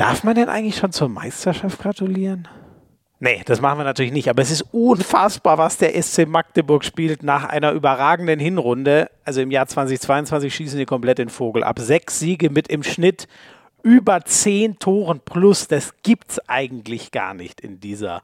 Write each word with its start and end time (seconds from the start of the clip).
Darf 0.00 0.24
man 0.24 0.34
denn 0.34 0.48
eigentlich 0.48 0.78
schon 0.78 0.92
zur 0.92 1.10
Meisterschaft 1.10 1.78
gratulieren? 1.78 2.48
Nee, 3.18 3.42
das 3.44 3.60
machen 3.60 3.80
wir 3.80 3.84
natürlich 3.84 4.12
nicht. 4.12 4.30
Aber 4.30 4.40
es 4.40 4.50
ist 4.50 4.62
unfassbar, 4.72 5.58
was 5.58 5.76
der 5.76 6.02
SC 6.02 6.26
Magdeburg 6.26 6.84
spielt 6.86 7.22
nach 7.22 7.44
einer 7.44 7.72
überragenden 7.72 8.40
Hinrunde. 8.40 9.10
Also 9.24 9.42
im 9.42 9.50
Jahr 9.50 9.66
2022 9.66 10.54
schießen 10.54 10.78
die 10.78 10.86
komplett 10.86 11.18
den 11.18 11.28
Vogel 11.28 11.62
ab. 11.62 11.78
Sechs 11.80 12.18
Siege 12.18 12.48
mit 12.48 12.68
im 12.68 12.82
Schnitt 12.82 13.28
über 13.82 14.24
zehn 14.24 14.78
Toren 14.78 15.20
plus. 15.22 15.68
Das 15.68 15.92
gibt 16.02 16.30
es 16.30 16.48
eigentlich 16.48 17.10
gar 17.10 17.34
nicht 17.34 17.60
in 17.60 17.78
dieser 17.78 18.22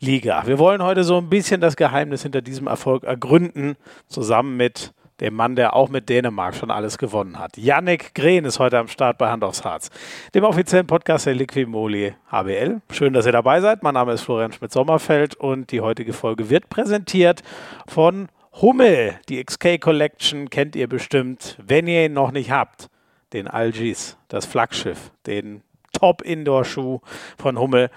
Liga. 0.00 0.46
Wir 0.46 0.58
wollen 0.58 0.82
heute 0.82 1.04
so 1.04 1.18
ein 1.18 1.28
bisschen 1.28 1.60
das 1.60 1.76
Geheimnis 1.76 2.22
hinter 2.22 2.40
diesem 2.40 2.68
Erfolg 2.68 3.04
ergründen, 3.04 3.76
zusammen 4.06 4.56
mit 4.56 4.94
dem 5.20 5.34
Mann, 5.34 5.56
der 5.56 5.74
auch 5.74 5.88
mit 5.88 6.08
Dänemark 6.08 6.54
schon 6.54 6.70
alles 6.70 6.98
gewonnen 6.98 7.38
hat. 7.38 7.56
Yannick 7.56 8.14
Grehn 8.14 8.44
ist 8.44 8.58
heute 8.58 8.78
am 8.78 8.88
Start 8.88 9.18
bei 9.18 9.30
Hand 9.30 9.44
aufs 9.44 9.64
Harz, 9.64 9.90
dem 10.34 10.44
offiziellen 10.44 10.86
Podcast 10.86 11.26
der 11.26 11.34
Liquimoli 11.34 12.14
HBL. 12.30 12.80
Schön, 12.90 13.12
dass 13.12 13.26
ihr 13.26 13.32
dabei 13.32 13.60
seid. 13.60 13.82
Mein 13.82 13.94
Name 13.94 14.12
ist 14.12 14.22
Florian 14.22 14.52
Schmidt-Sommerfeld 14.52 15.34
und 15.34 15.72
die 15.72 15.80
heutige 15.80 16.12
Folge 16.12 16.50
wird 16.50 16.68
präsentiert 16.68 17.42
von 17.86 18.28
Hummel. 18.60 19.18
Die 19.28 19.42
XK 19.44 19.80
Collection 19.80 20.50
kennt 20.50 20.76
ihr 20.76 20.88
bestimmt, 20.88 21.58
wenn 21.64 21.86
ihr 21.86 22.06
ihn 22.06 22.12
noch 22.12 22.32
nicht 22.32 22.50
habt. 22.50 22.88
Den 23.32 23.46
Algis, 23.46 24.16
das 24.28 24.46
Flaggschiff, 24.46 25.12
den 25.26 25.62
Top-Indoor-Schuh 25.92 27.00
von 27.36 27.58
Hummel, 27.58 27.90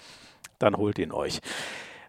dann 0.60 0.76
holt 0.76 1.00
ihn 1.00 1.12
euch. 1.12 1.40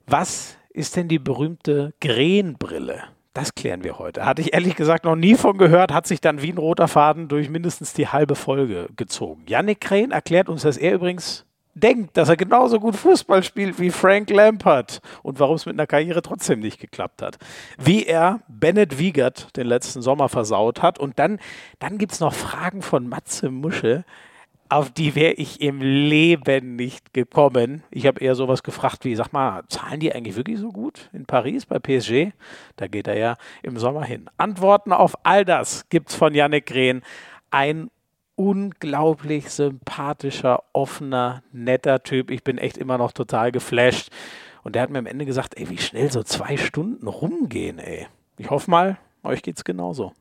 Was 0.06 0.56
ist 0.70 0.96
denn 0.96 1.08
die 1.08 1.18
berühmte 1.18 1.94
Green-Brille? 2.00 3.04
Das 3.34 3.54
klären 3.54 3.82
wir 3.82 3.98
heute. 3.98 4.26
Hatte 4.26 4.42
ich 4.42 4.52
ehrlich 4.52 4.76
gesagt 4.76 5.04
noch 5.04 5.16
nie 5.16 5.36
von 5.36 5.56
gehört, 5.56 5.92
hat 5.92 6.06
sich 6.06 6.20
dann 6.20 6.42
wie 6.42 6.52
ein 6.52 6.58
roter 6.58 6.86
Faden 6.86 7.28
durch 7.28 7.48
mindestens 7.48 7.94
die 7.94 8.08
halbe 8.08 8.34
Folge 8.34 8.88
gezogen. 8.96 9.44
Yannick 9.46 9.80
Crane 9.80 10.10
erklärt 10.10 10.50
uns, 10.50 10.62
dass 10.62 10.76
er 10.76 10.94
übrigens 10.94 11.46
denkt, 11.74 12.16
dass 12.18 12.28
er 12.28 12.36
genauso 12.36 12.78
gut 12.78 12.96
Fußball 12.96 13.42
spielt 13.42 13.78
wie 13.78 13.90
Frank 13.90 14.28
Lampard 14.28 15.00
und 15.22 15.40
warum 15.40 15.56
es 15.56 15.64
mit 15.64 15.76
einer 15.76 15.86
Karriere 15.86 16.20
trotzdem 16.20 16.60
nicht 16.60 16.78
geklappt 16.78 17.22
hat. 17.22 17.38
Wie 17.78 18.04
er 18.04 18.40
Bennett 18.48 18.98
Wiegert 18.98 19.56
den 19.56 19.66
letzten 19.66 20.02
Sommer 20.02 20.28
versaut 20.28 20.82
hat. 20.82 20.98
Und 20.98 21.18
dann, 21.18 21.38
dann 21.78 21.96
gibt 21.96 22.12
es 22.12 22.20
noch 22.20 22.34
Fragen 22.34 22.82
von 22.82 23.08
Matze 23.08 23.50
Musche, 23.50 24.04
auf 24.72 24.90
die 24.90 25.14
wäre 25.14 25.34
ich 25.34 25.60
im 25.60 25.80
Leben 25.80 26.76
nicht 26.76 27.12
gekommen. 27.12 27.82
Ich 27.90 28.06
habe 28.06 28.20
eher 28.20 28.34
sowas 28.34 28.62
gefragt 28.62 29.04
wie, 29.04 29.14
sag 29.14 29.32
mal, 29.32 29.62
zahlen 29.68 30.00
die 30.00 30.14
eigentlich 30.14 30.36
wirklich 30.36 30.58
so 30.58 30.70
gut 30.72 31.10
in 31.12 31.26
Paris 31.26 31.66
bei 31.66 31.78
PSG? 31.78 32.32
Da 32.76 32.86
geht 32.86 33.06
er 33.06 33.18
ja 33.18 33.36
im 33.62 33.76
Sommer 33.76 34.04
hin. 34.04 34.30
Antworten 34.38 34.92
auf 34.92 35.14
all 35.24 35.44
das 35.44 35.88
gibt 35.90 36.08
es 36.08 36.16
von 36.16 36.34
Yannick 36.34 36.66
Grehn. 36.66 37.02
Ein 37.50 37.90
unglaublich 38.34 39.50
sympathischer, 39.50 40.62
offener, 40.72 41.42
netter 41.52 42.02
Typ. 42.02 42.30
Ich 42.30 42.42
bin 42.42 42.56
echt 42.56 42.78
immer 42.78 42.96
noch 42.96 43.12
total 43.12 43.52
geflasht. 43.52 44.08
Und 44.62 44.74
der 44.74 44.82
hat 44.82 44.90
mir 44.90 45.00
am 45.00 45.06
Ende 45.06 45.26
gesagt, 45.26 45.58
ey, 45.58 45.68
wie 45.68 45.78
schnell 45.78 46.10
so 46.10 46.22
zwei 46.22 46.56
Stunden 46.56 47.08
rumgehen, 47.08 47.78
ey. 47.78 48.06
Ich 48.38 48.48
hoffe 48.48 48.70
mal, 48.70 48.96
euch 49.22 49.42
geht's 49.42 49.64
genauso. 49.64 50.14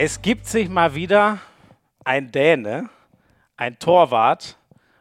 Es 0.00 0.22
gibt 0.22 0.46
sich 0.46 0.68
mal 0.68 0.94
wieder 0.94 1.38
ein 2.04 2.30
Däne, 2.30 2.88
ein 3.56 3.80
Torwart, 3.80 4.56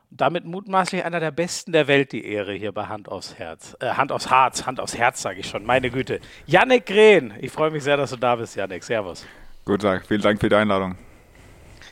und 0.09 0.19
damit 0.19 0.45
mutmaßlich 0.45 1.05
einer 1.05 1.19
der 1.19 1.29
besten 1.29 1.71
der 1.71 1.87
Welt 1.87 2.11
die 2.13 2.25
Ehre 2.25 2.53
hier 2.53 2.71
bei 2.71 2.87
Hand 2.87 3.07
aufs 3.07 3.35
Herz. 3.35 3.77
Äh, 3.79 3.89
Hand 3.91 4.11
aufs 4.11 4.31
Harz, 4.31 4.65
Hand 4.65 4.79
aufs 4.79 4.97
Herz, 4.97 5.21
sage 5.21 5.41
ich 5.41 5.47
schon, 5.47 5.63
meine 5.63 5.91
Güte. 5.91 6.19
Yannick 6.47 6.87
Grehn, 6.87 7.31
ich 7.39 7.51
freue 7.51 7.69
mich 7.69 7.83
sehr, 7.83 7.95
dass 7.95 8.09
du 8.09 8.15
da 8.15 8.35
bist, 8.37 8.55
Yannick. 8.55 8.83
Servus. 8.83 9.23
Guten 9.65 9.83
Tag, 9.83 10.07
vielen 10.07 10.21
Dank 10.21 10.39
für 10.39 10.49
die 10.49 10.55
Einladung. 10.55 10.95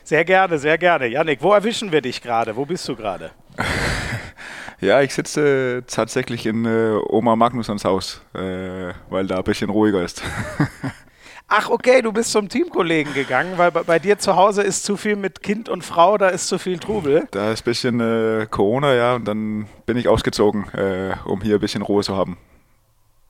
Sehr 0.02 0.24
gerne, 0.24 0.58
sehr 0.58 0.76
gerne. 0.76 1.06
Yannick, 1.06 1.40
wo 1.40 1.52
erwischen 1.52 1.92
wir 1.92 2.00
dich 2.00 2.20
gerade? 2.20 2.56
Wo 2.56 2.66
bist 2.66 2.88
du 2.88 2.96
gerade? 2.96 3.30
ja, 4.80 5.00
ich 5.02 5.14
sitze 5.14 5.84
tatsächlich 5.86 6.44
in 6.44 6.64
äh, 6.64 6.98
Oma 7.08 7.36
Magnussons 7.36 7.84
Haus, 7.84 8.20
äh, 8.34 8.92
weil 9.08 9.28
da 9.28 9.36
ein 9.38 9.44
bisschen 9.44 9.70
ruhiger 9.70 10.02
ist. 10.02 10.24
Ach, 11.48 11.70
okay, 11.70 12.02
du 12.02 12.12
bist 12.12 12.32
zum 12.32 12.48
Teamkollegen 12.48 13.14
gegangen, 13.14 13.56
weil 13.56 13.70
bei, 13.70 13.84
bei, 13.84 13.98
dir 14.00 14.18
zu 14.18 14.34
Hause 14.34 14.62
ist 14.62 14.82
zu 14.84 14.96
viel 14.96 15.14
mit 15.14 15.44
Kind 15.44 15.68
und 15.68 15.84
Frau, 15.84 16.18
da 16.18 16.28
ist 16.28 16.48
zu 16.48 16.58
viel 16.58 16.78
Trubel. 16.78 17.28
Da 17.30 17.52
ist 17.52 17.60
ein 17.60 17.64
bisschen 17.64 18.00
äh, 18.00 18.46
Corona, 18.50 18.94
ja, 18.94 19.14
und 19.14 19.26
dann 19.26 19.68
bin 19.86 19.96
ich 19.96 20.08
ausgezogen, 20.08 20.68
äh, 20.74 21.14
um 21.24 21.40
hier 21.42 21.54
ein 21.54 21.60
bisschen 21.60 21.82
Ruhe 21.82 22.02
zu 22.02 22.16
haben. 22.16 22.36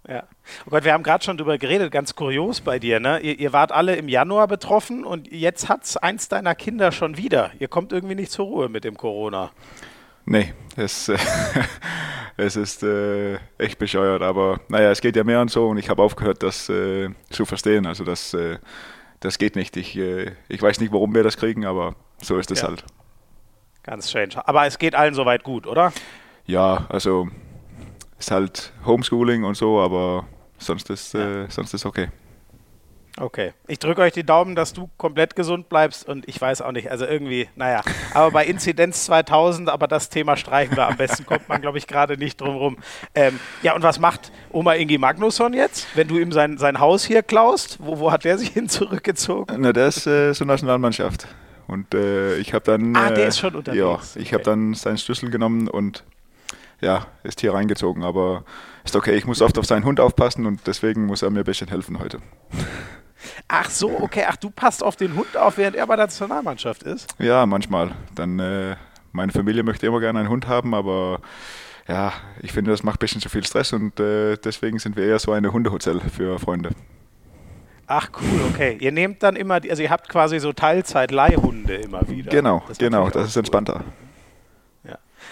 Ja. 0.09 0.22
Oh 0.65 0.71
Gott, 0.71 0.84
wir 0.84 0.94
haben 0.94 1.03
gerade 1.03 1.25
schon 1.25 1.37
drüber 1.37 1.59
geredet, 1.59 1.93
ganz 1.93 2.15
kurios 2.15 2.62
bei 2.62 2.78
dir, 2.78 3.00
ne? 3.00 3.19
Ihr, 3.21 3.38
ihr 3.38 3.53
wart 3.53 3.71
alle 3.71 3.97
im 3.97 4.09
Januar 4.09 4.49
betroffen 4.49 5.05
und 5.05 5.31
jetzt 5.31 5.69
hat 5.69 5.84
es 5.84 5.99
eins 5.99 6.28
deiner 6.28 6.55
Kinder 6.55 6.93
schon 6.93 7.19
wieder. 7.19 7.50
Ihr 7.59 7.69
kommt 7.69 7.93
irgendwie 7.93 8.15
nicht 8.15 8.31
zur 8.31 8.47
Ruhe 8.47 8.69
mit 8.71 8.84
dem 8.84 8.97
Corona. 8.97 9.50
Nee, 10.26 10.53
es, 10.76 11.10
es 12.37 12.56
ist 12.56 12.82
äh, 12.82 13.37
echt 13.59 13.78
bescheuert, 13.78 14.22
aber 14.22 14.60
naja, 14.69 14.91
es 14.91 15.00
geht 15.00 15.16
ja 15.16 15.25
mehr 15.25 15.41
und 15.41 15.50
so 15.50 15.69
und 15.69 15.78
ich 15.78 15.88
habe 15.88 16.03
aufgehört, 16.03 16.42
das 16.42 16.69
äh, 16.69 17.10
zu 17.31 17.44
verstehen. 17.47 17.87
Also 17.87 18.04
das, 18.04 18.34
äh, 18.34 18.59
das 19.20 19.38
geht 19.38 19.56
nicht. 19.56 19.76
Ich, 19.76 19.97
äh, 19.97 20.32
ich 20.48 20.60
weiß 20.60 20.81
nicht, 20.81 20.92
warum 20.92 21.14
wir 21.14 21.22
das 21.22 21.37
kriegen, 21.37 21.64
aber 21.64 21.94
so 22.20 22.37
ist 22.38 22.50
es 22.50 22.60
ja. 22.60 22.69
halt. 22.69 22.84
Ganz 23.84 24.10
strange. 24.10 24.47
Aber 24.47 24.66
es 24.66 24.78
geht 24.78 24.97
allen 24.97 25.14
soweit 25.14 25.44
gut, 25.44 25.66
oder? 25.66 25.92
Ja, 26.44 26.87
also 26.88 27.28
ist 28.19 28.31
halt 28.32 28.72
Homeschooling 28.84 29.44
und 29.44 29.56
so, 29.56 29.81
aber 29.81 30.26
sonst 30.58 30.91
ist, 30.91 31.14
ja. 31.14 31.44
Äh, 31.44 31.50
sonst 31.50 31.72
ist 31.72 31.87
okay. 31.87 32.08
Okay. 33.19 33.54
Ich 33.66 33.78
drücke 33.78 34.03
euch 34.03 34.12
die 34.12 34.25
Daumen, 34.25 34.54
dass 34.54 34.75
du 34.75 34.91
komplett 34.99 35.37
gesund 35.37 35.71
bleibst 35.71 36.06
und 36.06 36.28
ich 36.28 36.38
weiß 36.38 36.60
auch 36.60 36.72
nicht, 36.72 36.91
also 36.91 37.06
irgendwie, 37.06 37.49
naja. 37.56 37.81
Aber 38.12 38.31
bei 38.31 38.44
Inzidenz 38.44 39.06
2000, 39.06 39.71
aber 39.71 39.88
das 39.88 40.10
Thema 40.10 40.37
streichen 40.37 40.77
wir 40.77 40.87
am 40.87 40.97
besten, 40.97 41.25
kommt 41.25 41.49
man, 41.49 41.62
glaube 41.62 41.78
ich, 41.78 41.87
gerade 41.87 42.19
nicht 42.19 42.41
drum 42.41 42.56
rum. 42.56 42.76
Ähm, 43.15 43.41
ja, 43.62 43.75
und 43.75 43.82
was 43.82 43.99
macht 43.99 44.32
Oma 44.50 44.75
Ingi 44.75 44.99
Magnusson 44.99 45.55
jetzt, 45.55 45.87
wenn 45.94 46.09
du 46.09 46.19
ihm 46.19 46.31
sein, 46.31 46.59
sein 46.59 46.78
Haus 46.78 47.05
hier 47.05 47.22
klaust? 47.22 47.78
Wo, 47.81 47.99
wo 47.99 48.12
hat 48.12 48.25
der 48.25 48.37
sich 48.37 48.50
hin 48.50 48.69
zurückgezogen? 48.69 49.56
Na, 49.60 49.72
der 49.72 49.88
ist 49.88 50.06
äh, 50.06 50.34
zur 50.34 50.47
Nationalmannschaft. 50.47 51.26
Und 51.69 51.94
äh, 51.94 52.37
ich 52.37 52.55
habe 52.55 52.65
dann. 52.65 52.94
Ah, 52.94 53.10
der 53.10 53.25
äh, 53.25 53.28
ist 53.28 53.38
schon 53.38 53.55
unterwegs. 53.55 54.15
Ja, 54.15 54.21
ich 54.21 54.28
okay. 54.28 54.34
habe 54.34 54.44
dann 54.44 54.75
seinen 54.75 54.99
Schlüssel 54.99 55.31
genommen 55.31 55.69
und 55.69 56.05
ja, 56.81 57.06
ist 57.22 57.41
hier 57.41 57.55
reingezogen. 57.55 58.05
Aber 58.05 58.44
ist 58.84 58.94
okay, 58.94 59.16
ich 59.16 59.26
muss 59.26 59.43
oft 59.43 59.59
auf 59.59 59.65
seinen 59.65 59.84
Hund 59.84 60.00
aufpassen 60.00 60.47
und 60.47 60.66
deswegen 60.66 61.06
muss 61.06 61.22
er 61.22 61.31
mir 61.31 61.41
ein 61.41 61.44
bisschen 61.44 61.69
helfen 61.69 61.99
heute. 61.99 62.19
Ach 63.48 63.70
so, 63.70 64.00
okay. 64.00 64.24
Ach, 64.28 64.36
du 64.36 64.50
passt 64.50 64.82
auf 64.82 64.96
den 64.96 65.14
Hund 65.14 65.36
auf, 65.36 65.56
während 65.58 65.76
er 65.76 65.86
bei 65.86 65.96
der 65.96 66.06
Nationalmannschaft 66.06 66.82
ist? 66.82 67.06
Ja, 67.18 67.46
manchmal. 67.46 67.92
Dann, 68.14 68.38
äh, 68.38 68.76
meine 69.12 69.32
Familie 69.32 69.62
möchte 69.62 69.86
immer 69.86 70.00
gerne 70.00 70.20
einen 70.20 70.28
Hund 70.28 70.48
haben, 70.48 70.74
aber 70.74 71.20
ja, 71.88 72.12
ich 72.42 72.52
finde, 72.52 72.72
das 72.72 72.82
macht 72.82 72.96
ein 72.96 73.00
bisschen 73.00 73.20
zu 73.20 73.28
viel 73.28 73.44
Stress 73.44 73.72
und 73.72 74.00
äh, 74.00 74.36
deswegen 74.36 74.78
sind 74.78 74.96
wir 74.96 75.04
eher 75.04 75.18
so 75.18 75.32
eine 75.32 75.52
Hundehotel 75.52 76.00
für 76.00 76.38
Freunde. 76.38 76.70
Ach 77.86 78.10
cool, 78.20 78.40
okay. 78.52 78.76
Ihr 78.80 78.90
nehmt 78.90 79.22
dann 79.22 79.36
immer, 79.36 79.60
also 79.70 79.80
ihr 79.80 79.90
habt 79.90 80.08
quasi 80.08 80.40
so 80.40 80.52
Teilzeit-Leihhunde 80.52 81.74
immer 81.76 82.08
wieder. 82.08 82.30
Genau, 82.30 82.64
das 82.66 82.78
genau, 82.78 83.08
das 83.10 83.28
ist 83.28 83.36
entspannter. 83.36 83.74
Ja. 83.74 84.06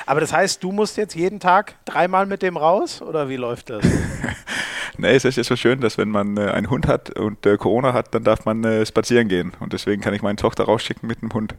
Aber 0.06 0.20
das 0.20 0.32
heißt, 0.32 0.62
du 0.62 0.72
musst 0.72 0.96
jetzt 0.96 1.14
jeden 1.14 1.40
Tag 1.40 1.76
dreimal 1.84 2.26
mit 2.26 2.42
dem 2.42 2.56
raus 2.56 3.00
oder 3.00 3.28
wie 3.28 3.36
läuft 3.36 3.70
das? 3.70 3.84
nee, 4.98 5.14
es 5.14 5.24
ist 5.24 5.36
ja 5.36 5.44
so 5.44 5.56
schön, 5.56 5.80
dass 5.80 5.98
wenn 5.98 6.10
man 6.10 6.36
äh, 6.36 6.50
einen 6.50 6.70
Hund 6.70 6.86
hat 6.86 7.18
und 7.18 7.44
äh, 7.46 7.56
Corona 7.56 7.92
hat, 7.92 8.14
dann 8.14 8.24
darf 8.24 8.44
man 8.44 8.64
äh, 8.64 8.84
spazieren 8.84 9.28
gehen. 9.28 9.52
Und 9.60 9.72
deswegen 9.72 10.02
kann 10.02 10.14
ich 10.14 10.22
meine 10.22 10.36
Tochter 10.36 10.64
rausschicken 10.64 11.06
mit 11.06 11.22
dem 11.22 11.32
Hund. 11.32 11.54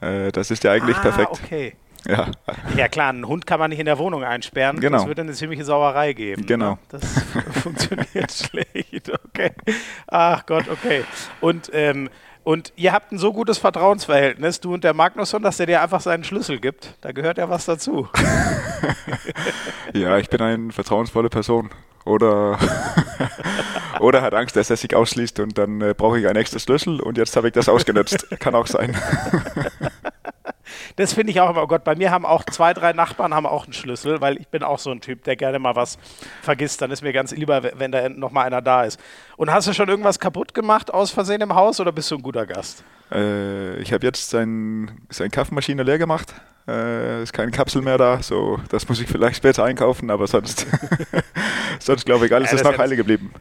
Äh, 0.00 0.32
das 0.32 0.50
ist 0.50 0.64
ja 0.64 0.72
eigentlich 0.72 0.96
ah, 0.96 1.02
perfekt. 1.02 1.30
okay. 1.32 1.74
Ja. 2.08 2.30
ja, 2.76 2.88
klar, 2.88 3.10
einen 3.10 3.26
Hund 3.26 3.46
kann 3.46 3.60
man 3.60 3.70
nicht 3.70 3.78
in 3.78 3.84
der 3.84 3.98
Wohnung 3.98 4.24
einsperren. 4.24 4.80
Genau. 4.80 4.98
Das 4.98 5.06
wird 5.06 5.20
eine 5.20 5.32
ziemliche 5.32 5.64
Sauerei 5.64 6.12
geben. 6.14 6.46
Genau. 6.46 6.72
Ne? 6.72 6.78
Das 6.88 7.02
funktioniert 7.62 8.32
schlecht. 8.32 9.10
Okay. 9.26 9.50
Ach 10.06 10.46
Gott, 10.46 10.68
okay. 10.68 11.04
Und 11.40 11.70
ähm, 11.72 12.08
und 12.50 12.72
ihr 12.74 12.92
habt 12.92 13.12
ein 13.12 13.18
so 13.18 13.32
gutes 13.32 13.58
Vertrauensverhältnis, 13.58 14.58
du 14.58 14.74
und 14.74 14.82
der 14.82 14.92
Magnusson, 14.92 15.40
dass 15.40 15.60
er 15.60 15.66
dir 15.66 15.82
einfach 15.82 16.00
seinen 16.00 16.24
Schlüssel 16.24 16.58
gibt. 16.58 16.94
Da 17.00 17.12
gehört 17.12 17.38
ja 17.38 17.48
was 17.48 17.64
dazu. 17.64 18.08
ja, 19.94 20.18
ich 20.18 20.28
bin 20.28 20.40
eine 20.40 20.72
vertrauensvolle 20.72 21.28
Person. 21.28 21.70
Oder, 22.04 22.58
oder 24.00 24.22
hat 24.22 24.34
Angst, 24.34 24.56
dass 24.56 24.68
er 24.68 24.76
sich 24.76 24.96
ausschließt 24.96 25.38
und 25.38 25.58
dann 25.58 25.80
äh, 25.80 25.94
brauche 25.96 26.18
ich 26.18 26.26
einen 26.26 26.40
extra 26.40 26.58
Schlüssel 26.58 26.98
und 26.98 27.18
jetzt 27.18 27.36
habe 27.36 27.46
ich 27.46 27.52
das 27.52 27.68
ausgenutzt. 27.68 28.26
Kann 28.40 28.56
auch 28.56 28.66
sein. 28.66 28.96
Das 30.96 31.12
finde 31.14 31.32
ich 31.32 31.40
auch 31.40 31.50
immer, 31.50 31.62
oh 31.62 31.66
Gott, 31.66 31.84
bei 31.84 31.94
mir 31.94 32.10
haben 32.10 32.26
auch 32.26 32.44
zwei, 32.44 32.74
drei 32.74 32.92
Nachbarn 32.92 33.34
haben 33.34 33.46
auch 33.46 33.64
einen 33.64 33.72
Schlüssel, 33.72 34.20
weil 34.20 34.36
ich 34.38 34.48
bin 34.48 34.62
auch 34.62 34.78
so 34.78 34.90
ein 34.90 35.00
Typ, 35.00 35.24
der 35.24 35.36
gerne 35.36 35.58
mal 35.58 35.76
was 35.76 35.98
vergisst. 36.42 36.82
Dann 36.82 36.90
ist 36.90 37.02
mir 37.02 37.12
ganz 37.12 37.32
lieber, 37.32 37.62
wenn 37.62 37.92
da 37.92 38.08
noch 38.08 38.30
mal 38.30 38.44
einer 38.44 38.62
da 38.62 38.84
ist. 38.84 39.00
Und 39.36 39.52
hast 39.52 39.68
du 39.68 39.72
schon 39.72 39.88
irgendwas 39.88 40.18
kaputt 40.18 40.54
gemacht 40.54 40.92
aus 40.92 41.10
Versehen 41.10 41.40
im 41.40 41.54
Haus 41.54 41.80
oder 41.80 41.92
bist 41.92 42.10
du 42.10 42.16
ein 42.16 42.22
guter 42.22 42.46
Gast? 42.46 42.84
Äh, 43.12 43.78
ich 43.80 43.92
habe 43.92 44.06
jetzt 44.06 44.30
sein, 44.30 44.90
seine 45.08 45.30
Kaffeemaschine 45.30 45.82
leer 45.82 45.98
gemacht. 45.98 46.34
Äh, 46.68 47.22
ist 47.22 47.32
keine 47.32 47.50
Kapsel 47.50 47.82
mehr 47.82 47.98
da, 47.98 48.22
so 48.22 48.60
das 48.68 48.88
muss 48.88 49.00
ich 49.00 49.08
vielleicht 49.08 49.36
später 49.36 49.64
einkaufen, 49.64 50.10
aber 50.10 50.26
sonst, 50.26 50.66
sonst 51.80 52.04
glaube 52.04 52.26
ich, 52.26 52.34
alles 52.34 52.50
ja, 52.50 52.58
ist 52.58 52.64
noch 52.64 52.78
heile 52.78 52.96
geblieben. 52.96 53.32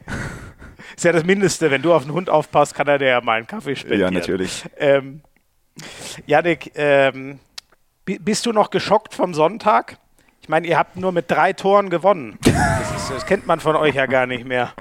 ist 0.96 1.04
ja 1.04 1.12
das 1.12 1.24
Mindeste. 1.24 1.70
Wenn 1.70 1.82
du 1.82 1.94
auf 1.94 2.04
den 2.04 2.14
Hund 2.14 2.30
aufpasst, 2.30 2.74
kann 2.74 2.88
er 2.88 2.98
dir 2.98 3.08
ja 3.08 3.22
mal 3.22 3.38
einen 3.38 3.48
Kaffee 3.48 3.76
spendieren. 3.76 4.14
Ja, 4.14 4.20
natürlich. 4.20 4.66
Ähm, 4.78 5.22
Janik, 6.26 6.72
ähm, 6.76 7.40
bist 8.06 8.46
du 8.46 8.52
noch 8.52 8.70
geschockt 8.70 9.14
vom 9.14 9.34
Sonntag? 9.34 9.98
Ich 10.42 10.50
meine, 10.50 10.68
ihr 10.68 10.78
habt 10.78 10.96
nur 10.96 11.12
mit 11.12 11.30
drei 11.30 11.54
Toren 11.54 11.90
gewonnen. 11.90 12.40
Das, 12.42 12.92
ist, 12.96 13.12
das 13.12 13.26
kennt 13.26 13.46
man 13.46 13.60
von 13.60 13.76
euch 13.76 13.96
ja 13.96 14.06
gar 14.08 14.26
nicht 14.26 14.46
mehr. 14.46 14.74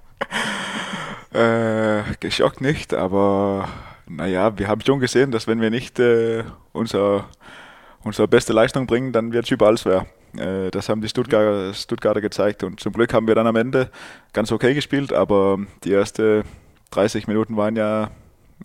Äh, 1.33 2.05
geschockt 2.21 2.61
nicht, 2.62 2.95
aber 2.95 3.69
naja, 4.06 4.59
wir 4.59 4.69
haben 4.69 4.81
schon 4.81 4.99
gesehen, 4.99 5.31
dass 5.31 5.47
wenn 5.47 5.61
wir 5.61 5.69
nicht 5.71 5.99
äh, 5.99 6.45
unser, 6.73 7.29
unsere 8.03 8.27
beste 8.27 8.55
Leistung 8.55 8.87
bringen, 8.87 9.12
dann 9.12 9.33
wird 9.33 9.45
es 9.45 9.50
überall 9.50 9.77
schwer. 9.77 10.06
Äh, 10.37 10.71
das 10.71 10.89
haben 10.89 11.03
die 11.03 11.09
Stuttgarter, 11.09 11.75
Stuttgarter 11.75 12.21
gezeigt 12.23 12.62
und 12.62 12.81
zum 12.81 12.93
Glück 12.93 13.12
haben 13.12 13.29
wir 13.29 13.35
dann 13.35 13.47
am 13.47 13.56
Ende 13.56 13.91
ganz 14.33 14.50
okay 14.53 14.73
gespielt, 14.73 15.12
aber 15.12 15.59
die 15.85 15.93
ersten 15.93 16.45
30 16.91 17.27
Minuten 17.27 17.56
waren 17.56 17.77
ja, 17.77 18.11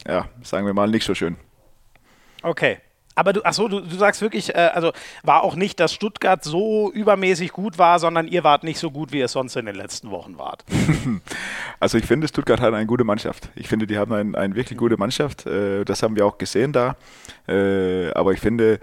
ja, 0.07 0.29
sagen 0.41 0.65
wir 0.65 0.73
mal, 0.73 0.89
nicht 0.89 1.05
so 1.05 1.13
schön. 1.13 1.35
Okay, 2.43 2.77
aber 3.15 3.33
du, 3.33 3.45
achso, 3.45 3.67
du, 3.67 3.79
du 3.79 3.95
sagst 3.95 4.21
wirklich, 4.21 4.53
äh, 4.53 4.69
also 4.73 4.91
war 5.23 5.43
auch 5.43 5.55
nicht, 5.55 5.79
dass 5.79 5.93
Stuttgart 5.93 6.43
so 6.43 6.91
übermäßig 6.91 7.51
gut 7.51 7.77
war, 7.77 7.99
sondern 7.99 8.27
ihr 8.27 8.43
wart 8.43 8.63
nicht 8.63 8.79
so 8.79 8.89
gut, 8.89 9.11
wie 9.11 9.19
ihr 9.19 9.27
sonst 9.27 9.55
in 9.55 9.65
den 9.65 9.75
letzten 9.75 10.09
Wochen 10.09 10.37
wart. 10.37 10.63
also 11.79 11.97
ich 11.97 12.05
finde, 12.05 12.27
Stuttgart 12.27 12.59
hat 12.59 12.73
eine 12.73 12.87
gute 12.87 13.03
Mannschaft. 13.03 13.49
Ich 13.55 13.67
finde, 13.67 13.85
die 13.85 13.97
haben 13.97 14.11
eine 14.13 14.37
ein 14.37 14.55
wirklich 14.55 14.77
gute 14.77 14.97
Mannschaft. 14.97 15.45
Äh, 15.45 15.85
das 15.85 16.01
haben 16.01 16.15
wir 16.15 16.25
auch 16.25 16.37
gesehen 16.37 16.73
da. 16.73 16.95
Äh, 17.47 18.11
aber 18.13 18.33
ich 18.33 18.39
finde, 18.39 18.79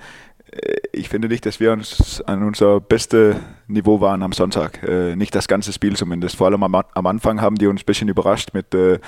äh, 0.53 0.77
ich 0.93 1.09
finde 1.09 1.29
nicht, 1.29 1.45
dass 1.45 1.59
wir 1.59 1.73
uns 1.73 2.21
an 2.23 2.45
unser 2.45 2.81
bestes 2.81 3.37
Niveau 3.67 4.01
waren 4.01 4.23
am 4.23 4.33
Sonntag. 4.33 4.83
Äh, 4.85 5.17
nicht 5.17 5.35
das 5.35 5.49
ganze 5.49 5.73
Spiel 5.73 5.97
zumindest. 5.97 6.37
Vor 6.37 6.47
allem 6.47 6.63
am, 6.63 6.75
am 6.75 7.07
Anfang 7.07 7.41
haben 7.41 7.57
die 7.57 7.67
uns 7.67 7.83
ein 7.83 7.87
bisschen 7.87 8.09
überrascht 8.09 8.51
mit 8.53 8.75
äh, 8.75 9.01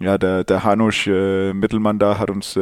ja, 0.00 0.18
der, 0.18 0.44
der 0.44 0.62
Hanusch 0.62 1.06
Mittelmann 1.06 1.98
da 1.98 2.18
hat 2.18 2.28
uns 2.28 2.54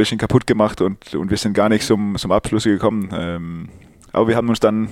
bisschen 0.00 0.18
kaputt 0.18 0.46
gemacht 0.46 0.80
und, 0.80 1.14
und 1.14 1.30
wir 1.30 1.36
sind 1.36 1.52
gar 1.52 1.68
nicht 1.68 1.84
zum, 1.84 2.16
zum 2.16 2.32
Abschluss 2.32 2.64
gekommen. 2.64 3.10
Ähm, 3.12 3.68
aber 4.12 4.28
wir 4.28 4.36
haben 4.36 4.48
uns 4.48 4.58
dann, 4.58 4.88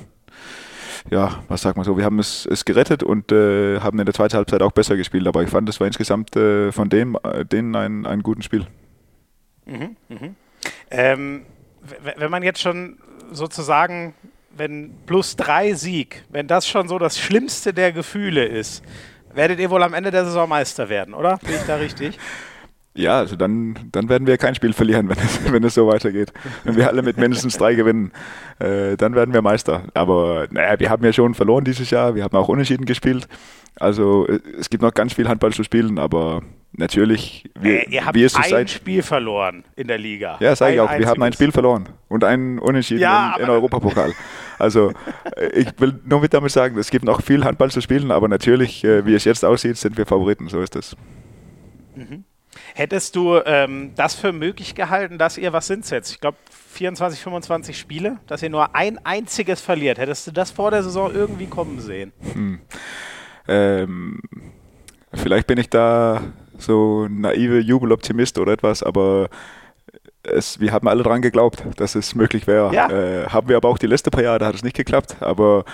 ja, 1.10 1.42
was 1.48 1.62
sagt 1.62 1.76
man 1.76 1.84
so, 1.84 1.96
wir 1.96 2.04
haben 2.04 2.18
es, 2.18 2.46
es 2.46 2.64
gerettet 2.64 3.02
und 3.02 3.32
äh, 3.32 3.80
haben 3.80 3.98
in 3.98 4.04
der 4.04 4.14
zweiten 4.14 4.36
Halbzeit 4.36 4.60
auch 4.62 4.72
besser 4.72 4.96
gespielt. 4.96 5.26
Aber 5.26 5.42
ich 5.42 5.48
fand, 5.48 5.66
es 5.68 5.80
war 5.80 5.86
insgesamt 5.86 6.36
äh, 6.36 6.72
von 6.72 6.90
dem, 6.90 7.16
äh, 7.22 7.46
denen 7.46 7.74
ein, 7.74 8.06
ein 8.06 8.22
gutes 8.22 8.44
Spiel. 8.44 8.66
Mhm, 9.64 9.96
mh. 10.08 10.30
ähm, 10.90 11.42
wenn 12.16 12.30
man 12.30 12.42
jetzt 12.42 12.60
schon 12.60 12.98
sozusagen, 13.32 14.14
wenn 14.54 14.92
plus 15.06 15.36
drei 15.36 15.72
Sieg, 15.72 16.24
wenn 16.28 16.46
das 16.48 16.68
schon 16.68 16.86
so 16.86 16.98
das 16.98 17.18
Schlimmste 17.18 17.72
der 17.72 17.92
Gefühle 17.92 18.44
ist, 18.44 18.82
werdet 19.32 19.58
ihr 19.58 19.70
wohl 19.70 19.82
am 19.82 19.94
Ende 19.94 20.10
der 20.10 20.26
Saison 20.26 20.48
Meister 20.48 20.90
werden, 20.90 21.14
oder? 21.14 21.38
Bin 21.38 21.54
ich 21.54 21.66
da 21.66 21.76
richtig? 21.76 22.18
Ja, 22.98 23.18
also 23.18 23.36
dann, 23.36 23.76
dann 23.92 24.08
werden 24.08 24.26
wir 24.26 24.36
kein 24.38 24.56
Spiel 24.56 24.72
verlieren, 24.72 25.08
wenn 25.08 25.18
es, 25.18 25.52
wenn 25.52 25.62
es 25.62 25.74
so 25.74 25.86
weitergeht. 25.86 26.32
Wenn 26.64 26.76
wir 26.76 26.88
alle 26.88 27.02
mit 27.02 27.16
mindestens 27.16 27.56
drei 27.56 27.74
gewinnen, 27.74 28.10
äh, 28.58 28.96
dann 28.96 29.14
werden 29.14 29.32
wir 29.32 29.40
Meister. 29.40 29.84
Aber 29.94 30.48
naja, 30.50 30.78
wir 30.80 30.90
haben 30.90 31.04
ja 31.04 31.12
schon 31.12 31.34
verloren 31.34 31.64
dieses 31.64 31.90
Jahr, 31.90 32.16
wir 32.16 32.24
haben 32.24 32.36
auch 32.36 32.48
unentschieden 32.48 32.86
gespielt. 32.86 33.28
Also 33.78 34.26
äh, 34.26 34.40
es 34.58 34.68
gibt 34.68 34.82
noch 34.82 34.92
ganz 34.92 35.12
viel 35.12 35.28
Handball 35.28 35.52
zu 35.52 35.62
spielen, 35.62 36.00
aber 36.00 36.42
natürlich, 36.72 37.48
wie, 37.60 37.76
äh, 37.76 37.88
ihr 37.88 38.04
habt 38.04 38.16
wie 38.16 38.24
es 38.24 38.34
ein 38.34 38.42
seid, 38.42 38.70
Spiel 38.70 39.02
verloren 39.04 39.62
in 39.76 39.86
der 39.86 39.98
Liga. 39.98 40.36
Ja, 40.40 40.56
sage 40.56 40.74
ich 40.74 40.80
auch, 40.80 40.90
wir 40.90 41.06
haben 41.06 41.22
ein 41.22 41.32
Spiel 41.32 41.52
verloren 41.52 41.88
und 42.08 42.24
einen 42.24 42.58
Unentschieden 42.58 43.02
ja, 43.02 43.36
in, 43.36 43.44
in 43.44 43.50
Europapokal. 43.50 44.12
Also 44.58 44.92
äh, 45.36 45.46
ich 45.54 45.68
will 45.78 46.00
nur 46.04 46.20
mit 46.20 46.34
damit 46.34 46.50
sagen, 46.50 46.76
es 46.76 46.90
gibt 46.90 47.04
noch 47.04 47.22
viel 47.22 47.44
Handball 47.44 47.70
zu 47.70 47.80
spielen, 47.80 48.10
aber 48.10 48.26
natürlich, 48.26 48.82
äh, 48.82 49.06
wie 49.06 49.14
es 49.14 49.24
jetzt 49.24 49.44
aussieht, 49.44 49.76
sind 49.76 49.96
wir 49.96 50.04
Favoriten, 50.04 50.48
so 50.48 50.60
ist 50.60 50.74
es. 50.74 50.96
Mhm. 51.94 52.24
Hättest 52.78 53.16
du 53.16 53.40
ähm, 53.44 53.90
das 53.96 54.14
für 54.14 54.30
möglich 54.30 54.76
gehalten, 54.76 55.18
dass 55.18 55.36
ihr, 55.36 55.52
was 55.52 55.66
sind 55.66 55.82
es 55.82 55.90
jetzt? 55.90 56.12
Ich 56.12 56.20
glaube 56.20 56.36
24, 56.70 57.20
25 57.20 57.76
Spiele, 57.76 58.18
dass 58.28 58.40
ihr 58.40 58.50
nur 58.50 58.76
ein 58.76 59.04
einziges 59.04 59.60
verliert. 59.60 59.98
Hättest 59.98 60.28
du 60.28 60.30
das 60.30 60.52
vor 60.52 60.70
der 60.70 60.84
Saison 60.84 61.12
irgendwie 61.12 61.46
kommen 61.46 61.80
sehen? 61.80 62.12
Hm. 62.32 62.60
Ähm, 63.48 64.20
vielleicht 65.12 65.48
bin 65.48 65.58
ich 65.58 65.68
da 65.70 66.22
so 66.56 67.08
naive 67.10 67.58
Jubeloptimist 67.58 68.38
oder 68.38 68.52
etwas, 68.52 68.84
aber 68.84 69.28
es, 70.22 70.60
wir 70.60 70.70
haben 70.70 70.86
alle 70.86 71.02
dran 71.02 71.20
geglaubt, 71.20 71.64
dass 71.78 71.96
es 71.96 72.14
möglich 72.14 72.46
wäre. 72.46 72.72
Ja. 72.72 72.88
Äh, 72.90 73.26
haben 73.26 73.48
wir 73.48 73.56
aber 73.56 73.70
auch 73.70 73.78
die 73.78 73.88
letzten 73.88 74.12
paar 74.12 74.22
Jahre, 74.22 74.38
da 74.38 74.46
hat 74.46 74.54
es 74.54 74.62
nicht 74.62 74.76
geklappt, 74.76 75.16
aber 75.18 75.64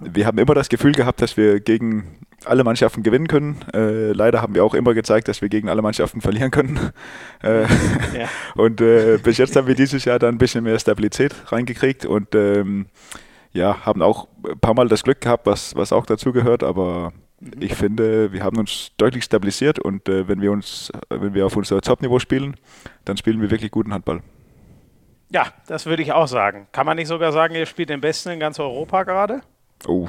wir 0.00 0.26
haben 0.26 0.38
immer 0.38 0.54
das 0.54 0.68
Gefühl 0.68 0.92
gehabt, 0.92 1.22
dass 1.22 1.36
wir 1.36 1.60
gegen 1.60 2.18
alle 2.44 2.64
Mannschaften 2.64 3.02
gewinnen 3.02 3.28
können. 3.28 3.56
Äh, 3.72 4.12
leider 4.12 4.42
haben 4.42 4.54
wir 4.54 4.64
auch 4.64 4.74
immer 4.74 4.94
gezeigt, 4.94 5.28
dass 5.28 5.42
wir 5.42 5.48
gegen 5.48 5.68
alle 5.68 5.82
Mannschaften 5.82 6.20
verlieren 6.20 6.50
können. 6.50 6.78
Äh, 7.42 7.62
ja. 7.62 8.28
Und 8.54 8.80
äh, 8.80 9.18
bis 9.22 9.36
jetzt 9.36 9.54
haben 9.56 9.66
wir 9.66 9.74
dieses 9.74 10.06
Jahr 10.06 10.18
dann 10.18 10.36
ein 10.36 10.38
bisschen 10.38 10.64
mehr 10.64 10.78
Stabilität 10.78 11.34
reingekriegt 11.52 12.06
und 12.06 12.34
ähm, 12.34 12.86
ja, 13.52 13.84
haben 13.84 14.00
auch 14.02 14.26
ein 14.48 14.58
paar 14.58 14.74
Mal 14.74 14.88
das 14.88 15.04
Glück 15.04 15.20
gehabt, 15.20 15.46
was, 15.46 15.76
was 15.76 15.92
auch 15.92 16.06
dazu 16.06 16.32
gehört, 16.32 16.62
aber 16.62 17.12
mhm. 17.40 17.52
ich 17.60 17.74
finde, 17.74 18.32
wir 18.32 18.42
haben 18.42 18.58
uns 18.58 18.92
deutlich 18.96 19.24
stabilisiert 19.24 19.78
und 19.78 20.08
äh, 20.08 20.28
wenn 20.28 20.40
wir 20.40 20.50
uns, 20.50 20.90
wenn 21.10 21.34
wir 21.34 21.44
auf 21.46 21.56
unser 21.56 21.80
Top-Niveau 21.82 22.18
spielen, 22.18 22.56
dann 23.04 23.18
spielen 23.18 23.40
wir 23.40 23.50
wirklich 23.50 23.70
guten 23.70 23.92
Handball. 23.92 24.22
Ja, 25.30 25.46
das 25.66 25.86
würde 25.86 26.02
ich 26.02 26.12
auch 26.12 26.28
sagen. 26.28 26.68
Kann 26.72 26.86
man 26.86 26.96
nicht 26.96 27.08
sogar 27.08 27.32
sagen, 27.32 27.54
ihr 27.54 27.66
spielt 27.66 27.90
den 27.90 28.00
Besten 28.00 28.30
in 28.30 28.40
ganz 28.40 28.58
Europa 28.58 29.02
gerade? 29.02 29.42
Oh, 29.86 30.08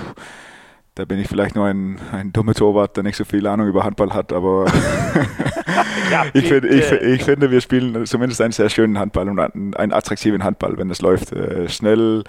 da 0.95 1.05
bin 1.05 1.19
ich 1.19 1.27
vielleicht 1.27 1.55
nur 1.55 1.65
ein, 1.65 1.99
ein 2.11 2.33
dummer 2.33 2.53
Torwart, 2.53 2.97
der 2.97 3.03
nicht 3.03 3.17
so 3.17 3.25
viel 3.25 3.45
Ahnung 3.45 3.67
über 3.67 3.83
Handball 3.83 4.13
hat, 4.13 4.33
aber 4.33 4.65
ja, 6.11 6.25
ich, 6.33 6.47
find, 6.47 6.65
ich, 6.65 6.91
ich, 6.91 7.23
finde, 7.23 7.51
wir 7.51 7.61
spielen 7.61 8.05
zumindest 8.05 8.41
einen 8.41 8.51
sehr 8.51 8.69
schönen 8.69 8.97
Handball 8.97 9.29
und 9.29 9.39
einen, 9.39 9.93
attraktiven 9.93 10.43
Handball, 10.43 10.77
wenn 10.77 10.89
es 10.89 11.01
läuft. 11.01 11.33
Äh, 11.33 11.69
schnell, 11.69 12.23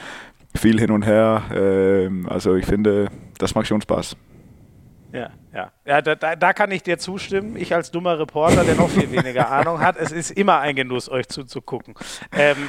viel 0.55 0.79
hin 0.79 0.90
und 0.90 1.02
her. 1.02 1.43
Äh, 1.50 2.11
also 2.29 2.56
ich 2.56 2.67
finde, 2.67 3.08
das 3.38 3.55
macht 3.55 3.67
schon 3.67 3.81
Spaß. 3.81 4.17
Ja, 5.12 5.31
ja. 5.55 5.73
ja 5.87 6.02
da, 6.02 6.37
da, 6.37 6.52
kann 6.52 6.70
ich 6.70 6.82
dir 6.82 6.99
zustimmen. 6.99 7.56
Ich 7.56 7.75
als 7.75 7.91
dummer 7.91 8.19
Reporter, 8.19 8.64
der 8.64 8.75
noch 8.75 8.91
viel 8.91 9.11
weniger 9.11 9.50
Ahnung 9.50 9.81
hat, 9.81 9.96
es 9.96 10.12
ist 10.12 10.31
immer 10.31 10.61
ein 10.61 10.76
Genuss, 10.76 11.11
euch 11.11 11.29
zuzugucken. 11.29 11.94
Ähm, 12.32 12.69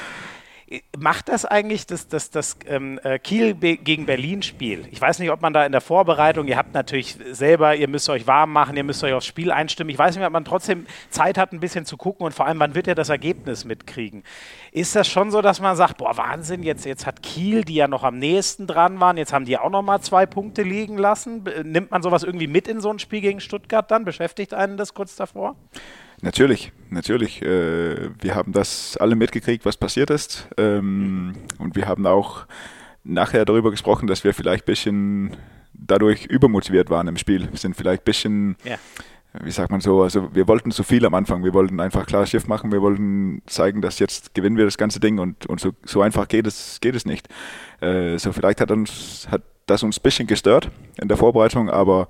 Macht 1.00 1.30
das 1.30 1.45
eigentlich 1.45 1.88
das, 1.88 2.07
das, 2.07 2.30
das 2.30 2.57
ähm, 2.68 3.00
äh, 3.04 3.18
Kiel 3.18 3.56
gegen 3.56 4.06
Berlin-Spiel? 4.06 4.88
Ich 4.92 5.01
weiß 5.01 5.18
nicht, 5.18 5.31
ob 5.31 5.42
man 5.42 5.51
da 5.51 5.66
in 5.66 5.71
der 5.71 5.81
Vorbereitung, 5.81 6.48
ihr 6.48 6.58
habt 6.58 6.75
natürlich 6.75 7.17
selber, 7.32 7.75
ihr 7.75 7.88
müsst 7.88 8.08
euch 8.08 8.27
warm 8.27 8.53
machen, 8.53 8.77
ihr 8.77 8.84
müsst 8.84 9.03
euch 9.03 9.13
aufs 9.13 9.25
Spiel 9.25 9.51
einstimmen. 9.51 9.89
Ich 9.89 9.98
weiß 9.98 10.15
nicht, 10.15 10.24
ob 10.24 10.32
man 10.32 10.46
trotzdem 10.46 10.86
Zeit 11.10 11.39
hat, 11.39 11.53
ein 11.53 11.60
bisschen 11.60 11.86
zu 11.86 11.98
gucken 11.98 12.24
und 12.24 12.34
vor 12.34 12.46
allem, 12.46 12.60
wann 12.60 12.75
wird 12.75 12.86
ihr 12.86 12.94
das 12.94 13.10
Ergebnis 13.10 13.65
mitkriegen? 13.65 14.24
Ist 14.72 14.96
das 14.96 15.08
schon 15.08 15.32
so, 15.32 15.41
dass 15.41 15.60
man 15.60 15.75
sagt, 15.75 15.98
boah, 15.98 16.15
Wahnsinn, 16.17 16.62
jetzt, 16.62 16.86
jetzt 16.86 17.08
hat 17.08 17.24
Kiel, 17.24 17.63
die 17.63 17.75
ja 17.75 17.88
noch 17.88 18.03
am 18.03 18.20
nächsten 18.20 18.67
dran 18.67 19.00
waren, 19.00 19.17
jetzt 19.17 19.34
haben 19.34 19.46
die 19.46 19.58
auch 19.58 19.72
noch 19.72 19.82
mal 19.82 20.01
zwei 20.01 20.27
Punkte 20.27 20.62
liegen 20.62 21.00
lassen? 21.00 21.46
Nimmt 21.63 21.89
man 21.89 22.03
sowas 22.03 22.24
irgendwie 22.24 22.48
mit 22.48 22.67
in 22.67 22.79
so 22.79 22.91
ein 22.91 23.00
Spiel 23.00 23.22
gegen 23.22 23.39
Stuttgart 23.39 23.89
dann? 23.89 24.05
Beschäftigt 24.05 24.53
einen 24.53 24.77
das 24.77 24.94
kurz 24.94 25.15
davor? 25.15 25.55
Natürlich, 26.22 26.72
natürlich. 26.90 27.42
Äh, 27.42 28.10
wir 28.22 28.36
haben 28.36 28.52
das 28.52 28.98
alle 28.98 29.16
mitgekriegt, 29.16 29.66
was 29.66 29.78
passiert 29.78 30.10
ist. 30.10 30.48
Ähm, 30.58 31.34
und 31.58 31.76
wir 31.76 31.88
haben 31.88 32.06
auch 32.06 32.46
nachher 33.04 33.46
darüber 33.46 33.72
gesprochen, 33.72 34.08
dass 34.08 34.24
wir 34.24 34.34
vielleicht 34.34 34.64
ein 34.64 34.72
bisschen 34.72 35.38
dadurch 35.74 36.26
übermotiviert 36.26 36.90
waren 36.90 37.08
im 37.08 37.18
Spiel. 37.18 37.50
Wir 37.50 37.58
sind 37.58 37.76
vielleicht 37.76 38.02
ein 38.02 38.06
bisschen, 38.06 38.58
ja. 38.66 38.76
wie 39.42 39.52
sagt 39.52 39.72
man 39.72 39.80
so, 39.80 40.04
also 40.04 40.34
wir 40.36 40.48
wollten 40.48 40.72
zu 40.72 40.84
viel 40.84 41.06
am 41.06 41.14
Anfang. 41.14 41.44
Wir 41.44 41.54
wollten 41.54 41.80
einfach 41.80 42.06
klar 42.06 42.26
Schiff 42.26 42.48
machen. 42.48 42.72
Wir 42.72 42.82
wollten 42.82 43.42
zeigen, 43.46 43.82
dass 43.82 44.00
jetzt 44.00 44.34
gewinnen 44.34 44.58
wir 44.58 44.66
das 44.66 44.78
ganze 44.78 45.00
Ding 45.00 45.20
und, 45.20 45.46
und 45.46 45.62
so, 45.62 45.72
so 45.86 46.02
einfach 46.02 46.28
geht 46.28 46.48
es, 46.48 46.80
geht 46.82 46.96
es 46.96 47.06
nicht. 47.06 47.30
Äh, 47.80 48.18
so 48.18 48.34
vielleicht 48.34 48.60
hat, 48.60 48.72
uns, 48.72 49.28
hat 49.32 49.44
das 49.68 49.84
uns 49.84 49.98
ein 50.00 50.04
bisschen 50.04 50.28
gestört 50.28 50.70
in 51.02 51.08
der 51.08 51.18
Vorbereitung, 51.18 51.70
aber 51.70 52.10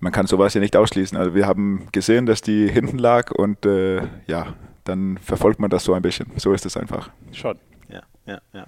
man 0.00 0.12
kann 0.12 0.26
sowas 0.26 0.54
ja 0.54 0.60
nicht 0.60 0.76
ausschließen. 0.76 1.16
Also 1.16 1.34
wir 1.34 1.46
haben 1.46 1.88
gesehen, 1.92 2.26
dass 2.26 2.40
die 2.40 2.68
hinten 2.68 2.98
lag 2.98 3.30
und 3.30 3.64
äh, 3.66 4.02
ja, 4.26 4.54
dann 4.84 5.18
verfolgt 5.18 5.60
man 5.60 5.70
das 5.70 5.84
so 5.84 5.94
ein 5.94 6.02
bisschen. 6.02 6.30
So 6.36 6.52
ist 6.52 6.66
es 6.66 6.76
einfach. 6.76 7.10
Schon, 7.32 7.58
ja, 7.88 8.02
ja, 8.26 8.40
ja. 8.52 8.66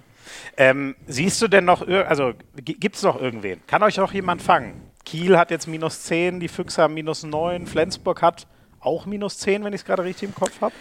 Ähm, 0.57 0.95
siehst 1.07 1.41
du 1.41 1.47
denn 1.47 1.65
noch, 1.65 1.87
also 1.87 2.33
gibt 2.55 2.95
es 2.95 3.03
noch 3.03 3.19
irgendwen? 3.19 3.61
Kann 3.67 3.81
euch 3.83 3.97
noch 3.97 4.13
jemand 4.13 4.41
fangen? 4.41 4.81
Kiel 5.03 5.37
hat 5.37 5.51
jetzt 5.51 5.67
minus 5.67 6.03
10, 6.03 6.39
die 6.39 6.47
Füchse 6.47 6.83
haben 6.83 6.93
minus 6.93 7.23
9, 7.23 7.65
Flensburg 7.65 8.21
hat 8.21 8.47
auch 8.79 9.05
minus 9.05 9.37
10, 9.39 9.63
wenn 9.63 9.73
ich 9.73 9.81
es 9.81 9.85
gerade 9.85 10.03
richtig 10.03 10.29
im 10.29 10.35
Kopf 10.35 10.61
habe. 10.61 10.73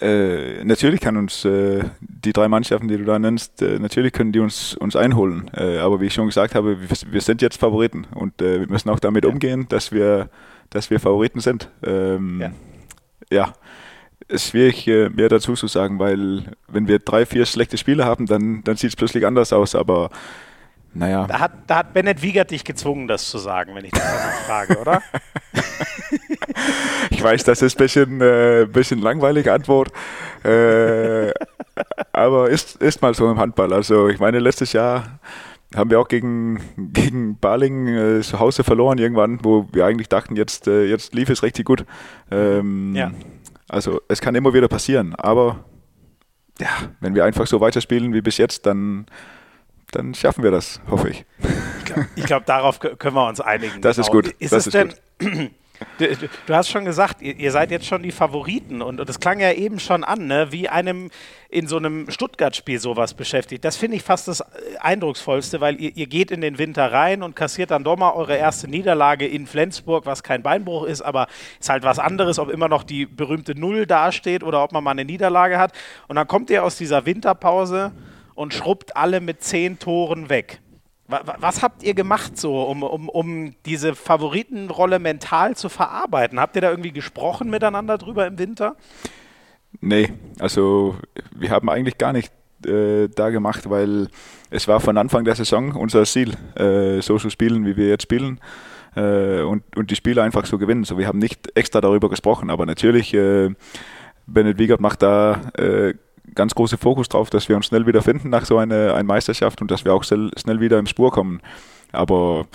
Äh, 0.00 0.64
natürlich 0.64 1.00
kann 1.00 1.16
uns 1.16 1.44
äh, 1.44 1.82
die 2.00 2.32
drei 2.32 2.48
Mannschaften, 2.48 2.86
die 2.86 2.96
du 2.96 3.04
da 3.04 3.18
nennst, 3.18 3.62
äh, 3.62 3.78
natürlich 3.78 4.12
können 4.12 4.30
die 4.30 4.38
uns, 4.38 4.74
uns 4.74 4.94
einholen. 4.94 5.50
Äh, 5.56 5.78
aber 5.78 6.00
wie 6.00 6.06
ich 6.06 6.14
schon 6.14 6.26
gesagt 6.26 6.54
habe, 6.54 6.80
wir, 6.80 6.88
wir 7.10 7.20
sind 7.20 7.42
jetzt 7.42 7.58
Favoriten 7.58 8.06
und 8.14 8.40
äh, 8.40 8.60
wir 8.60 8.68
müssen 8.68 8.90
auch 8.90 9.00
damit 9.00 9.24
ja. 9.24 9.30
umgehen, 9.30 9.66
dass 9.68 9.90
wir, 9.90 10.30
dass 10.70 10.90
wir 10.90 11.00
Favoriten 11.00 11.40
sind. 11.40 11.70
Ähm, 11.84 12.40
ja. 12.40 12.52
ja. 13.30 13.52
Es 14.30 14.44
ist 14.44 14.50
schwierig, 14.50 14.86
mehr 14.86 15.30
dazu 15.30 15.54
zu 15.54 15.68
sagen, 15.68 15.98
weil 15.98 16.52
wenn 16.66 16.86
wir 16.86 16.98
drei, 16.98 17.24
vier 17.24 17.46
schlechte 17.46 17.78
Spiele 17.78 18.04
haben, 18.04 18.26
dann, 18.26 18.62
dann 18.62 18.76
sieht 18.76 18.90
es 18.90 18.96
plötzlich 18.96 19.24
anders 19.24 19.54
aus. 19.54 19.74
Aber 19.74 20.10
naja. 20.94 21.26
Da 21.26 21.40
hat, 21.40 21.52
da 21.66 21.76
hat 21.76 21.92
Bennett 21.92 22.22
Wiegert 22.22 22.50
dich 22.50 22.64
gezwungen, 22.64 23.08
das 23.08 23.28
zu 23.28 23.38
sagen, 23.38 23.74
wenn 23.74 23.84
ich 23.84 23.92
das 23.92 24.02
mal 24.02 24.30
frage, 24.46 24.78
oder? 24.78 25.02
ich 27.10 27.22
weiß, 27.22 27.44
das 27.44 27.62
ist 27.62 27.76
ein 27.76 27.78
bisschen, 27.78 28.20
äh, 28.20 28.66
bisschen 28.70 29.00
langweilige 29.00 29.52
Antwort. 29.52 29.92
Äh, 30.44 31.30
aber 32.12 32.50
ist, 32.50 32.76
ist 32.76 33.02
mal 33.02 33.14
so 33.14 33.30
im 33.30 33.38
Handball. 33.38 33.72
Also 33.72 34.08
ich 34.08 34.18
meine, 34.18 34.38
letztes 34.38 34.72
Jahr 34.72 35.20
haben 35.74 35.90
wir 35.90 36.00
auch 36.00 36.08
gegen, 36.08 36.60
gegen 36.76 37.38
Baling 37.38 37.88
äh, 37.88 38.20
zu 38.22 38.38
Hause 38.38 38.64
verloren 38.64 38.98
irgendwann, 38.98 39.44
wo 39.44 39.68
wir 39.72 39.84
eigentlich 39.84 40.08
dachten, 40.08 40.36
jetzt, 40.36 40.66
äh, 40.66 40.84
jetzt 40.84 41.14
lief 41.14 41.28
es 41.28 41.42
richtig 41.42 41.66
gut. 41.66 41.84
Ähm, 42.30 42.94
ja. 42.94 43.10
Also 43.68 44.00
es 44.08 44.20
kann 44.20 44.34
immer 44.34 44.54
wieder 44.54 44.68
passieren, 44.68 45.14
aber 45.14 45.64
ja, 46.58 46.68
wenn 47.00 47.14
wir 47.14 47.24
einfach 47.24 47.46
so 47.46 47.60
weiterspielen 47.60 48.14
wie 48.14 48.22
bis 48.22 48.38
jetzt, 48.38 48.64
dann, 48.64 49.06
dann 49.90 50.14
schaffen 50.14 50.44
wir 50.44 50.50
das, 50.50 50.80
hoffe 50.90 51.08
ich. 51.10 51.24
Ich 51.78 51.84
glaube, 51.84 52.08
glaub, 52.14 52.46
darauf 52.46 52.78
können 52.80 53.14
wir 53.14 53.26
uns 53.26 53.40
einigen. 53.40 53.80
Das 53.80 53.96
genau. 53.96 54.06
ist 54.06 54.12
gut. 54.12 54.34
Ist 54.38 54.52
das 54.52 54.66
ist 54.66 54.74
denn, 54.74 54.94
gut. 55.18 55.50
Du, 55.98 56.08
du, 56.46 56.54
hast 56.54 56.70
schon 56.70 56.84
gesagt, 56.84 57.22
ihr, 57.22 57.36
ihr, 57.36 57.52
seid 57.52 57.70
jetzt 57.70 57.86
schon 57.86 58.02
die 58.02 58.10
Favoriten 58.10 58.82
und, 58.82 58.98
und 58.98 59.08
das 59.08 59.20
klang 59.20 59.38
ja 59.38 59.52
eben 59.52 59.78
schon 59.78 60.02
an, 60.02 60.26
ne? 60.26 60.48
wie 60.50 60.68
einem 60.68 61.10
in 61.50 61.68
so 61.68 61.76
einem 61.76 62.10
Stuttgart-Spiel 62.10 62.80
sowas 62.80 63.14
beschäftigt. 63.14 63.64
Das 63.64 63.76
finde 63.76 63.96
ich 63.96 64.02
fast 64.02 64.26
das 64.26 64.42
Eindrucksvollste, 64.80 65.60
weil 65.60 65.80
ihr, 65.80 65.96
ihr, 65.96 66.08
geht 66.08 66.32
in 66.32 66.40
den 66.40 66.58
Winter 66.58 66.92
rein 66.92 67.22
und 67.22 67.36
kassiert 67.36 67.70
dann 67.70 67.84
doch 67.84 67.96
mal 67.96 68.10
eure 68.10 68.36
erste 68.36 68.66
Niederlage 68.66 69.26
in 69.26 69.46
Flensburg, 69.46 70.04
was 70.04 70.24
kein 70.24 70.42
Beinbruch 70.42 70.84
ist, 70.84 71.00
aber 71.00 71.28
ist 71.60 71.68
halt 71.68 71.84
was 71.84 72.00
anderes, 72.00 72.40
ob 72.40 72.50
immer 72.50 72.68
noch 72.68 72.82
die 72.82 73.06
berühmte 73.06 73.54
Null 73.54 73.86
dasteht 73.86 74.42
oder 74.42 74.64
ob 74.64 74.72
man 74.72 74.82
mal 74.82 74.90
eine 74.90 75.04
Niederlage 75.04 75.58
hat. 75.58 75.72
Und 76.08 76.16
dann 76.16 76.26
kommt 76.26 76.50
ihr 76.50 76.64
aus 76.64 76.76
dieser 76.76 77.06
Winterpause 77.06 77.92
und 78.38 78.54
schrubbt 78.54 78.96
alle 78.96 79.20
mit 79.20 79.42
zehn 79.42 79.78
Toren 79.78 80.28
weg. 80.28 80.60
Was 81.08 81.62
habt 81.62 81.82
ihr 81.82 81.94
gemacht 81.94 82.38
so, 82.38 82.62
um, 82.62 82.82
um, 82.82 83.08
um 83.08 83.54
diese 83.64 83.94
Favoritenrolle 83.94 84.98
mental 84.98 85.56
zu 85.56 85.68
verarbeiten? 85.68 86.38
Habt 86.38 86.54
ihr 86.54 86.62
da 86.62 86.70
irgendwie 86.70 86.92
gesprochen 86.92 87.50
miteinander 87.50 87.96
drüber 87.98 88.26
im 88.26 88.38
Winter? 88.38 88.76
Nee, 89.80 90.12
also 90.38 90.96
wir 91.34 91.50
haben 91.50 91.68
eigentlich 91.70 91.98
gar 91.98 92.12
nicht 92.12 92.30
äh, 92.66 93.08
da 93.08 93.30
gemacht, 93.30 93.70
weil 93.70 94.08
es 94.50 94.68
war 94.68 94.80
von 94.80 94.98
Anfang 94.98 95.24
der 95.24 95.34
Saison 95.34 95.74
unser 95.74 96.04
Ziel, 96.04 96.34
äh, 96.56 97.00
so 97.00 97.18
zu 97.18 97.30
spielen, 97.30 97.64
wie 97.64 97.76
wir 97.76 97.88
jetzt 97.88 98.02
spielen 98.02 98.38
äh, 98.94 99.40
und, 99.40 99.62
und 99.76 99.90
die 99.90 99.96
Spiele 99.96 100.22
einfach 100.22 100.44
so 100.44 100.58
gewinnen. 100.58 100.84
So, 100.84 100.98
wir 100.98 101.06
haben 101.06 101.18
nicht 101.18 101.56
extra 101.56 101.80
darüber 101.80 102.08
gesprochen, 102.10 102.50
aber 102.50 102.66
natürlich, 102.66 103.14
äh, 103.14 103.50
Bennett 104.26 104.58
Wiegert 104.58 104.80
macht 104.80 105.02
da 105.02 105.40
äh, 105.56 105.94
ganz 106.34 106.54
große 106.54 106.78
Fokus 106.78 107.08
drauf, 107.08 107.30
dass 107.30 107.48
wir 107.48 107.56
uns 107.56 107.66
schnell 107.66 107.86
wieder 107.86 108.02
finden 108.02 108.30
nach 108.30 108.44
so 108.44 108.58
einer, 108.58 108.94
einer 108.94 109.04
Meisterschaft 109.04 109.60
und 109.60 109.70
dass 109.70 109.84
wir 109.84 109.94
auch 109.94 110.04
schnell 110.04 110.60
wieder 110.60 110.78
im 110.78 110.86
Spur 110.86 111.10
kommen. 111.10 111.40
Aber 111.92 112.46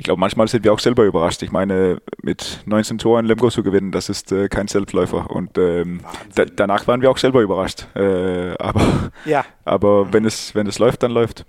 ich 0.00 0.04
glaube, 0.04 0.18
manchmal 0.18 0.48
sind 0.48 0.64
wir 0.64 0.72
auch 0.72 0.78
selber 0.78 1.04
überrascht. 1.04 1.42
Ich 1.42 1.52
meine, 1.52 2.00
mit 2.22 2.62
19 2.64 2.96
Toren 2.96 3.26
Lemgo 3.26 3.50
zu 3.50 3.62
gewinnen, 3.62 3.92
das 3.92 4.08
ist 4.08 4.32
äh, 4.32 4.48
kein 4.48 4.66
Selbstläufer. 4.66 5.30
Und 5.30 5.58
ähm, 5.58 6.00
da, 6.34 6.46
danach 6.46 6.86
waren 6.86 7.02
wir 7.02 7.10
auch 7.10 7.18
selber 7.18 7.42
überrascht. 7.42 7.86
Äh, 7.94 8.56
aber 8.58 9.10
ja. 9.26 9.44
aber 9.66 10.10
wenn, 10.10 10.24
es, 10.24 10.54
wenn 10.54 10.66
es 10.66 10.78
läuft, 10.78 11.02
dann 11.02 11.12
läuft. 11.12 11.44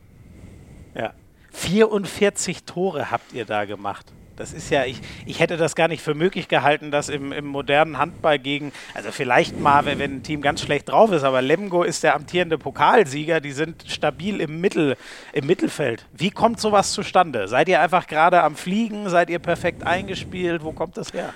Ja. 0.95 1.13
44 1.51 2.65
Tore 2.65 3.09
habt 3.09 3.31
ihr 3.31 3.45
da 3.45 3.63
gemacht. 3.63 4.11
Das 4.41 4.53
ist 4.53 4.71
ja, 4.71 4.85
ich, 4.85 4.99
ich 5.27 5.39
hätte 5.39 5.55
das 5.55 5.75
gar 5.75 5.87
nicht 5.87 6.01
für 6.01 6.15
möglich 6.15 6.47
gehalten, 6.47 6.89
dass 6.89 7.09
im, 7.09 7.31
im 7.31 7.45
modernen 7.45 7.99
Handball 7.99 8.39
gegen, 8.39 8.71
also 8.95 9.11
vielleicht 9.11 9.59
mal, 9.59 9.85
wenn, 9.85 10.01
ein 10.01 10.23
Team 10.23 10.41
ganz 10.41 10.61
schlecht 10.61 10.89
drauf 10.89 11.11
ist, 11.11 11.23
aber 11.23 11.43
Lemgo 11.43 11.83
ist 11.83 12.01
der 12.01 12.15
amtierende 12.15 12.57
Pokalsieger, 12.57 13.39
die 13.39 13.51
sind 13.51 13.83
stabil 13.87 14.41
im, 14.41 14.59
Mittel, 14.59 14.97
im 15.31 15.45
Mittelfeld. 15.45 16.07
Wie 16.11 16.31
kommt 16.31 16.59
sowas 16.59 16.91
zustande? 16.91 17.47
Seid 17.47 17.69
ihr 17.69 17.81
einfach 17.81 18.07
gerade 18.07 18.41
am 18.41 18.55
Fliegen? 18.55 19.09
Seid 19.09 19.29
ihr 19.29 19.37
perfekt 19.37 19.85
eingespielt? 19.85 20.63
Wo 20.63 20.71
kommt 20.71 20.97
das 20.97 21.13
her? 21.13 21.35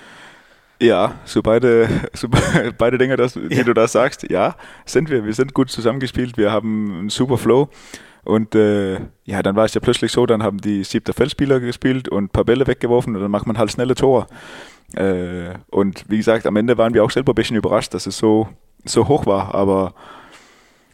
Ja, 0.82 1.14
so 1.24 1.42
beide, 1.42 1.88
so 2.12 2.28
beide 2.78 2.98
Dinge, 2.98 3.16
das, 3.16 3.34
die 3.34 3.54
ja. 3.54 3.62
du 3.62 3.72
da 3.72 3.86
sagst, 3.86 4.28
ja, 4.28 4.56
sind 4.84 5.10
wir. 5.10 5.24
Wir 5.24 5.32
sind 5.32 5.54
gut 5.54 5.70
zusammengespielt, 5.70 6.36
wir 6.36 6.50
haben 6.50 6.98
einen 6.98 7.08
super 7.08 7.38
Flow. 7.38 7.68
Und 8.26 8.54
äh, 8.54 9.00
ja, 9.24 9.42
dann 9.42 9.56
war 9.56 9.64
es 9.64 9.74
ja 9.74 9.80
plötzlich 9.80 10.12
so, 10.12 10.26
dann 10.26 10.42
haben 10.42 10.58
die 10.58 10.84
siebter 10.84 11.12
Feldspieler 11.12 11.60
gespielt 11.60 12.08
und 12.08 12.24
ein 12.24 12.28
paar 12.28 12.44
Bälle 12.44 12.66
weggeworfen 12.66 13.14
und 13.14 13.22
dann 13.22 13.30
macht 13.30 13.46
man 13.46 13.56
halt 13.56 13.70
schnelle 13.70 13.94
Tore. 13.94 14.26
Äh, 14.94 15.54
und 15.70 16.04
wie 16.08 16.16
gesagt, 16.16 16.46
am 16.46 16.56
Ende 16.56 16.76
waren 16.76 16.94
wir 16.94 17.04
auch 17.04 17.10
selber 17.10 17.32
ein 17.32 17.36
bisschen 17.36 17.56
überrascht, 17.56 17.94
dass 17.94 18.06
es 18.06 18.18
so, 18.18 18.48
so 18.84 19.08
hoch 19.08 19.26
war. 19.26 19.54
Aber 19.54 19.94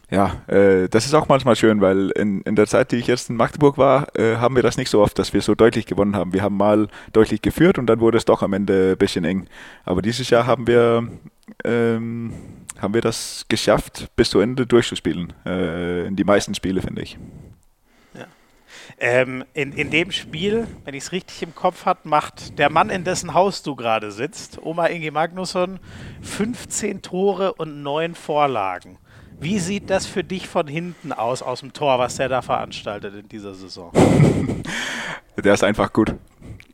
ja, 0.09 0.43
äh, 0.45 0.89
das 0.89 1.05
ist 1.05 1.15
auch 1.15 1.27
manchmal 1.27 1.55
schön, 1.55 1.81
weil 1.81 2.11
in, 2.11 2.41
in 2.41 2.55
der 2.55 2.67
Zeit, 2.67 2.91
die 2.91 2.97
ich 2.97 3.07
jetzt 3.07 3.31
in 3.31 3.35
Magdeburg 3.35 3.79
war, 3.79 4.15
äh, 4.15 4.35
haben 4.35 4.55
wir 4.55 4.61
das 4.61 4.77
nicht 4.77 4.89
so 4.89 5.01
oft, 5.01 5.17
dass 5.17 5.33
wir 5.33 5.41
so 5.41 5.55
deutlich 5.55 5.87
gewonnen 5.87 6.15
haben. 6.15 6.33
Wir 6.33 6.43
haben 6.43 6.55
mal 6.55 6.87
deutlich 7.13 7.41
geführt 7.41 7.79
und 7.79 7.87
dann 7.87 7.99
wurde 7.99 8.19
es 8.19 8.25
doch 8.25 8.43
am 8.43 8.53
Ende 8.53 8.91
ein 8.91 8.97
bisschen 8.97 9.25
eng. 9.25 9.47
Aber 9.85 10.03
dieses 10.03 10.29
Jahr 10.29 10.45
haben 10.45 10.67
wir 10.67 11.07
ähm, 11.63 12.33
haben 12.83 12.93
wir 12.93 13.01
das 13.01 13.45
geschafft, 13.47 14.09
bis 14.15 14.29
zu 14.29 14.39
Ende 14.39 14.67
durchzuspielen. 14.67 15.33
Äh, 15.45 16.05
in 16.07 16.15
die 16.15 16.23
meisten 16.23 16.53
Spiele, 16.53 16.81
finde 16.81 17.01
ich. 17.01 17.17
Ja. 18.13 18.25
Ähm, 18.99 19.45
in, 19.53 19.71
in 19.73 19.89
dem 19.89 20.11
Spiel, 20.11 20.67
wenn 20.85 20.93
ich 20.93 21.05
es 21.05 21.11
richtig 21.11 21.41
im 21.41 21.55
Kopf 21.55 21.85
habe, 21.85 22.01
macht 22.03 22.59
der 22.59 22.69
Mann, 22.69 22.89
in 22.89 23.03
dessen 23.03 23.33
Haus 23.33 23.63
du 23.63 23.75
gerade 23.75 24.11
sitzt, 24.11 24.59
Oma 24.61 24.87
Inge 24.87 25.11
Magnusson, 25.11 25.79
15 26.21 27.01
Tore 27.01 27.53
und 27.53 27.81
9 27.81 28.13
Vorlagen. 28.13 28.97
Wie 29.39 29.59
sieht 29.59 29.89
das 29.89 30.05
für 30.05 30.23
dich 30.23 30.47
von 30.47 30.67
hinten 30.67 31.11
aus, 31.11 31.41
aus 31.41 31.61
dem 31.61 31.73
Tor, 31.73 31.99
was 31.99 32.15
der 32.17 32.29
da 32.29 32.41
veranstaltet 32.41 33.15
in 33.15 33.27
dieser 33.27 33.53
Saison? 33.53 33.91
der 35.37 35.53
ist 35.53 35.63
einfach 35.63 35.91
gut. 35.91 36.15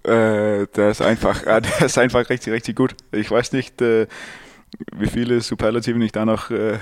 Äh, 0.03 0.67
der 0.67 0.89
ist 0.89 1.01
einfach, 1.01 1.43
äh, 1.43 1.61
der 1.79 1.85
ist 1.85 1.97
einfach 1.97 2.29
richtig, 2.29 2.53
richtig 2.53 2.75
gut. 2.75 2.95
Ich 3.11 3.29
weiß 3.31 3.53
nicht, 3.53 3.81
äh, 3.81 4.07
wie 4.95 5.07
viele 5.07 5.41
Superlativen 5.41 6.01
ich 6.01 6.11
da 6.11 6.25
noch 6.25 6.51
äh, 6.51 6.77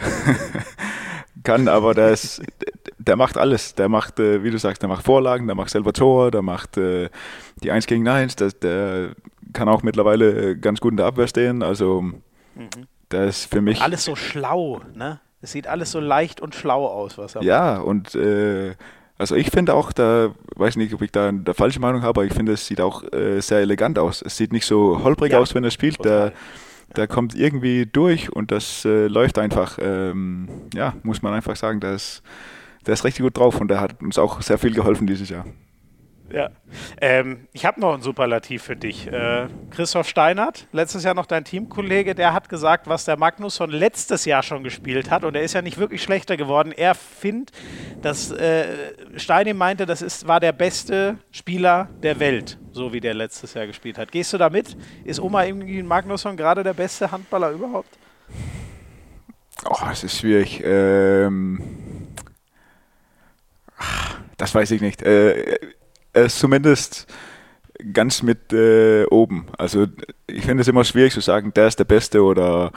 kann, 1.43 1.67
aber 1.67 1.93
der, 1.93 2.09
ist, 2.09 2.41
der 2.97 3.15
macht 3.15 3.37
alles. 3.37 3.75
Der 3.75 3.89
macht, 3.89 4.19
äh, 4.19 4.43
wie 4.43 4.51
du 4.51 4.57
sagst, 4.59 4.81
der 4.81 4.89
macht 4.89 5.03
Vorlagen, 5.03 5.47
der 5.47 5.55
macht 5.55 5.69
selber 5.69 5.93
Tor, 5.93 6.31
der 6.31 6.41
macht 6.41 6.77
äh, 6.77 7.09
die 7.63 7.71
1 7.71 7.87
gegen 7.87 8.07
1, 8.07 8.35
der, 8.35 8.51
der 8.51 9.09
kann 9.53 9.69
auch 9.69 9.83
mittlerweile 9.83 10.57
ganz 10.57 10.79
gut 10.79 10.91
in 10.91 10.97
der 10.97 11.05
Abwehr 11.05 11.27
stehen. 11.27 11.63
Also 11.63 12.01
mhm. 12.01 12.17
der 13.11 13.25
ist 13.25 13.45
für 13.45 13.61
mich. 13.61 13.81
Alles 13.81 14.05
so 14.05 14.15
schlau, 14.15 14.81
ne? 14.93 15.19
Es 15.41 15.51
sieht 15.51 15.67
alles 15.67 15.91
so 15.91 15.99
leicht 15.99 16.41
und 16.41 16.55
schlau 16.55 16.87
aus, 16.87 17.17
was 17.17 17.35
er 17.35 17.43
Ja, 17.43 17.75
macht. 17.75 17.85
und 17.85 18.15
äh, 18.15 18.75
also 19.19 19.35
ich 19.35 19.49
finde 19.49 19.73
auch, 19.73 19.91
da 19.91 20.33
weiß 20.55 20.75
nicht, 20.75 20.93
ob 20.93 21.01
ich 21.01 21.11
da 21.11 21.29
eine 21.29 21.53
falsche 21.53 21.79
Meinung 21.79 22.01
habe, 22.01 22.21
aber 22.21 22.25
ich 22.25 22.33
finde, 22.33 22.53
es 22.53 22.65
sieht 22.65 22.81
auch 22.81 23.03
äh, 23.13 23.39
sehr 23.39 23.59
elegant 23.59 23.97
aus. 23.97 24.21
Es 24.21 24.37
sieht 24.37 24.51
nicht 24.51 24.65
so 24.65 25.03
holprig 25.03 25.31
ja, 25.31 25.39
aus, 25.39 25.55
wenn 25.55 25.63
er 25.63 25.71
spielt. 25.71 26.03
Der, 26.05 26.33
der 26.97 27.07
kommt 27.07 27.35
irgendwie 27.35 27.85
durch 27.85 28.31
und 28.31 28.51
das 28.51 28.85
äh, 28.85 29.07
läuft 29.07 29.37
einfach. 29.37 29.77
Ähm, 29.81 30.47
ja, 30.73 30.93
muss 31.03 31.21
man 31.21 31.33
einfach 31.33 31.55
sagen, 31.55 31.79
der 31.79 31.93
der 32.85 32.93
ist 32.93 33.03
richtig 33.03 33.23
gut 33.23 33.37
drauf 33.37 33.59
und 33.59 33.67
der 33.67 33.81
hat 33.81 34.01
uns 34.01 34.17
auch 34.17 34.41
sehr 34.41 34.57
viel 34.57 34.73
geholfen 34.73 35.07
dieses 35.07 35.29
Jahr. 35.29 35.45
Ja. 36.31 36.49
Ähm, 36.99 37.47
ich 37.53 37.65
habe 37.65 37.79
noch 37.79 37.93
ein 37.93 38.01
Superlativ 38.01 38.63
für 38.63 38.75
dich. 38.75 39.07
Äh, 39.07 39.47
Christoph 39.71 40.07
Steinert, 40.09 40.67
letztes 40.73 41.03
Jahr 41.03 41.13
noch 41.13 41.25
dein 41.25 41.45
Teamkollege, 41.45 42.15
der 42.15 42.33
hat 42.33 42.49
gesagt, 42.49 42.87
was 42.87 43.05
der 43.05 43.17
Magnusson 43.17 43.69
letztes 43.69 44.25
Jahr 44.25 44.43
schon 44.43 44.63
gespielt 44.63 45.09
hat 45.09 45.23
und 45.23 45.35
er 45.35 45.43
ist 45.43 45.53
ja 45.53 45.61
nicht 45.61 45.77
wirklich 45.77 46.03
schlechter 46.03 46.35
geworden. 46.35 46.73
Er 46.75 46.95
findet, 46.95 47.51
dass 48.01 48.31
äh, 48.31 48.93
Steini 49.15 49.53
meinte, 49.53 49.85
das 49.85 50.01
ist, 50.01 50.27
war 50.27 50.39
der 50.39 50.51
beste 50.51 51.17
Spieler 51.31 51.89
der 52.03 52.19
Welt, 52.19 52.57
so 52.73 52.91
wie 52.91 52.99
der 52.99 53.13
letztes 53.13 53.53
Jahr 53.53 53.65
gespielt 53.65 53.97
hat. 53.97 54.11
Gehst 54.11 54.33
du 54.33 54.37
damit? 54.37 54.75
Ist 55.05 55.21
Oma 55.21 55.45
irgendwie 55.45 55.81
Magnusson 55.81 56.35
gerade 56.35 56.63
der 56.63 56.73
beste 56.73 57.09
Handballer 57.09 57.51
überhaupt? 57.51 57.97
Oh, 59.65 59.75
es 59.91 60.03
ist 60.03 60.19
schwierig. 60.19 60.61
Ähm, 60.63 61.59
das 64.37 64.53
weiß 64.53 64.71
ich 64.71 64.81
nicht. 64.81 65.01
Äh, 65.01 65.57
er 66.17 66.25
ist 66.25 66.39
zumindest 66.39 67.05
ganz 67.93 68.23
mit 68.23 68.51
äh, 68.51 69.05
oben. 69.05 69.45
Also 69.57 69.85
ich 70.25 70.45
finde 70.45 70.61
es 70.61 70.67
immer 70.67 70.83
schwierig 70.83 71.13
zu 71.13 71.21
sagen, 71.21 71.53
der 71.53 71.67
ist 71.67 71.77
der 71.77 71.85
Beste 71.85 72.23
oder 72.23 72.71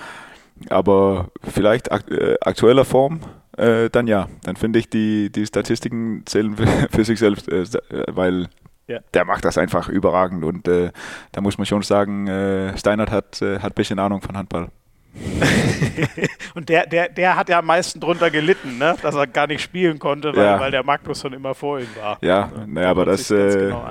aber 0.69 1.31
vielleicht 1.43 1.91
akt 1.91 2.11
äh, 2.11 2.37
aktueller 2.43 2.85
Form, 2.85 3.21
äh, 3.57 3.89
dann 3.89 4.07
ja. 4.07 4.29
Dann 4.43 4.57
finde 4.57 4.79
ich 4.79 4.91
die, 4.91 5.33
die 5.33 5.47
Statistiken 5.47 6.23
zählen 6.27 6.55
für, 6.55 6.67
für 6.91 7.05
sich 7.05 7.19
selbst, 7.19 7.51
äh, 7.51 7.65
weil 8.09 8.49
ja. 8.89 8.99
der 9.15 9.25
macht 9.25 9.47
das 9.47 9.57
einfach 9.57 9.89
überragend 9.89 10.45
und 10.45 10.69
äh, 10.69 10.91
da 11.33 11.41
muss 11.41 11.57
man 11.57 11.65
schon 11.65 11.81
sagen, 11.81 12.27
äh, 12.27 12.77
Steinert 12.77 13.11
hat, 13.11 13.41
hat 13.41 13.73
ein 13.73 13.75
bisschen 13.75 13.99
Ahnung 13.99 14.21
von 14.21 14.37
Handball. 14.37 14.69
und 16.55 16.69
der, 16.69 16.87
der, 16.87 17.09
der 17.09 17.37
hat 17.37 17.49
ja 17.49 17.59
am 17.59 17.67
meisten 17.67 18.01
drunter 18.01 18.31
gelitten, 18.31 18.79
ne? 18.79 18.97
dass 19.03 19.15
er 19.15 19.27
gar 19.27 19.47
nicht 19.47 19.61
spielen 19.61 19.99
konnte, 19.99 20.35
weil, 20.35 20.45
ja. 20.45 20.61
weil 20.61 20.71
der 20.71 20.85
Magnus 20.85 21.21
schon 21.21 21.33
immer 21.33 21.55
vor 21.55 21.81
ihm 21.81 21.89
war. 22.01 22.19
Ja, 22.21 22.51
ja. 22.55 22.67
naja, 22.67 22.91
aber 22.91 23.05
das. 23.05 23.31
Äh, 23.31 23.67
genau 23.69 23.91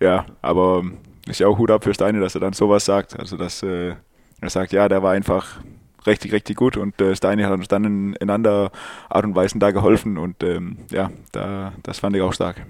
ja, 0.00 0.26
aber 0.42 0.82
ist 1.26 1.40
ja 1.40 1.46
auch 1.46 1.58
Hut 1.58 1.70
ab 1.70 1.84
für 1.84 1.94
Steine, 1.94 2.20
dass 2.20 2.34
er 2.34 2.40
dann 2.40 2.52
sowas 2.52 2.84
sagt. 2.84 3.18
Also, 3.18 3.36
dass 3.36 3.62
äh, 3.62 3.94
er 4.40 4.50
sagt, 4.50 4.72
ja, 4.72 4.88
der 4.88 5.02
war 5.02 5.12
einfach 5.12 5.60
richtig, 6.06 6.32
richtig 6.32 6.56
gut 6.56 6.76
und 6.76 7.00
äh, 7.00 7.14
Steine 7.14 7.46
hat 7.46 7.52
uns 7.52 7.68
dann 7.68 7.84
in, 7.84 8.14
in 8.14 8.30
anderer 8.30 8.70
Art 9.08 9.24
und 9.24 9.34
Weise 9.34 9.58
da 9.58 9.70
geholfen 9.70 10.16
und 10.18 10.42
ähm, 10.42 10.78
ja, 10.90 11.10
da, 11.32 11.72
das 11.82 11.98
fand 11.98 12.16
ich 12.16 12.22
auch 12.22 12.32
stark. 12.32 12.64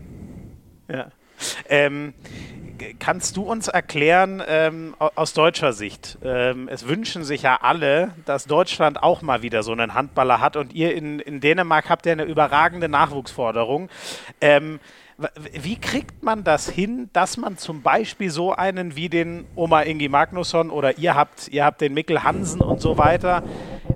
Ja. 0.89 1.07
Ähm, 1.69 2.15
kannst 2.99 3.37
du 3.37 3.43
uns 3.43 3.69
erklären 3.69 4.43
ähm, 4.47 4.95
aus 4.99 5.33
deutscher 5.33 5.73
Sicht? 5.73 6.19
Ähm, 6.25 6.69
es 6.69 6.89
wünschen 6.89 7.25
sich 7.25 7.43
ja 7.43 7.59
alle, 7.63 8.15
dass 8.25 8.47
Deutschland 8.47 9.03
auch 9.03 9.23
mal 9.23 9.43
wieder 9.43 9.63
so 9.63 9.73
einen 9.73 9.95
Handballer 9.95 10.41
hat 10.41 10.57
und 10.57 10.73
ihr 10.73 10.95
in, 10.95 11.19
in 11.21 11.41
Dänemark 11.41 11.91
habt 11.91 12.07
ja 12.07 12.13
eine 12.13 12.25
überragende 12.25 12.89
Nachwuchsforderung. 12.89 13.89
Ähm, 14.41 14.81
wie 15.53 15.77
kriegt 15.77 16.23
man 16.23 16.45
das 16.45 16.69
hin, 16.69 17.11
dass 17.13 17.37
man 17.37 17.59
zum 17.59 17.83
Beispiel 17.83 18.31
so 18.31 18.55
einen 18.55 18.97
wie 18.97 19.09
den 19.09 19.47
Oma 19.55 19.83
Ingi 19.83 20.09
Magnusson 20.09 20.71
oder 20.71 20.99
ihr 20.99 21.15
habt, 21.15 21.49
ihr 21.49 21.65
habt 21.65 21.81
den 21.81 21.95
Mikkel 21.95 22.23
Hansen 22.23 22.61
und 22.61 22.81
so 22.81 22.97
weiter, 22.97 23.43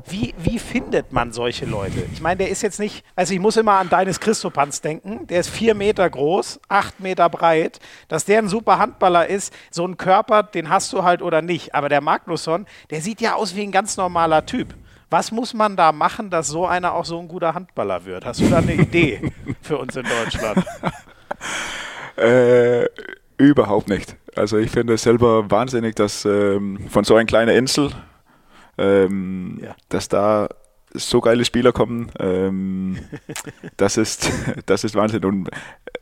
wie, 0.07 0.35
wie 0.37 0.59
findet 0.59 1.13
man 1.13 1.33
solche 1.33 1.65
Leute? 1.65 2.05
Ich 2.13 2.21
meine, 2.21 2.37
der 2.37 2.51
ist 2.51 2.63
jetzt 2.63 2.79
nicht, 2.79 3.05
also 3.17 3.33
ich 3.33 3.41
muss 3.41 3.57
immer 3.57 3.75
an 3.75 3.89
Deines 3.89 4.21
Christopans 4.21 4.83
denken, 4.83 5.27
der 5.29 5.41
ist 5.41 5.49
vier 5.49 5.75
Meter 5.75 6.09
groß, 6.09 6.61
acht 6.69 7.01
Meter 7.01 7.31
breit, 7.31 7.81
dass 8.09 8.27
der 8.27 8.41
ein 8.41 8.49
super 8.49 8.79
Handballer 8.79 9.27
ist, 9.27 9.55
so 9.71 9.87
ein 9.87 9.97
Körper, 9.97 10.43
den 10.43 10.69
hast 10.69 10.93
du 10.93 11.05
halt 11.05 11.23
oder 11.23 11.41
nicht. 11.41 11.75
Aber 11.75 11.89
der 11.89 12.03
Magnusson, 12.03 12.67
der 12.91 13.01
sieht 13.01 13.23
ja 13.23 13.35
aus 13.35 13.57
wie 13.57 13.63
ein 13.63 13.73
ganz 13.73 13.97
normaler 13.97 14.45
Typ. 14.45 14.75
Was 15.09 15.31
muss 15.33 15.55
man 15.55 15.77
da 15.77 15.93
machen, 15.93 16.29
dass 16.29 16.49
so 16.49 16.67
einer 16.67 16.93
auch 16.93 17.05
so 17.05 17.19
ein 17.19 17.29
guter 17.29 17.55
Handballer 17.55 18.05
wird? 18.05 18.25
Hast 18.27 18.41
du 18.41 18.49
da 18.49 18.59
eine 18.59 18.75
Idee 18.75 19.33
für 19.63 19.79
uns 19.79 19.97
in 19.97 20.05
Deutschland? 20.05 20.67
äh, 22.17 22.87
überhaupt 23.37 23.89
nicht. 23.89 24.17
Also 24.37 24.59
ich 24.59 24.71
finde 24.71 24.95
es 24.95 25.03
selber 25.03 25.51
wahnsinnig, 25.51 25.95
dass 25.95 26.25
ähm, 26.25 26.89
von 26.89 27.05
so 27.05 27.15
einer 27.15 27.25
kleinen 27.25 27.57
Insel 27.57 27.91
ähm, 28.79 29.61
ja. 29.63 29.75
dass 29.89 30.09
da 30.09 30.49
so 30.97 31.21
geile 31.21 31.45
Spieler 31.45 31.73
kommen, 31.73 32.11
ähm, 32.21 32.99
das, 33.77 33.97
ist, 33.97 34.31
das 34.67 34.85
ist 34.85 34.95
Wahnsinn. 34.95 35.25
Und 35.25 35.51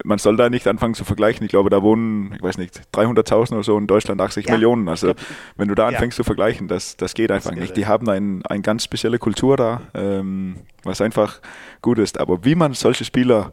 man 0.04 0.18
soll 0.18 0.36
da 0.36 0.50
nicht 0.50 0.68
anfangen 0.68 0.94
zu 0.94 1.04
vergleichen. 1.04 1.44
Ich 1.44 1.50
glaube, 1.50 1.70
da 1.70 1.82
wohnen, 1.82 2.34
ich 2.34 2.42
weiß 2.42 2.58
nicht, 2.58 2.82
300.000 2.92 3.52
oder 3.52 3.62
so 3.62 3.78
in 3.78 3.86
Deutschland 3.86 4.20
80 4.20 4.46
ja. 4.46 4.52
Millionen. 4.52 4.88
Also 4.88 5.14
wenn 5.56 5.68
du 5.68 5.74
da 5.74 5.86
anfängst 5.86 6.18
ja. 6.18 6.22
zu 6.22 6.24
vergleichen, 6.24 6.68
das, 6.68 6.98
das 6.98 7.14
geht 7.14 7.30
einfach 7.30 7.50
das 7.50 7.58
nicht. 7.58 7.76
Die 7.76 7.86
haben 7.86 8.08
eine 8.08 8.42
ein 8.44 8.62
ganz 8.62 8.84
spezielle 8.84 9.18
Kultur 9.18 9.56
da, 9.56 9.80
ähm, 9.94 10.56
was 10.82 11.00
einfach 11.00 11.40
gut 11.80 11.98
ist. 11.98 12.20
Aber 12.20 12.44
wie 12.44 12.54
man 12.54 12.74
solche 12.74 13.06
Spieler 13.06 13.50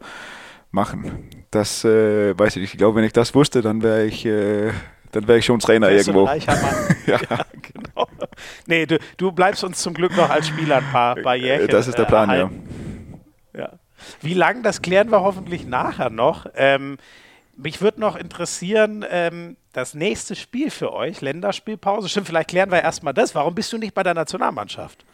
machen, 0.72 1.26
das 1.50 1.84
äh, 1.84 2.38
weiß 2.38 2.56
ich. 2.56 2.62
Ich 2.64 2.78
glaube, 2.78 2.96
wenn 2.96 3.04
ich 3.04 3.12
das 3.12 3.34
wusste, 3.34 3.62
dann 3.62 3.82
wäre 3.82 4.04
ich... 4.04 4.26
Äh, 4.26 4.72
dann 5.12 5.26
wäre 5.26 5.38
ich 5.38 5.44
schon 5.44 5.58
Trainer 5.58 5.90
irgendwo. 5.90 6.20
Ein 6.20 6.40
reicher 6.40 6.52
Mann. 6.52 6.96
ja. 7.06 7.18
ja, 7.28 7.44
genau. 7.62 8.06
Nee, 8.66 8.86
du, 8.86 8.98
du 9.16 9.32
bleibst 9.32 9.64
uns 9.64 9.82
zum 9.82 9.92
Glück 9.92 10.16
noch 10.16 10.30
als 10.30 10.46
Spieler 10.46 10.76
ein 10.76 10.90
paar, 10.92 11.16
paar 11.16 11.34
Jährchen. 11.34 11.68
Das 11.68 11.88
ist 11.88 11.98
der 11.98 12.04
Plan, 12.04 12.30
äh, 12.30 12.38
ja. 12.38 12.50
ja. 13.56 13.72
Wie 14.20 14.34
lange, 14.34 14.62
das 14.62 14.82
klären 14.82 15.10
wir 15.10 15.20
hoffentlich 15.22 15.66
nachher 15.66 16.10
noch. 16.10 16.46
Ähm, 16.54 16.98
mich 17.56 17.80
würde 17.80 18.00
noch 18.00 18.16
interessieren, 18.16 19.04
ähm, 19.10 19.56
das 19.72 19.94
nächste 19.94 20.34
Spiel 20.34 20.70
für 20.70 20.92
euch, 20.92 21.20
Länderspielpause. 21.20 22.08
Stimmt, 22.08 22.26
vielleicht 22.26 22.50
klären 22.50 22.70
wir 22.70 22.82
erstmal 22.82 23.14
das. 23.14 23.34
Warum 23.34 23.54
bist 23.54 23.72
du 23.72 23.78
nicht 23.78 23.94
bei 23.94 24.02
der 24.02 24.14
Nationalmannschaft? 24.14 25.04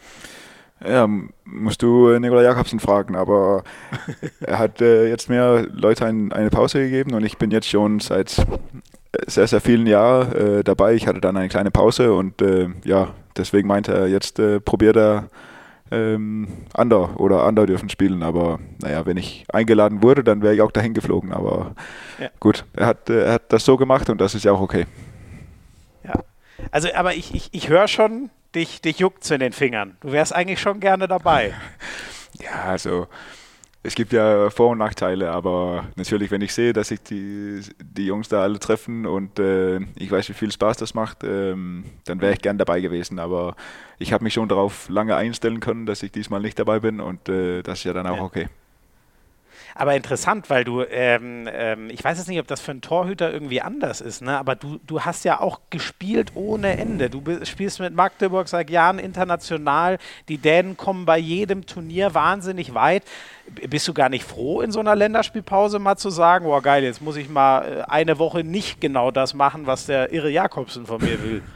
Ja, 0.85 1.09
musst 1.45 1.83
du 1.83 2.11
äh, 2.11 2.21
Nikola 2.21 2.43
Jakobsen 2.43 2.81
fragen, 2.81 3.17
aber 3.17 3.65
er 4.41 4.59
hat 4.59 4.81
äh, 4.81 5.09
jetzt 5.09 5.29
mehr 5.29 5.67
Leute 5.73 6.05
ein, 6.05 6.33
eine 6.33 6.51
Pause 6.51 6.81
gegeben 6.81 7.15
und 7.15 7.25
ich 7.25 7.39
bin 7.39 7.51
jetzt 7.51 7.69
schon 7.69 8.01
seit 8.01 8.45
sehr, 9.27 9.47
sehr 9.47 9.61
vielen 9.61 9.87
Jahren 9.87 10.33
äh, 10.33 10.65
dabei. 10.65 10.95
Ich 10.95 11.07
hatte 11.07 11.21
dann 11.21 11.37
eine 11.37 11.49
kleine 11.49 11.71
Pause 11.71 12.13
und 12.13 12.43
äh, 12.43 12.69
ja, 12.85 13.15
deswegen 13.37 13.69
meinte 13.69 13.95
er, 13.95 14.09
jetzt 14.09 14.39
äh, 14.39 14.61
probiert 14.61 14.97
er 14.97 15.31
ähm, 15.91 16.49
Ander 16.75 17.19
oder 17.21 17.45
Ander 17.45 17.67
dürfen 17.67 17.89
spielen. 17.89 18.23
Aber 18.23 18.59
naja, 18.81 19.07
wenn 19.07 19.17
ich 19.17 19.45
eingeladen 19.53 20.03
wurde, 20.03 20.25
dann 20.25 20.43
wäre 20.43 20.55
ich 20.55 20.63
auch 20.63 20.73
dahin 20.73 20.95
geflogen. 20.95 21.33
Aber 21.33 21.75
ja. 22.21 22.29
gut, 22.41 22.65
er 22.75 22.87
hat, 22.87 23.11
äh, 23.11 23.25
er 23.25 23.33
hat 23.35 23.53
das 23.53 23.65
so 23.65 23.77
gemacht 23.77 24.11
und 24.11 24.21
das 24.21 24.35
ist 24.35 24.45
ja 24.45 24.53
auch 24.53 24.61
okay. 24.61 24.87
Ja, 26.05 26.23
also 26.71 26.89
aber 26.95 27.15
ich, 27.15 27.35
ich, 27.35 27.49
ich 27.53 27.69
höre 27.69 27.89
schon, 27.89 28.31
dich, 28.57 28.81
dich 28.81 28.99
juckt 28.99 29.31
in 29.31 29.41
den 29.41 29.53
Fingern. 29.53 29.97
Du 30.01 30.11
wärst 30.11 30.35
eigentlich 30.35 30.61
schon 30.61 30.81
gerne 30.81 31.07
dabei. 31.07 31.55
ja, 32.41 32.65
also 32.65 33.07
es 33.83 33.95
gibt 33.95 34.13
ja 34.13 34.51
Vor- 34.51 34.71
und 34.71 34.79
Nachteile, 34.79 35.31
aber 35.31 35.85
natürlich, 35.95 36.33
wenn 36.33 36.41
ich 36.41 36.53
sehe, 36.53 36.73
dass 36.73 36.89
sich 36.89 37.01
die, 37.03 37.61
die 37.81 38.07
Jungs 38.07 38.29
da 38.29 38.43
alle 38.43 38.59
treffen 38.59 39.07
und 39.07 39.39
äh, 39.39 39.79
ich 39.95 40.11
weiß, 40.11 40.29
wie 40.31 40.35
viel 40.35 40.51
Spaß 40.51 40.79
das 40.79 40.95
macht, 40.95 41.23
ähm, 41.23 41.85
dann 42.05 42.21
wäre 42.21 42.33
ich 42.33 42.41
gern 42.41 42.59
dabei 42.59 42.81
gewesen. 42.81 43.21
Aber 43.21 43.55
ich 43.99 44.13
habe 44.13 44.25
mich 44.25 44.35
schon 44.35 44.49
darauf 44.49 44.89
lange 44.89 45.15
einstellen 45.15 45.61
können, 45.61 45.87
dass 45.87 46.03
ich 46.03 46.11
diesmal 46.11 46.41
nicht 46.41 46.59
dabei 46.59 46.81
bin 46.81 47.01
und 47.01 47.29
äh, 47.29 47.63
das 47.63 47.79
ist 47.79 47.85
ja 47.85 47.93
dann 47.93 48.09
auch 48.09 48.17
ja. 48.17 48.23
okay. 48.23 48.49
Aber 49.79 49.95
interessant, 49.95 50.49
weil 50.49 50.65
du, 50.65 50.83
ähm, 50.83 51.47
ähm, 51.53 51.91
ich 51.91 52.03
weiß 52.03 52.17
jetzt 52.17 52.29
nicht, 52.29 52.41
ob 52.41 52.47
das 52.47 52.63
für 52.63 52.71
einen 52.71 52.81
Torhüter 52.81 53.31
irgendwie 53.31 53.61
anders 53.61 54.01
ist, 54.01 54.23
ne? 54.23 54.39
aber 54.39 54.55
du, 54.55 54.81
du 54.87 55.03
hast 55.03 55.25
ja 55.27 55.39
auch 55.39 55.61
gespielt 55.69 56.33
ohne 56.35 56.79
Ende. 56.79 57.11
Du 57.11 57.23
spielst 57.45 57.81
mit 57.81 57.95
Magdeburg 57.95 58.49
seit 58.49 58.71
Jahren 58.71 58.99
international. 58.99 59.99
Die 60.29 60.39
Dänen 60.39 60.79
kommen 60.79 61.05
bei 61.05 61.19
jedem 61.19 61.67
Turnier 61.67 62.15
wahnsinnig 62.15 62.73
weit. 62.73 63.03
Bist 63.69 63.87
du 63.87 63.93
gar 63.93 64.09
nicht 64.09 64.25
froh, 64.25 64.63
in 64.63 64.73
so 64.73 64.81
einer 64.81 64.97
Länderspielpause 64.97 65.79
mal 65.79 65.97
zu 65.97 66.09
sagen, 66.09 66.47
boah 66.47 66.63
geil, 66.63 66.83
jetzt 66.83 67.03
muss 67.03 67.17
ich 67.17 67.29
mal 67.29 67.61
äh, 67.61 67.83
eine 67.83 68.19
Woche 68.19 68.45
nicht 68.45 68.81
genau 68.81 69.11
das 69.11 69.35
machen, 69.35 69.67
was 69.67 69.85
der 69.85 70.11
Irre 70.11 70.31
Jakobsen 70.31 70.87
von 70.87 71.03
mir 71.03 71.23
will? 71.23 71.43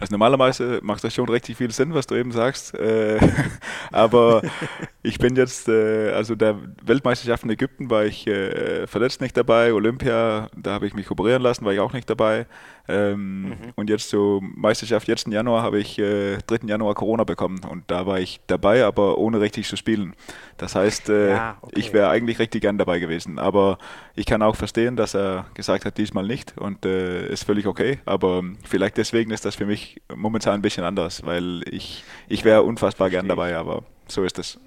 Also 0.00 0.12
normalerweise 0.12 0.80
macht 0.82 1.04
das 1.04 1.14
schon 1.14 1.28
richtig 1.28 1.56
viel 1.56 1.70
Sinn, 1.70 1.94
was 1.94 2.06
du 2.06 2.14
eben 2.14 2.32
sagst. 2.32 2.74
Äh, 2.74 3.18
aber 3.92 4.42
ich 5.02 5.18
bin 5.18 5.36
jetzt, 5.36 5.68
äh, 5.68 6.10
also 6.10 6.34
der 6.34 6.56
Weltmeisterschaft 6.82 7.44
in 7.44 7.50
Ägypten 7.50 7.90
war 7.90 8.04
ich 8.04 8.26
äh, 8.26 8.86
verletzt 8.86 9.20
nicht 9.20 9.36
dabei, 9.36 9.72
Olympia, 9.72 10.48
da 10.56 10.72
habe 10.72 10.86
ich 10.86 10.94
mich 10.94 11.10
operieren 11.10 11.42
lassen, 11.42 11.64
war 11.64 11.72
ich 11.72 11.80
auch 11.80 11.92
nicht 11.92 12.08
dabei. 12.08 12.46
Ähm, 12.86 13.42
mhm. 13.42 13.54
Und 13.76 13.88
jetzt 13.88 14.10
zur 14.10 14.42
Meisterschaft, 14.42 15.08
jetzt 15.08 15.26
im 15.26 15.32
Januar, 15.32 15.62
habe 15.62 15.78
ich 15.78 15.98
äh, 15.98 16.38
3. 16.46 16.66
Januar 16.66 16.94
Corona 16.94 17.24
bekommen 17.24 17.60
und 17.68 17.84
da 17.86 18.06
war 18.06 18.20
ich 18.20 18.40
dabei, 18.46 18.84
aber 18.84 19.18
ohne 19.18 19.40
richtig 19.40 19.68
zu 19.68 19.76
spielen. 19.76 20.14
Das 20.58 20.74
heißt, 20.74 21.08
äh, 21.08 21.30
ja, 21.30 21.58
okay. 21.62 21.78
ich 21.78 21.92
wäre 21.92 22.10
eigentlich 22.10 22.38
richtig 22.38 22.60
gern 22.60 22.76
dabei 22.78 22.98
gewesen. 22.98 23.38
Aber 23.38 23.78
ich 24.14 24.26
kann 24.26 24.42
auch 24.42 24.56
verstehen, 24.56 24.96
dass 24.96 25.14
er 25.14 25.46
gesagt 25.54 25.84
hat, 25.84 25.96
diesmal 25.96 26.26
nicht 26.26 26.58
und 26.58 26.84
äh, 26.84 27.26
ist 27.28 27.44
völlig 27.44 27.66
okay. 27.66 27.98
Aber 28.04 28.42
vielleicht 28.64 28.96
deswegen 28.98 29.30
ist 29.30 29.44
das 29.44 29.56
für 29.56 29.66
mich 29.66 30.00
momentan 30.14 30.54
ein 30.54 30.62
bisschen 30.62 30.84
anders, 30.84 31.24
weil 31.24 31.62
ich, 31.70 32.04
ich 32.28 32.44
wäre 32.44 32.62
unfassbar 32.62 33.08
gern 33.10 33.28
dabei, 33.28 33.56
aber 33.56 33.84
so 34.08 34.24
ist 34.24 34.38
es. 34.38 34.58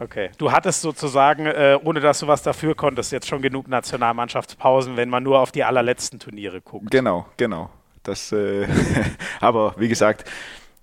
Okay. 0.00 0.30
Du 0.38 0.50
hattest 0.50 0.80
sozusagen, 0.80 1.44
äh, 1.44 1.78
ohne 1.84 2.00
dass 2.00 2.20
du 2.20 2.26
was 2.26 2.42
dafür 2.42 2.74
konntest, 2.74 3.12
jetzt 3.12 3.28
schon 3.28 3.42
genug 3.42 3.68
Nationalmannschaftspausen, 3.68 4.96
wenn 4.96 5.10
man 5.10 5.22
nur 5.22 5.38
auf 5.38 5.52
die 5.52 5.62
allerletzten 5.62 6.18
Turniere 6.18 6.62
guckt. 6.62 6.90
Genau, 6.90 7.26
genau. 7.36 7.68
Das, 8.02 8.32
äh, 8.32 8.66
aber 9.40 9.74
wie 9.76 9.88
gesagt, 9.88 10.24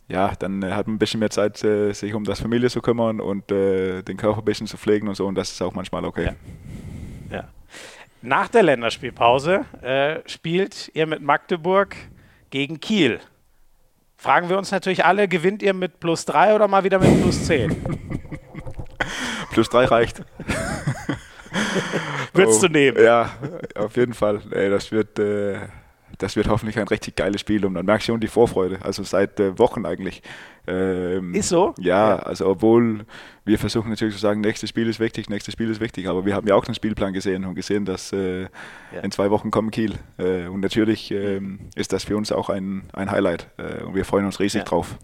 ja, 0.08 0.34
dann 0.38 0.62
äh, 0.62 0.72
hat 0.72 0.86
man 0.86 0.98
ein 0.98 1.00
bisschen 1.00 1.20
mehr 1.20 1.32
Zeit, 1.32 1.64
äh, 1.64 1.94
sich 1.94 2.14
um 2.14 2.26
das 2.26 2.40
Familie 2.40 2.70
zu 2.70 2.80
kümmern 2.80 3.20
und 3.20 3.52
äh, 3.52 4.04
den 4.04 4.18
Körper 4.18 4.38
ein 4.38 4.46
bisschen 4.46 4.68
zu 4.68 4.78
pflegen 4.78 5.08
und 5.08 5.16
so. 5.16 5.26
Und 5.26 5.34
das 5.34 5.52
ist 5.52 5.62
auch 5.64 5.74
manchmal 5.74 6.06
okay. 6.06 6.36
Ja. 7.32 7.38
ja. 7.38 7.48
Nach 8.22 8.48
der 8.50 8.62
Länderspielpause 8.62 9.66
äh, 9.82 10.20
spielt 10.30 10.92
ihr 10.94 11.08
mit 11.08 11.24
Magdeburg 11.24 11.96
gegen 12.52 12.80
Kiel. 12.80 13.20
Fragen 14.16 14.50
wir 14.50 14.60
uns 14.60 14.70
natürlich 14.72 15.06
alle, 15.06 15.28
gewinnt 15.28 15.64
ihr 15.64 15.74
mit 15.74 16.00
plus 16.00 16.26
drei 16.26 16.54
oder 16.54 16.68
mal 16.68 16.84
wieder 16.84 17.00
mit 17.00 17.22
plus 17.22 17.46
zehn? 17.46 17.76
Plus 19.58 19.70
drei 19.70 19.86
reicht. 19.86 20.22
Würdest 22.34 22.64
oh, 22.64 22.68
du 22.68 22.74
nehmen? 22.74 23.04
Ja, 23.04 23.32
auf 23.74 23.96
jeden 23.98 24.14
Fall. 24.14 24.40
Ey, 24.52 24.70
das 24.70 24.92
wird. 24.92 25.18
Äh, 25.18 25.62
das 26.20 26.36
wird 26.36 26.48
hoffentlich 26.48 26.78
ein 26.80 26.88
richtig 26.88 27.16
geiles 27.16 27.42
Spiel 27.42 27.66
und 27.66 27.74
dann 27.74 27.86
merkst 27.86 28.08
du 28.08 28.14
schon 28.14 28.20
die 28.20 28.28
Vorfreude, 28.28 28.80
also 28.82 29.04
seit 29.04 29.40
äh, 29.40 29.58
Wochen 29.60 29.86
eigentlich. 29.86 30.22
Ähm, 30.68 31.34
ist 31.34 31.50
so? 31.50 31.74
Ja, 31.80 32.10
ja, 32.10 32.16
also 32.18 32.48
obwohl 32.48 33.06
wir 33.46 33.60
versuchen 33.60 33.90
natürlich 33.90 34.16
zu 34.16 34.22
sagen, 34.22 34.42
nächstes 34.42 34.70
Spiel 34.70 34.88
ist 34.88 35.00
wichtig, 35.00 35.30
nächstes 35.30 35.54
Spiel 35.54 35.70
ist 35.70 35.80
wichtig, 35.80 36.08
aber 36.08 36.26
wir 36.26 36.34
haben 36.34 36.48
ja 36.48 36.56
auch 36.56 36.66
den 36.66 36.74
Spielplan 36.76 37.14
gesehen 37.14 37.46
und 37.46 37.56
gesehen, 37.56 37.86
dass 37.86 38.14
äh, 38.14 38.42
ja. 38.42 38.50
in 39.04 39.12
zwei 39.12 39.30
Wochen 39.30 39.52
kommen 39.52 39.70
Kiel 39.70 39.94
äh, 40.18 40.48
und 40.48 40.62
natürlich 40.62 41.12
ähm, 41.12 41.70
ist 41.76 41.94
das 41.94 42.04
für 42.04 42.18
uns 42.18 42.32
auch 42.32 42.50
ein, 42.50 42.84
ein 42.94 43.12
Highlight 43.12 43.50
äh, 43.58 43.84
und 43.84 43.94
wir 43.94 44.06
freuen 44.06 44.26
uns 44.26 44.40
riesig 44.40 44.60
ja. 44.60 44.66
drauf. 44.66 44.98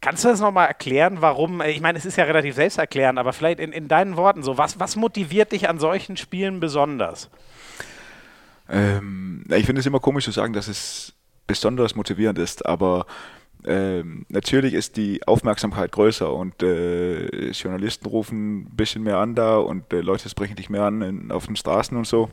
Kannst 0.00 0.24
du 0.24 0.28
das 0.28 0.40
nochmal 0.40 0.68
erklären, 0.68 1.18
warum? 1.20 1.60
Äh, 1.60 1.70
ich 1.70 1.80
meine, 1.80 1.98
es 1.98 2.04
ist 2.04 2.16
ja 2.16 2.24
relativ 2.24 2.54
selbsterklärend, 2.54 3.18
aber 3.18 3.32
vielleicht 3.32 3.60
in, 3.60 3.72
in 3.72 3.88
deinen 3.88 4.16
Worten 4.16 4.42
so. 4.42 4.58
Was, 4.58 4.78
was 4.80 4.96
motiviert 4.96 5.52
dich 5.52 5.68
an 5.68 5.78
solchen 5.78 6.16
Spielen 6.16 6.60
besonders? 6.60 7.30
Ähm, 8.68 9.44
ich 9.48 9.66
finde 9.66 9.80
es 9.80 9.86
immer 9.86 10.00
komisch 10.00 10.24
zu 10.24 10.32
sagen, 10.32 10.52
dass 10.52 10.68
es 10.68 11.14
besonders 11.46 11.94
motivierend 11.94 12.38
ist, 12.38 12.66
aber 12.66 13.06
ähm, 13.64 14.26
natürlich 14.28 14.74
ist 14.74 14.96
die 14.96 15.26
Aufmerksamkeit 15.26 15.90
größer 15.90 16.32
und 16.32 16.62
äh, 16.62 17.50
Journalisten 17.50 18.06
rufen 18.06 18.60
ein 18.60 18.76
bisschen 18.76 19.02
mehr 19.02 19.18
an 19.18 19.34
da 19.34 19.56
und 19.58 19.92
äh, 19.92 20.00
Leute 20.00 20.28
sprechen 20.28 20.56
dich 20.56 20.70
mehr 20.70 20.84
an 20.84 21.02
in, 21.02 21.32
auf 21.32 21.46
den 21.46 21.56
Straßen 21.56 21.96
und 21.96 22.06
so. 22.06 22.30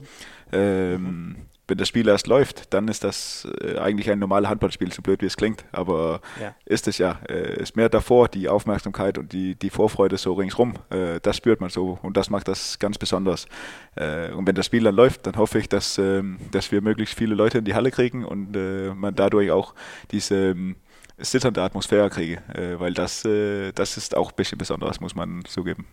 Ähm, 0.51 1.35
wenn 1.67 1.77
das 1.77 1.87
Spiel 1.87 2.07
erst 2.07 2.27
läuft, 2.27 2.73
dann 2.73 2.87
ist 2.89 3.03
das 3.03 3.47
äh, 3.61 3.77
eigentlich 3.77 4.09
ein 4.09 4.19
normales 4.19 4.49
Handballspiel, 4.49 4.91
so 4.91 5.01
blöd 5.01 5.21
wie 5.21 5.27
es 5.27 5.37
klingt. 5.37 5.63
Aber 5.71 6.19
ja. 6.39 6.53
ist 6.65 6.87
es 6.87 6.97
ja. 6.97 7.19
Äh, 7.29 7.61
ist 7.61 7.77
mehr 7.77 7.87
davor 7.87 8.27
die 8.27 8.49
Aufmerksamkeit 8.49 9.17
und 9.17 9.31
die, 9.31 9.55
die 9.55 9.69
Vorfreude 9.69 10.17
so 10.17 10.33
ringsrum. 10.33 10.73
Äh, 10.89 11.21
das 11.21 11.37
spürt 11.37 11.61
man 11.61 11.69
so 11.69 11.97
und 12.01 12.17
das 12.17 12.29
macht 12.29 12.49
das 12.49 12.79
ganz 12.79 12.97
besonders. 12.97 13.47
Äh, 13.95 14.31
und 14.31 14.45
wenn 14.45 14.55
das 14.55 14.65
Spiel 14.65 14.83
dann 14.83 14.95
läuft, 14.95 15.25
dann 15.25 15.37
hoffe 15.37 15.59
ich, 15.59 15.69
dass, 15.69 15.97
ähm, 15.97 16.37
dass 16.51 16.71
wir 16.71 16.81
möglichst 16.81 17.17
viele 17.17 17.33
Leute 17.33 17.59
in 17.59 17.65
die 17.65 17.75
Halle 17.75 17.91
kriegen 17.91 18.25
und 18.25 18.53
man 18.95 19.15
dadurch 19.15 19.51
auch 19.51 19.73
diese 20.11 20.51
ähm, 20.51 20.75
zitternde 21.17 21.61
Atmosphäre 21.61 22.09
kriege. 22.09 22.41
Weil 22.77 22.93
das, 22.93 23.23
das 23.23 23.97
ist 23.97 24.17
auch 24.17 24.31
ein 24.31 24.35
bisschen 24.35 24.57
besonders, 24.57 24.99
muss 24.99 25.15
man 25.15 25.43
zugeben. 25.45 25.85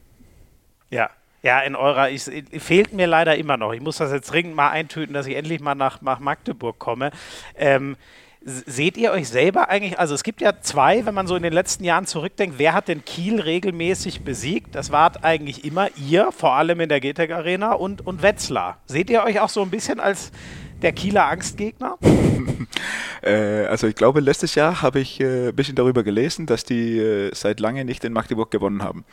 Ja, 0.91 1.11
ja, 1.43 1.61
in 1.61 1.75
eurer, 1.75 2.11
ich, 2.11 2.25
fehlt 2.59 2.93
mir 2.93 3.07
leider 3.07 3.37
immer 3.37 3.57
noch. 3.57 3.73
Ich 3.73 3.81
muss 3.81 3.97
das 3.97 4.13
jetzt 4.13 4.31
dringend 4.31 4.55
mal 4.55 4.71
eintüten, 4.71 5.15
dass 5.15 5.27
ich 5.27 5.37
endlich 5.37 5.61
mal 5.61 5.75
nach, 5.75 6.03
nach 6.03 6.21
Magdeburg 6.21 6.79
komme. 6.79 7.11
Ähm, 7.57 7.97
seht 8.43 8.97
ihr 8.97 9.13
euch 9.13 9.29
selber 9.29 9.69
eigentlich, 9.69 9.99
also 9.99 10.15
es 10.15 10.23
gibt 10.23 10.41
ja 10.41 10.61
zwei, 10.61 11.05
wenn 11.05 11.15
man 11.15 11.27
so 11.27 11.37
in 11.37 11.43
den 11.43 11.53
letzten 11.53 11.85
Jahren 11.85 12.07
zurückdenkt, 12.07 12.59
wer 12.59 12.73
hat 12.73 12.89
denn 12.89 13.05
Kiel 13.05 13.41
regelmäßig 13.41 14.23
besiegt? 14.23 14.75
Das 14.75 14.91
war 14.91 15.13
eigentlich 15.23 15.65
immer 15.65 15.89
ihr, 15.97 16.33
vor 16.33 16.55
allem 16.55 16.81
in 16.81 16.89
der 16.89 17.01
GTEC 17.01 17.33
Arena 17.33 17.73
und, 17.73 18.07
und 18.07 18.23
Wetzlar. 18.23 18.79
Seht 18.87 19.11
ihr 19.11 19.23
euch 19.25 19.41
auch 19.41 19.51
so 19.51 19.63
ein 19.63 19.71
bisschen 19.71 20.01
als 20.01 20.33
der 20.81 20.93
Kieler 20.93 21.29
Angstgegner? 21.29 21.99
äh, 23.23 23.67
also 23.67 23.87
ich 23.87 23.95
glaube, 23.95 24.21
letztes 24.21 24.55
Jahr 24.55 24.81
habe 24.81 25.01
ich 25.01 25.21
äh, 25.21 25.49
ein 25.49 25.57
bisschen 25.57 25.75
darüber 25.75 26.03
gelesen, 26.03 26.47
dass 26.47 26.65
die 26.65 26.99
äh, 26.99 27.31
seit 27.35 27.61
lange 27.61 27.85
nicht 27.85 28.05
in 28.05 28.15
Magdeburg 28.15 28.51
gewonnen 28.51 28.83
haben. 28.83 29.05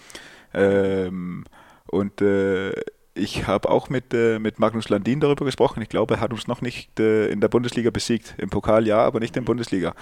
Ähm, 0.53 1.43
und 1.87 2.21
äh, 2.21 2.71
ich 3.17 3.47
habe 3.47 3.69
auch 3.69 3.89
mit, 3.89 4.13
äh, 4.13 4.39
mit 4.39 4.59
Magnus 4.59 4.89
Landin 4.89 5.19
darüber 5.19 5.45
gesprochen. 5.45 5.81
Ich 5.81 5.89
glaube, 5.89 6.15
er 6.15 6.19
hat 6.19 6.31
uns 6.31 6.47
noch 6.47 6.61
nicht 6.61 6.99
äh, 6.99 7.27
in 7.29 7.41
der 7.41 7.47
Bundesliga 7.47 7.89
besiegt. 7.89 8.35
Im 8.37 8.49
Pokal 8.49 8.87
ja, 8.87 8.99
aber 8.99 9.19
nicht 9.19 9.35
in 9.35 9.43
der 9.43 9.47
Bundesliga. 9.47 9.93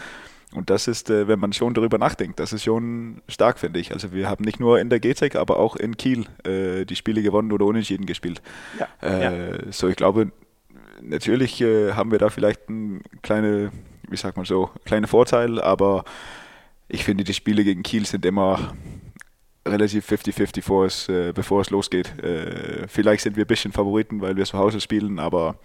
Und 0.53 0.69
das 0.69 0.87
ist, 0.87 1.09
äh, 1.09 1.27
wenn 1.27 1.39
man 1.39 1.53
schon 1.53 1.73
darüber 1.73 1.97
nachdenkt, 1.97 2.39
das 2.39 2.53
ist 2.53 2.63
schon 2.63 3.21
stark, 3.27 3.59
finde 3.59 3.79
ich. 3.79 3.93
Also 3.93 4.11
wir 4.11 4.29
haben 4.29 4.43
nicht 4.43 4.59
nur 4.59 4.79
in 4.79 4.89
der 4.89 4.99
GZEC, 4.99 5.35
aber 5.35 5.59
auch 5.59 5.75
in 5.75 5.97
Kiel 5.97 6.25
äh, 6.45 6.85
die 6.85 6.95
Spiele 6.95 7.21
gewonnen 7.21 7.51
oder 7.51 7.65
unentschieden 7.65 8.05
gespielt. 8.05 8.41
Ja, 8.79 8.87
äh, 9.01 9.23
ja. 9.23 9.71
So, 9.71 9.87
ich 9.87 9.95
glaube, 9.95 10.31
natürlich 11.01 11.61
haben 11.61 12.11
wir 12.11 12.19
da 12.19 12.29
vielleicht 12.29 12.69
einen 12.69 13.01
kleine, 13.21 13.71
wie 14.09 14.17
sagt 14.17 14.37
man 14.37 14.45
so, 14.45 14.69
kleine 14.85 15.07
Vorteil, 15.07 15.59
aber 15.59 16.05
ich 16.87 17.03
finde, 17.03 17.23
die 17.23 17.33
Spiele 17.33 17.63
gegen 17.63 17.83
Kiel 17.83 18.05
sind 18.05 18.25
immer 18.25 18.73
relativ 19.65 20.09
50-50, 20.09 20.55
bevor 20.55 20.85
es, 20.85 21.09
äh, 21.09 21.31
bevor 21.33 21.61
es 21.61 21.69
losgeht. 21.69 22.17
Äh, 22.23 22.87
vielleicht 22.87 23.23
sind 23.23 23.35
wir 23.35 23.45
ein 23.45 23.47
bisschen 23.47 23.71
Favoriten, 23.71 24.21
weil 24.21 24.35
wir 24.35 24.45
zu 24.45 24.57
Hause 24.57 24.79
spielen, 24.79 25.19
aber 25.19 25.57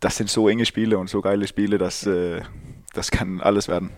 das 0.00 0.16
sind 0.16 0.30
so 0.30 0.48
enge 0.48 0.64
Spiele 0.64 0.98
und 0.98 1.08
so 1.10 1.20
geile 1.20 1.46
Spiele, 1.46 1.78
dass 1.78 2.06
äh, 2.06 2.42
das 2.94 3.10
kann 3.10 3.40
alles 3.40 3.68
werden. 3.68 3.90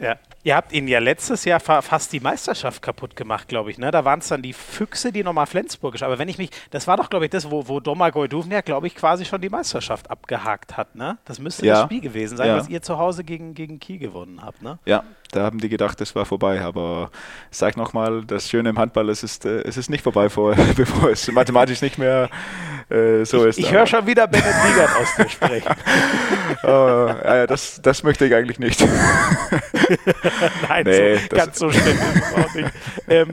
Ja. 0.00 0.16
Ihr 0.42 0.56
habt 0.56 0.72
ihnen 0.72 0.88
ja 0.88 0.98
letztes 0.98 1.44
Jahr 1.44 1.60
fa 1.60 1.82
fast 1.82 2.12
die 2.12 2.18
Meisterschaft 2.18 2.82
kaputt 2.82 3.14
gemacht, 3.14 3.46
glaube 3.46 3.70
ich. 3.70 3.78
Ne? 3.78 3.90
Da 3.90 4.04
waren 4.04 4.18
es 4.18 4.28
dann 4.28 4.42
die 4.42 4.54
Füchse, 4.54 5.12
die 5.12 5.22
nochmal 5.22 5.46
Flensburgisch. 5.46 6.02
Aber 6.02 6.18
wenn 6.18 6.28
ich 6.28 6.38
mich, 6.38 6.50
das 6.70 6.88
war 6.88 6.96
doch, 6.96 7.10
glaube 7.10 7.26
ich, 7.26 7.30
das, 7.30 7.50
wo, 7.50 7.68
wo 7.68 7.78
Domagoj 7.78 8.26
Duvnia, 8.26 8.62
glaube 8.62 8.86
ich, 8.86 8.96
quasi 8.96 9.24
schon 9.24 9.40
die 9.40 9.50
Meisterschaft 9.50 10.10
abgehakt 10.10 10.76
hat. 10.76 10.96
Ne? 10.96 11.18
Das 11.24 11.38
müsste 11.38 11.66
ja. 11.66 11.74
das 11.74 11.84
Spiel 11.84 12.00
gewesen 12.00 12.36
sein, 12.36 12.48
ja. 12.48 12.56
was 12.56 12.68
ihr 12.68 12.82
zu 12.82 12.98
Hause 12.98 13.22
gegen, 13.22 13.54
gegen 13.54 13.78
Kiel 13.78 13.98
gewonnen 13.98 14.42
habt. 14.42 14.62
Ne? 14.62 14.78
Ja, 14.84 15.04
da 15.32 15.44
haben 15.44 15.58
die 15.58 15.68
gedacht, 15.68 16.00
es 16.00 16.14
war 16.14 16.24
vorbei. 16.24 16.60
Aber 16.60 17.10
sag 17.50 17.76
nochmal, 17.76 18.22
das 18.24 18.48
Schöne 18.48 18.70
im 18.70 18.78
Handball, 18.78 19.08
es 19.08 19.22
ist, 19.22 19.44
äh, 19.44 19.62
es 19.62 19.76
ist 19.76 19.90
nicht 19.90 20.04
vorbei, 20.04 20.28
vor, 20.28 20.54
bevor 20.76 21.10
es 21.10 21.30
mathematisch 21.32 21.82
nicht 21.82 21.98
mehr 21.98 22.30
äh, 22.88 23.24
so 23.24 23.44
ist. 23.44 23.58
Ich 23.58 23.72
höre 23.72 23.86
schon 23.86 24.06
wieder 24.06 24.26
Bennett 24.26 24.54
Wiegert 24.64 24.90
aus 24.96 25.16
dir 25.16 25.28
sprechen. 25.28 25.74
oh, 26.62 27.08
ja, 27.24 27.46
das, 27.46 27.80
das 27.82 28.02
möchte 28.02 28.26
ich 28.26 28.34
eigentlich 28.34 28.58
nicht. 28.58 28.80
Nein, 30.68 30.84
nee, 30.84 31.16
so, 31.16 31.36
ganz 31.36 31.58
so 31.58 31.70
schlimm 31.70 31.96
ist 31.96 32.16
es 32.16 32.44
auch 32.44 32.54
nicht. 32.54 32.70
Ähm, 33.08 33.32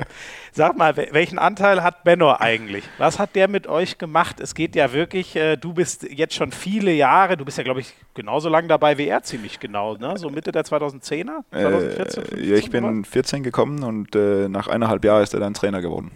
sag 0.60 0.78
mal, 0.78 0.98
welchen 0.98 1.40
Anteil 1.40 1.82
hat 1.84 2.04
Benno 2.04 2.36
eigentlich? 2.38 2.84
Was 2.98 3.18
hat 3.18 3.34
der 3.36 3.48
mit 3.48 3.68
euch 3.68 3.98
gemacht? 3.98 4.42
Es 4.42 4.54
geht 4.54 4.76
ja 4.76 4.92
wirklich, 4.92 5.38
äh, 5.38 5.56
du 5.56 5.74
bist 5.74 6.04
jetzt 6.04 6.34
schon 6.34 6.52
viele 6.52 6.92
Jahre, 6.92 7.38
du 7.38 7.46
bist 7.46 7.58
ja, 7.58 7.64
glaube 7.64 7.80
ich, 7.80 7.94
genauso 8.14 8.50
lange 8.50 8.68
dabei 8.68 8.98
wie 8.98 9.08
er, 9.08 9.24
ziemlich 9.24 9.62
genau, 9.62 9.96
ne? 9.96 10.18
so 10.18 10.30
Mitte 10.30 10.52
der 10.52 10.66
2010er, 10.66 11.44
2014, 11.52 12.24
15, 12.24 12.40
äh, 12.40 12.46
Ja, 12.46 12.56
ich 12.58 12.70
bin 12.70 12.84
oder? 12.84 13.08
14 13.08 13.42
gekommen 13.42 13.84
und 13.84 14.14
äh, 14.18 14.50
nach 14.50 14.68
eineinhalb 14.68 15.06
Jahren 15.06 15.24
ist 15.24 15.34
er 15.34 15.40
dann 15.40 15.54
Trainer 15.54 15.80
geworden. 15.82 16.12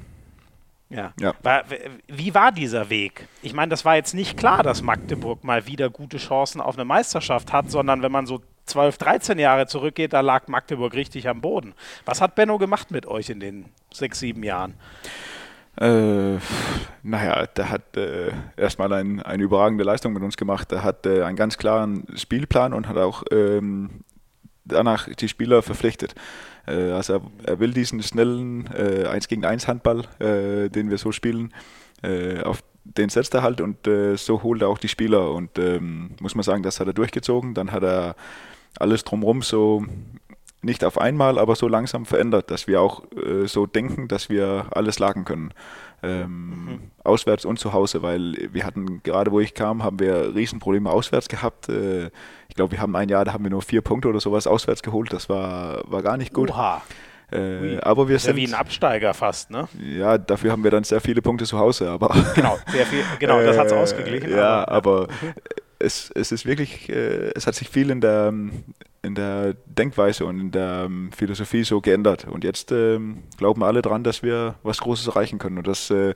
Ja. 0.93 1.11
ja. 1.19 1.33
Wie 2.07 2.35
war 2.35 2.51
dieser 2.51 2.89
Weg? 2.89 3.27
Ich 3.41 3.53
meine, 3.53 3.69
das 3.69 3.83
war 3.83 3.95
jetzt 3.95 4.13
nicht 4.13 4.37
klar, 4.37 4.63
dass 4.63 4.81
Magdeburg 4.81 5.43
mal 5.43 5.65
wieder 5.65 5.89
gute 5.89 6.17
Chancen 6.17 6.61
auf 6.61 6.75
eine 6.75 6.85
Meisterschaft 6.85 7.51
hat, 7.51 7.71
sondern 7.71 8.01
wenn 8.03 8.11
man 8.11 8.25
so 8.27 8.41
12, 8.65 8.97
13 8.97 9.39
Jahre 9.39 9.67
zurückgeht, 9.67 10.13
da 10.13 10.21
lag 10.21 10.47
Magdeburg 10.47 10.93
richtig 10.93 11.27
am 11.27 11.41
Boden. 11.41 11.73
Was 12.05 12.21
hat 12.21 12.35
Benno 12.35 12.57
gemacht 12.57 12.91
mit 12.91 13.05
euch 13.05 13.29
in 13.29 13.39
den 13.39 13.65
sechs, 13.91 14.19
sieben 14.19 14.43
Jahren? 14.43 14.75
Äh, 15.77 16.37
naja, 17.01 17.47
der 17.47 17.69
hat 17.69 17.97
äh, 17.97 18.31
erstmal 18.55 18.93
ein, 18.93 19.21
eine 19.21 19.43
überragende 19.43 19.83
Leistung 19.83 20.13
mit 20.13 20.21
uns 20.21 20.37
gemacht. 20.37 20.71
Er 20.71 20.83
hat 20.83 21.05
äh, 21.07 21.23
einen 21.23 21.35
ganz 21.35 21.57
klaren 21.57 22.05
Spielplan 22.15 22.73
und 22.73 22.87
hat 22.87 22.97
auch 22.97 23.23
ähm, 23.31 24.03
danach 24.65 25.09
die 25.09 25.27
Spieler 25.27 25.63
verpflichtet. 25.63 26.13
Äh, 26.67 26.91
also 26.91 27.21
er, 27.43 27.59
will 27.59 27.73
diesen 27.73 28.01
schnellen 28.01 28.67
äh, 28.73 29.05
1 29.07 29.27
gegen 29.27 29.45
1 29.45 29.67
Handball, 29.67 30.03
äh, 30.19 30.69
den 30.69 30.89
wir 30.89 30.97
so 30.97 31.11
spielen, 31.11 31.53
auf 32.43 32.61
den 32.83 33.07
setzt 33.07 33.33
er 33.33 33.43
halt 33.43 33.61
und 33.61 33.87
so 34.19 34.43
holt 34.43 34.61
er 34.61 34.67
auch 34.67 34.77
die 34.77 34.89
Spieler 34.89 35.31
und 35.31 35.57
ähm, 35.57 36.15
muss 36.19 36.35
man 36.35 36.43
sagen, 36.43 36.63
das 36.63 36.81
hat 36.81 36.87
er 36.87 36.91
durchgezogen. 36.91 37.53
Dann 37.53 37.71
hat 37.71 37.81
er 37.81 38.17
alles 38.77 39.05
drumherum 39.05 39.41
so 39.41 39.85
nicht 40.61 40.83
auf 40.83 40.97
einmal, 40.99 41.39
aber 41.39 41.55
so 41.55 41.69
langsam 41.69 42.05
verändert, 42.05 42.51
dass 42.51 42.67
wir 42.67 42.81
auch 42.81 43.03
so 43.45 43.67
denken, 43.67 44.09
dass 44.09 44.27
wir 44.27 44.65
alles 44.71 44.99
lagen 44.99 45.23
können. 45.23 45.53
Ähm, 46.03 46.49
mhm. 46.49 46.79
Auswärts 47.03 47.45
und 47.45 47.59
zu 47.59 47.73
Hause, 47.73 48.01
weil 48.01 48.49
wir 48.51 48.65
hatten, 48.65 49.01
gerade 49.03 49.31
wo 49.31 49.39
ich 49.39 49.53
kam, 49.53 49.83
haben 49.83 49.99
wir 49.99 50.35
Riesenprobleme 50.35 50.89
auswärts 50.89 51.29
gehabt. 51.29 51.69
Äh, 51.69 52.07
ich 52.49 52.55
glaube, 52.55 52.73
wir 52.73 52.81
haben 52.81 52.95
ein 52.95 53.09
Jahr, 53.09 53.25
da 53.25 53.33
haben 53.33 53.43
wir 53.43 53.51
nur 53.51 53.61
vier 53.61 53.81
Punkte 53.81 54.09
oder 54.09 54.19
sowas 54.19 54.47
auswärts 54.47 54.83
geholt. 54.83 55.13
Das 55.13 55.29
war, 55.29 55.81
war 55.89 56.01
gar 56.01 56.17
nicht 56.17 56.33
gut. 56.33 56.51
Oha. 56.51 56.81
Äh, 57.31 57.79
aber 57.81 58.07
wir 58.09 58.19
sind 58.19 58.31
ja 58.31 58.35
wie 58.35 58.47
ein 58.47 58.53
Absteiger 58.53 59.13
fast, 59.13 59.49
ne? 59.49 59.67
Ja, 59.79 60.17
dafür 60.17 60.51
haben 60.51 60.63
wir 60.63 60.71
dann 60.71 60.83
sehr 60.83 61.01
viele 61.01 61.21
Punkte 61.21 61.45
zu 61.45 61.57
Hause, 61.57 61.89
aber 61.89 62.15
genau, 62.35 62.59
sehr 62.67 62.85
viel, 62.85 63.03
genau, 63.17 63.41
das 63.41 63.57
hat 63.57 63.67
es 63.67 63.73
ausgeglichen. 63.73 64.29
Ja, 64.29 64.67
aber, 64.67 65.03
aber 65.03 65.07
es, 65.83 66.11
es 66.15 66.31
ist 66.31 66.45
wirklich, 66.45 66.89
äh, 66.89 67.31
es 67.35 67.47
hat 67.47 67.55
sich 67.55 67.69
viel 67.69 67.89
in 67.89 68.01
der 68.01 68.33
in 69.03 69.15
der 69.15 69.55
Denkweise 69.65 70.25
und 70.25 70.39
in 70.39 70.51
der 70.51 70.83
ähm, 70.85 71.11
Philosophie 71.11 71.65
so 71.65 71.81
geändert. 71.81 72.25
Und 72.25 72.45
jetzt 72.45 72.71
ähm, 72.71 73.23
glauben 73.37 73.61
alle 73.61 73.81
dran, 73.81 74.03
dass 74.03 74.23
wir 74.23 74.55
was 74.63 74.79
Großes 74.79 75.07
erreichen 75.07 75.39
können. 75.39 75.57
Und 75.57 75.67
das, 75.67 75.89
äh, 75.89 76.15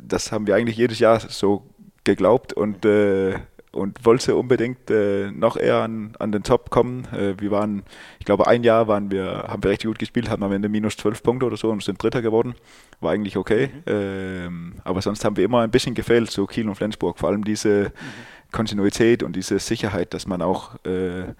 das 0.00 0.30
haben 0.30 0.46
wir 0.46 0.54
eigentlich 0.54 0.76
jedes 0.76 1.00
Jahr 1.00 1.18
so 1.18 1.66
geglaubt 2.04 2.52
und 2.52 2.84
äh, 2.84 3.40
und 3.74 4.04
wollte 4.04 4.36
unbedingt 4.36 4.90
äh, 4.90 5.30
noch 5.30 5.56
eher 5.56 5.82
an, 5.82 6.14
an 6.18 6.32
den 6.32 6.42
Top 6.42 6.70
kommen. 6.70 7.06
Äh, 7.12 7.40
wir 7.40 7.50
waren, 7.50 7.82
ich 8.18 8.24
glaube, 8.24 8.46
ein 8.46 8.64
Jahr 8.64 8.88
waren 8.88 9.10
wir, 9.10 9.44
haben 9.48 9.62
wir 9.62 9.70
richtig 9.70 9.88
gut 9.88 9.98
gespielt, 9.98 10.30
hatten 10.30 10.42
am 10.42 10.52
Ende 10.52 10.68
minus 10.68 10.96
12 10.96 11.22
Punkte 11.22 11.46
oder 11.46 11.56
so 11.56 11.70
und 11.70 11.82
sind 11.82 12.02
Dritter 12.02 12.22
geworden. 12.22 12.54
War 13.00 13.12
eigentlich 13.12 13.36
okay. 13.36 13.68
Mhm. 13.74 13.82
Ähm, 13.86 14.72
aber 14.84 15.02
sonst 15.02 15.24
haben 15.24 15.36
wir 15.36 15.44
immer 15.44 15.60
ein 15.60 15.70
bisschen 15.70 15.94
gefehlt, 15.94 16.30
so 16.30 16.46
Kiel 16.46 16.68
und 16.68 16.74
Flensburg. 16.74 17.18
Vor 17.18 17.28
allem 17.28 17.44
diese 17.44 17.84
mhm. 17.84 18.52
Kontinuität 18.52 19.22
und 19.22 19.36
diese 19.36 19.58
Sicherheit, 19.58 20.14
dass 20.14 20.26
man 20.26 20.40
auch 20.40 20.76
äh, 20.84 21.34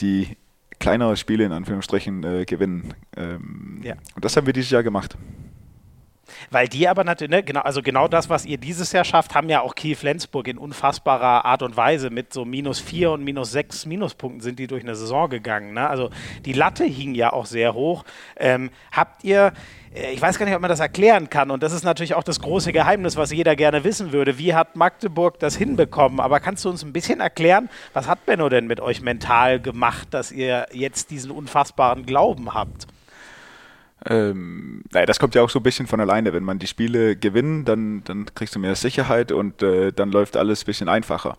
die 0.00 0.36
kleinere 0.80 1.16
Spiele 1.16 1.44
in 1.44 1.52
Anführungsstrichen 1.52 2.24
äh, 2.24 2.44
gewinnen. 2.44 2.94
Ähm, 3.16 3.80
ja. 3.82 3.94
Und 4.16 4.24
das 4.24 4.36
haben 4.36 4.46
wir 4.46 4.52
dieses 4.52 4.70
Jahr 4.70 4.82
gemacht. 4.82 5.16
Weil 6.50 6.68
die 6.68 6.88
aber 6.88 7.04
natürlich, 7.04 7.30
ne, 7.30 7.42
genau, 7.42 7.60
also 7.60 7.82
genau 7.82 8.08
das, 8.08 8.28
was 8.30 8.44
ihr 8.44 8.58
dieses 8.58 8.92
Jahr 8.92 9.04
schafft, 9.04 9.34
haben 9.34 9.48
ja 9.48 9.60
auch 9.60 9.74
Kiel 9.74 9.94
Flensburg 9.94 10.48
in 10.48 10.58
unfassbarer 10.58 11.44
Art 11.44 11.62
und 11.62 11.76
Weise. 11.76 12.10
Mit 12.10 12.32
so 12.32 12.44
minus 12.44 12.80
vier 12.80 13.10
und 13.10 13.24
minus 13.24 13.52
sechs 13.52 13.86
Minuspunkten 13.86 14.40
sind 14.40 14.58
die 14.58 14.66
durch 14.66 14.82
eine 14.82 14.94
Saison 14.94 15.28
gegangen. 15.28 15.74
Ne? 15.74 15.88
Also 15.88 16.10
die 16.44 16.52
Latte 16.52 16.84
hing 16.84 17.14
ja 17.14 17.32
auch 17.32 17.46
sehr 17.46 17.74
hoch. 17.74 18.04
Ähm, 18.36 18.70
habt 18.92 19.24
ihr, 19.24 19.52
äh, 19.94 20.12
ich 20.12 20.20
weiß 20.20 20.38
gar 20.38 20.46
nicht, 20.46 20.54
ob 20.54 20.60
man 20.60 20.70
das 20.70 20.80
erklären 20.80 21.30
kann. 21.30 21.50
Und 21.50 21.62
das 21.62 21.72
ist 21.72 21.84
natürlich 21.84 22.14
auch 22.14 22.24
das 22.24 22.40
große 22.40 22.72
Geheimnis, 22.72 23.16
was 23.16 23.32
jeder 23.32 23.56
gerne 23.56 23.84
wissen 23.84 24.12
würde. 24.12 24.38
Wie 24.38 24.54
hat 24.54 24.76
Magdeburg 24.76 25.38
das 25.38 25.56
hinbekommen? 25.56 26.20
Aber 26.20 26.40
kannst 26.40 26.64
du 26.64 26.70
uns 26.70 26.82
ein 26.82 26.92
bisschen 26.92 27.20
erklären, 27.20 27.68
was 27.92 28.08
hat 28.08 28.26
Benno 28.26 28.48
denn 28.48 28.66
mit 28.66 28.80
euch 28.80 29.00
mental 29.02 29.60
gemacht, 29.60 30.08
dass 30.12 30.32
ihr 30.32 30.66
jetzt 30.72 31.10
diesen 31.10 31.30
unfassbaren 31.30 32.06
Glauben 32.06 32.54
habt? 32.54 32.86
Ähm, 34.06 34.82
naja, 34.92 35.06
das 35.06 35.18
kommt 35.18 35.34
ja 35.34 35.42
auch 35.42 35.50
so 35.50 35.58
ein 35.58 35.62
bisschen 35.62 35.86
von 35.86 36.00
alleine. 36.00 36.32
Wenn 36.32 36.44
man 36.44 36.58
die 36.58 36.66
Spiele 36.66 37.16
gewinnt, 37.16 37.68
dann, 37.68 38.02
dann 38.04 38.26
kriegst 38.34 38.54
du 38.54 38.58
mehr 38.58 38.74
Sicherheit 38.74 39.32
und 39.32 39.62
äh, 39.62 39.92
dann 39.92 40.10
läuft 40.10 40.36
alles 40.36 40.62
ein 40.62 40.66
bisschen 40.66 40.88
einfacher. 40.88 41.36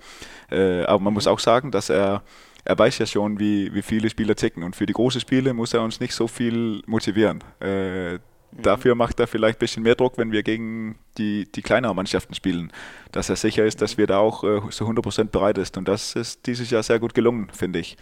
Äh, 0.52 0.84
aber 0.84 1.00
man 1.00 1.14
muss 1.14 1.28
auch 1.28 1.40
sagen, 1.40 1.72
dass 1.72 1.90
er, 1.90 2.22
er 2.64 2.78
weiß 2.78 3.00
ja 3.00 3.06
schon, 3.06 3.40
wie, 3.40 3.74
wie 3.74 3.82
viele 3.82 4.10
Spieler 4.10 4.36
ticken. 4.36 4.64
Und 4.64 4.76
für 4.76 4.86
die 4.86 4.94
großen 4.94 5.22
Spiele 5.22 5.54
muss 5.54 5.74
er 5.74 5.82
uns 5.82 6.00
nicht 6.00 6.14
so 6.14 6.28
viel 6.28 6.82
motivieren. 6.86 7.44
Äh, 7.60 8.20
Mhm. 8.52 8.62
Dafür 8.64 8.96
macht 8.96 9.20
er 9.20 9.28
vielleicht 9.28 9.58
ein 9.58 9.60
bisschen 9.60 9.84
mehr 9.84 9.96
Druck, 9.96 10.18
wenn 10.18 10.32
wir 10.32 10.44
gegen 10.44 10.98
die, 11.18 11.50
die 11.52 11.62
kleineren 11.62 11.96
Mannschaften 11.96 12.34
spielen, 12.34 12.72
dass 13.12 13.30
er 13.30 13.36
sicher 13.36 13.66
ist, 13.66 13.82
dass 13.82 13.98
wir 13.98 14.08
da 14.08 14.18
auch 14.20 14.44
äh, 14.44 14.62
so 14.70 14.86
100% 14.86 15.26
bereit 15.26 15.58
ist. 15.58 15.78
Und 15.78 15.88
das 15.88 16.16
ist 16.16 16.46
dieses 16.46 16.70
Jahr 16.70 16.84
sehr 16.84 17.00
gut 17.00 17.14
gelungen, 17.14 17.50
finde 17.54 17.80
ich. 17.80 17.98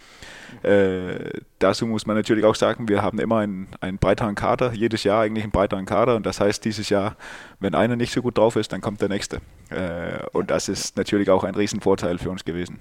Äh, 0.62 1.40
dazu 1.58 1.86
muss 1.86 2.06
man 2.06 2.16
natürlich 2.16 2.44
auch 2.44 2.54
sagen, 2.54 2.88
wir 2.88 3.02
haben 3.02 3.18
immer 3.18 3.38
einen, 3.38 3.68
einen 3.80 3.98
breiteren 3.98 4.34
Kader, 4.34 4.72
jedes 4.72 5.04
Jahr 5.04 5.22
eigentlich 5.22 5.44
einen 5.44 5.52
breiteren 5.52 5.86
Kader. 5.86 6.16
Und 6.16 6.26
das 6.26 6.40
heißt, 6.40 6.64
dieses 6.64 6.88
Jahr, 6.88 7.16
wenn 7.58 7.74
einer 7.74 7.96
nicht 7.96 8.12
so 8.12 8.22
gut 8.22 8.38
drauf 8.38 8.56
ist, 8.56 8.72
dann 8.72 8.80
kommt 8.80 9.00
der 9.00 9.08
nächste. 9.08 9.40
Äh, 9.70 10.26
und 10.32 10.50
das 10.50 10.68
ist 10.68 10.96
natürlich 10.96 11.30
auch 11.30 11.44
ein 11.44 11.54
Riesenvorteil 11.54 12.18
für 12.18 12.30
uns 12.30 12.44
gewesen. 12.44 12.78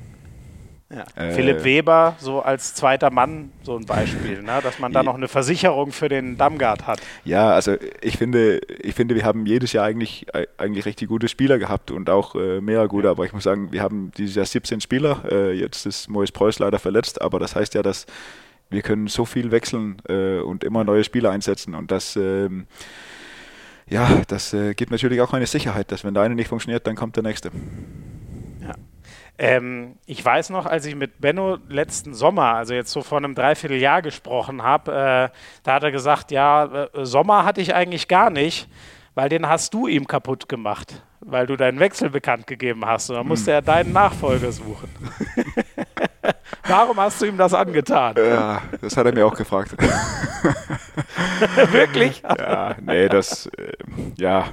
Ja. 0.92 1.06
Äh, 1.16 1.34
Philipp 1.34 1.64
Weber 1.64 2.16
so 2.18 2.42
als 2.42 2.74
zweiter 2.74 3.12
Mann 3.12 3.52
so 3.62 3.78
ein 3.78 3.86
Beispiel, 3.86 4.42
ne? 4.42 4.60
dass 4.64 4.80
man 4.80 4.92
da 4.92 5.04
noch 5.04 5.14
eine 5.14 5.28
Versicherung 5.28 5.92
für 5.92 6.10
den 6.10 6.36
Dammgard 6.36 6.88
hat. 6.88 7.00
Ja, 7.24 7.52
also 7.52 7.76
ich 8.02 8.18
finde, 8.18 8.60
ich 8.80 8.96
finde, 8.96 9.14
wir 9.14 9.24
haben 9.24 9.46
jedes 9.46 9.72
Jahr 9.72 9.86
eigentlich, 9.86 10.26
äh, 10.34 10.48
eigentlich 10.58 10.86
richtig 10.86 11.08
gute 11.08 11.28
Spieler 11.28 11.60
gehabt 11.60 11.92
und 11.92 12.10
auch 12.10 12.34
äh, 12.34 12.60
mehr 12.60 12.88
gute, 12.88 13.06
ja. 13.06 13.12
aber 13.12 13.26
ich 13.26 13.34
muss 13.34 13.44
sagen, 13.44 13.72
wir 13.72 13.84
haben 13.84 14.12
dieses 14.18 14.36
Jahr 14.36 14.48
17 14.48 14.82
Spieler, 14.82 15.24
äh, 15.32 15.52
jetzt 15.52 15.86
ist 15.86 16.10
Mois 16.10 16.32
Preuß 16.32 16.58
leider 16.58 16.80
verletzt, 16.80 17.22
aber 17.22 17.38
das 17.38 17.56
heißt 17.56 17.76
ja, 17.76 17.84
dass 17.84 18.08
wir 18.72 18.82
können 18.82 19.08
so 19.08 19.26
viel 19.26 19.52
wechseln 19.52 20.02
äh, 20.10 20.40
und 20.40 20.64
immer 20.64 20.84
neue 20.84 21.04
Spieler 21.04 21.30
einsetzen 21.30 21.76
und 21.76 21.92
das 21.92 22.16
ähm, 22.16 22.66
ja, 23.88 24.22
das 24.28 24.56
gibt 24.76 24.92
natürlich 24.92 25.20
auch 25.20 25.34
eine 25.34 25.48
Sicherheit, 25.48 25.92
dass 25.92 26.04
wenn 26.04 26.14
der 26.14 26.22
eine 26.22 26.36
nicht 26.36 26.48
funktioniert, 26.48 26.86
dann 26.86 26.96
kommt 26.96 27.16
der 27.16 27.24
nächste. 27.24 27.50
Ähm, 29.42 29.96
ich 30.06 30.24
weiß 30.24 30.50
noch, 30.50 30.66
als 30.66 30.86
ich 30.86 30.96
mit 30.96 31.22
Benno 31.22 31.60
letzten 31.70 32.14
Sommer, 32.14 32.56
also 32.56 32.74
jetzt 32.74 32.92
so 32.92 33.02
vor 33.02 33.20
einem 33.20 33.36
Dreivierteljahr 33.36 34.02
gesprochen 34.02 34.64
habe, 34.64 34.92
äh, 34.92 35.30
da 35.64 35.76
hat 35.76 35.84
er 35.84 35.94
gesagt, 35.94 36.32
ja, 36.32 36.66
äh, 36.66 37.06
Sommer 37.06 37.46
hatte 37.46 37.62
ich 37.62 37.74
eigentlich 37.74 38.10
gar 38.10 38.32
nicht, 38.32 38.68
weil 39.16 39.30
den 39.30 39.48
hast 39.48 39.74
du 39.74 39.88
ihm 39.88 40.08
kaputt 40.08 40.50
gemacht, 40.50 41.06
weil 41.22 41.48
du 41.48 41.56
deinen 41.56 41.80
Wechsel 41.80 42.10
bekannt 42.10 42.48
gegeben 42.48 42.86
hast. 42.86 43.12
Und 43.12 43.16
dann 43.16 43.30
musste 43.30 43.52
hm. 43.52 43.56
er 43.56 43.62
deinen 43.62 43.94
Nachfolger 43.94 44.52
suchen. 44.52 44.90
Warum 46.68 46.98
hast 46.98 47.22
du 47.22 47.28
ihm 47.28 47.38
das 47.38 47.54
angetan? 47.54 48.16
Ja, 48.18 48.62
das 48.82 48.98
hat 48.98 49.06
er 49.06 49.14
mir 49.14 49.26
auch 49.26 49.36
gefragt. 49.36 49.72
Wirklich? 51.72 52.24
ja, 52.24 52.76
nee, 52.82 53.08
das, 53.08 53.46
äh, 53.58 53.72
ja, 54.18 54.50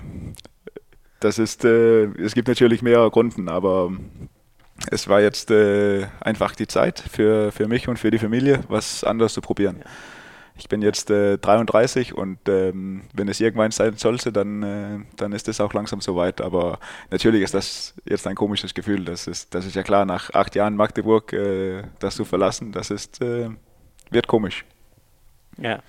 das 1.19 1.41
ist, 1.41 1.65
äh, 1.65 2.05
es 2.21 2.35
gibt 2.35 2.47
natürlich 2.47 2.83
mehrere 2.83 3.11
Gründen, 3.11 3.49
aber 3.49 3.91
es 4.91 5.09
war 5.09 5.21
jetzt 5.21 5.51
äh, 5.51 6.07
einfach 6.21 6.55
die 6.55 6.67
Zeit 6.67 7.01
für, 7.01 7.53
für 7.53 7.69
mich 7.69 7.89
und 7.89 7.99
für 7.99 8.11
die 8.11 8.19
Familie, 8.19 8.61
was 8.69 9.05
anderes 9.05 9.33
zu 9.33 9.41
probieren. 9.41 9.79
Ja. 9.81 9.91
Ich 10.59 10.69
bin 10.69 10.81
jetzt 10.81 11.11
äh, 11.11 11.37
33 11.37 12.15
und 12.15 12.39
ähm, 12.49 13.03
wenn 13.13 13.29
es 13.29 13.41
irgendwann 13.41 13.73
sein 13.73 13.97
sollte, 13.97 14.33
dann, 14.33 14.63
äh, 14.63 14.99
dann 15.17 15.33
ist 15.33 15.49
es 15.49 15.61
auch 15.61 15.75
langsam 15.75 16.01
soweit. 16.01 16.41
Aber 16.41 16.79
natürlich 17.11 17.43
ist 17.43 17.53
das 17.53 17.95
jetzt 18.07 18.27
ein 18.27 18.37
komisches 18.37 18.73
Gefühl. 18.73 19.05
Das 19.05 19.27
ist, 19.27 19.55
das 19.55 19.67
ist 19.67 19.77
ja 19.77 19.83
klar, 19.83 20.07
nach 20.07 20.33
acht 20.33 20.55
Jahren 20.55 20.77
Magdeburg 20.77 21.33
äh, 21.35 21.83
das 21.99 22.17
zu 22.17 22.25
verlassen, 22.25 22.73
das 22.73 22.91
ist, 22.91 23.21
äh, 23.21 23.51
wird 24.11 24.29
komisch. 24.29 24.65
Ja. 25.59 25.81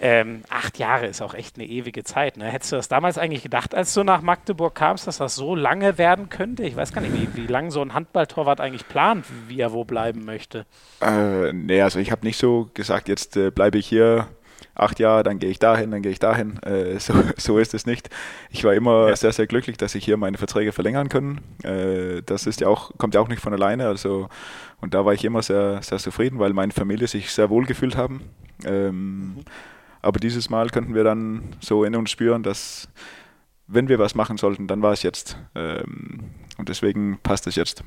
Ähm, 0.00 0.42
acht 0.48 0.78
Jahre 0.78 1.06
ist 1.06 1.22
auch 1.22 1.34
echt 1.34 1.56
eine 1.56 1.66
ewige 1.66 2.02
Zeit. 2.04 2.36
Ne? 2.36 2.46
Hättest 2.46 2.72
du 2.72 2.76
das 2.76 2.88
damals 2.88 3.16
eigentlich 3.16 3.42
gedacht, 3.42 3.74
als 3.74 3.94
du 3.94 4.02
nach 4.02 4.22
Magdeburg 4.22 4.74
kamst, 4.74 5.06
dass 5.06 5.18
das 5.18 5.34
so 5.36 5.54
lange 5.54 5.98
werden 5.98 6.28
könnte? 6.28 6.64
Ich 6.64 6.76
weiß 6.76 6.92
gar 6.92 7.00
nicht, 7.00 7.14
wie, 7.14 7.28
wie 7.36 7.46
lange 7.46 7.70
so 7.70 7.80
ein 7.80 7.94
Handballtorwart 7.94 8.60
eigentlich 8.60 8.88
plant, 8.88 9.24
wie 9.48 9.60
er 9.60 9.72
wo 9.72 9.84
bleiben 9.84 10.24
möchte. 10.24 10.66
Äh, 11.00 11.52
nee, 11.52 11.80
also 11.80 11.98
ich 11.98 12.10
habe 12.10 12.26
nicht 12.26 12.38
so 12.38 12.70
gesagt, 12.74 13.08
jetzt 13.08 13.36
äh, 13.36 13.50
bleibe 13.50 13.78
ich 13.78 13.86
hier 13.86 14.28
acht 14.74 14.98
Jahre, 14.98 15.22
dann 15.22 15.38
gehe 15.38 15.50
ich 15.50 15.58
dahin, 15.58 15.90
dann 15.90 16.02
gehe 16.02 16.12
ich 16.12 16.18
dahin. 16.18 16.60
Äh, 16.62 16.98
so, 16.98 17.14
so 17.36 17.58
ist 17.58 17.74
es 17.74 17.86
nicht. 17.86 18.10
Ich 18.50 18.64
war 18.64 18.74
immer 18.74 19.08
ja. 19.08 19.16
sehr, 19.16 19.32
sehr 19.32 19.46
glücklich, 19.46 19.76
dass 19.76 19.94
ich 19.94 20.04
hier 20.04 20.16
meine 20.16 20.38
Verträge 20.38 20.72
verlängern 20.72 21.08
können. 21.08 21.40
Äh, 21.62 22.22
das 22.26 22.46
ist 22.46 22.60
ja 22.60 22.68
auch, 22.68 22.90
kommt 22.98 23.14
ja 23.14 23.20
auch 23.20 23.28
nicht 23.28 23.40
von 23.40 23.52
alleine. 23.52 23.86
Also, 23.86 24.28
und 24.84 24.92
da 24.92 25.06
war 25.06 25.14
ich 25.14 25.24
immer 25.24 25.40
sehr, 25.40 25.80
sehr 25.82 25.96
zufrieden, 25.96 26.38
weil 26.38 26.52
meine 26.52 26.70
Familie 26.70 27.08
sich 27.08 27.32
sehr 27.32 27.48
wohl 27.48 27.64
gefühlt 27.64 27.96
haben. 27.96 28.20
Ähm, 28.66 29.36
mhm. 29.36 29.44
Aber 30.02 30.20
dieses 30.20 30.50
Mal 30.50 30.68
könnten 30.68 30.94
wir 30.94 31.04
dann 31.04 31.56
so 31.60 31.84
in 31.84 31.96
uns 31.96 32.10
spüren, 32.10 32.42
dass 32.42 32.86
wenn 33.66 33.88
wir 33.88 33.98
was 33.98 34.14
machen 34.14 34.36
sollten, 34.36 34.66
dann 34.66 34.82
war 34.82 34.92
es 34.92 35.02
jetzt. 35.02 35.38
Ähm, 35.54 36.32
und 36.58 36.68
deswegen 36.68 37.18
passt 37.22 37.46
es 37.46 37.56
jetzt. 37.56 37.82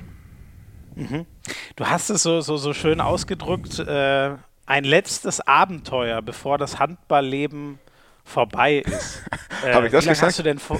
Mhm. 0.95 1.27
Du 1.75 1.86
hast 1.86 2.10
es 2.10 2.23
so, 2.23 2.41
so, 2.41 2.57
so 2.57 2.73
schön 2.73 2.99
ausgedrückt, 2.99 3.77
äh, 3.77 4.36
ein 4.65 4.83
letztes 4.83 5.39
Abenteuer, 5.41 6.23
bevor 6.23 6.57
das 6.57 6.79
Handballleben 6.79 7.77
vorbei 8.23 8.77
ist. 8.77 9.23
Äh, 9.65 9.73
Habe 9.73 9.88
ich 9.88 9.91
das 9.91 10.05
gesagt? 10.05 10.21
Hast 10.21 10.38
du 10.38 10.43
denn 10.43 10.60
vor 10.60 10.79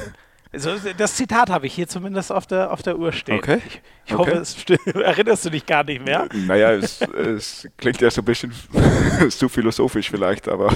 also 0.66 0.90
das 0.98 1.16
Zitat 1.16 1.50
habe 1.50 1.68
ich 1.68 1.74
hier 1.74 1.88
zumindest 1.88 2.32
auf 2.32 2.48
der, 2.48 2.72
auf 2.72 2.82
der 2.82 2.98
Uhr 2.98 3.12
stehen. 3.12 3.38
Okay. 3.38 3.62
Ich, 3.66 3.82
ich 4.06 4.14
okay. 4.16 4.32
hoffe, 4.32 4.42
es 4.42 4.66
erinnerst 4.96 5.46
du 5.46 5.50
dich 5.50 5.66
gar 5.66 5.84
nicht 5.84 6.04
mehr? 6.04 6.28
Naja, 6.34 6.72
es, 6.72 7.02
es 7.02 7.68
klingt 7.78 8.02
ja 8.02 8.10
so 8.10 8.22
ein 8.22 8.26
bisschen 8.26 8.54
zu 9.30 9.50
philosophisch 9.50 10.10
vielleicht, 10.10 10.48
aber. 10.48 10.74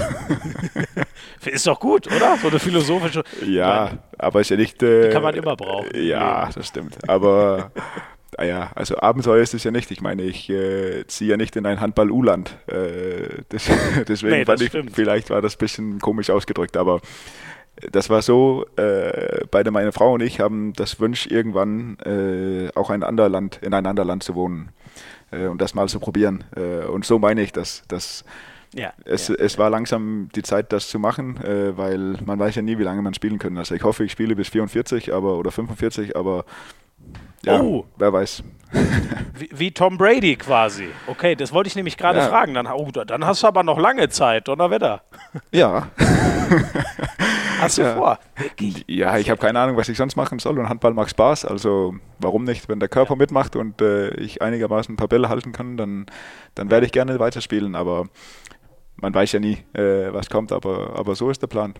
ist 1.44 1.66
doch 1.66 1.80
gut, 1.80 2.06
oder? 2.06 2.36
So 2.36 2.48
eine 2.48 2.58
philosophische. 2.58 3.24
Ja, 3.44 3.84
meine, 3.84 3.98
aber 4.18 4.40
ist 4.40 4.50
ja 4.50 4.56
nicht. 4.56 4.82
Äh, 4.82 5.08
die 5.08 5.12
kann 5.12 5.22
man 5.22 5.34
immer 5.34 5.56
brauchen. 5.56 5.88
Ja, 5.94 6.50
das 6.54 6.68
stimmt. 6.68 6.96
Aber. 7.08 7.72
Naja, 8.38 8.70
also 8.74 8.96
Abenteuer 8.98 9.42
ist 9.42 9.52
es 9.52 9.62
ja 9.62 9.70
nicht. 9.70 9.90
Ich 9.90 10.00
meine, 10.00 10.22
ich 10.22 10.48
äh, 10.48 11.06
ziehe 11.06 11.32
ja 11.32 11.36
nicht 11.36 11.54
in 11.54 11.66
ein 11.66 11.80
Handball-U-Land. 11.80 12.56
Äh, 12.66 13.42
deswegen 14.08 14.30
nee, 14.30 14.44
fand 14.46 14.62
ich, 14.62 14.72
vielleicht 14.92 15.28
war 15.28 15.42
das 15.42 15.56
ein 15.56 15.58
bisschen 15.58 15.98
komisch 15.98 16.30
ausgedrückt, 16.30 16.78
aber 16.78 17.02
das 17.90 18.10
war 18.10 18.22
so, 18.22 18.66
äh, 18.76 19.44
beide 19.50 19.70
meine 19.70 19.92
Frau 19.92 20.14
und 20.14 20.22
ich 20.22 20.40
haben 20.40 20.72
das 20.74 21.00
Wunsch, 21.00 21.26
irgendwann 21.26 21.98
äh, 22.00 22.70
auch 22.74 22.90
ein 22.90 23.02
anderer 23.02 23.28
Land, 23.28 23.60
in 23.62 23.74
ein 23.74 23.86
anderes 23.86 24.06
Land 24.06 24.22
zu 24.22 24.34
wohnen 24.34 24.70
äh, 25.30 25.46
und 25.46 25.60
das 25.60 25.74
mal 25.74 25.88
zu 25.88 25.98
probieren. 25.98 26.44
Äh, 26.56 26.86
und 26.86 27.04
so 27.04 27.18
meine 27.18 27.42
ich 27.42 27.52
das. 27.52 27.82
das 27.88 28.24
ja, 28.74 28.94
es, 29.04 29.28
ja, 29.28 29.34
es 29.34 29.58
war 29.58 29.68
langsam 29.68 30.30
die 30.34 30.42
Zeit, 30.42 30.72
das 30.72 30.88
zu 30.88 30.98
machen, 30.98 31.36
äh, 31.42 31.76
weil 31.76 32.16
man 32.24 32.38
weiß 32.38 32.54
ja 32.54 32.62
nie, 32.62 32.78
wie 32.78 32.84
lange 32.84 33.02
man 33.02 33.12
spielen 33.12 33.38
kann. 33.38 33.58
Also 33.58 33.74
ich 33.74 33.82
hoffe, 33.82 34.04
ich 34.04 34.12
spiele 34.12 34.34
bis 34.34 34.48
44 34.48 35.12
aber, 35.12 35.36
oder 35.36 35.50
45, 35.50 36.16
aber 36.16 36.44
ja, 37.44 37.60
oh. 37.60 37.84
wer 37.98 38.12
weiß. 38.12 38.42
wie, 39.34 39.50
wie, 39.52 39.70
Tom 39.72 39.98
Brady 39.98 40.36
quasi. 40.36 40.88
Okay, 41.06 41.34
das 41.34 41.52
wollte 41.52 41.68
ich 41.68 41.76
nämlich 41.76 41.96
gerade 41.98 42.20
ja. 42.20 42.28
fragen. 42.28 42.54
Dann, 42.54 42.66
oh, 42.66 42.90
dann 42.90 43.26
hast 43.26 43.42
du 43.42 43.46
aber 43.46 43.62
noch 43.62 43.78
lange 43.78 44.08
Zeit, 44.08 44.48
Donnerwetter. 44.48 45.02
Ja. 45.50 45.88
Hast 47.62 47.78
du 47.78 47.82
ja. 47.82 47.94
vor? 47.94 48.18
Wirklich? 48.36 48.84
Ja, 48.88 49.18
ich 49.18 49.30
habe 49.30 49.40
keine 49.40 49.60
Ahnung, 49.60 49.76
was 49.76 49.88
ich 49.88 49.96
sonst 49.96 50.16
machen 50.16 50.38
soll 50.38 50.58
und 50.58 50.68
Handball 50.68 50.94
macht 50.94 51.10
Spaß. 51.10 51.44
Also 51.44 51.94
warum 52.18 52.44
nicht? 52.44 52.68
Wenn 52.68 52.80
der 52.80 52.88
Körper 52.88 53.16
mitmacht 53.16 53.56
und 53.56 53.80
äh, 53.80 54.10
ich 54.16 54.42
einigermaßen 54.42 54.94
ein 54.94 54.96
paar 54.96 55.08
Bälle 55.08 55.28
halten 55.28 55.52
kann, 55.52 55.76
dann, 55.76 56.06
dann 56.54 56.70
werde 56.70 56.86
ich 56.86 56.92
gerne 56.92 57.18
weiterspielen. 57.18 57.74
Aber 57.74 58.08
man 58.96 59.14
weiß 59.14 59.32
ja 59.32 59.40
nie, 59.40 59.58
äh, 59.74 60.12
was 60.12 60.28
kommt. 60.30 60.52
Aber, 60.52 60.96
aber 60.96 61.14
so 61.14 61.30
ist 61.30 61.42
der 61.42 61.46
Plan. 61.46 61.74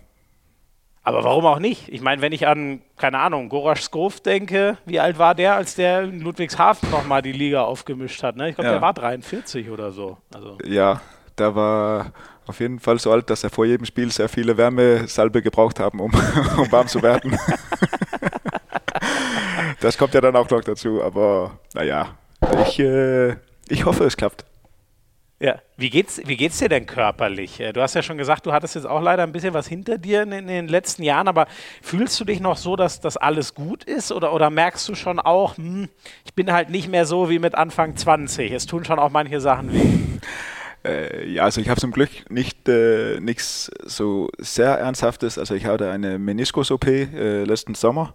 Aber 1.04 1.24
warum 1.24 1.46
auch 1.46 1.58
nicht? 1.58 1.88
Ich 1.88 2.00
meine, 2.00 2.22
wenn 2.22 2.32
ich 2.32 2.46
an, 2.46 2.80
keine 2.96 3.18
Ahnung, 3.18 3.48
Gorasch 3.48 3.82
Skov 3.82 4.20
denke, 4.20 4.78
wie 4.86 5.00
alt 5.00 5.18
war 5.18 5.34
der, 5.34 5.56
als 5.56 5.74
der 5.74 6.02
in 6.02 6.20
Ludwigshafen 6.20 6.90
nochmal 6.90 7.22
die 7.22 7.32
Liga 7.32 7.62
aufgemischt 7.62 8.22
hat? 8.22 8.36
Ne? 8.36 8.50
Ich 8.50 8.54
glaube, 8.54 8.68
ja. 8.68 8.74
der 8.74 8.82
war 8.82 8.94
43 8.94 9.68
oder 9.70 9.90
so. 9.90 10.18
Also. 10.32 10.58
Ja, 10.64 11.00
da 11.34 11.54
war 11.56 12.12
auf 12.46 12.60
jeden 12.60 12.80
Fall 12.80 12.98
so 12.98 13.12
alt, 13.12 13.30
dass 13.30 13.44
er 13.44 13.50
vor 13.50 13.64
jedem 13.64 13.86
Spiel 13.86 14.10
sehr 14.10 14.28
viele 14.28 14.56
Wärmesalbe 14.56 15.42
gebraucht 15.42 15.80
haben, 15.80 16.00
um, 16.00 16.12
um 16.56 16.72
warm 16.72 16.88
zu 16.88 17.02
werden. 17.02 17.38
das 19.80 19.96
kommt 19.96 20.14
ja 20.14 20.20
dann 20.20 20.36
auch 20.36 20.50
noch 20.50 20.62
dazu, 20.62 21.02
aber 21.02 21.58
naja, 21.74 22.16
ich, 22.66 22.78
äh, 22.78 23.36
ich 23.68 23.84
hoffe, 23.84 24.04
es 24.04 24.16
klappt. 24.16 24.44
Ja, 25.42 25.56
wie 25.76 25.90
geht's, 25.90 26.20
wie 26.24 26.36
geht's 26.36 26.58
dir 26.58 26.68
denn 26.68 26.86
körperlich? 26.86 27.60
Du 27.74 27.82
hast 27.82 27.94
ja 27.94 28.02
schon 28.02 28.16
gesagt, 28.16 28.46
du 28.46 28.52
hattest 28.52 28.76
jetzt 28.76 28.84
auch 28.84 29.02
leider 29.02 29.24
ein 29.24 29.32
bisschen 29.32 29.54
was 29.54 29.66
hinter 29.66 29.98
dir 29.98 30.22
in, 30.22 30.30
in 30.30 30.46
den 30.46 30.68
letzten 30.68 31.02
Jahren, 31.02 31.26
aber 31.26 31.48
fühlst 31.82 32.20
du 32.20 32.24
dich 32.24 32.38
noch 32.38 32.56
so, 32.56 32.76
dass 32.76 33.00
das 33.00 33.16
alles 33.16 33.52
gut 33.52 33.82
ist 33.82 34.12
oder, 34.12 34.32
oder 34.32 34.50
merkst 34.50 34.88
du 34.88 34.94
schon 34.94 35.18
auch, 35.18 35.56
hm, 35.56 35.88
ich 36.24 36.34
bin 36.34 36.52
halt 36.52 36.70
nicht 36.70 36.88
mehr 36.88 37.06
so 37.06 37.28
wie 37.28 37.40
mit 37.40 37.56
Anfang 37.56 37.96
20, 37.96 38.52
es 38.52 38.66
tun 38.66 38.84
schon 38.84 39.00
auch 39.00 39.10
manche 39.10 39.40
Sachen 39.40 39.72
weh? 39.72 39.82
Äh, 40.84 41.28
ja, 41.28 41.44
also 41.44 41.60
ich 41.60 41.68
habe 41.68 41.80
zum 41.80 41.92
Glück 41.92 42.10
nicht 42.30 42.68
äh, 42.68 43.20
nichts 43.20 43.70
so 43.84 44.28
sehr 44.38 44.70
Ernsthaftes. 44.78 45.38
Also 45.38 45.54
ich 45.54 45.66
hatte 45.66 45.90
eine 45.90 46.18
Meniskus-OP 46.18 46.86
äh, 46.86 47.44
letzten 47.44 47.74
Sommer. 47.74 48.14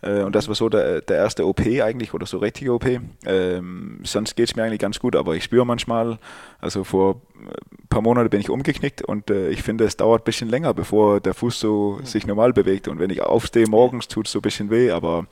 Äh, 0.00 0.22
und 0.22 0.34
das 0.34 0.48
war 0.48 0.54
so 0.54 0.68
der, 0.68 1.00
der 1.00 1.16
erste 1.16 1.46
OP 1.46 1.60
eigentlich 1.60 2.14
oder 2.14 2.26
so 2.26 2.38
richtige 2.38 2.72
OP. 2.72 2.86
Ähm, 3.26 4.00
sonst 4.04 4.36
geht 4.36 4.48
es 4.48 4.56
mir 4.56 4.62
eigentlich 4.62 4.78
ganz 4.78 4.98
gut, 4.98 5.16
aber 5.16 5.34
ich 5.34 5.44
spüre 5.44 5.66
manchmal, 5.66 6.18
also 6.60 6.84
vor 6.84 7.22
ein 7.34 7.48
äh, 7.48 7.86
paar 7.88 8.02
Monaten 8.02 8.30
bin 8.30 8.40
ich 8.40 8.50
umgeknickt 8.50 9.02
und 9.02 9.30
äh, 9.30 9.50
ich 9.50 9.62
finde, 9.62 9.84
es 9.84 9.96
dauert 9.96 10.22
ein 10.22 10.24
bisschen 10.24 10.48
länger, 10.48 10.72
bevor 10.72 11.20
der 11.20 11.34
Fuß 11.34 11.58
so 11.58 12.00
sich 12.04 12.26
normal 12.26 12.52
bewegt. 12.52 12.88
Und 12.88 13.00
wenn 13.00 13.10
ich 13.10 13.22
aufstehe 13.22 13.66
morgens, 13.66 14.08
tut 14.08 14.26
es 14.26 14.32
so 14.32 14.38
ein 14.38 14.42
bisschen 14.42 14.70
weh, 14.70 14.90
aber 14.90 15.26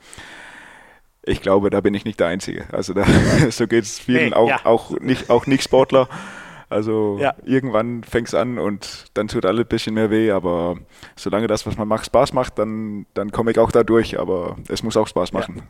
ich 1.23 1.41
glaube, 1.41 1.69
da 1.69 1.81
bin 1.81 1.93
ich 1.93 2.05
nicht 2.05 2.19
der 2.19 2.27
Einzige. 2.27 2.65
Also 2.71 2.93
da, 2.93 3.05
so 3.49 3.67
geht 3.67 3.83
es 3.83 3.99
vielen, 3.99 4.29
nee, 4.29 4.35
auch, 4.35 4.49
ja. 4.49 4.59
auch, 4.65 4.99
nicht, 4.99 5.29
auch 5.29 5.45
Nicht-Sportler. 5.47 6.07
Also 6.69 7.17
ja. 7.19 7.33
irgendwann 7.45 8.03
fängt 8.03 8.27
es 8.27 8.35
an 8.35 8.59
und 8.59 9.05
dann 9.13 9.27
tut 9.27 9.45
alles 9.45 9.65
ein 9.65 9.69
bisschen 9.69 9.93
mehr 9.93 10.11
weh, 10.11 10.31
aber 10.31 10.77
solange 11.15 11.47
das, 11.47 11.65
was 11.65 11.77
man 11.77 11.87
macht, 11.87 12.05
Spaß 12.07 12.33
macht, 12.33 12.59
dann, 12.59 13.05
dann 13.13 13.31
komme 13.31 13.51
ich 13.51 13.59
auch 13.59 13.71
da 13.71 13.83
durch, 13.83 14.19
aber 14.19 14.57
es 14.67 14.83
muss 14.83 14.97
auch 14.97 15.07
Spaß 15.07 15.31
machen. 15.31 15.61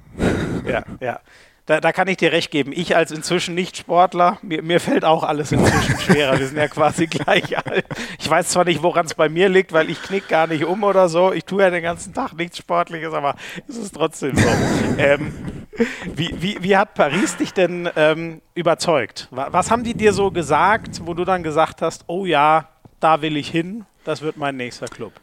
Ja, 0.66 0.72
ja. 0.72 0.84
ja 1.00 1.20
da, 1.68 1.82
da, 1.82 1.92
kann 1.92 2.08
ich 2.08 2.16
dir 2.16 2.32
recht 2.32 2.50
geben. 2.50 2.72
Ich 2.74 2.96
als 2.96 3.12
inzwischen 3.12 3.54
Nicht-Sportler, 3.54 4.40
mir, 4.42 4.64
mir, 4.64 4.80
fällt 4.80 5.04
auch 5.04 5.24
alles 5.24 5.52
inzwischen 5.52 6.00
schwerer. 6.00 6.40
Wir 6.40 6.48
sind 6.48 6.58
ja 6.58 6.70
quasi 6.70 7.08
gleich 7.08 7.58
alt. 7.58 7.86
Ich 8.18 8.30
weiß 8.30 8.48
zwar 8.48 8.64
nicht, 8.64 8.82
woran 8.84 9.06
es 9.06 9.14
bei 9.14 9.28
mir 9.28 9.50
liegt, 9.50 9.74
weil 9.74 9.90
ich 9.90 10.02
knick 10.02 10.30
gar 10.30 10.48
nicht 10.48 10.64
um 10.64 10.84
oder 10.84 11.10
so. 11.10 11.34
Ich 11.34 11.44
tue 11.44 11.62
ja 11.62 11.70
den 11.70 11.84
ganzen 11.84 12.14
Tag 12.14 12.34
nichts 12.34 12.58
Sportliches, 12.58 13.14
aber 13.14 13.36
es 13.68 13.76
ist 13.76 13.96
trotzdem 13.96 14.38
so. 14.38 14.48
ähm, 14.98 15.34
wie, 16.16 16.34
wie, 16.40 16.58
wie, 16.62 16.78
hat 16.78 16.94
Paris 16.94 17.38
dich 17.38 17.54
denn 17.54 17.90
ähm, 17.96 18.42
überzeugt? 18.56 19.28
Was 19.32 19.72
haben 19.72 19.84
die 19.84 19.94
dir 19.94 20.14
so 20.14 20.32
gesagt, 20.32 21.02
wo 21.06 21.14
du 21.14 21.26
dann 21.26 21.44
gesagt 21.44 21.82
hast, 21.82 22.04
oh 22.08 22.26
ja, 22.26 22.70
da 23.00 23.22
will 23.22 23.38
ich 23.38 23.50
hin, 23.50 23.86
das 24.04 24.22
wird 24.22 24.38
mein 24.38 24.58
nächster 24.58 24.88
Club? 24.88 25.14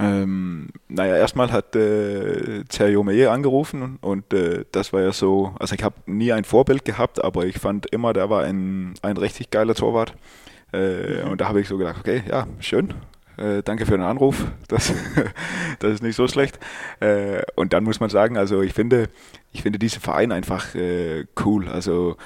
Ähm, 0.00 0.68
naja, 0.88 1.16
erstmal 1.16 1.50
hat 1.50 1.74
äh, 1.74 2.62
Thierry 2.68 3.02
Meyer 3.02 3.32
angerufen 3.32 3.98
und 4.00 4.32
äh, 4.32 4.64
das 4.70 4.92
war 4.92 5.00
ja 5.00 5.12
so, 5.12 5.54
also 5.58 5.74
ich 5.74 5.82
habe 5.82 5.96
nie 6.06 6.32
ein 6.32 6.44
Vorbild 6.44 6.84
gehabt, 6.84 7.22
aber 7.22 7.46
ich 7.46 7.58
fand 7.58 7.86
immer, 7.86 8.12
der 8.12 8.30
war 8.30 8.44
ein, 8.44 8.94
ein 9.02 9.16
richtig 9.16 9.50
geiler 9.50 9.74
Torwart. 9.74 10.14
Äh, 10.72 11.24
mhm. 11.24 11.30
Und 11.30 11.40
da 11.40 11.48
habe 11.48 11.60
ich 11.60 11.68
so 11.68 11.78
gedacht, 11.78 11.96
okay, 11.98 12.22
ja, 12.28 12.46
schön, 12.60 12.94
äh, 13.38 13.62
danke 13.62 13.86
für 13.86 13.92
den 13.92 14.02
Anruf. 14.02 14.44
Das, 14.68 14.92
das 15.78 15.94
ist 15.94 16.02
nicht 16.02 16.16
so 16.16 16.28
schlecht. 16.28 16.58
Äh, 17.00 17.42
und 17.54 17.72
dann 17.72 17.84
muss 17.84 18.00
man 18.00 18.10
sagen, 18.10 18.36
also 18.36 18.60
ich 18.60 18.74
finde, 18.74 19.08
ich 19.52 19.62
finde 19.62 19.78
diesen 19.78 20.00
Verein 20.00 20.30
einfach 20.30 20.74
äh, 20.74 21.24
cool. 21.42 21.68
Also 21.68 22.16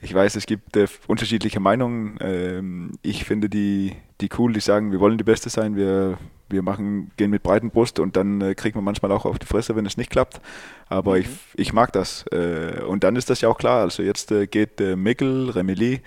ich 0.00 0.14
weiß, 0.14 0.36
es 0.36 0.46
gibt 0.46 0.76
äh, 0.76 0.86
unterschiedliche 1.08 1.58
Meinungen. 1.58 2.18
Ähm, 2.20 2.92
ich 3.02 3.24
finde 3.24 3.48
die, 3.48 3.96
die 4.20 4.28
cool, 4.38 4.52
die 4.52 4.60
sagen, 4.60 4.92
wir 4.92 5.00
wollen 5.00 5.18
die 5.18 5.24
Beste 5.24 5.50
sein, 5.50 5.74
wir, 5.74 6.18
wir 6.48 6.62
machen, 6.62 7.10
gehen 7.16 7.30
mit 7.30 7.42
breiten 7.42 7.70
Brust 7.70 7.98
und 7.98 8.16
dann 8.16 8.40
äh, 8.40 8.54
kriegt 8.54 8.76
man 8.76 8.84
manchmal 8.84 9.10
auch 9.10 9.24
auf 9.24 9.38
die 9.38 9.46
Fresse, 9.46 9.74
wenn 9.74 9.86
es 9.86 9.96
nicht 9.96 10.10
klappt. 10.10 10.40
Aber 10.88 11.12
mhm. 11.16 11.22
ich, 11.22 11.28
ich 11.54 11.72
mag 11.72 11.92
das. 11.92 12.24
Äh, 12.30 12.82
und 12.86 13.02
dann 13.02 13.16
ist 13.16 13.28
das 13.28 13.40
ja 13.40 13.48
auch 13.48 13.58
klar. 13.58 13.80
Also 13.80 14.02
jetzt 14.02 14.30
äh, 14.30 14.46
geht 14.46 14.80
äh, 14.80 14.94
Mickel, 14.94 15.50
Remeli, 15.50 16.00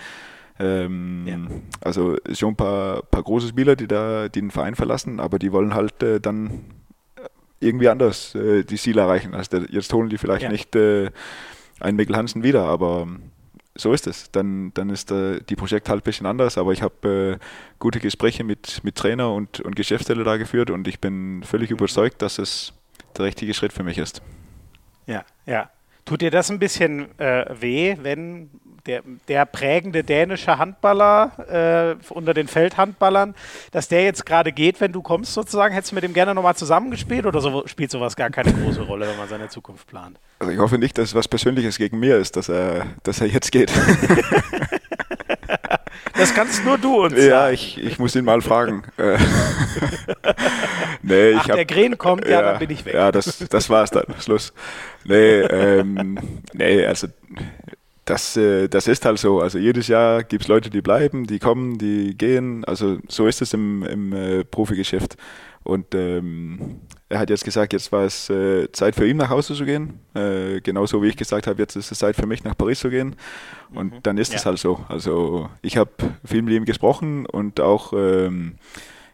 ähm, 0.62 1.24
ja. 1.26 1.38
also 1.82 2.17
schon 2.34 2.54
ein 2.54 2.56
paar, 2.56 3.02
paar 3.04 3.24
große 3.24 3.47
Spieler, 3.47 3.76
die 3.76 3.88
da 3.88 4.30
die 4.30 4.41
den 4.41 4.52
Verein 4.52 4.76
verlassen, 4.76 5.19
aber 5.19 5.39
die 5.39 5.52
wollen 5.52 5.74
halt 5.74 6.02
äh, 6.04 6.19
dann 6.19 6.65
irgendwie 7.60 7.89
anders 7.89 8.36
äh, 8.36 8.63
die 8.63 8.78
Ziele 8.78 9.02
erreichen. 9.02 9.34
Also 9.34 9.58
jetzt 9.69 9.91
holen 9.93 10.10
die 10.10 10.17
vielleicht 10.17 10.43
ja. 10.43 10.52
nicht 10.52 10.76
äh, 10.76 11.12
einen 11.80 11.97
Mikkel 11.97 12.15
Hansen 12.15 12.43
wieder, 12.43 12.63
aber 12.63 13.08
so 13.76 13.93
ist 13.93 14.08
es. 14.08 14.32
Dann, 14.32 14.71
dann 14.74 14.89
ist 14.89 15.12
äh, 15.12 15.41
die 15.41 15.56
Projekt 15.56 15.89
halt 15.89 16.02
ein 16.02 16.04
bisschen 16.04 16.26
anders, 16.26 16.58
aber 16.58 16.74
ich 16.74 16.82
habe 16.82 17.39
äh, 17.39 17.45
gute 17.80 18.00
Gespräche 18.00 18.43
mit, 18.43 18.84
mit 18.84 18.95
Trainer 18.95 19.34
und, 19.34 19.62
und 19.62 19.76
Geschäftsstelle 19.76 20.24
da 20.24 20.38
geführt 20.38 20.69
und 20.69 20.88
ich 20.88 21.00
bin 21.00 21.43
völlig 21.43 21.69
mhm. 21.69 21.78
überzeugt, 21.78 22.21
dass 22.21 22.38
es 22.39 22.74
der 23.17 23.26
richtige 23.26 23.54
Schritt 23.54 23.74
für 23.74 23.84
mich 23.84 23.97
ist. 23.97 24.21
Ja, 25.08 25.24
ja. 25.45 25.69
Tut 26.06 26.21
dir 26.21 26.32
das 26.32 26.50
ein 26.50 26.60
bisschen 26.60 27.17
äh, 27.19 27.45
weh, 27.60 27.95
wenn 28.02 28.50
der, 28.85 29.01
der 29.27 29.45
prägende 29.45 30.03
dänische 30.03 30.57
Handballer 30.57 31.97
äh, 31.99 32.13
unter 32.13 32.33
den 32.33 32.47
Feldhandballern, 32.47 33.35
dass 33.71 33.87
der 33.87 34.03
jetzt 34.03 34.25
gerade 34.25 34.51
geht, 34.51 34.81
wenn 34.81 34.91
du 34.91 35.01
kommst 35.01 35.33
sozusagen? 35.33 35.73
Hättest 35.73 35.91
du 35.91 35.95
mit 35.95 36.03
dem 36.03 36.13
gerne 36.13 36.33
nochmal 36.35 36.55
zusammengespielt 36.55 37.25
oder 37.25 37.41
so, 37.41 37.67
spielt 37.67 37.91
sowas 37.91 38.15
gar 38.15 38.29
keine 38.29 38.53
große 38.53 38.81
Rolle, 38.81 39.07
wenn 39.07 39.17
man 39.17 39.27
seine 39.27 39.49
Zukunft 39.49 39.87
plant? 39.87 40.19
Also 40.39 40.51
ich 40.51 40.59
hoffe 40.59 40.77
nicht, 40.77 40.97
dass 40.97 41.09
es 41.09 41.15
was 41.15 41.27
Persönliches 41.27 41.77
gegen 41.77 41.99
mir 41.99 42.17
ist, 42.17 42.35
dass 42.35 42.49
er, 42.49 42.87
dass 43.03 43.21
er 43.21 43.27
jetzt 43.27 43.51
geht. 43.51 43.71
Das 46.17 46.35
kannst 46.35 46.63
nur 46.65 46.77
du 46.77 47.03
uns 47.03 47.15
sagen. 47.15 47.27
Ja, 47.27 47.49
ich, 47.49 47.81
ich 47.81 47.97
muss 47.97 48.15
ihn 48.15 48.25
mal 48.25 48.41
fragen. 48.41 48.83
Nee, 51.03 51.33
Ach, 51.35 51.47
hab, 51.47 51.55
der 51.55 51.65
Gren 51.65 51.97
kommt, 51.97 52.25
ja, 52.25 52.31
ja, 52.31 52.41
dann 52.43 52.59
bin 52.59 52.69
ich 52.69 52.85
weg. 52.85 52.93
Ja, 52.93 53.11
das, 53.11 53.39
das 53.49 53.69
war's 53.69 53.89
dann. 53.89 54.05
Schluss. 54.19 54.53
Nee, 55.03 55.39
ähm, 55.41 56.19
nee, 56.53 56.85
also 56.85 57.07
das, 58.05 58.35
äh, 58.35 58.67
das 58.67 58.87
ist 58.87 59.05
halt 59.05 59.19
so. 59.19 59.41
Also 59.41 59.57
jedes 59.57 59.87
Jahr 59.87 60.23
gibt 60.23 60.43
es 60.43 60.47
Leute, 60.47 60.69
die 60.69 60.81
bleiben, 60.81 61.27
die 61.27 61.39
kommen, 61.39 61.77
die 61.77 62.17
gehen. 62.17 62.65
Also 62.65 62.97
so 63.07 63.27
ist 63.27 63.41
es 63.41 63.53
im, 63.53 63.83
im 63.83 64.13
äh, 64.13 64.43
Profigeschäft. 64.43 65.17
Und 65.63 65.93
ähm, 65.93 66.81
er 67.07 67.19
hat 67.19 67.29
jetzt 67.29 67.43
gesagt, 67.43 67.73
jetzt 67.73 67.91
war 67.91 68.03
es 68.05 68.29
äh, 68.31 68.71
Zeit 68.71 68.95
für 68.95 69.07
ihn 69.07 69.17
nach 69.17 69.29
Hause 69.29 69.53
zu 69.53 69.63
gehen. 69.65 69.99
Äh, 70.15 70.59
genauso 70.61 71.03
wie 71.03 71.09
ich 71.09 71.17
gesagt 71.17 71.45
habe, 71.45 71.61
jetzt 71.61 71.75
ist 71.75 71.91
es 71.91 71.99
Zeit 71.99 72.15
für 72.15 72.25
mich 72.25 72.43
nach 72.43 72.57
Paris 72.57 72.79
zu 72.79 72.89
gehen. 72.89 73.15
Und 73.71 73.93
mhm. 73.93 73.99
dann 74.01 74.17
ist 74.17 74.33
es 74.33 74.45
halt 74.45 74.57
so. 74.57 74.83
Also 74.87 75.49
ich 75.61 75.77
habe 75.77 75.91
viel 76.25 76.41
mit 76.41 76.53
ihm 76.53 76.65
gesprochen 76.65 77.27
und 77.27 77.59
auch 77.59 77.93
ähm, 77.93 78.55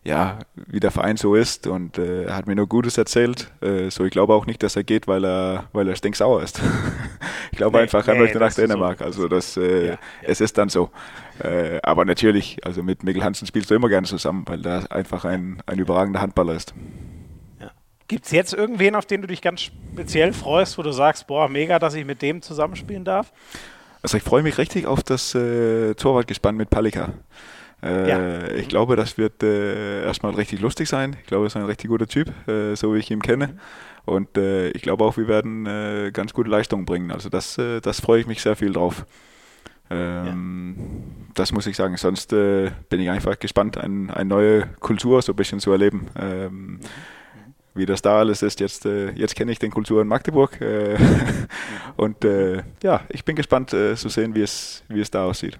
ja, 0.08 0.39
wie 0.56 0.80
der 0.80 0.91
Verein 0.91 1.17
so 1.17 1.36
ist. 1.36 1.67
Und 1.67 1.98
äh, 1.98 2.24
er 2.24 2.36
hat 2.38 2.48
mir 2.48 2.56
nur 2.56 2.67
Gutes 2.67 2.98
erzählt. 2.98 3.52
Äh, 3.62 3.91
so, 3.91 4.06
ich 4.06 4.12
glaube 4.12 4.34
auch 4.34 4.46
nicht, 4.46 4.63
dass 4.63 4.78
er 4.78 4.86
geht, 4.86 5.06
weil 5.06 5.26
er, 5.26 5.65
weil 5.74 5.88
er 5.89 5.98
stinksauer 5.98 6.41
ist. 6.41 6.62
ich 7.52 7.58
glaube 7.58 7.76
nee, 7.76 7.84
einfach, 7.84 8.08
er 8.08 8.13
nee, 8.13 8.22
möchte 8.22 8.39
nach 8.39 8.54
Dänemark. 8.54 9.00
So. 9.00 9.06
Also 9.06 9.28
das, 9.28 9.58
äh, 9.58 9.86
ja, 9.86 9.91
ja. 9.91 9.98
es 10.22 10.39
ist 10.39 10.58
dann 10.58 10.70
so. 10.70 10.91
Äh, 11.43 11.80
aber 11.84 12.06
natürlich, 12.06 12.65
also 12.65 12.84
mit 12.84 13.04
Mikkel 13.04 13.22
Hansen 13.22 13.48
spielst 13.48 13.70
du 13.70 13.76
immer 13.76 13.89
gerne 13.89 14.08
zusammen, 14.08 14.46
weil 14.48 14.65
er 14.65 14.89
einfach 14.93 15.26
ein, 15.26 15.62
ein 15.65 15.78
überragender 15.78 16.22
Handballer 16.22 16.56
ist. 16.56 16.74
Gibt 18.08 18.26
es 18.26 18.32
jetzt 18.32 18.54
irgendwen, 18.54 18.96
auf 18.96 19.06
den 19.06 19.22
du 19.22 19.28
dich 19.28 19.41
ganz 19.41 19.63
speziell 19.63 20.32
freust, 20.32 20.78
wo 20.78 20.84
du 20.84 20.93
sagst, 20.93 21.28
boah, 21.28 21.50
mega, 21.50 21.78
dass 21.80 21.93
ich 21.93 22.06
mit 22.06 22.22
dem 22.22 22.41
zusammenspielen 22.41 23.04
darf? 23.04 23.34
Also 24.02 24.15
ich 24.15 24.24
freue 24.24 24.43
mich 24.43 24.58
richtig 24.58 24.86
auf 24.86 25.04
das 25.04 25.36
äh, 25.36 25.93
Torwartgespann 25.96 26.56
mit 26.56 26.70
Palika. 26.70 27.10
Äh, 27.84 28.10
ja. 28.10 28.48
Ich 28.56 28.70
glaube, 28.70 28.96
das 28.96 29.18
wird 29.18 29.44
äh, 29.44 30.04
erstmal 30.04 30.34
richtig 30.34 30.62
lustig 30.62 30.90
sein. 30.90 31.16
Ich 31.22 31.28
glaube, 31.28 31.46
er 31.46 31.48
ist 31.48 31.56
ein 31.56 31.66
richtig 31.66 31.90
guter 31.90 32.08
Typ, 32.08 32.32
äh, 32.48 32.76
so 32.76 32.94
wie 32.94 33.00
ich 33.00 33.12
ihn 33.12 33.22
kenne. 33.22 33.58
Und 34.06 34.38
äh, 34.38 34.70
ich 34.70 34.82
glaube 34.82 35.04
auch, 35.04 35.18
wir 35.18 35.28
werden 35.28 35.66
äh, 35.66 36.12
ganz 36.12 36.34
gute 36.34 36.50
Leistungen 36.50 36.86
bringen. 36.86 37.12
Also 37.12 37.30
das, 37.30 37.58
äh, 37.58 37.82
das 37.82 38.00
freue 38.00 38.22
ich 38.22 38.28
mich 38.28 38.42
sehr 38.42 38.56
viel 38.56 38.74
drauf. 38.74 39.06
Ähm, 39.90 40.76
ja. 40.78 41.34
Das 41.36 41.52
muss 41.52 41.68
ich 41.68 41.76
sagen. 41.76 41.98
Sonst 41.98 42.32
bin 42.32 43.00
ich 43.00 43.10
einfach 43.10 43.38
gespannt, 43.38 43.78
ein, 43.78 44.10
eine 44.10 44.26
neue 44.26 44.68
Kultur 44.80 45.22
so 45.22 45.34
ein 45.34 45.36
bisschen 45.36 45.60
zu 45.60 45.72
erleben. 45.72 46.08
Ähm, 46.20 46.52
mhm. 46.52 46.80
Wie 47.76 47.86
das 47.86 48.02
da 48.02 48.18
alles 48.18 48.42
ist, 48.42 48.60
jetzt, 48.60 48.86
jetzt 48.86 49.36
kenne 49.36 49.52
ich 49.52 49.60
den 49.60 49.70
Kultur 49.70 50.02
in 50.02 50.08
Magdeburg. 50.08 50.58
und 51.96 52.26
ja, 52.82 53.02
ich 53.10 53.24
bin 53.24 53.36
gespannt 53.36 53.70
zu 53.70 54.10
sehen, 54.10 54.34
wie 54.34 54.42
es, 54.42 54.84
wie 54.88 55.00
es 55.00 55.12
da 55.12 55.26
aussieht. 55.26 55.60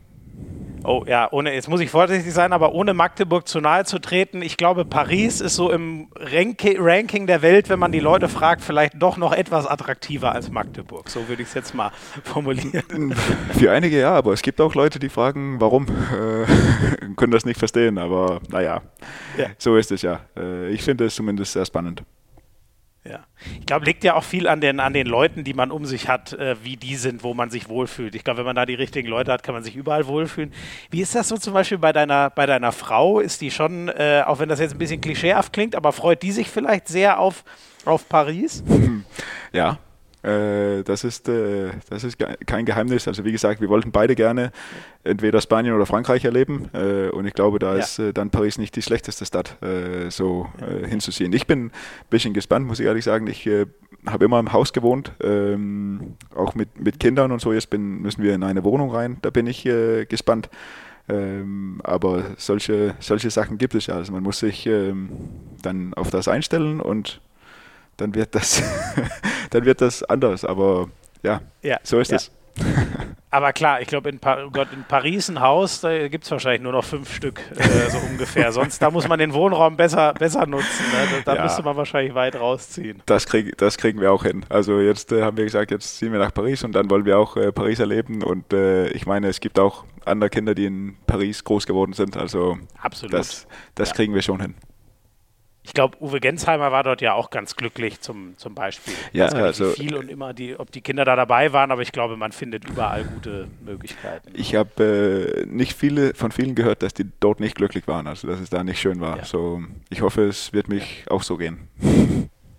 Oh 0.84 1.04
ja, 1.06 1.28
ohne, 1.32 1.54
jetzt 1.54 1.68
muss 1.68 1.82
ich 1.82 1.90
vorsichtig 1.90 2.34
sein, 2.34 2.54
aber 2.54 2.72
ohne 2.72 2.94
Magdeburg 2.94 3.46
zu 3.46 3.60
nahe 3.60 3.84
zu 3.84 4.00
treten, 4.00 4.42
ich 4.42 4.56
glaube, 4.56 4.86
Paris 4.86 5.42
ist 5.42 5.56
so 5.56 5.70
im 5.70 6.08
Ranki 6.16 6.78
Ranking 6.80 7.28
der 7.28 7.42
Welt, 7.42 7.68
wenn 7.68 7.78
man 7.78 7.92
die 7.92 8.00
Leute 8.00 8.30
fragt, 8.30 8.62
vielleicht 8.62 8.94
doch 8.96 9.18
noch 9.18 9.34
etwas 9.34 9.68
attraktiver 9.68 10.32
als 10.32 10.50
Magdeburg. 10.50 11.10
So 11.10 11.28
würde 11.28 11.42
ich 11.42 11.50
es 11.50 11.56
jetzt 11.56 11.74
mal 11.76 11.92
formulieren. 12.24 13.14
Für 13.52 13.72
einige 13.72 14.00
ja, 14.00 14.14
aber 14.14 14.32
es 14.32 14.42
gibt 14.42 14.62
auch 14.62 14.76
Leute, 14.76 14.98
die 14.98 15.10
fragen, 15.10 15.60
warum, 15.60 15.88
äh, 15.88 16.46
können 17.18 17.34
das 17.34 17.44
nicht 17.44 17.60
verstehen, 17.60 17.98
aber 17.98 18.40
naja, 18.50 18.82
ja. 19.38 19.48
so 19.58 19.76
ist 19.76 19.92
es 19.92 20.04
ja. 20.04 20.22
Äh, 20.38 20.70
ich 20.70 20.84
finde 20.84 21.06
es 21.06 21.16
zumindest 21.16 21.52
sehr 21.52 21.66
spannend. 21.66 22.04
Ja. 23.10 23.26
Ich 23.60 23.66
glaube, 23.66 23.86
liegt 23.86 24.04
ja 24.04 24.16
auch 24.16 24.24
viel 24.24 24.48
an 24.48 24.62
den, 24.62 24.80
an 24.80 24.94
den 24.94 25.08
Leuten, 25.08 25.44
die 25.44 25.54
man 25.54 25.72
um 25.72 25.86
sich 25.86 26.08
hat, 26.08 26.34
äh, 26.34 26.56
wie 26.64 26.76
die 26.76 26.96
sind, 26.96 27.24
wo 27.24 27.34
man 27.34 27.50
sich 27.50 27.70
wohlfühlt. 27.70 28.16
Ich 28.16 28.24
glaube, 28.24 28.40
wenn 28.40 28.46
man 28.46 28.56
da 28.56 28.66
die 28.66 28.74
richtigen 28.74 29.08
Leute 29.08 29.32
hat, 29.32 29.44
kann 29.44 29.54
man 29.54 29.64
sich 29.64 29.76
überall 29.76 30.08
wohlfühlen. 30.08 30.52
Wie 30.90 31.02
ist 31.02 31.16
das 31.16 31.28
so 31.30 31.38
zum 31.38 31.54
Beispiel 31.54 31.78
bei 31.78 31.94
deiner, 31.94 32.30
bei 32.30 32.46
deiner 32.46 32.72
Frau? 32.72 33.20
Ist 33.20 33.42
die 33.42 33.52
schon, 33.52 33.90
äh, 33.90 34.24
auch 34.26 34.40
wenn 34.40 34.50
das 34.50 34.60
jetzt 34.60 34.74
ein 34.74 34.80
bisschen 34.80 35.02
klischeehaft 35.02 35.54
klingt, 35.54 35.76
aber 35.76 35.92
freut 35.92 36.22
die 36.24 36.32
sich 36.32 36.50
vielleicht 36.50 36.88
sehr 36.88 37.20
auf, 37.20 37.44
auf 37.86 38.10
Paris? 38.10 38.64
Ja, 39.54 39.72
äh, 39.72 39.87
das, 40.84 41.04
ist, 41.04 41.30
äh, 41.30 41.72
das 41.90 42.04
ist 42.04 42.18
kein 42.46 42.66
Geheimnis. 42.66 43.08
Also 43.08 43.24
wie 43.24 43.32
gesagt, 43.32 43.62
wir 43.62 43.70
wollten 43.70 43.92
beide 43.92 44.16
gerne 44.16 44.52
entweder 45.04 45.40
Spanien 45.42 45.74
oder 45.74 45.86
Frankreich 45.86 46.26
erleben. 46.26 46.70
Äh, 46.74 47.10
und 47.10 47.26
ich 47.26 47.34
glaube, 47.34 47.60
da 47.60 47.74
ja. 47.74 47.80
ist 47.80 48.02
dann 48.14 48.30
Paris 48.30 48.58
nicht 48.58 48.76
die 48.76 48.82
schlechteste 48.82 49.26
Stadt, 49.26 49.58
so 50.10 50.48
ja. 50.60 50.88
hinzusehen. 50.88 51.32
Ich 51.34 51.48
bin 51.48 51.68
ein 51.68 51.72
bisschen 52.10 52.34
gespannt, 52.34 52.68
muss 52.68 52.80
ich 52.80 52.86
ehrlich 52.86 53.04
sagen. 53.04 53.28
Ich 53.28 53.50
habe 54.06 54.26
immer 54.26 54.40
im 54.40 54.54
Haus 54.54 54.74
gewohnt, 54.74 55.12
ähm, 55.22 56.16
auch 56.36 56.56
mit, 56.56 56.80
mit 56.80 57.00
Kindern 57.00 57.32
und 57.32 57.42
so. 57.42 57.54
Jetzt 57.54 57.70
bin, 57.70 58.02
müssen 58.02 58.24
wir 58.24 58.36
in 58.36 58.44
eine 58.44 58.64
Wohnung 58.64 58.92
rein. 58.92 59.18
Da 59.22 59.30
bin 59.30 59.48
ich 59.48 59.64
gespannt. 60.10 60.50
Ähm, 61.10 61.80
aber 61.84 62.36
solche, 62.38 62.96
solche 63.00 63.30
Sachen 63.30 63.58
gibt 63.58 63.76
es 63.76 63.88
ja. 63.88 63.96
Also 63.96 64.12
man 64.12 64.24
muss 64.24 64.40
sich 64.40 64.66
ähm, 64.66 65.10
dann 65.62 65.94
auf 65.94 66.10
das 66.10 66.28
einstellen 66.28 66.82
und 66.82 67.22
dann 67.98 68.16
wird 68.16 68.36
das, 68.36 68.64
dann 69.50 69.66
wird 69.66 69.82
das 69.82 70.04
anders. 70.04 70.46
Aber 70.46 70.90
ja, 71.24 71.42
ja 71.62 71.78
so 71.84 72.00
ist 72.00 72.12
ja. 72.12 72.18
es. 72.18 72.32
Aber 73.30 73.52
klar, 73.52 73.82
ich 73.82 73.88
glaube, 73.88 74.10
in, 74.10 74.20
pa 74.20 74.36
in, 74.36 74.86
Paris 74.88 75.30
ein 75.30 75.42
Haus, 75.42 75.82
da 75.82 76.08
gibt 76.08 76.24
es 76.24 76.32
wahrscheinlich 76.32 76.62
nur 76.62 76.72
noch 76.72 76.86
fünf 76.86 77.14
Stück, 77.14 77.42
äh, 77.58 77.90
so 77.90 77.98
ungefähr. 78.10 78.52
Sonst, 78.54 78.82
da 78.82 78.90
muss 78.90 79.08
man 79.08 79.20
den 79.20 79.34
Wohnraum 79.34 79.76
besser, 79.76 80.14
besser 80.14 80.48
nutzen. 80.48 80.86
Ne? 80.92 81.22
Da, 81.26 81.34
da 81.34 81.36
ja. 81.36 81.44
müsste 81.44 81.62
man 81.62 81.76
wahrscheinlich 81.76 82.16
weit 82.16 82.36
rausziehen. 82.36 83.04
Das, 83.06 83.26
krieg, 83.26 83.58
das 83.58 83.78
kriegen 83.78 84.00
wir 84.00 84.14
auch 84.14 84.24
hin. 84.24 84.46
Also 84.48 84.80
jetzt 84.80 85.12
äh, 85.12 85.24
haben 85.24 85.36
wir 85.36 85.44
gesagt, 85.44 85.72
jetzt 85.72 85.98
ziehen 85.98 86.14
wir 86.14 86.20
nach 86.20 86.34
Paris 86.34 86.64
und 86.64 86.72
dann 86.72 86.90
wollen 86.90 87.06
wir 87.06 87.20
auch 87.20 87.36
äh, 87.36 87.52
Paris 87.52 87.80
erleben. 87.80 88.24
Und 88.24 88.54
äh, 88.54 88.88
ich 88.90 89.06
meine, 89.06 89.28
es 89.28 89.42
gibt 89.42 89.60
auch 89.60 89.84
andere 90.06 90.30
Kinder, 90.30 90.56
die 90.56 90.66
in 90.66 90.96
Paris 91.06 91.44
groß 91.44 91.68
geworden 91.68 91.94
sind. 91.94 92.16
Also 92.16 92.58
Absolut. 92.82 93.14
das, 93.14 93.46
das 93.76 93.90
ja. 93.90 93.96
kriegen 93.96 94.14
wir 94.14 94.22
schon 94.22 94.40
hin. 94.40 94.56
Ich 95.68 95.74
glaube, 95.74 96.02
Uwe 96.02 96.22
Gensheimer 96.22 96.72
war 96.72 96.84
dort 96.84 97.02
ja 97.02 97.14
auch 97.14 97.30
ganz 97.30 97.58
glücklich 97.58 98.00
zum, 98.00 98.38
zum 98.38 98.56
Beispiel. 98.56 98.94
Ja, 99.12 99.26
also 99.28 99.72
viel 99.72 99.96
und 99.96 100.10
immer, 100.10 100.34
die, 100.34 100.58
ob 100.58 100.72
die 100.72 100.80
Kinder 100.80 101.04
da 101.04 101.18
dabei 101.18 101.52
waren, 101.52 101.72
aber 101.72 101.82
ich 101.82 101.92
glaube, 101.92 102.16
man 102.16 102.32
findet 102.32 102.68
überall 102.70 103.04
gute 103.04 103.50
Möglichkeiten. 103.66 104.32
Ich 104.34 104.56
habe 104.56 105.44
äh, 105.44 105.46
nicht 105.46 105.74
viele 105.74 106.14
von 106.14 106.32
vielen 106.32 106.56
gehört, 106.56 106.84
dass 106.84 106.94
die 106.94 107.06
dort 107.20 107.42
nicht 107.42 107.56
glücklich 107.56 107.86
waren, 107.86 108.08
also 108.08 108.30
dass 108.30 108.40
es 108.40 108.50
da 108.50 108.64
nicht 108.64 108.80
schön 108.80 109.02
war. 109.02 109.18
Ja. 109.18 109.26
So, 109.26 109.62
ich 109.90 110.02
hoffe, 110.02 110.24
es 110.24 110.54
wird 110.54 110.70
mich 110.70 111.04
ja. 111.06 111.12
auch 111.12 111.22
so 111.22 111.36
gehen. 111.36 111.68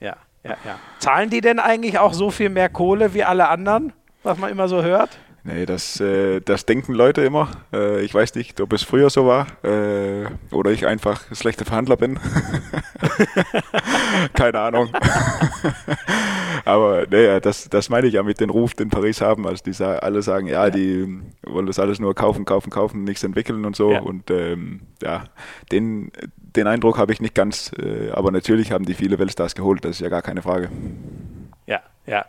Ja, 0.01 0.17
ja, 0.45 0.57
ja. 0.67 0.79
Zahlen 0.99 1.31
die 1.31 1.41
denn 1.41 1.61
eigentlich 1.61 1.99
auch 1.99 2.13
so 2.13 2.31
viel 2.31 2.51
mehr 2.51 2.69
Kohle 2.69 3.15
wie 3.15 3.25
alle 3.25 3.49
anderen, 3.49 3.95
was 4.23 4.37
man 4.37 4.51
immer 4.51 4.69
so 4.69 4.83
hört? 4.83 5.19
Nee, 5.49 5.65
das, 5.65 5.99
äh, 5.99 6.41
das 6.41 6.67
denken 6.67 6.93
Leute 6.93 7.23
immer. 7.23 7.49
Äh, 7.73 8.03
ich 8.03 8.13
weiß 8.13 8.35
nicht, 8.35 8.61
ob 8.61 8.71
es 8.75 8.83
früher 8.83 9.09
so 9.09 9.27
war 9.27 9.47
äh, 9.65 10.27
oder 10.51 10.73
ich 10.73 10.87
einfach 10.87 11.31
ein 11.31 11.37
schlechter 11.37 11.65
Verhandler 11.65 11.97
bin. 11.97 12.21
Keine 14.35 14.61
Ahnung. 14.61 14.91
Aber 16.67 17.07
nee, 17.11 17.41
das, 17.41 17.71
das 17.71 17.89
meine 17.89 18.09
ich 18.09 18.13
ja 18.13 18.23
mit 18.23 18.41
dem 18.41 18.51
Ruf, 18.51 18.75
den 18.75 18.91
Paris 18.91 19.23
haben. 19.23 19.47
Also 19.47 19.65
die 19.65 19.83
alle 19.83 20.21
sagen, 20.21 20.49
ja, 20.49 20.67
ja, 20.67 20.71
die 20.71 21.19
wollen 21.43 21.65
das 21.65 21.79
alles 21.79 21.99
nur 21.99 22.15
kaufen, 22.15 22.45
kaufen, 22.45 22.69
kaufen, 22.69 23.05
nichts 23.05 23.25
entwickeln 23.25 23.65
und 23.65 23.75
so. 23.75 23.93
Ja. 23.93 24.01
Und 24.01 24.31
ähm, 24.31 24.81
ja, 25.03 25.25
den, 25.73 26.13
den 26.37 26.67
Eindruck 26.67 26.99
habe 26.99 27.15
ich 27.15 27.23
nicht 27.23 27.35
ganz. 27.35 27.73
Äh, 27.73 28.11
aber 28.11 28.33
natürlich 28.33 28.71
haben 28.71 28.85
die 28.85 28.93
viele 28.93 29.19
Weltstars 29.19 29.55
geholt, 29.55 29.83
das 29.87 29.93
ist 29.93 30.01
ja 30.01 30.11
gar 30.11 30.21
keine 30.21 30.43
Frage. 30.43 30.69
Ja, 31.67 31.81
ja. 32.07 32.27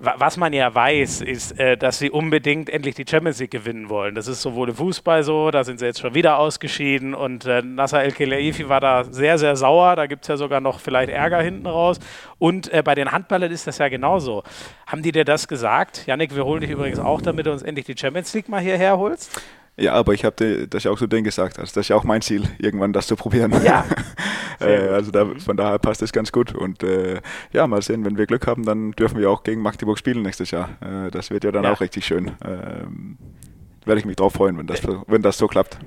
Was 0.00 0.36
man 0.36 0.52
ja 0.52 0.72
weiß, 0.72 1.22
ist, 1.22 1.58
äh, 1.58 1.76
dass 1.76 1.98
sie 1.98 2.10
unbedingt 2.10 2.70
endlich 2.70 2.94
die 2.94 3.04
Champions 3.08 3.40
League 3.40 3.50
gewinnen 3.50 3.88
wollen. 3.88 4.14
Das 4.14 4.28
ist 4.28 4.42
sowohl 4.42 4.68
im 4.68 4.76
Fußball 4.76 5.24
so, 5.24 5.50
da 5.50 5.64
sind 5.64 5.80
sie 5.80 5.86
jetzt 5.86 5.98
schon 5.98 6.14
wieder 6.14 6.38
ausgeschieden 6.38 7.14
und 7.14 7.46
äh, 7.46 7.62
Nasser 7.62 8.04
El 8.04 8.12
Khelaifi 8.12 8.68
war 8.68 8.80
da 8.80 9.02
sehr, 9.02 9.38
sehr 9.38 9.56
sauer. 9.56 9.96
Da 9.96 10.06
gibt 10.06 10.22
es 10.22 10.28
ja 10.28 10.36
sogar 10.36 10.60
noch 10.60 10.78
vielleicht 10.78 11.10
Ärger 11.10 11.42
hinten 11.42 11.66
raus. 11.66 11.98
Und 12.38 12.72
äh, 12.72 12.84
bei 12.84 12.94
den 12.94 13.10
Handballern 13.10 13.50
ist 13.50 13.66
das 13.66 13.78
ja 13.78 13.88
genauso. 13.88 14.44
Haben 14.86 15.02
die 15.02 15.10
dir 15.10 15.24
das 15.24 15.48
gesagt? 15.48 16.06
Janik, 16.06 16.32
wir 16.36 16.44
holen 16.44 16.60
dich 16.60 16.70
übrigens 16.70 17.00
auch, 17.00 17.20
damit 17.20 17.46
du 17.46 17.52
uns 17.52 17.62
endlich 17.62 17.86
die 17.86 17.96
Champions 17.98 18.32
League 18.34 18.48
mal 18.48 18.60
hierher 18.60 18.98
holst. 18.98 19.42
Ja, 19.78 19.92
aber 19.94 20.12
ich 20.12 20.24
habe 20.24 20.66
das 20.66 20.84
ja 20.84 20.90
auch 20.90 20.98
so 20.98 21.06
denen 21.06 21.24
gesagt. 21.24 21.58
Also 21.58 21.72
das 21.74 21.84
ist 21.84 21.88
ja 21.88 21.96
auch 21.96 22.04
mein 22.04 22.20
Ziel, 22.20 22.42
irgendwann 22.58 22.92
das 22.92 23.06
zu 23.06 23.14
probieren. 23.14 23.54
Ja. 23.64 23.84
äh, 24.60 24.88
also 24.88 25.12
da, 25.12 25.26
von 25.38 25.56
daher 25.56 25.78
passt 25.78 26.02
es 26.02 26.12
ganz 26.12 26.32
gut. 26.32 26.52
Und 26.54 26.82
äh, 26.82 27.20
ja, 27.52 27.66
mal 27.66 27.80
sehen, 27.80 28.04
wenn 28.04 28.18
wir 28.18 28.26
Glück 28.26 28.46
haben, 28.48 28.64
dann 28.64 28.90
dürfen 28.92 29.20
wir 29.20 29.30
auch 29.30 29.44
gegen 29.44 29.62
Magdeburg 29.62 29.98
spielen 29.98 30.22
nächstes 30.22 30.50
Jahr. 30.50 30.70
Äh, 30.80 31.10
das 31.12 31.30
wird 31.30 31.44
ja 31.44 31.52
dann 31.52 31.64
ja. 31.64 31.72
auch 31.72 31.80
richtig 31.80 32.04
schön. 32.06 32.32
Ähm, 32.44 33.18
Werde 33.84 34.00
ich 34.00 34.04
mich 34.04 34.16
drauf 34.16 34.32
freuen, 34.32 34.58
wenn 34.58 34.66
das, 34.66 34.82
wenn 35.06 35.22
das 35.22 35.38
so 35.38 35.46
klappt. 35.46 35.78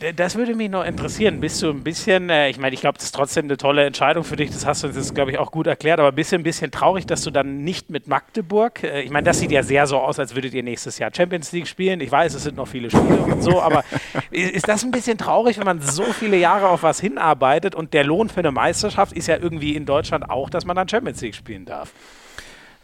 Äh, 0.00 0.14
das 0.14 0.36
würde 0.36 0.54
mich 0.54 0.70
noch 0.70 0.84
interessieren. 0.84 1.40
Bist 1.40 1.62
du 1.62 1.70
ein 1.70 1.82
bisschen, 1.82 2.30
äh, 2.30 2.48
ich 2.48 2.58
meine, 2.58 2.74
ich 2.74 2.80
glaube, 2.80 2.98
das 2.98 3.06
ist 3.06 3.14
trotzdem 3.14 3.44
eine 3.44 3.56
tolle 3.56 3.84
Entscheidung 3.84 4.24
für 4.24 4.36
dich, 4.36 4.50
das 4.50 4.66
hast 4.66 4.82
du 4.82 4.88
jetzt, 4.88 5.14
glaube 5.14 5.30
ich, 5.30 5.38
auch 5.38 5.50
gut 5.50 5.66
erklärt, 5.66 6.00
aber 6.00 6.12
bist 6.12 6.32
du 6.32 6.36
ein 6.36 6.42
bisschen 6.42 6.70
traurig, 6.70 7.06
dass 7.06 7.22
du 7.22 7.30
dann 7.30 7.64
nicht 7.64 7.90
mit 7.90 8.06
Magdeburg, 8.06 8.82
äh, 8.82 9.02
ich 9.02 9.10
meine, 9.10 9.24
das 9.24 9.38
sieht 9.38 9.52
ja 9.52 9.62
sehr 9.62 9.86
so 9.86 9.98
aus, 9.98 10.18
als 10.18 10.34
würdet 10.34 10.54
ihr 10.54 10.62
nächstes 10.62 10.98
Jahr 10.98 11.10
Champions 11.14 11.52
League 11.52 11.66
spielen. 11.66 12.00
Ich 12.00 12.10
weiß, 12.10 12.34
es 12.34 12.44
sind 12.44 12.56
noch 12.56 12.68
viele 12.68 12.90
Spiele 12.90 13.18
und 13.18 13.42
so, 13.42 13.60
aber 13.60 13.84
ist 14.30 14.68
das 14.68 14.84
ein 14.84 14.90
bisschen 14.90 15.18
traurig, 15.18 15.58
wenn 15.58 15.66
man 15.66 15.80
so 15.80 16.04
viele 16.04 16.36
Jahre 16.36 16.68
auf 16.68 16.82
was 16.82 17.00
hinarbeitet 17.00 17.74
und 17.74 17.94
der 17.94 18.04
Lohn 18.04 18.28
für 18.28 18.40
eine 18.40 18.52
Meisterschaft 18.52 19.12
ist 19.12 19.28
ja 19.28 19.36
irgendwie 19.36 19.76
in 19.76 19.86
Deutschland 19.86 20.28
auch, 20.28 20.50
dass 20.50 20.64
man 20.64 20.76
dann 20.76 20.88
Champions 20.88 21.20
League 21.20 21.34
spielen 21.34 21.64
darf? 21.64 21.92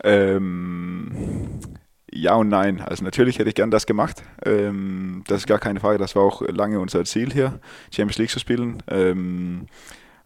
Ähm, 0.04 1.10
ja 2.12 2.34
und 2.34 2.48
nein. 2.48 2.80
Also 2.80 3.04
natürlich 3.04 3.38
hätte 3.38 3.48
ich 3.48 3.54
gern 3.54 3.70
das 3.70 3.86
gemacht. 3.86 4.22
Ähm, 4.44 5.24
das 5.26 5.38
ist 5.38 5.46
gar 5.46 5.58
keine 5.58 5.80
Frage. 5.80 5.98
Das 5.98 6.16
war 6.16 6.22
auch 6.22 6.42
lange 6.42 6.80
unser 6.80 7.04
Ziel 7.04 7.32
hier, 7.32 7.60
Champions 7.90 8.18
League 8.18 8.30
zu 8.30 8.38
spielen. 8.38 8.82
Ähm, 8.88 9.66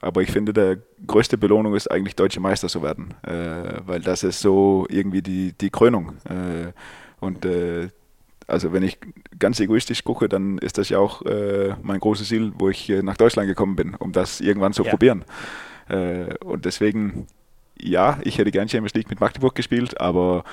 aber 0.00 0.22
ich 0.22 0.32
finde, 0.32 0.52
der 0.52 0.78
größte 1.06 1.38
Belohnung 1.38 1.74
ist 1.74 1.90
eigentlich 1.90 2.16
deutsche 2.16 2.40
Meister 2.40 2.68
zu 2.68 2.82
werden, 2.82 3.14
äh, 3.22 3.80
weil 3.86 4.00
das 4.00 4.24
ist 4.24 4.40
so 4.40 4.84
irgendwie 4.88 5.22
die, 5.22 5.52
die 5.52 5.70
Krönung. 5.70 6.14
Äh, 6.24 6.72
und 7.20 7.44
äh, 7.44 7.88
also 8.48 8.72
wenn 8.72 8.82
ich 8.82 8.98
ganz 9.38 9.60
egoistisch 9.60 10.02
gucke, 10.02 10.28
dann 10.28 10.58
ist 10.58 10.76
das 10.76 10.88
ja 10.88 10.98
auch 10.98 11.22
äh, 11.22 11.76
mein 11.82 12.00
großes 12.00 12.28
Ziel, 12.28 12.52
wo 12.58 12.68
ich 12.68 12.88
nach 12.88 13.16
Deutschland 13.16 13.48
gekommen 13.48 13.76
bin, 13.76 13.94
um 13.94 14.10
das 14.10 14.40
irgendwann 14.40 14.72
zu 14.72 14.82
ja. 14.82 14.90
probieren. 14.90 15.24
Äh, 15.88 16.34
und 16.44 16.64
deswegen, 16.64 17.28
ja, 17.80 18.18
ich 18.22 18.38
hätte 18.38 18.50
gern 18.50 18.68
Champions 18.68 18.94
League 18.94 19.08
mit 19.08 19.20
Magdeburg 19.20 19.54
gespielt, 19.54 20.00
aber 20.00 20.44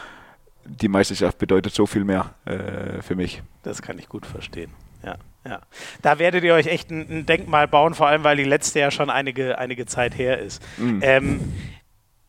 die 0.69 0.87
Meisterschaft 0.87 1.37
bedeutet 1.37 1.73
so 1.73 1.85
viel 1.85 2.03
mehr 2.03 2.33
äh, 2.45 3.01
für 3.01 3.15
mich. 3.15 3.41
Das 3.63 3.81
kann 3.81 3.97
ich 3.99 4.07
gut 4.07 4.25
verstehen. 4.25 4.71
Ja, 5.03 5.15
ja. 5.45 5.61
Da 6.01 6.19
werdet 6.19 6.43
ihr 6.43 6.53
euch 6.53 6.67
echt 6.67 6.91
ein, 6.91 7.07
ein, 7.09 7.25
Denkmal 7.25 7.67
bauen, 7.67 7.93
vor 7.93 8.07
allem 8.07 8.23
weil 8.23 8.37
die 8.37 8.43
letzte 8.43 8.79
ja 8.79 8.91
schon 8.91 9.09
einige, 9.09 9.57
einige 9.57 9.85
Zeit 9.85 10.17
her 10.17 10.39
ist. 10.39 10.61
Mhm. 10.77 10.99
Ähm, 11.01 11.53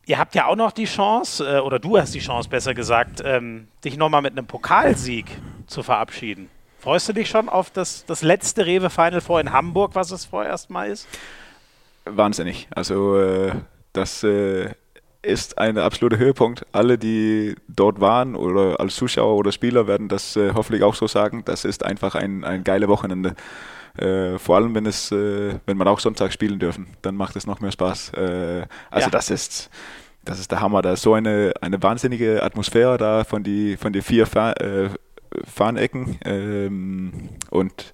ihr 0.05 0.17
habt 0.17 0.35
ja 0.35 0.45
auch 0.45 0.55
noch 0.55 0.71
die 0.71 0.85
Chance, 0.85 1.57
äh, 1.57 1.59
oder 1.59 1.79
du 1.79 1.97
hast 1.97 2.13
die 2.13 2.19
Chance, 2.19 2.49
besser 2.49 2.73
gesagt, 2.73 3.21
ähm, 3.23 3.67
dich 3.83 3.97
nochmal 3.97 4.21
mit 4.21 4.37
einem 4.37 4.47
Pokalsieg 4.47 5.25
zu 5.67 5.83
verabschieden. 5.83 6.49
Freust 6.79 7.07
du 7.09 7.13
dich 7.13 7.29
schon 7.29 7.47
auf 7.47 7.69
das, 7.69 8.05
das 8.05 8.23
letzte 8.23 8.65
Rewe 8.65 8.89
Final 8.89 9.21
Four 9.21 9.39
in 9.39 9.51
Hamburg, 9.51 9.93
was 9.93 10.11
es 10.11 10.25
vorerst 10.25 10.69
mal 10.69 10.89
ist? 10.89 11.07
Wahnsinnig. 12.05 12.67
Also 12.71 13.17
äh, 13.19 13.51
das 13.93 14.23
äh, 14.23 14.71
ist 15.21 15.57
ein 15.57 15.77
absoluter 15.77 16.17
Höhepunkt. 16.17 16.65
Alle, 16.71 16.97
die 16.97 17.55
dort 17.67 18.01
waren 18.01 18.35
oder 18.35 18.79
als 18.79 18.95
Zuschauer 18.95 19.35
oder 19.35 19.51
Spieler 19.51 19.87
werden 19.87 20.07
das 20.07 20.35
äh, 20.35 20.53
hoffentlich 20.53 20.83
auch 20.83 20.95
so 20.95 21.07
sagen. 21.07 21.43
Das 21.45 21.65
ist 21.65 21.85
einfach 21.85 22.15
ein, 22.15 22.43
ein 22.43 22.63
geiles 22.63 22.89
Wochenende. 22.89 23.35
Äh, 23.97 24.39
vor 24.39 24.55
allem, 24.55 24.73
wenn 24.73 24.85
es, 24.85 25.11
äh, 25.11 25.55
wenn 25.65 25.77
man 25.77 25.87
auch 25.87 25.99
Sonntag 25.99 26.33
spielen 26.33 26.59
dürfen, 26.59 26.87
dann 27.01 27.15
macht 27.15 27.35
es 27.35 27.45
noch 27.45 27.59
mehr 27.59 27.71
Spaß. 27.71 28.13
Äh, 28.13 28.65
also 28.89 29.07
ja. 29.07 29.09
das 29.09 29.29
ist, 29.29 29.69
das 30.25 30.39
ist 30.39 30.51
der 30.51 30.61
Hammer. 30.61 30.81
Da 30.81 30.93
ist 30.93 31.01
so 31.01 31.13
eine, 31.13 31.53
eine 31.61 31.81
wahnsinnige 31.83 32.41
Atmosphäre 32.41 32.97
da 32.97 33.23
von 33.23 33.43
die, 33.43 33.77
von 33.77 33.93
die 33.93 34.01
vier 34.01 34.25
Fa 34.25 34.53
äh, 34.53 34.89
Fahnecken 35.45 36.17
ähm, 36.25 37.29
und 37.51 37.93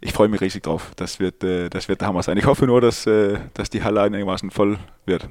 ich 0.00 0.12
freue 0.12 0.28
mich 0.28 0.40
riesig 0.40 0.64
drauf. 0.64 0.90
Das 0.96 1.20
wird, 1.20 1.44
äh, 1.44 1.68
das 1.68 1.88
wird 1.88 2.00
der 2.00 2.08
Hammer 2.08 2.22
sein. 2.22 2.36
Ich 2.36 2.46
hoffe 2.46 2.66
nur, 2.66 2.80
dass, 2.80 3.04
dass 3.04 3.70
die 3.70 3.82
Halle 3.82 4.02
einigermaßen 4.02 4.50
voll 4.50 4.78
wird. 5.06 5.28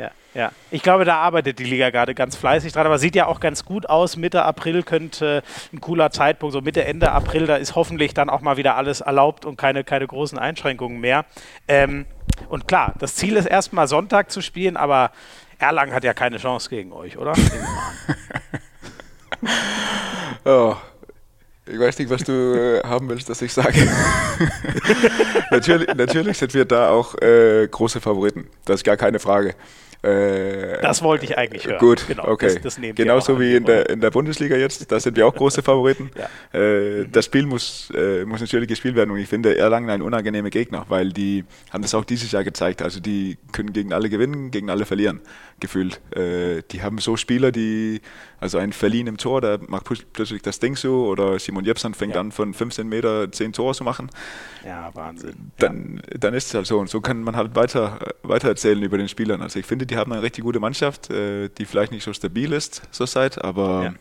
Ja, 0.00 0.10
ja. 0.32 0.52
Ich 0.70 0.82
glaube, 0.82 1.04
da 1.04 1.16
arbeitet 1.16 1.58
die 1.58 1.64
Liga 1.64 1.90
gerade 1.90 2.14
ganz 2.14 2.34
fleißig 2.34 2.72
dran, 2.72 2.86
aber 2.86 2.98
sieht 2.98 3.14
ja 3.14 3.26
auch 3.26 3.38
ganz 3.38 3.66
gut 3.66 3.86
aus. 3.86 4.16
Mitte 4.16 4.44
April 4.44 4.82
könnte 4.82 5.42
ein 5.74 5.82
cooler 5.82 6.10
Zeitpunkt, 6.10 6.54
so 6.54 6.62
Mitte, 6.62 6.84
Ende 6.84 7.12
April, 7.12 7.46
da 7.46 7.56
ist 7.56 7.74
hoffentlich 7.74 8.14
dann 8.14 8.30
auch 8.30 8.40
mal 8.40 8.56
wieder 8.56 8.76
alles 8.76 9.02
erlaubt 9.02 9.44
und 9.44 9.58
keine, 9.58 9.84
keine 9.84 10.06
großen 10.06 10.38
Einschränkungen 10.38 11.00
mehr. 11.00 11.26
Ähm, 11.68 12.06
und 12.48 12.66
klar, 12.66 12.94
das 12.98 13.16
Ziel 13.16 13.36
ist 13.36 13.44
erstmal 13.44 13.88
Sonntag 13.88 14.30
zu 14.30 14.40
spielen, 14.40 14.78
aber 14.78 15.10
Erlangen 15.58 15.92
hat 15.92 16.04
ja 16.04 16.14
keine 16.14 16.38
Chance 16.38 16.70
gegen 16.70 16.92
euch, 16.92 17.18
oder? 17.18 17.34
oh, 20.46 20.76
ich 21.66 21.78
weiß 21.78 21.98
nicht, 21.98 22.10
was 22.10 22.24
du 22.24 22.32
äh, 22.32 22.80
haben 22.82 23.06
willst, 23.10 23.28
dass 23.28 23.42
ich 23.42 23.52
sage. 23.52 23.86
natürlich, 25.50 25.94
natürlich, 25.94 26.38
sind 26.38 26.54
wir 26.54 26.64
da 26.64 26.88
auch 26.88 27.20
äh, 27.20 27.68
große 27.68 28.00
Favoriten. 28.00 28.48
Das 28.64 28.76
ist 28.76 28.84
gar 28.84 28.96
keine 28.96 29.18
Frage. 29.18 29.54
Äh, 30.02 30.80
das 30.80 31.02
wollte 31.02 31.26
ich 31.26 31.36
eigentlich 31.36 31.66
hören. 31.66 31.78
Gut, 31.78 32.06
genau, 32.08 32.26
okay. 32.26 32.58
Das, 32.62 32.76
das 32.76 32.94
Genauso 32.94 33.38
wie 33.38 33.56
in 33.56 33.64
der, 33.64 33.90
in 33.90 34.00
der 34.00 34.10
Bundesliga 34.10 34.56
jetzt, 34.56 34.90
da 34.90 34.98
sind 34.98 35.16
wir 35.16 35.26
auch 35.26 35.34
große 35.34 35.62
Favoriten. 35.62 36.10
ja. 36.52 36.58
äh, 36.58 37.06
das 37.06 37.26
Spiel 37.26 37.44
muss, 37.44 37.92
äh, 37.94 38.24
muss 38.24 38.40
natürlich 38.40 38.68
gespielt 38.68 38.94
werden 38.94 39.10
und 39.10 39.18
ich 39.18 39.28
finde 39.28 39.56
Erlangen 39.58 39.90
ein 39.90 40.00
unangenehmer 40.00 40.48
Gegner, 40.48 40.86
weil 40.88 41.12
die 41.12 41.44
haben 41.70 41.82
das 41.82 41.94
auch 41.94 42.04
dieses 42.04 42.32
Jahr 42.32 42.44
gezeigt. 42.44 42.80
Also 42.80 43.00
die 43.00 43.36
können 43.52 43.72
gegen 43.72 43.92
alle 43.92 44.08
gewinnen, 44.08 44.50
gegen 44.50 44.70
alle 44.70 44.86
verlieren, 44.86 45.20
gefühlt. 45.60 46.00
Äh, 46.16 46.62
die 46.70 46.82
haben 46.82 46.98
so 46.98 47.16
Spieler, 47.16 47.52
die, 47.52 48.00
also 48.40 48.58
ein 48.58 48.72
Verliehen 48.72 49.06
im 49.06 49.16
Tor, 49.16 49.40
da 49.40 49.58
macht 49.66 49.86
plötzlich 50.12 50.42
das 50.42 50.58
Ding 50.58 50.76
so 50.76 51.06
oder 51.06 51.38
Simon 51.38 51.64
Jepsen 51.64 51.94
fängt 51.94 52.14
ja. 52.14 52.20
an 52.20 52.32
von 52.32 52.54
15 52.54 52.88
Meter 52.88 53.30
10 53.30 53.52
Tore 53.52 53.74
zu 53.74 53.84
machen. 53.84 54.10
Ja, 54.64 54.90
Wahnsinn. 54.94 55.52
Dann, 55.58 56.02
ja. 56.10 56.18
dann 56.18 56.34
ist 56.34 56.48
es 56.48 56.54
halt 56.54 56.66
so 56.66 56.78
und 56.78 56.88
so 56.88 57.00
kann 57.00 57.22
man 57.22 57.36
halt 57.36 57.54
weiter, 57.54 57.98
weiter 58.22 58.48
erzählen 58.48 58.82
über 58.82 58.98
den 58.98 59.08
Spielern. 59.08 59.42
Also 59.42 59.58
ich 59.58 59.66
finde, 59.66 59.86
die 59.86 59.96
haben 59.96 60.12
eine 60.12 60.22
richtig 60.22 60.44
gute 60.44 60.60
Mannschaft, 60.60 61.10
äh, 61.10 61.48
die 61.48 61.64
vielleicht 61.64 61.92
nicht 61.92 62.04
so 62.04 62.12
stabil 62.12 62.52
ist 62.52 62.82
zur 62.90 63.06
Zeit, 63.06 63.42
aber 63.42 63.84
ja. 63.84 63.94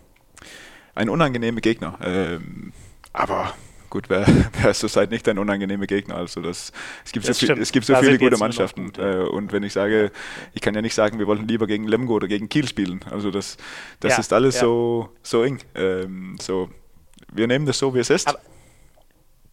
ein 0.96 1.10
unangenehmer 1.10 1.62
Gegner. 1.62 1.98
Ähm, 2.02 2.74
aber 3.14 3.54
gut, 3.90 4.10
wer, 4.10 4.26
wer 4.62 4.72
ist 4.72 4.80
zurzeit 4.80 5.12
nicht 5.12 5.28
ein 5.28 5.38
unangenehmer 5.38 5.88
Gegner? 5.88 6.16
Also 6.16 6.42
das, 6.42 6.72
es 7.06 7.12
gibt 7.12 7.28
das 7.28 7.40
so, 7.40 7.46
viel, 7.46 7.62
es 7.62 7.72
gibt 7.72 7.86
so 7.86 7.96
viele 7.96 8.18
gute 8.18 8.38
Mannschaften. 8.38 8.86
Gut, 8.86 8.98
ja. 8.98 9.22
Äh, 9.22 9.28
und 9.28 9.52
wenn 9.52 9.64
ich 9.64 9.74
sage, 9.74 10.12
ich 10.54 10.62
kann 10.62 10.74
ja 10.74 10.82
nicht 10.82 10.96
sagen, 10.96 11.20
wir 11.20 11.28
wollten 11.28 11.48
lieber 11.48 11.68
gegen 11.68 11.88
Lemgo 11.88 12.14
oder 12.14 12.28
gegen 12.28 12.50
Kiel 12.50 12.68
spielen. 12.68 13.02
Also 13.10 13.32
das, 13.32 13.58
das 14.00 14.14
ja, 14.14 14.20
ist 14.20 14.34
alles 14.34 14.56
ja. 14.56 14.62
so, 14.62 15.10
so 15.24 15.44
eng. 15.44 15.60
Ähm, 15.76 16.38
so, 16.40 16.70
wir 17.32 17.48
nehmen 17.48 17.66
das 17.66 17.80
so, 17.80 17.94
wie 17.94 18.00
es 18.00 18.10
ist. 18.10 18.28
Aber 18.28 18.40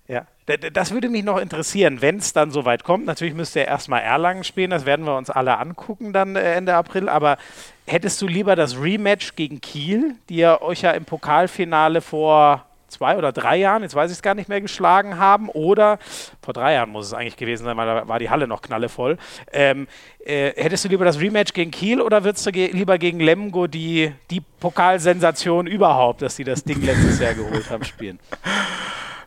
ja, 0.09 0.25
das 0.73 0.93
würde 0.93 1.09
mich 1.09 1.25
noch 1.25 1.39
interessieren, 1.39 2.01
wenn 2.01 2.19
es 2.19 2.33
dann 2.33 2.53
soweit 2.53 2.85
kommt. 2.85 3.07
Natürlich 3.07 3.35
müsste 3.35 3.61
er 3.61 3.67
erstmal 3.67 4.03
Erlangen 4.03 4.45
spielen, 4.45 4.71
das 4.71 4.87
werden 4.87 5.05
wir 5.05 5.17
uns 5.17 5.31
alle 5.31 5.59
angucken 5.59 6.13
dann 6.13 6.37
äh, 6.37 6.55
Ende 6.55 6.75
April. 6.75 7.09
Aber 7.09 7.39
hättest 7.87 8.23
du 8.23 8.29
lieber 8.29 8.55
das 8.55 8.81
Rematch 8.81 9.35
gegen 9.35 9.61
Kiel, 9.61 10.15
die 10.29 10.37
ja 10.37 10.61
euch 10.63 10.83
ja 10.83 10.93
im 10.93 11.05
Pokalfinale 11.05 12.01
vor 12.01 12.67
zwei 12.89 13.17
oder 13.17 13.33
drei 13.33 13.57
Jahren, 13.57 13.83
jetzt 13.83 13.95
weiß 13.95 14.11
ich 14.11 14.17
es 14.19 14.23
gar 14.23 14.35
nicht 14.35 14.49
mehr, 14.49 14.61
geschlagen 14.61 15.19
haben. 15.19 15.49
Oder 15.49 15.99
vor 16.43 16.55
drei 16.55 16.75
Jahren 16.75 16.91
muss 16.91 17.07
es 17.07 17.15
eigentlich 17.15 17.37
gewesen 17.37 17.65
sein, 17.65 17.77
weil 17.77 17.87
da 17.87 18.09
war 18.09 18.19
die 18.19 18.31
Halle 18.31 18.47
noch 18.47 18.63
knallevoll. 18.63 19.19
Ähm, 19.53 19.87
äh, 20.25 20.53
hättest 20.57 20.85
du 20.85 20.89
lieber 20.89 21.05
das 21.05 21.21
Rematch 21.21 21.53
gegen 21.53 21.71
Kiel 21.71 22.01
oder 22.01 22.25
würdest 22.25 22.47
du 22.47 22.53
ge 22.53 22.71
lieber 22.73 22.99
gegen 22.99 23.21
Lemgo 23.21 23.67
die, 23.67 24.13
die 24.31 24.41
Pokalsensation 24.41 25.67
überhaupt, 25.67 26.23
dass 26.23 26.37
sie 26.37 26.45
das 26.45 26.65
Ding 26.65 26.83
letztes 26.83 27.21
Jahr 27.21 27.35
geholt 27.35 27.71
haben, 27.71 27.85
spielen? 27.85 28.19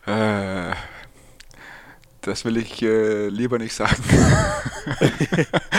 Äh, 0.06 0.72
das 2.22 2.44
will 2.44 2.56
ich 2.56 2.82
äh, 2.82 3.28
lieber 3.28 3.58
nicht 3.58 3.74
sagen. 3.74 3.96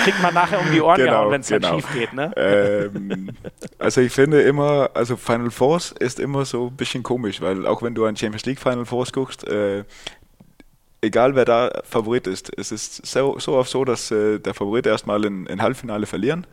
Kriegt 0.04 0.22
man 0.22 0.34
nachher 0.34 0.60
um 0.60 0.72
die 0.72 0.82
Ohren 0.82 0.98
genau, 0.98 1.30
wenn 1.30 1.42
es 1.42 1.48
genau. 1.48 1.72
dann 1.72 1.80
schief 1.82 1.94
geht, 1.94 2.14
ne? 2.14 2.32
Ähm, 2.36 3.30
also 3.80 4.02
ich 4.02 4.12
finde 4.12 4.42
immer, 4.42 4.90
also 4.94 5.18
Final 5.18 5.52
Fours 5.52 5.92
ist 6.00 6.20
immer 6.20 6.46
so 6.46 6.68
ein 6.68 6.76
bisschen 6.76 7.04
komisch, 7.04 7.42
weil 7.42 7.66
auch 7.66 7.82
wenn 7.82 7.96
du 7.96 8.06
ein 8.06 8.16
Champions 8.16 8.46
League 8.46 8.60
Final 8.60 8.86
Fours 8.86 9.12
guckst, 9.12 9.48
äh, 9.48 9.84
egal 11.02 11.36
wer 11.36 11.46
da 11.46 11.72
Favorit 11.84 12.28
ist, 12.28 12.52
es 12.58 12.72
ist 12.72 13.06
so, 13.06 13.38
so 13.40 13.54
oft 13.54 13.70
so, 13.70 13.86
dass 13.86 14.12
äh, 14.12 14.40
der 14.40 14.54
Favorit 14.54 14.86
erstmal 14.86 15.24
in, 15.26 15.46
in 15.48 15.62
Halbfinale 15.62 16.06
verlieren 16.06 16.46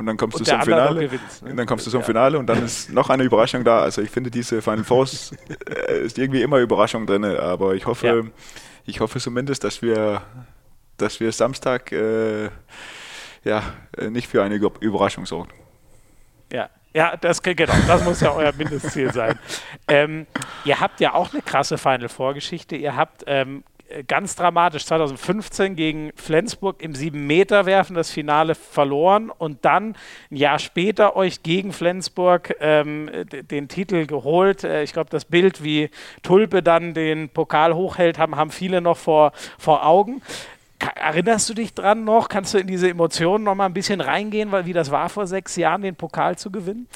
und 0.00 0.06
dann 0.06 0.16
kommst 0.16 0.38
und 0.38 0.46
du 0.46 0.50
zum 0.50 0.62
Finale. 0.62 1.00
Gewinnt, 1.00 1.42
ne? 1.42 1.50
Und 1.50 1.56
dann 1.58 1.66
kommst 1.66 1.86
du 1.86 1.90
zum 1.90 2.00
ja. 2.00 2.06
Finale 2.06 2.38
und 2.38 2.46
dann 2.46 2.64
ist 2.64 2.90
noch 2.90 3.10
eine 3.10 3.22
Überraschung 3.22 3.64
da. 3.64 3.80
Also 3.80 4.00
ich 4.00 4.10
finde 4.10 4.30
diese 4.30 4.62
Final 4.62 4.84
Fours 4.84 5.32
äh, 5.88 6.04
ist 6.04 6.18
irgendwie 6.18 6.42
immer 6.42 6.58
Überraschung 6.58 7.06
drin, 7.06 7.24
aber 7.24 7.74
ich 7.74 7.86
hoffe, 7.86 8.06
ja. 8.06 8.22
Ich 8.90 9.00
hoffe 9.00 9.20
zumindest, 9.20 9.64
dass 9.64 9.80
wir, 9.80 10.22
dass 10.96 11.20
wir 11.20 11.32
Samstag 11.32 11.92
äh, 11.92 12.50
ja 13.44 13.62
nicht 14.10 14.28
für 14.28 14.42
eine 14.42 14.56
Überraschung 14.56 15.24
sorgen. 15.24 15.52
Ja, 16.52 16.68
ja, 16.92 17.16
das, 17.16 17.40
genau, 17.40 17.72
das 17.86 18.04
muss 18.04 18.20
ja 18.20 18.32
euer 18.32 18.52
Mindestziel 18.52 19.12
sein. 19.12 19.38
Ähm, 19.88 20.28
ihr 20.64 20.78
habt 20.78 21.00
ja 21.00 21.14
auch 21.14 21.32
eine 21.32 21.42
krasse 21.42 21.76
Final 21.76 22.08
Vorgeschichte. 22.08 22.76
Ihr 22.76 22.94
habt 22.94 23.24
ähm, 23.26 23.64
ganz 24.06 24.36
dramatisch 24.36 24.86
2015 24.86 25.76
gegen 25.76 26.12
Flensburg 26.14 26.82
im 26.82 26.92
7-Meter-Werfen 26.92 27.94
das 27.96 28.10
Finale 28.10 28.54
verloren 28.54 29.30
und 29.30 29.64
dann 29.64 29.96
ein 30.30 30.36
Jahr 30.36 30.58
später 30.58 31.16
euch 31.16 31.42
gegen 31.42 31.72
Flensburg 31.72 32.54
ähm, 32.60 33.10
den 33.50 33.68
Titel 33.68 34.06
geholt. 34.06 34.64
Äh, 34.64 34.82
ich 34.82 34.92
glaube, 34.92 35.10
das 35.10 35.24
Bild, 35.24 35.62
wie 35.64 35.90
Tulpe 36.22 36.62
dann 36.62 36.94
den 36.94 37.28
Pokal 37.28 37.74
hochhält, 37.74 38.18
haben, 38.18 38.36
haben 38.36 38.50
viele 38.50 38.80
noch 38.80 38.96
vor, 38.96 39.32
vor 39.58 39.86
Augen. 39.86 40.22
Erinnerst 40.94 41.48
du 41.50 41.54
dich 41.54 41.74
dran 41.74 42.04
noch? 42.04 42.28
Kannst 42.28 42.54
du 42.54 42.58
in 42.58 42.66
diese 42.66 42.88
Emotionen 42.88 43.44
noch 43.44 43.54
mal 43.54 43.66
ein 43.66 43.74
bisschen 43.74 44.00
reingehen, 44.00 44.50
weil 44.50 44.64
wie 44.64 44.72
das 44.72 44.90
war 44.90 45.10
vor 45.10 45.26
sechs 45.26 45.56
Jahren, 45.56 45.82
den 45.82 45.94
Pokal 45.94 46.38
zu 46.38 46.50
gewinnen? 46.50 46.88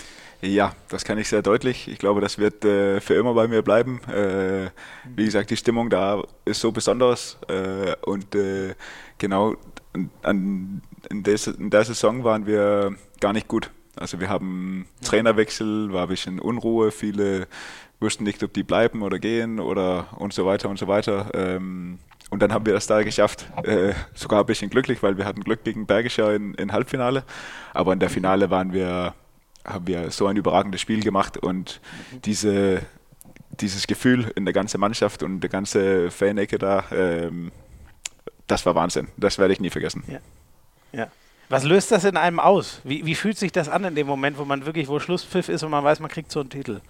Ja, 0.44 0.74
das 0.90 1.04
kann 1.04 1.16
ich 1.16 1.28
sehr 1.28 1.40
deutlich. 1.40 1.88
Ich 1.88 1.98
glaube, 1.98 2.20
das 2.20 2.36
wird 2.36 2.66
äh, 2.66 3.00
für 3.00 3.14
immer 3.14 3.32
bei 3.32 3.48
mir 3.48 3.62
bleiben. 3.62 4.02
Äh, 4.04 4.70
wie 5.16 5.24
gesagt, 5.24 5.48
die 5.48 5.56
Stimmung 5.56 5.88
da 5.88 6.22
ist 6.44 6.60
so 6.60 6.70
besonders 6.70 7.38
äh, 7.48 7.96
und 8.04 8.34
äh, 8.34 8.74
genau 9.16 9.54
an, 10.22 10.82
in, 11.08 11.22
des, 11.22 11.46
in 11.46 11.70
der 11.70 11.84
Saison 11.84 12.24
waren 12.24 12.46
wir 12.46 12.94
gar 13.20 13.32
nicht 13.32 13.48
gut. 13.48 13.70
Also 13.96 14.20
wir 14.20 14.28
haben 14.28 14.86
Trainerwechsel, 15.02 15.92
war 15.94 16.02
ein 16.02 16.08
bisschen 16.08 16.40
Unruhe, 16.40 16.90
viele 16.90 17.46
wussten 18.00 18.24
nicht, 18.24 18.42
ob 18.42 18.52
die 18.52 18.64
bleiben 18.64 19.00
oder 19.02 19.18
gehen 19.18 19.60
oder 19.60 20.08
und 20.18 20.34
so 20.34 20.44
weiter 20.44 20.68
und 20.68 20.78
so 20.78 20.88
weiter. 20.88 21.30
Ähm, 21.32 22.00
und 22.28 22.42
dann 22.42 22.52
haben 22.52 22.66
wir 22.66 22.74
das 22.74 22.86
da 22.86 23.02
geschafft, 23.02 23.46
äh, 23.62 23.94
sogar 24.12 24.40
ein 24.40 24.46
bisschen 24.46 24.68
glücklich, 24.68 25.02
weil 25.02 25.16
wir 25.16 25.24
hatten 25.24 25.42
Glück 25.42 25.64
gegen 25.64 25.86
Bergischer 25.86 26.34
in, 26.34 26.52
in 26.54 26.72
Halbfinale. 26.72 27.24
Aber 27.72 27.94
in 27.94 27.98
der 27.98 28.10
Finale 28.10 28.50
waren 28.50 28.74
wir 28.74 29.14
haben 29.64 29.86
wir 29.86 30.10
so 30.10 30.26
ein 30.26 30.36
überragendes 30.36 30.80
Spiel 30.80 31.02
gemacht 31.02 31.38
und 31.38 31.80
mhm. 32.12 32.22
diese, 32.22 32.82
dieses 33.60 33.86
Gefühl 33.86 34.30
in 34.36 34.44
der 34.44 34.54
ganzen 34.54 34.80
Mannschaft 34.80 35.22
und 35.22 35.40
der 35.40 35.50
ganze 35.50 36.10
Fan-Ecke 36.10 36.58
da, 36.58 36.84
ähm, 36.90 37.50
das 38.46 38.66
war 38.66 38.74
Wahnsinn. 38.74 39.08
Das 39.16 39.38
werde 39.38 39.52
ich 39.52 39.60
nie 39.60 39.70
vergessen. 39.70 40.04
Ja. 40.06 40.18
ja. 40.92 41.08
Was 41.48 41.64
löst 41.64 41.90
das 41.92 42.04
in 42.04 42.16
einem 42.16 42.40
aus? 42.40 42.80
Wie, 42.84 43.04
wie 43.04 43.14
fühlt 43.14 43.38
sich 43.38 43.52
das 43.52 43.68
an 43.68 43.84
in 43.84 43.94
dem 43.94 44.06
Moment, 44.06 44.38
wo 44.38 44.44
man 44.44 44.66
wirklich, 44.66 44.88
wo 44.88 44.98
Schlusspfiff 44.98 45.48
ist 45.48 45.62
und 45.62 45.70
man 45.70 45.84
weiß, 45.84 46.00
man 46.00 46.10
kriegt 46.10 46.30
so 46.30 46.40
einen 46.40 46.50
Titel? 46.50 46.80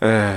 Äh, 0.00 0.34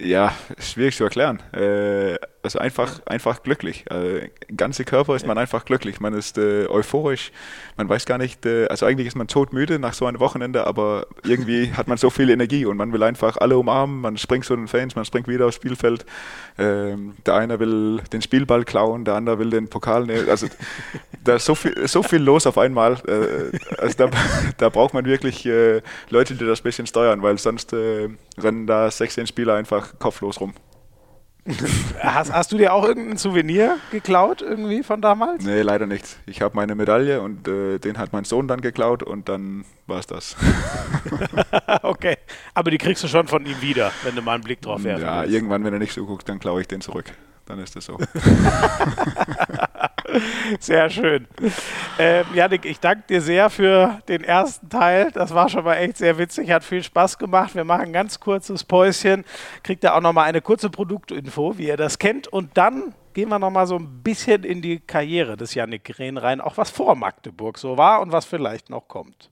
ja, 0.00 0.32
schwierig 0.58 0.96
zu 0.96 1.04
erklären. 1.04 1.40
Äh, 1.52 2.16
also 2.42 2.58
einfach, 2.58 3.00
einfach 3.06 3.42
glücklich. 3.42 3.84
Äh, 3.90 4.30
ganze 4.56 4.84
Körper 4.84 5.14
ist 5.14 5.26
man 5.26 5.36
einfach 5.36 5.64
glücklich. 5.64 6.00
Man 6.00 6.14
ist 6.14 6.38
äh, 6.38 6.66
euphorisch. 6.68 7.32
Man 7.76 7.88
weiß 7.88 8.06
gar 8.06 8.18
nicht, 8.18 8.46
äh, 8.46 8.66
also 8.68 8.86
eigentlich 8.86 9.06
ist 9.06 9.16
man 9.16 9.28
todmüde 9.28 9.78
nach 9.78 9.92
so 9.92 10.06
einem 10.06 10.20
Wochenende, 10.20 10.66
aber 10.66 11.06
irgendwie 11.22 11.72
hat 11.76 11.86
man 11.86 11.98
so 11.98 12.08
viel 12.08 12.30
Energie 12.30 12.64
und 12.64 12.76
man 12.76 12.92
will 12.92 13.02
einfach 13.02 13.36
alle 13.36 13.58
umarmen. 13.58 14.00
Man 14.00 14.16
springt 14.16 14.44
zu 14.44 14.56
den 14.56 14.68
Fans, 14.68 14.96
man 14.96 15.04
springt 15.04 15.28
wieder 15.28 15.46
aufs 15.46 15.56
Spielfeld. 15.56 16.06
Ähm, 16.58 17.14
der 17.26 17.34
eine 17.34 17.60
will 17.60 18.00
den 18.12 18.22
Spielball 18.22 18.64
klauen, 18.64 19.04
der 19.04 19.14
andere 19.14 19.38
will 19.38 19.50
den 19.50 19.68
Pokal 19.68 20.06
nehmen. 20.06 20.28
Also 20.28 20.46
da 21.24 21.36
ist 21.36 21.44
so 21.44 21.54
viel, 21.54 21.86
so 21.88 22.02
viel 22.02 22.22
los 22.22 22.46
auf 22.46 22.56
einmal. 22.56 22.94
Äh, 23.06 23.58
also 23.78 23.96
da, 23.98 24.10
da 24.56 24.68
braucht 24.70 24.94
man 24.94 25.04
wirklich 25.04 25.44
äh, 25.44 25.82
Leute, 26.08 26.34
die 26.34 26.46
das 26.46 26.60
ein 26.60 26.64
bisschen 26.64 26.86
steuern, 26.86 27.22
weil 27.22 27.36
sonst 27.38 27.74
äh, 27.74 28.08
rennen 28.38 28.66
da 28.66 28.90
16 28.90 29.26
Spieler 29.26 29.56
einfach 29.56 29.98
kopflos 29.98 30.40
rum. 30.40 30.54
Hast, 32.00 32.32
hast, 32.32 32.52
du 32.52 32.58
dir 32.58 32.72
auch 32.72 32.84
irgendein 32.84 33.16
Souvenir 33.16 33.78
geklaut 33.90 34.42
irgendwie 34.42 34.82
von 34.82 35.00
damals? 35.00 35.44
Nee, 35.44 35.62
leider 35.62 35.86
nicht. 35.86 36.18
Ich 36.26 36.42
habe 36.42 36.54
meine 36.54 36.74
Medaille 36.74 37.20
und 37.20 37.48
äh, 37.48 37.78
den 37.78 37.98
hat 37.98 38.12
mein 38.12 38.24
Sohn 38.24 38.48
dann 38.48 38.60
geklaut 38.60 39.02
und 39.02 39.28
dann 39.28 39.64
war 39.86 39.98
es 39.98 40.06
das. 40.06 40.36
okay, 41.82 42.16
aber 42.54 42.70
die 42.70 42.78
kriegst 42.78 43.02
du 43.04 43.08
schon 43.08 43.26
von 43.26 43.44
ihm 43.46 43.60
wieder, 43.60 43.92
wenn 44.04 44.14
du 44.14 44.22
mal 44.22 44.34
einen 44.34 44.44
Blick 44.44 44.60
drauf 44.60 44.84
werfen 44.84 45.04
Ja, 45.04 45.22
willst. 45.22 45.34
irgendwann, 45.34 45.64
wenn 45.64 45.72
er 45.72 45.78
nicht 45.78 45.92
so 45.92 46.06
guckt, 46.06 46.28
dann 46.28 46.38
klaue 46.38 46.60
ich 46.60 46.68
den 46.68 46.80
zurück 46.80 47.12
dann 47.50 47.58
ist 47.58 47.76
es 47.76 47.84
so. 47.84 47.98
sehr 50.60 50.90
schön. 50.90 51.26
Ähm, 51.98 52.24
Janik, 52.34 52.64
ich 52.64 52.80
danke 52.80 53.04
dir 53.08 53.20
sehr 53.20 53.50
für 53.50 54.00
den 54.08 54.24
ersten 54.24 54.68
Teil. 54.68 55.10
Das 55.12 55.34
war 55.34 55.48
schon 55.48 55.64
mal 55.64 55.76
echt 55.76 55.98
sehr 55.98 56.18
witzig, 56.18 56.50
hat 56.50 56.64
viel 56.64 56.82
Spaß 56.82 57.18
gemacht. 57.18 57.54
Wir 57.54 57.64
machen 57.64 57.86
ein 57.86 57.92
ganz 57.92 58.20
kurzes 58.20 58.64
Päuschen, 58.64 59.24
kriegt 59.62 59.84
ihr 59.84 59.94
auch 59.94 60.00
noch 60.00 60.12
mal 60.12 60.24
eine 60.24 60.40
kurze 60.40 60.70
Produktinfo, 60.70 61.58
wie 61.58 61.68
ihr 61.68 61.76
das 61.76 61.98
kennt. 61.98 62.28
Und 62.28 62.56
dann 62.56 62.94
gehen 63.12 63.28
wir 63.28 63.38
noch 63.38 63.50
mal 63.50 63.66
so 63.66 63.76
ein 63.76 64.02
bisschen 64.02 64.44
in 64.44 64.62
die 64.62 64.80
Karriere 64.80 65.36
des 65.36 65.54
Janik 65.54 65.84
Green 65.84 66.16
rein, 66.16 66.40
auch 66.40 66.56
was 66.56 66.70
vor 66.70 66.94
Magdeburg 66.94 67.58
so 67.58 67.76
war 67.76 68.00
und 68.00 68.12
was 68.12 68.24
vielleicht 68.24 68.70
noch 68.70 68.88
kommt. 68.88 69.30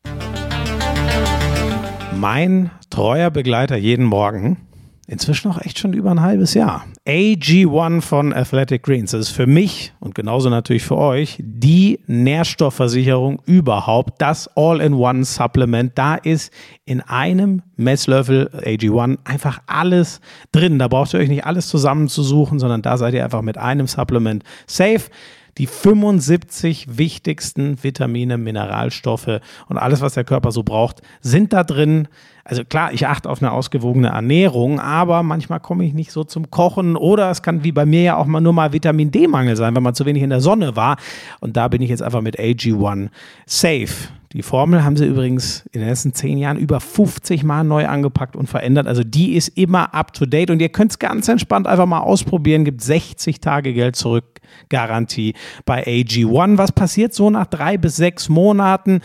Mein 2.17 2.71
treuer 2.91 3.31
Begleiter 3.31 3.77
jeden 3.77 4.05
Morgen 4.05 4.68
inzwischen 5.09 5.51
auch 5.51 5.61
echt 5.61 5.79
schon 5.79 5.95
über 5.95 6.11
ein 6.11 6.21
halbes 6.21 6.55
Jahr. 6.55 6.85
AG1 7.07 8.03
von 8.03 8.33
Athletic 8.35 8.83
Greens. 8.83 9.11
Das 9.13 9.23
ist 9.23 9.31
für 9.31 9.47
mich 9.47 9.95
und 10.01 10.15
genauso 10.15 10.51
natürlich 10.51 10.85
für 10.85 10.99
euch 10.99 11.39
die 11.41 11.99
Nährstoffversicherung 12.07 13.41
überhaupt. 13.47 14.21
Das 14.21 14.49
All-in-One-Supplement. 14.55 15.97
Da 15.97 16.15
ist 16.17 16.53
in 16.85 17.01
einem 17.01 17.63
Messlöffel 17.77 18.51
AG1 18.63 19.19
einfach 19.25 19.61
alles 19.67 20.21
drin. 20.53 20.79
Da 20.79 20.89
braucht 20.89 21.15
ihr 21.15 21.21
euch 21.21 21.31
nicht 21.31 21.47
alles 21.47 21.69
zusammenzusuchen, 21.69 22.59
sondern 22.59 22.83
da 22.83 22.99
seid 22.99 23.15
ihr 23.15 23.25
einfach 23.25 23.43
mit 23.43 23.57
einem 23.57 23.87
Supplement 23.87 24.45
safe 24.67 25.11
die 25.59 25.67
75 25.67 26.99
wichtigsten 26.99 27.83
Vitamine, 27.83 28.39
Mineralstoffe 28.39 29.41
und 29.69 29.77
alles, 29.77 30.01
was 30.01 30.15
der 30.15 30.25
Körper 30.25 30.53
so 30.53 30.63
braucht, 30.63 31.03
sind 31.21 31.53
da 31.53 31.65
drin. 31.65 32.09
Also 32.45 32.65
klar, 32.65 32.93
ich 32.93 33.07
achte 33.07 33.29
auf 33.29 33.43
eine 33.43 33.53
ausgewogene 33.53 34.09
Ernährung, 34.09 34.81
aber 34.81 35.23
manchmal 35.23 35.61
komme 35.61 35.85
ich 35.85 35.93
nicht 35.93 36.13
so 36.13 36.25
zum 36.25 36.51
Kochen 36.51 36.97
oder 36.97 37.31
es 37.31 37.43
kann 37.43 37.65
wie 37.65 37.73
bei 37.73 37.85
mir 37.85 38.03
ja 38.03 38.17
auch 38.17 38.27
mal 38.27 38.41
nur 38.41 38.53
mal 38.53 38.73
Vitamin 38.73 39.11
D-Mangel 39.11 39.57
sein, 39.57 39.75
wenn 39.75 39.83
man 39.83 39.95
zu 39.95 40.07
wenig 40.07 40.23
in 40.23 40.31
der 40.31 40.41
Sonne 40.41 40.77
war. 40.77 40.97
Und 41.41 41.57
da 41.57 41.69
bin 41.69 41.83
ich 41.83 41.91
jetzt 41.91 42.03
einfach 42.03 42.23
mit 42.23 42.39
AG1 42.39 43.11
safe. 43.45 44.09
Die 44.33 44.43
Formel 44.43 44.85
haben 44.85 44.97
sie 44.97 45.07
übrigens 45.07 45.65
in 45.73 45.81
den 45.81 45.89
letzten 45.89 46.13
zehn 46.13 46.39
Jahren 46.39 46.59
über 46.59 46.81
50 46.81 47.45
Mal 47.45 47.65
neu 47.65 47.87
angepackt 47.87 48.37
und 48.37 48.47
verändert. 48.47 48.87
Also 48.87 49.03
die 49.03 49.35
ist 49.35 49.49
immer 49.49 49.95
up 49.95 50.13
to 50.13 50.27
date 50.27 50.51
und 50.51 50.61
ihr 50.61 50.69
könnt 50.69 50.93
es 50.93 50.99
ganz 50.99 51.29
entspannt 51.29 51.67
einfach 51.67 51.87
mal 51.87 52.01
ausprobieren. 52.01 52.65
Gibt 52.65 52.83
60 52.83 53.41
Tage 53.41 53.73
Geld 53.73 53.97
zurück 53.97 54.38
Garantie 54.69 55.35
bei 55.65 55.87
AG1. 55.87 56.59
Was 56.59 56.73
passiert 56.73 57.15
so 57.15 57.31
nach 57.31 57.47
drei 57.47 57.77
bis 57.77 57.97
sechs 57.97 58.29
Monaten? 58.29 59.01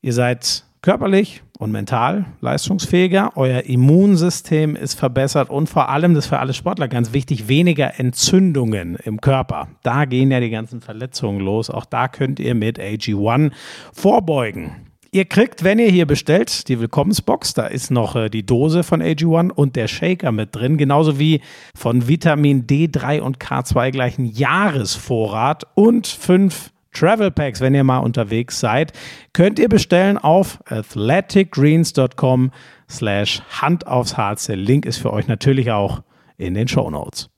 Ihr 0.00 0.12
seid 0.12 0.64
körperlich 0.82 1.42
und 1.58 1.72
mental 1.72 2.26
leistungsfähiger. 2.40 3.32
Euer 3.36 3.62
Immunsystem 3.62 4.76
ist 4.76 4.94
verbessert 4.94 5.50
und 5.50 5.68
vor 5.68 5.88
allem, 5.88 6.14
das 6.14 6.24
ist 6.24 6.28
für 6.28 6.38
alle 6.38 6.54
Sportler 6.54 6.88
ganz 6.88 7.12
wichtig, 7.12 7.48
weniger 7.48 7.98
Entzündungen 7.98 8.96
im 8.96 9.20
Körper. 9.20 9.68
Da 9.82 10.04
gehen 10.04 10.30
ja 10.30 10.40
die 10.40 10.50
ganzen 10.50 10.80
Verletzungen 10.80 11.40
los. 11.40 11.68
Auch 11.68 11.84
da 11.84 12.08
könnt 12.08 12.38
ihr 12.38 12.54
mit 12.54 12.78
AG1 12.78 13.50
vorbeugen. 13.92 14.87
Ihr 15.10 15.24
kriegt, 15.24 15.64
wenn 15.64 15.78
ihr 15.78 15.88
hier 15.90 16.06
bestellt, 16.06 16.68
die 16.68 16.80
Willkommensbox. 16.80 17.54
Da 17.54 17.66
ist 17.66 17.90
noch 17.90 18.14
äh, 18.14 18.28
die 18.28 18.44
Dose 18.44 18.82
von 18.82 19.02
AG1 19.02 19.50
und 19.50 19.74
der 19.74 19.88
Shaker 19.88 20.32
mit 20.32 20.54
drin. 20.54 20.76
Genauso 20.76 21.18
wie 21.18 21.40
von 21.74 22.08
Vitamin 22.08 22.66
D3 22.66 23.20
und 23.20 23.38
K2 23.38 23.90
gleichen 23.90 24.26
Jahresvorrat 24.26 25.66
und 25.74 26.06
fünf 26.06 26.72
Travel 26.92 27.30
Packs, 27.30 27.60
wenn 27.60 27.74
ihr 27.74 27.84
mal 27.84 27.98
unterwegs 27.98 28.60
seid, 28.60 28.92
könnt 29.32 29.58
ihr 29.58 29.68
bestellen 29.68 30.18
auf 30.18 30.58
athleticgreens.com 30.66 32.50
slash 32.90 33.42
Hand 33.50 33.86
aufs 33.86 34.16
Harz. 34.16 34.46
Der 34.46 34.56
Link 34.56 34.84
ist 34.84 34.98
für 34.98 35.12
euch 35.12 35.26
natürlich 35.26 35.70
auch 35.70 36.02
in 36.36 36.54
den 36.54 36.68
Show 36.68 36.90
Notes. 36.90 37.30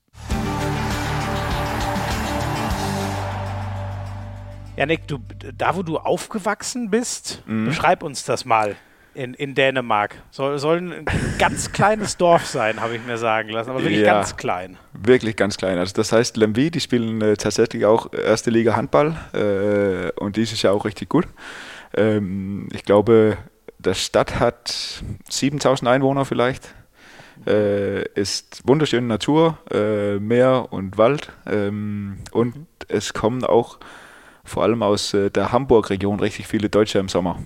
Janik, 4.80 5.06
du, 5.06 5.18
da 5.58 5.76
wo 5.76 5.82
du 5.82 5.98
aufgewachsen 5.98 6.88
bist, 6.88 7.42
mhm. 7.44 7.66
beschreib 7.66 8.02
uns 8.02 8.24
das 8.24 8.46
mal 8.46 8.76
in, 9.12 9.34
in 9.34 9.54
Dänemark. 9.54 10.14
Soll, 10.30 10.58
soll 10.58 10.78
ein 10.78 11.04
ganz 11.38 11.70
kleines 11.74 12.16
Dorf 12.16 12.46
sein, 12.46 12.80
habe 12.80 12.96
ich 12.96 13.04
mir 13.04 13.18
sagen 13.18 13.50
lassen, 13.50 13.68
aber 13.68 13.82
wirklich 13.82 14.00
ja, 14.00 14.14
ganz 14.14 14.38
klein. 14.38 14.78
Wirklich 14.94 15.36
ganz 15.36 15.58
klein. 15.58 15.76
Also 15.76 15.92
das 15.92 16.12
heißt, 16.12 16.38
Lemvi, 16.38 16.70
die 16.70 16.80
spielen 16.80 17.20
äh, 17.20 17.36
tatsächlich 17.36 17.84
auch 17.84 18.10
erste 18.14 18.48
Liga 18.48 18.74
Handball 18.74 19.16
äh, 19.34 20.18
und 20.18 20.36
dieses 20.36 20.62
Jahr 20.62 20.72
auch 20.72 20.86
richtig 20.86 21.10
gut. 21.10 21.26
Ähm, 21.94 22.66
ich 22.72 22.84
glaube, 22.84 23.36
die 23.80 23.94
Stadt 23.94 24.40
hat 24.40 25.02
7000 25.28 25.90
Einwohner 25.90 26.24
vielleicht. 26.24 26.74
Äh, 27.46 28.08
ist 28.14 28.66
wunderschöne 28.66 29.06
Natur, 29.06 29.58
äh, 29.70 30.18
Meer 30.18 30.68
und 30.70 30.96
Wald 30.96 31.32
ähm, 31.46 32.16
und 32.32 32.56
mhm. 32.56 32.66
es 32.88 33.12
kommen 33.12 33.44
auch 33.44 33.78
vor 34.50 34.64
allem 34.64 34.82
aus 34.82 35.14
äh, 35.14 35.30
der 35.30 35.52
Hamburg-Region 35.52 36.20
richtig 36.20 36.46
viele 36.46 36.68
Deutsche 36.68 36.98
im 36.98 37.08
Sommer, 37.08 37.38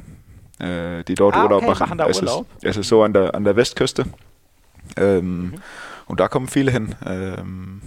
äh, 0.59 1.05
die 1.05 1.15
dort 1.15 1.37
ah, 1.37 1.45
Urlaub 1.45 1.59
okay, 1.59 1.71
machen. 1.71 1.81
machen 1.81 1.99
da 1.99 2.07
es, 2.07 2.21
Urlaub. 2.21 2.47
Ist, 2.57 2.65
es 2.65 2.77
ist 2.79 2.89
so 2.89 3.03
an 3.03 3.13
der, 3.13 3.35
an 3.35 3.45
der 3.45 3.57
Westküste. 3.57 4.07
Ähm, 4.97 5.43
mhm. 5.43 5.55
Und 6.07 6.21
da 6.21 6.29
kommen 6.29 6.49
viele 6.49 6.71
hin. 6.71 6.95
Ähm, 7.07 7.81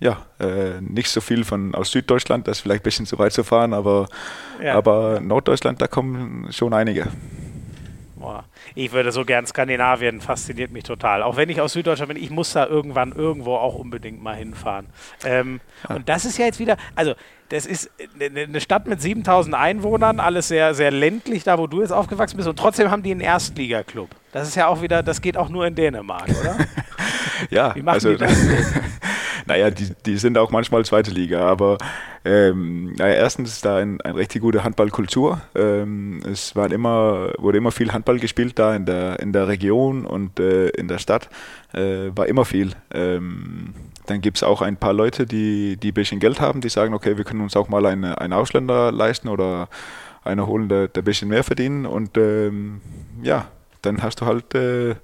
ja, 0.00 0.18
äh, 0.38 0.80
nicht 0.80 1.08
so 1.08 1.20
viel 1.20 1.44
von 1.44 1.74
aus 1.74 1.90
Süddeutschland, 1.90 2.46
das 2.46 2.58
ist 2.58 2.62
vielleicht 2.62 2.82
ein 2.82 2.84
bisschen 2.84 3.06
zu 3.06 3.18
weit 3.18 3.32
zu 3.32 3.44
fahren, 3.44 3.72
aber, 3.72 4.08
ja. 4.62 4.74
aber 4.74 5.20
Norddeutschland, 5.20 5.80
da 5.80 5.86
kommen 5.86 6.48
schon 6.52 6.74
einige. 6.74 7.08
Boah. 8.16 8.44
Ich 8.74 8.92
würde 8.92 9.12
so 9.12 9.24
gern 9.24 9.46
Skandinavien, 9.46 10.20
fasziniert 10.20 10.72
mich 10.72 10.84
total. 10.84 11.22
Auch 11.22 11.36
wenn 11.36 11.48
ich 11.48 11.60
aus 11.60 11.74
Süddeutschland 11.74 12.12
bin, 12.12 12.22
ich 12.22 12.30
muss 12.30 12.52
da 12.52 12.66
irgendwann 12.66 13.12
irgendwo 13.12 13.54
auch 13.56 13.76
unbedingt 13.76 14.22
mal 14.22 14.34
hinfahren. 14.34 14.86
Ähm, 15.24 15.60
ja. 15.88 15.96
Und 15.96 16.08
das 16.08 16.24
ist 16.24 16.36
ja 16.38 16.46
jetzt 16.46 16.58
wieder, 16.58 16.76
also 16.94 17.14
das 17.48 17.66
ist 17.66 17.90
eine 18.20 18.60
Stadt 18.60 18.86
mit 18.86 19.00
7000 19.00 19.54
Einwohnern, 19.54 20.20
alles 20.20 20.48
sehr, 20.48 20.74
sehr 20.74 20.90
ländlich, 20.90 21.44
da 21.44 21.58
wo 21.58 21.66
du 21.66 21.80
jetzt 21.80 21.92
aufgewachsen 21.92 22.36
bist. 22.36 22.48
Und 22.48 22.58
trotzdem 22.58 22.90
haben 22.90 23.02
die 23.02 23.12
einen 23.12 23.20
Erstligaklub. 23.20 24.10
Das 24.32 24.48
ist 24.48 24.56
ja 24.56 24.66
auch 24.66 24.82
wieder, 24.82 25.02
das 25.02 25.20
geht 25.20 25.36
auch 25.36 25.48
nur 25.48 25.66
in 25.66 25.74
Dänemark, 25.74 26.28
oder? 26.28 26.58
ja, 27.50 27.74
Wie 27.74 27.82
machen 27.82 27.94
also, 27.94 28.10
die 28.10 28.16
das? 28.16 28.36
naja, 29.46 29.70
die, 29.70 29.90
die 30.04 30.16
sind 30.18 30.36
auch 30.38 30.50
manchmal 30.50 30.84
zweite 30.84 31.10
Liga, 31.10 31.46
aber 31.46 31.78
ähm, 32.24 32.94
naja, 32.94 33.14
erstens 33.14 33.52
ist 33.52 33.64
da 33.64 33.76
ein, 33.76 34.00
eine 34.00 34.16
richtig 34.16 34.42
gute 34.42 34.64
Handballkultur. 34.64 35.40
Ähm, 35.54 36.22
es 36.30 36.56
war 36.56 36.70
immer, 36.72 37.32
wurde 37.38 37.58
immer 37.58 37.70
viel 37.70 37.92
Handball 37.92 38.18
gespielt 38.18 38.58
da 38.58 38.74
in 38.74 38.86
der, 38.86 39.20
in 39.20 39.32
der 39.32 39.46
Region 39.46 40.04
und 40.04 40.40
äh, 40.40 40.68
in 40.70 40.88
der 40.88 40.98
Stadt. 40.98 41.28
Äh, 41.72 42.10
war 42.16 42.26
immer 42.26 42.44
viel. 42.44 42.72
Ähm, 42.92 43.74
dann 44.06 44.20
gibt 44.20 44.38
es 44.38 44.42
auch 44.42 44.62
ein 44.62 44.76
paar 44.76 44.92
Leute, 44.92 45.26
die, 45.26 45.76
die 45.76 45.90
ein 45.90 45.94
bisschen 45.94 46.20
Geld 46.20 46.40
haben, 46.40 46.60
die 46.60 46.68
sagen, 46.68 46.94
okay, 46.94 47.16
wir 47.16 47.24
können 47.24 47.40
uns 47.40 47.56
auch 47.56 47.68
mal 47.68 47.84
eine, 47.86 48.20
einen 48.20 48.32
Ausländer 48.32 48.92
leisten 48.92 49.28
oder 49.28 49.68
einer 50.24 50.46
holen, 50.46 50.68
der, 50.68 50.88
der 50.88 51.02
ein 51.02 51.04
bisschen 51.04 51.28
mehr 51.28 51.44
verdienen. 51.44 51.86
Und 51.86 52.16
ähm, 52.16 52.80
ja, 53.22 53.48
dann 53.82 54.02
hast 54.02 54.20
du 54.20 54.26
halt 54.26 54.54
äh, 54.54 54.96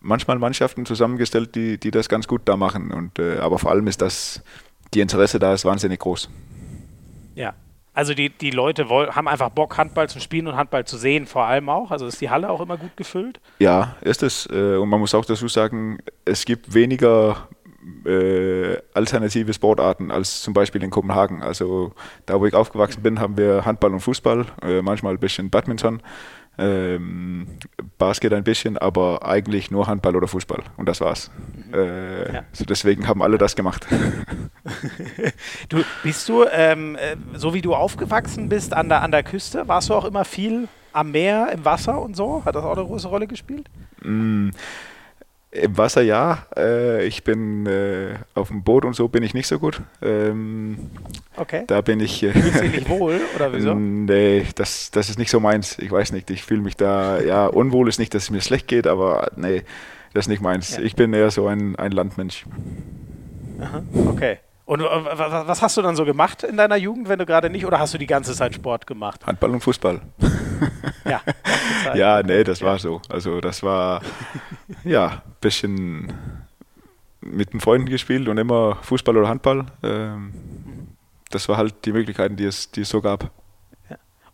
manchmal 0.00 0.38
Mannschaften 0.38 0.86
zusammengestellt, 0.86 1.54
die, 1.54 1.78
die 1.78 1.90
das 1.90 2.08
ganz 2.08 2.28
gut 2.28 2.42
da 2.44 2.56
machen. 2.56 2.92
Und, 2.92 3.18
äh, 3.18 3.38
aber 3.38 3.58
vor 3.58 3.70
allem 3.70 3.86
ist 3.86 4.02
das, 4.02 4.42
die 4.94 5.00
Interesse 5.00 5.38
da 5.38 5.54
ist 5.54 5.64
wahnsinnig 5.64 6.00
groß. 6.00 6.28
Ja, 7.34 7.54
also 7.92 8.14
die, 8.14 8.30
die 8.30 8.50
Leute 8.50 8.88
wollen, 8.88 9.14
haben 9.14 9.28
einfach 9.28 9.50
Bock, 9.50 9.76
Handball 9.76 10.08
zu 10.08 10.20
spielen 10.20 10.46
und 10.46 10.56
Handball 10.56 10.84
zu 10.84 10.96
sehen, 10.96 11.26
vor 11.26 11.44
allem 11.44 11.68
auch. 11.68 11.90
Also 11.90 12.06
ist 12.06 12.20
die 12.20 12.30
Halle 12.30 12.48
auch 12.48 12.60
immer 12.60 12.76
gut 12.76 12.96
gefüllt? 12.96 13.40
Ja, 13.58 13.96
ist 14.00 14.22
es. 14.22 14.48
Äh, 14.50 14.76
und 14.76 14.88
man 14.88 15.00
muss 15.00 15.14
auch 15.14 15.24
dazu 15.24 15.48
sagen, 15.48 15.98
es 16.24 16.44
gibt 16.44 16.72
weniger 16.72 17.48
äh, 18.04 18.76
alternative 18.94 19.52
Sportarten 19.52 20.10
als 20.10 20.42
zum 20.42 20.54
Beispiel 20.54 20.82
in 20.82 20.90
Kopenhagen. 20.90 21.42
Also 21.42 21.92
da, 22.26 22.40
wo 22.40 22.46
ich 22.46 22.54
aufgewachsen 22.54 23.02
bin, 23.02 23.20
haben 23.20 23.36
wir 23.36 23.64
Handball 23.64 23.92
und 23.92 24.00
Fußball, 24.00 24.46
äh, 24.62 24.82
manchmal 24.82 25.14
ein 25.14 25.20
bisschen 25.20 25.50
Badminton, 25.50 26.02
ähm, 26.58 27.46
Basket 27.98 28.32
ein 28.34 28.44
bisschen, 28.44 28.76
aber 28.76 29.24
eigentlich 29.24 29.70
nur 29.70 29.86
Handball 29.86 30.16
oder 30.16 30.28
Fußball 30.28 30.62
und 30.76 30.88
das 30.88 31.00
war's. 31.00 31.30
Mhm. 31.68 31.74
Äh, 31.74 32.34
ja. 32.34 32.42
so 32.52 32.64
deswegen 32.64 33.08
haben 33.08 33.22
alle 33.22 33.38
das 33.38 33.56
gemacht. 33.56 33.86
du 35.68 35.82
bist 36.02 36.28
du 36.28 36.44
ähm, 36.50 36.96
äh, 36.96 37.16
so 37.34 37.54
wie 37.54 37.62
du 37.62 37.74
aufgewachsen 37.74 38.48
bist 38.48 38.74
an 38.74 38.88
der 38.88 39.02
an 39.02 39.10
der 39.10 39.22
Küste, 39.22 39.68
warst 39.68 39.88
du 39.88 39.94
auch 39.94 40.04
immer 40.04 40.24
viel 40.24 40.68
am 40.92 41.12
Meer, 41.12 41.50
im 41.52 41.64
Wasser 41.64 42.00
und 42.00 42.16
so? 42.16 42.44
Hat 42.44 42.54
das 42.54 42.64
auch 42.64 42.76
eine 42.76 42.84
große 42.84 43.08
Rolle 43.08 43.26
gespielt? 43.26 43.68
Mm. 44.02 44.50
Im 45.52 45.76
Wasser 45.76 46.02
ja. 46.02 46.46
Äh, 46.56 47.06
ich 47.06 47.24
bin 47.24 47.66
äh, 47.66 48.14
auf 48.34 48.48
dem 48.48 48.62
Boot 48.62 48.84
und 48.84 48.94
so 48.94 49.08
bin 49.08 49.24
ich 49.24 49.34
nicht 49.34 49.48
so 49.48 49.58
gut. 49.58 49.82
Ähm, 50.00 50.90
okay. 51.36 51.64
Da 51.66 51.80
bin 51.80 51.98
ich. 51.98 52.22
Äh, 52.22 52.30
Fühlst 52.32 52.58
du 52.58 52.62
dich 52.62 52.72
nicht 52.72 52.88
wohl 52.88 53.20
oder 53.34 53.52
wieso? 53.52 53.74
nee, 53.74 54.46
das, 54.54 54.92
das 54.92 55.10
ist 55.10 55.18
nicht 55.18 55.30
so 55.30 55.40
meins. 55.40 55.76
Ich 55.80 55.90
weiß 55.90 56.12
nicht. 56.12 56.30
Ich 56.30 56.44
fühle 56.44 56.60
mich 56.60 56.76
da, 56.76 57.20
ja, 57.20 57.46
unwohl 57.46 57.88
ist 57.88 57.98
nicht, 57.98 58.14
dass 58.14 58.24
es 58.24 58.30
mir 58.30 58.40
schlecht 58.40 58.68
geht, 58.68 58.86
aber 58.86 59.32
nee, 59.34 59.64
das 60.14 60.26
ist 60.26 60.28
nicht 60.28 60.42
meins. 60.42 60.76
Ja. 60.76 60.82
Ich 60.82 60.94
bin 60.94 61.12
eher 61.12 61.32
so 61.32 61.48
ein, 61.48 61.74
ein 61.74 61.90
Landmensch. 61.90 62.44
Aha, 63.60 63.82
okay. 64.06 64.38
Und 64.70 64.82
äh, 64.82 64.84
was 64.84 65.62
hast 65.62 65.76
du 65.78 65.82
dann 65.82 65.96
so 65.96 66.04
gemacht 66.04 66.44
in 66.44 66.56
deiner 66.56 66.76
Jugend, 66.76 67.08
wenn 67.08 67.18
du 67.18 67.26
gerade 67.26 67.50
nicht, 67.50 67.66
oder 67.66 67.80
hast 67.80 67.92
du 67.92 67.98
die 67.98 68.06
ganze 68.06 68.34
Zeit 68.34 68.54
Sport 68.54 68.86
gemacht? 68.86 69.26
Handball 69.26 69.50
und 69.50 69.62
Fußball. 69.62 70.00
Ja, 71.04 71.22
ja 71.96 72.22
nee, 72.22 72.44
das 72.44 72.62
war 72.62 72.78
so. 72.78 73.02
Also 73.08 73.40
das 73.40 73.64
war 73.64 74.00
ja 74.84 75.08
ein 75.08 75.22
bisschen 75.40 76.12
mit 77.20 77.52
den 77.52 77.58
Freunden 77.58 77.88
gespielt 77.88 78.28
und 78.28 78.38
immer 78.38 78.76
Fußball 78.82 79.16
oder 79.16 79.28
Handball. 79.28 79.66
Ähm, 79.82 80.32
das 81.30 81.48
war 81.48 81.56
halt 81.56 81.84
die 81.84 81.90
Möglichkeiten, 81.90 82.36
die 82.36 82.44
es, 82.44 82.70
die 82.70 82.82
es 82.82 82.90
so 82.90 83.00
gab. 83.00 83.28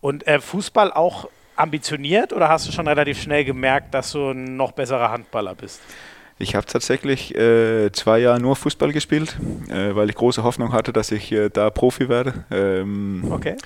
Und 0.03 0.27
äh, 0.27 0.39
Fußball 0.39 0.93
auch 0.93 1.31
ambitioniert 1.57 2.35
oder 2.35 2.51
hast 2.51 2.69
du 2.69 2.73
schon 2.73 2.87
relativ 2.87 3.23
schnell 3.23 3.47
gemerkt, 3.47 3.95
dass 3.95 4.13
du 4.13 4.33
ein 4.33 4.59
noch 4.59 4.73
besserer 4.73 5.11
Handballer 5.11 5.55
bist? 5.55 5.81
Ich 6.39 6.55
habe 6.55 6.67
tatsächlich 6.67 7.35
äh, 7.35 7.91
zwei 7.93 8.19
Jahre 8.19 8.41
nur 8.41 8.57
Fußball 8.57 8.93
gespielt, 8.93 9.39
äh, 9.71 9.95
weil 9.95 10.11
ich 10.11 10.17
große 10.17 10.43
Hoffnung 10.43 10.73
hatte, 10.73 10.93
dass 10.93 11.11
ich 11.11 11.33
äh, 11.33 11.49
da 11.49 11.71
Profi 11.71 12.11
werde. 12.11 12.45
Ähm, 12.51 13.25
okay. 13.31 13.57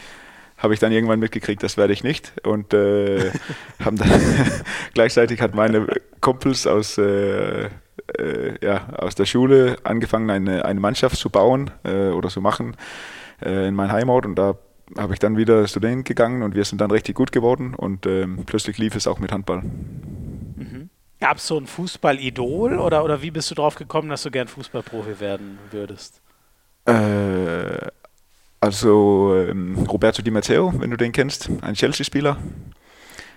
Habe 0.57 0.75
ich 0.75 0.81
dann 0.81 0.93
irgendwann 0.93 1.19
mitgekriegt, 1.19 1.63
das 1.65 1.77
werde 1.77 1.93
ich 1.93 2.05
nicht. 2.05 2.33
Und 2.45 2.73
äh, 2.73 3.33
haben 3.85 3.97
dann 3.97 4.09
gleichzeitig 4.95 5.41
hat 5.41 5.55
meine 5.55 5.89
Kumpels 6.21 6.69
aus, 6.69 6.97
äh, 6.97 7.65
äh, 7.65 7.71
ja, 8.63 8.89
aus 8.99 9.17
der 9.17 9.27
Schule 9.27 9.77
angefangen, 9.83 10.31
eine, 10.31 10.65
eine 10.65 10.79
Mannschaft 10.79 11.17
zu 11.17 11.29
bauen 11.29 11.71
oder 11.83 12.29
zu 12.29 12.41
machen 12.41 12.77
in 13.41 13.75
meiner 13.75 13.93
Heimat. 13.93 14.27
Und 14.27 14.37
da 14.37 14.57
habe 14.99 15.15
ich 15.15 15.19
dann 15.19 15.37
wieder 15.37 15.67
Student 15.67 16.05
gegangen 16.05 16.43
und 16.43 16.55
wir 16.55 16.65
sind 16.65 16.81
dann 16.81 16.91
richtig 16.91 17.15
gut 17.15 17.33
geworden. 17.33 17.75
Und 17.75 18.07
ähm, 18.07 18.45
plötzlich 18.47 18.79
lief 18.79 18.95
es 18.95 19.07
auch 19.07 19.19
mit 19.19 19.33
Handball. 19.33 19.63
Gab 21.21 21.37
es 21.37 21.47
so 21.47 21.59
ein 21.59 21.67
Fußballidol 21.67 22.79
oder, 22.79 23.05
oder 23.05 23.21
wie 23.21 23.31
bist 23.31 23.51
du 23.51 23.55
drauf 23.55 23.75
gekommen, 23.75 24.09
dass 24.09 24.23
du 24.23 24.31
gern 24.31 24.49
Fußballprofi 24.49 25.21
werden 25.21 25.59
würdest? 25.71 26.23
Äh, 26.87 27.89
also 28.61 29.37
ähm, 29.37 29.77
Roberto 29.87 30.23
Di 30.23 30.31
Matteo, 30.31 30.73
wenn 30.79 30.91
du 30.91 30.97
den 30.97 31.13
kennst, 31.13 31.51
ein 31.61 31.75
Chelsea-Spieler. 31.75 32.39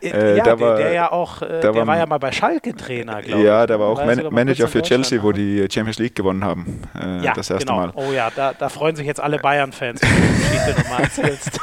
Äh, 0.04 0.34
äh 0.34 0.38
ja, 0.38 0.44
der, 0.44 0.60
war, 0.60 0.76
der, 0.78 0.94
ja 0.94 1.12
auch, 1.12 1.42
äh, 1.42 1.62
der, 1.62 1.74
war, 1.76 1.88
war, 1.88 1.98
ja 1.98 2.06
mal 2.06 2.18
bei 2.18 2.32
Schalke 2.32 2.76
Trainer, 2.76 3.22
glaube 3.22 3.40
ich. 3.40 3.46
Ja, 3.46 3.66
der 3.66 3.80
war 3.80 3.88
auch 3.88 4.06
Man 4.06 4.28
Manager 4.32 4.68
für 4.68 4.82
Chelsea, 4.82 5.22
wo 5.24 5.32
die 5.32 5.66
Champions 5.72 6.00
League 6.00 6.16
gewonnen 6.16 6.44
haben. 6.44 6.82
Äh, 7.00 7.24
ja, 7.24 7.34
das 7.34 7.50
erste 7.50 7.66
genau. 7.66 7.80
Mal. 7.80 7.92
Oh 7.96 8.12
ja, 8.12 8.30
da, 8.36 8.54
da 8.54 8.70
freuen 8.70 8.96
sich 8.96 9.08
jetzt 9.08 9.22
alle 9.22 9.40
Bayern-Fans, 9.40 10.02
wenn 10.02 10.10
du 10.10 10.22
die 10.22 10.44
Geschichte 10.44 10.82
nochmal 10.82 11.04
erzählst. 11.04 11.60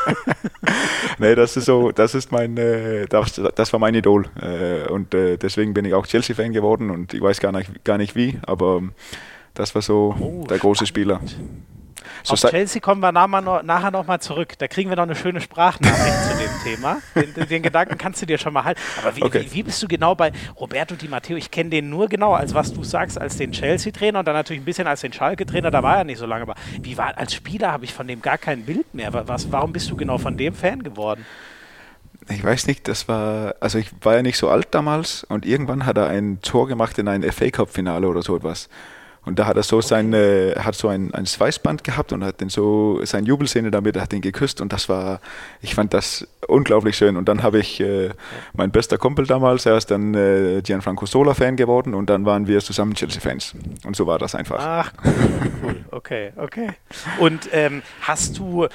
nee, 1.19 1.35
das 1.35 1.57
ist 1.57 1.67
so, 1.67 1.93
das 1.93 2.15
ist 2.15 2.33
mein, 2.33 2.57
äh, 2.57 3.07
das, 3.07 3.41
das 3.55 3.73
war 3.73 3.81
mein 3.81 3.95
Idol. 3.95 4.27
Äh, 4.41 4.91
und 4.91 5.13
deswegen 5.13 5.75
bin 5.75 5.85
ich 5.85 5.95
auch 5.95 6.07
Chelsea-Fan 6.07 6.53
geworden 6.53 6.91
und 6.91 7.15
ich 7.15 7.21
weiß 7.21 7.41
gar 7.41 7.53
nicht, 7.53 7.85
gar 7.85 7.99
nicht 7.99 8.17
wie, 8.17 8.39
aber 8.47 8.83
das 9.55 9.75
war 9.75 9.83
so 9.83 10.15
oh, 10.19 10.47
der 10.49 10.59
große 10.59 10.87
Spieler. 10.87 11.21
So 12.23 12.35
Auf 12.35 12.41
Chelsea 12.41 12.81
kommen 12.81 13.01
wir 13.01 13.13
nachher 13.13 13.91
noch 13.91 14.07
mal 14.07 14.21
zurück. 14.21 14.55
Da 14.59 14.69
kriegen 14.69 14.91
wir 14.91 14.97
noch 14.97 15.05
eine 15.05 15.17
schöne 15.17 15.41
Sprachnachricht 15.41 16.25
zu 16.25 16.37
dem 16.37 16.51
Thema. 16.65 16.99
Den, 17.15 17.49
den, 17.49 17.63
Gedanken 17.63 17.99
kannst 17.99 18.23
du 18.23 18.27
dir 18.27 18.39
schon 18.39 18.53
mal 18.53 18.65
halten. 18.65 18.81
Aber 19.03 19.17
wie, 19.17 19.23
okay. 19.23 19.45
wie, 19.45 19.55
wie 19.55 19.63
bist 19.63 19.83
du 19.83 19.89
genau 19.89 20.15
bei 20.15 20.33
Roberto 20.59 20.95
Di 20.95 21.09
Matteo? 21.09 21.37
Ich 21.37 21.51
kenne 21.51 21.71
den 21.71 21.91
nur 21.91 22.09
genau, 22.09 22.35
als 22.35 22.55
was 22.55 22.73
du 22.73 22.85
sagst, 22.85 23.21
als 23.21 23.37
den 23.37 23.53
Chelsea-Trainer 23.53 24.21
und 24.21 24.29
dann 24.29 24.35
natürlich 24.35 24.63
ein 24.63 24.65
bisschen 24.65 24.87
als 24.87 25.01
den 25.01 25.13
Schalke-Trainer. 25.13 25.71
Da 25.71 25.83
war 25.83 25.99
er 25.99 26.05
nicht 26.05 26.19
so 26.19 26.27
lange. 26.27 26.43
Aber 26.43 26.55
wie 26.81 26.97
war 26.97 27.17
als 27.17 27.35
Spieler 27.35 27.73
habe 27.73 27.85
ich 27.85 27.95
von 27.95 28.07
dem 28.07 28.23
gar 28.23 28.39
kein 28.39 28.65
Bild 28.65 28.95
mehr. 28.95 29.13
Was, 29.13 29.53
warum 29.53 29.73
bist 29.73 29.91
du 29.91 29.97
genau 29.97 30.19
von 30.19 30.37
dem 30.37 30.55
Fan 30.55 30.83
geworden? 30.83 31.25
Ich 32.29 32.45
weiß 32.45 32.67
nicht, 32.67 32.87
das 32.87 33.09
war, 33.09 33.55
also 33.61 33.79
ich 33.79 33.91
war 34.03 34.15
ja 34.17 34.23
nicht 34.23 34.37
so 34.37 34.49
alt 34.49 34.69
damals 34.71 35.25
und 35.25 35.47
irgendwann 35.47 35.87
hat 35.87 35.97
er 35.97 36.09
ein 36.09 36.41
Tor 36.43 36.69
gemacht 36.69 36.99
in 36.99 37.09
ein 37.09 37.23
FA 37.25 37.51
Cup-Finale 37.51 38.07
oder 38.07 38.23
so 38.23 38.37
etwas. 38.37 38.69
Und 39.25 39.39
da 39.39 39.47
hat 39.47 39.57
er 39.57 39.63
so 39.63 39.81
sein, 39.81 40.13
äh, 40.15 40.55
hat 40.57 40.75
so 40.75 40.89
ein, 40.89 41.13
ein 41.13 41.27
Schweißband 41.27 41.85
gehabt 41.85 42.13
und 42.13 42.25
hat 42.25 42.41
den 42.41 42.49
so 42.49 43.01
seine 43.05 43.27
Jubelszene 43.27 43.71
damit, 43.71 43.99
hat 44.01 44.13
ihn 44.13 44.23
geküsst 44.23 44.61
und 44.61 44.73
das 44.73 44.89
war, 44.89 45.21
ich 45.61 45.75
fand 45.75 45.93
das 45.93 46.27
unglaublich 46.49 46.97
schön. 46.97 47.17
Und 47.17 47.29
dann 47.29 47.43
habe 47.43 47.59
ich 47.59 47.81
äh, 47.81 48.11
mein 48.55 48.71
bester 48.71 48.97
Kumpel 48.97 49.27
damals, 49.27 49.67
er 49.67 49.77
ist 49.77 49.91
dann 49.91 50.15
äh, 50.15 50.63
Gianfranco 50.63 51.05
Sola 51.05 51.35
Fan 51.35 51.57
geworden 51.57 51.95
und 51.95 52.09
dann 52.09 52.25
waren 52.25 52.47
wir 52.47 52.61
zusammen 52.61 52.95
Chelsea 52.95 53.21
Fans. 53.21 53.55
Und 53.85 53.95
so 53.95 54.07
war 54.07 54.19
das 54.19 54.35
einfach. 54.35 54.59
Ach, 54.59 54.93
cool, 55.05 55.51
cool. 55.63 55.85
okay, 55.91 56.33
okay. 56.37 56.71
Und 57.19 57.49
ähm, 57.53 57.83
hast 58.01 58.39
du 58.39 58.69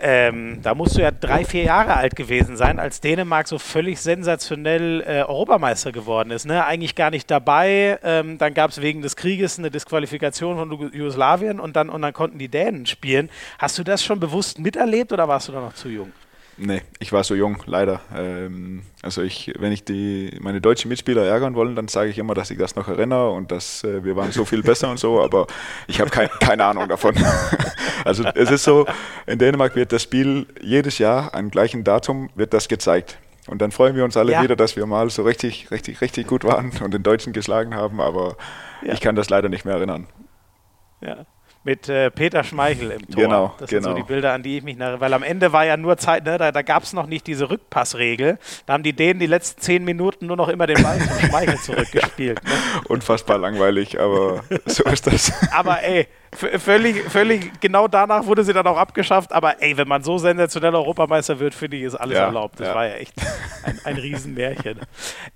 ähm, 0.00 0.60
da 0.62 0.74
musst 0.74 0.96
du 0.96 1.02
ja 1.02 1.10
drei, 1.10 1.44
vier 1.44 1.64
Jahre 1.64 1.96
alt 1.96 2.14
gewesen 2.14 2.56
sein, 2.56 2.78
als 2.78 3.00
Dänemark 3.00 3.48
so 3.48 3.58
völlig 3.58 4.00
sensationell 4.00 5.02
äh, 5.06 5.22
Europameister 5.22 5.90
geworden 5.90 6.30
ist. 6.30 6.46
Ne? 6.46 6.64
Eigentlich 6.64 6.94
gar 6.94 7.10
nicht 7.10 7.30
dabei. 7.30 7.98
Ähm, 8.02 8.38
dann 8.38 8.54
gab 8.54 8.70
es 8.70 8.80
wegen 8.80 9.02
des 9.02 9.16
Krieges 9.16 9.58
eine 9.58 9.70
Disqualifikation 9.70 10.56
von 10.56 10.92
Jugoslawien 10.92 11.58
und 11.58 11.74
dann, 11.76 11.88
und 11.88 12.02
dann 12.02 12.12
konnten 12.12 12.38
die 12.38 12.48
Dänen 12.48 12.86
spielen. 12.86 13.28
Hast 13.58 13.78
du 13.78 13.82
das 13.82 14.04
schon 14.04 14.20
bewusst 14.20 14.58
miterlebt 14.58 15.12
oder 15.12 15.26
warst 15.26 15.48
du 15.48 15.52
da 15.52 15.60
noch 15.60 15.74
zu 15.74 15.88
jung? 15.88 16.12
Nee, 16.60 16.82
ich 16.98 17.12
war 17.12 17.22
so 17.22 17.36
jung, 17.36 17.62
leider. 17.66 18.00
Ähm, 18.14 18.82
also 19.02 19.22
ich, 19.22 19.52
wenn 19.58 19.70
ich 19.70 19.84
die, 19.84 20.36
meine 20.40 20.60
deutschen 20.60 20.88
Mitspieler 20.88 21.24
ärgern 21.24 21.54
wollen, 21.54 21.76
dann 21.76 21.86
sage 21.86 22.10
ich 22.10 22.18
immer, 22.18 22.34
dass 22.34 22.50
ich 22.50 22.58
das 22.58 22.74
noch 22.74 22.88
erinnere 22.88 23.30
und 23.30 23.52
dass 23.52 23.84
äh, 23.84 24.02
wir 24.02 24.16
waren 24.16 24.32
so 24.32 24.44
viel 24.44 24.62
besser 24.62 24.90
und 24.90 24.98
so, 24.98 25.22
aber 25.22 25.46
ich 25.86 26.00
habe 26.00 26.10
kein, 26.10 26.28
keine 26.40 26.64
Ahnung 26.64 26.88
davon. 26.88 27.14
also 28.04 28.24
es 28.34 28.50
ist 28.50 28.64
so, 28.64 28.86
in 29.26 29.38
Dänemark 29.38 29.76
wird 29.76 29.92
das 29.92 30.02
Spiel 30.02 30.46
jedes 30.60 30.98
Jahr 30.98 31.32
am 31.32 31.50
gleichen 31.50 31.84
Datum 31.84 32.28
wird 32.34 32.52
das 32.52 32.66
gezeigt. 32.66 33.18
Und 33.46 33.62
dann 33.62 33.70
freuen 33.70 33.94
wir 33.94 34.04
uns 34.04 34.16
alle 34.16 34.32
ja. 34.32 34.42
wieder, 34.42 34.56
dass 34.56 34.74
wir 34.74 34.84
mal 34.84 35.08
so 35.10 35.22
richtig, 35.22 35.70
richtig, 35.70 36.00
richtig 36.00 36.26
gut 36.26 36.44
waren 36.44 36.72
und 36.82 36.92
den 36.92 37.04
Deutschen 37.04 37.32
geschlagen 37.32 37.74
haben, 37.74 38.00
aber 38.00 38.36
ja. 38.82 38.92
ich 38.92 39.00
kann 39.00 39.14
das 39.14 39.30
leider 39.30 39.48
nicht 39.48 39.64
mehr 39.64 39.74
erinnern. 39.74 40.08
Ja 41.00 41.24
mit 41.64 41.88
äh, 41.88 42.10
Peter 42.10 42.44
Schmeichel 42.44 42.90
im 42.92 43.08
Tor. 43.08 43.22
Genau, 43.22 43.54
das 43.58 43.70
genau. 43.70 43.82
sind 43.82 43.90
so 43.90 43.96
die 43.96 44.02
Bilder, 44.02 44.32
an 44.32 44.42
die 44.42 44.58
ich 44.58 44.64
mich 44.64 44.76
nach, 44.76 45.00
weil 45.00 45.12
am 45.12 45.22
Ende 45.22 45.52
war 45.52 45.64
ja 45.64 45.76
nur 45.76 45.96
Zeit, 45.96 46.24
ne, 46.24 46.38
da, 46.38 46.52
da 46.52 46.62
gab 46.62 46.82
es 46.82 46.92
noch 46.92 47.06
nicht 47.06 47.26
diese 47.26 47.50
Rückpassregel. 47.50 48.38
Da 48.66 48.72
haben 48.72 48.82
die 48.82 48.92
denen 48.92 49.20
die 49.20 49.26
letzten 49.26 49.60
zehn 49.60 49.84
Minuten 49.84 50.26
nur 50.26 50.36
noch 50.36 50.48
immer 50.48 50.66
den 50.66 50.82
Ball 50.82 50.98
zum 50.98 51.28
Schmeichel 51.28 51.56
zurückgespielt. 51.62 52.42
Ne? 52.44 52.50
Unfassbar 52.88 53.38
langweilig, 53.38 54.00
aber 54.00 54.44
so 54.66 54.84
ist 54.84 55.06
das. 55.06 55.32
aber 55.52 55.82
ey, 55.82 56.06
völlig, 56.32 57.02
völlig 57.10 57.60
genau 57.60 57.88
danach 57.88 58.26
wurde 58.26 58.44
sie 58.44 58.52
dann 58.52 58.66
auch 58.66 58.76
abgeschafft. 58.76 59.32
Aber 59.32 59.62
ey, 59.62 59.76
wenn 59.76 59.88
man 59.88 60.02
so 60.02 60.18
sensationell 60.18 60.74
Europameister 60.74 61.38
wird, 61.38 61.54
finde 61.54 61.76
ich, 61.76 61.84
ist 61.84 61.94
alles 61.94 62.18
ja, 62.18 62.24
erlaubt. 62.24 62.60
Das 62.60 62.68
ja. 62.68 62.74
war 62.74 62.86
ja 62.86 62.94
echt 62.94 63.14
ein, 63.64 63.80
ein 63.84 63.96
Riesenmärchen. 63.96 64.80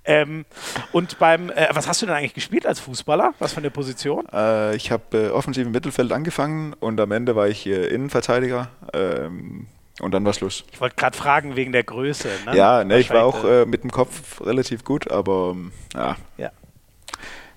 ähm, 0.05 0.45
und 0.91 1.19
beim, 1.19 1.49
äh, 1.49 1.67
was 1.71 1.87
hast 1.87 2.01
du 2.01 2.05
denn 2.05 2.15
eigentlich 2.15 2.33
gespielt 2.33 2.65
als 2.65 2.79
Fußballer? 2.79 3.33
Was 3.39 3.53
für 3.53 3.59
eine 3.59 3.71
Position? 3.71 4.25
Äh, 4.31 4.75
ich 4.75 4.91
habe 4.91 5.03
äh, 5.17 5.29
offensiv 5.29 5.65
im 5.65 5.71
Mittelfeld 5.71 6.11
angefangen 6.11 6.73
und 6.79 6.99
am 6.99 7.11
Ende 7.11 7.35
war 7.35 7.47
ich 7.47 7.65
äh, 7.65 7.87
Innenverteidiger. 7.87 8.69
Ähm, 8.93 9.67
und 9.99 10.11
dann 10.11 10.25
war 10.25 10.33
Schluss. 10.33 10.63
Ich 10.71 10.81
wollte 10.81 10.95
gerade 10.95 11.15
fragen 11.15 11.55
wegen 11.55 11.71
der 11.71 11.83
Größe. 11.83 12.27
Ne? 12.47 12.57
Ja, 12.57 12.83
ne, 12.83 12.97
ich 12.99 13.11
war 13.11 13.25
auch 13.25 13.43
äh, 13.43 13.65
mit 13.65 13.83
dem 13.83 13.91
Kopf 13.91 14.41
relativ 14.41 14.83
gut, 14.83 15.11
aber 15.11 15.51
ähm, 15.51 15.71
ja. 15.93 16.15
ja. 16.37 16.51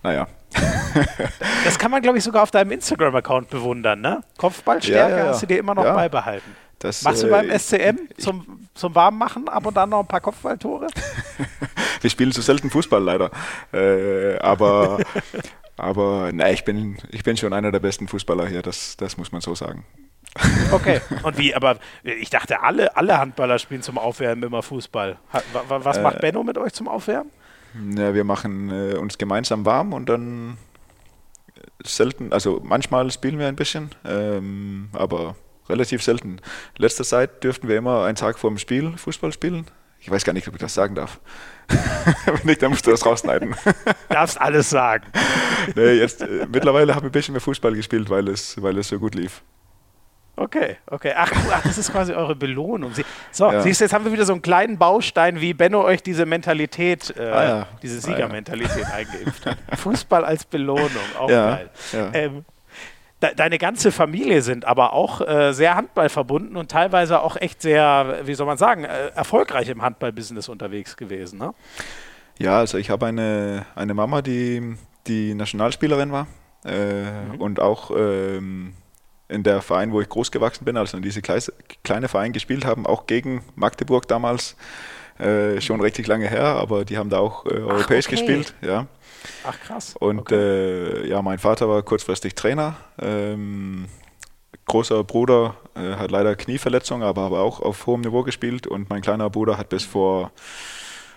Naja. 0.02 0.28
das 1.64 1.78
kann 1.78 1.90
man, 1.90 2.02
glaube 2.02 2.18
ich, 2.18 2.24
sogar 2.24 2.42
auf 2.42 2.50
deinem 2.50 2.72
Instagram-Account 2.72 3.50
bewundern, 3.50 4.00
ne? 4.00 4.22
Kopfballstärke 4.38 5.12
ja, 5.12 5.24
ja, 5.24 5.28
hast 5.30 5.42
du 5.42 5.46
dir 5.46 5.58
immer 5.58 5.74
noch 5.74 5.84
beibehalten. 5.84 6.54
Das, 6.78 7.02
Machst 7.02 7.22
du 7.22 7.28
beim 7.28 7.48
äh, 7.48 7.58
SCM 7.58 7.96
zum, 8.18 8.68
zum 8.74 8.94
Warmmachen 8.94 9.48
ab 9.48 9.64
und 9.64 9.76
dann 9.76 9.88
noch 9.88 10.00
ein 10.00 10.06
paar 10.06 10.20
Kopfballtore? 10.20 10.88
Wir 12.00 12.10
spielen 12.10 12.32
zu 12.32 12.42
selten 12.42 12.70
Fußball 12.70 13.02
leider. 13.02 13.30
Äh, 13.72 14.38
aber 14.38 14.98
aber 15.76 16.30
nein, 16.32 16.54
ich 16.54 16.64
bin, 16.64 16.98
ich 17.10 17.24
bin 17.24 17.36
schon 17.36 17.52
einer 17.52 17.72
der 17.72 17.80
besten 17.80 18.08
Fußballer 18.08 18.46
hier, 18.46 18.62
das, 18.62 18.96
das 18.96 19.16
muss 19.16 19.32
man 19.32 19.40
so 19.40 19.54
sagen. 19.54 19.84
Okay, 20.70 21.00
und 21.22 21.38
wie, 21.38 21.54
aber 21.54 21.78
ich 22.02 22.28
dachte, 22.28 22.60
alle, 22.60 22.94
alle 22.94 23.18
Handballer 23.18 23.58
spielen 23.58 23.80
zum 23.80 23.96
Aufwärmen 23.96 24.42
immer 24.44 24.62
Fußball. 24.62 25.16
Was 25.68 26.00
macht 26.00 26.16
äh, 26.16 26.20
Benno 26.20 26.42
mit 26.42 26.58
euch 26.58 26.74
zum 26.74 26.88
Aufwärmen? 26.88 27.30
Ja, 27.96 28.14
wir 28.14 28.24
machen 28.24 28.70
äh, 28.70 28.94
uns 28.94 29.18
gemeinsam 29.18 29.64
warm 29.64 29.92
und 29.92 30.08
dann 30.08 30.56
selten, 31.84 32.32
also 32.32 32.60
manchmal 32.64 33.10
spielen 33.10 33.38
wir 33.38 33.46
ein 33.46 33.56
bisschen, 33.56 33.90
ähm, 34.04 34.88
aber 34.92 35.36
relativ 35.68 36.02
selten. 36.02 36.40
Letzter 36.76 37.04
Zeit 37.04 37.42
dürften 37.44 37.68
wir 37.68 37.76
immer 37.76 38.04
einen 38.04 38.16
Tag 38.16 38.38
vor 38.38 38.50
dem 38.50 38.58
Spiel 38.58 38.96
Fußball 38.96 39.32
spielen. 39.32 39.66
Ich 40.00 40.10
weiß 40.10 40.24
gar 40.24 40.32
nicht, 40.32 40.46
ob 40.46 40.54
ich 40.54 40.60
das 40.60 40.74
sagen 40.74 40.94
darf. 40.94 41.20
Wenn 42.26 42.46
nicht, 42.46 42.62
dann 42.62 42.70
musst 42.70 42.86
du 42.86 42.90
das 42.90 43.04
rausschneiden. 43.04 43.54
Darfst 44.08 44.40
alles 44.40 44.70
sagen. 44.70 45.04
nee, 45.74 45.92
jetzt, 45.92 46.22
äh, 46.22 46.46
mittlerweile 46.50 46.94
habe 46.94 47.06
ich 47.06 47.10
ein 47.10 47.12
bisschen 47.12 47.32
mehr 47.32 47.40
Fußball 47.40 47.74
gespielt, 47.74 48.08
weil 48.08 48.28
es, 48.28 48.60
weil 48.62 48.78
es 48.78 48.88
so 48.88 48.98
gut 48.98 49.14
lief. 49.14 49.42
Okay, 50.38 50.76
okay. 50.86 51.14
Ach, 51.16 51.32
ach, 51.50 51.62
das 51.62 51.78
ist 51.78 51.90
quasi 51.90 52.12
eure 52.12 52.36
Belohnung. 52.36 52.92
So, 53.32 53.50
ja. 53.50 53.62
siehst 53.62 53.80
du, 53.80 53.84
jetzt 53.84 53.94
haben 53.94 54.04
wir 54.04 54.12
wieder 54.12 54.26
so 54.26 54.34
einen 54.34 54.42
kleinen 54.42 54.76
Baustein, 54.76 55.40
wie 55.40 55.54
Benno 55.54 55.82
euch 55.82 56.02
diese 56.02 56.26
Mentalität, 56.26 57.14
äh, 57.16 57.22
ah, 57.22 57.44
ja. 57.44 57.68
diese 57.82 58.00
Siegermentalität 58.00 58.84
ah, 58.84 58.88
ja. 58.88 58.94
eingeimpft 58.96 59.46
hat. 59.46 59.56
Fußball 59.78 60.26
als 60.26 60.44
Belohnung, 60.44 60.90
auch 61.18 61.28
geil. 61.28 61.70
Ähm, 62.12 62.44
de 63.22 63.34
deine 63.34 63.56
ganze 63.56 63.90
Familie 63.92 64.42
sind 64.42 64.66
aber 64.66 64.92
auch 64.92 65.26
äh, 65.26 65.52
sehr 65.52 65.74
Handball 65.74 66.10
verbunden 66.10 66.56
und 66.56 66.70
teilweise 66.70 67.22
auch 67.22 67.36
echt 67.36 67.62
sehr, 67.62 68.20
wie 68.24 68.34
soll 68.34 68.46
man 68.46 68.58
sagen, 68.58 68.84
äh, 68.84 69.08
erfolgreich 69.14 69.70
im 69.70 69.80
Handballbusiness 69.80 70.50
unterwegs 70.50 70.98
gewesen, 70.98 71.38
ne? 71.38 71.54
Ja, 72.38 72.58
also 72.58 72.76
ich 72.76 72.90
habe 72.90 73.06
eine, 73.06 73.64
eine 73.74 73.94
Mama, 73.94 74.20
die, 74.20 74.76
die 75.06 75.34
Nationalspielerin 75.34 76.12
war 76.12 76.26
äh, 76.66 77.04
mhm. 77.04 77.40
und 77.40 77.60
auch 77.60 77.90
ähm, 77.96 78.74
in 79.28 79.42
der 79.42 79.62
Verein, 79.62 79.92
wo 79.92 80.00
ich 80.00 80.08
groß 80.08 80.30
gewachsen 80.30 80.64
bin, 80.64 80.76
also 80.76 80.96
in 80.96 81.02
diese 81.02 81.20
kleine 81.20 82.08
Verein 82.08 82.32
gespielt 82.32 82.64
haben, 82.64 82.86
auch 82.86 83.06
gegen 83.06 83.42
Magdeburg 83.54 84.06
damals, 84.08 84.56
äh, 85.18 85.60
schon 85.60 85.80
richtig 85.80 86.06
lange 86.06 86.28
her, 86.28 86.44
aber 86.44 86.84
die 86.84 86.98
haben 86.98 87.10
da 87.10 87.18
auch 87.18 87.46
äh, 87.46 87.50
europäisch 87.50 88.06
okay. 88.06 88.16
gespielt, 88.16 88.54
ja. 88.60 88.86
Ach 89.44 89.58
krass. 89.60 89.96
Und 89.98 90.20
okay. 90.20 90.34
äh, 90.34 91.08
ja, 91.08 91.22
mein 91.22 91.38
Vater 91.38 91.68
war 91.68 91.82
kurzfristig 91.82 92.34
Trainer. 92.34 92.76
Ähm, 93.00 93.86
großer 94.66 95.02
Bruder 95.04 95.56
äh, 95.74 95.94
hat 95.96 96.10
leider 96.10 96.36
Knieverletzungen, 96.36 97.06
aber, 97.06 97.22
aber 97.22 97.40
auch 97.40 97.60
auf 97.60 97.86
hohem 97.86 98.02
Niveau 98.02 98.22
gespielt. 98.22 98.66
Und 98.66 98.90
mein 98.90 99.02
kleiner 99.02 99.30
Bruder 99.30 99.58
hat 99.58 99.68
bis 99.68 99.84
vor 99.84 100.32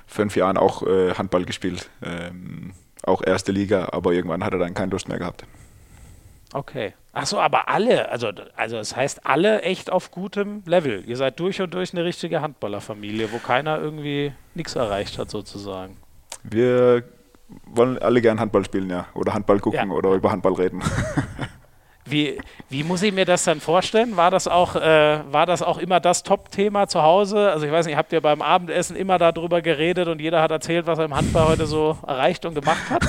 fünf 0.08 0.36
Jahren 0.36 0.58
auch 0.58 0.84
äh, 0.84 1.14
Handball 1.16 1.46
gespielt. 1.46 1.90
Ähm, 2.02 2.74
auch 3.04 3.22
erste 3.24 3.52
Liga, 3.52 3.90
aber 3.92 4.14
irgendwann 4.14 4.44
hat 4.44 4.54
er 4.54 4.60
dann 4.60 4.74
keine 4.74 4.92
Lust 4.92 5.08
mehr 5.08 5.20
gehabt. 5.20 5.46
Okay. 6.54 6.94
Achso, 7.20 7.40
aber 7.40 7.68
alle, 7.68 8.10
also, 8.10 8.32
also 8.56 8.78
das 8.78 8.96
heißt 8.96 9.26
alle 9.26 9.62
echt 9.62 9.92
auf 9.92 10.12
gutem 10.12 10.64
Level. 10.66 11.04
Ihr 11.06 11.18
seid 11.18 11.40
durch 11.40 11.62
und 11.62 11.74
durch 11.74 11.94
eine 11.94 12.06
richtige 12.06 12.42
Handballerfamilie, 12.42 13.32
wo 13.32 13.38
keiner 13.40 13.80
irgendwie 13.80 14.32
nichts 14.56 14.76
erreicht 14.76 15.18
hat, 15.18 15.30
sozusagen. 15.30 15.98
Wir 16.44 17.04
wollen 17.66 17.98
alle 17.98 18.22
gern 18.22 18.40
Handball 18.40 18.64
spielen, 18.64 18.90
ja. 18.90 19.08
Oder 19.14 19.34
Handball 19.34 19.60
gucken 19.60 19.90
ja. 19.90 19.96
oder 19.96 20.12
über 20.12 20.32
Handball 20.32 20.54
reden. 20.54 20.82
Wie, 22.10 22.40
wie 22.70 22.84
muss 22.84 23.04
ich 23.04 23.14
mir 23.14 23.26
das 23.26 23.44
dann 23.44 23.60
vorstellen? 23.60 24.18
War 24.18 24.32
das 24.32 24.48
auch, 24.48 24.76
äh, 24.76 25.20
war 25.32 25.46
das 25.46 25.62
auch 25.62 25.78
immer 25.78 26.00
das 26.00 26.24
Top-Thema 26.24 26.88
zu 26.88 27.02
Hause? 27.04 27.52
Also 27.52 27.66
ich 27.66 27.72
weiß 27.72 27.86
nicht, 27.86 27.96
habt 27.96 28.12
ihr 28.12 28.22
beim 28.22 28.42
Abendessen 28.42 28.96
immer 28.96 29.18
darüber 29.18 29.62
geredet 29.62 30.08
und 30.08 30.20
jeder 30.20 30.42
hat 30.42 30.52
erzählt, 30.52 30.88
was 30.88 30.98
er 30.98 31.06
im 31.06 31.16
Handball 31.16 31.48
heute 31.48 31.68
so 31.68 31.98
erreicht 32.08 32.46
und 32.46 32.56
gemacht 32.56 32.90
hat? 32.90 33.04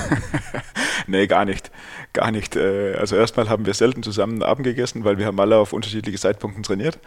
nee, 1.07 1.27
gar 1.27 1.45
nicht. 1.45 1.71
Gar 2.13 2.31
nicht. 2.31 2.57
Äh, 2.57 2.95
also 2.99 3.17
erstmal 3.17 3.49
haben 3.49 3.65
wir 3.67 3.75
selten 3.75 4.03
zusammen 4.03 4.43
Abend 4.43 4.65
gegessen, 4.65 5.05
weil 5.05 5.19
wir 5.19 5.27
haben 5.27 5.41
alle 5.41 5.57
auf 5.57 5.73
unterschiedliche 5.73 6.19
Zeitpunkten 6.19 6.63
trainiert. 6.63 6.99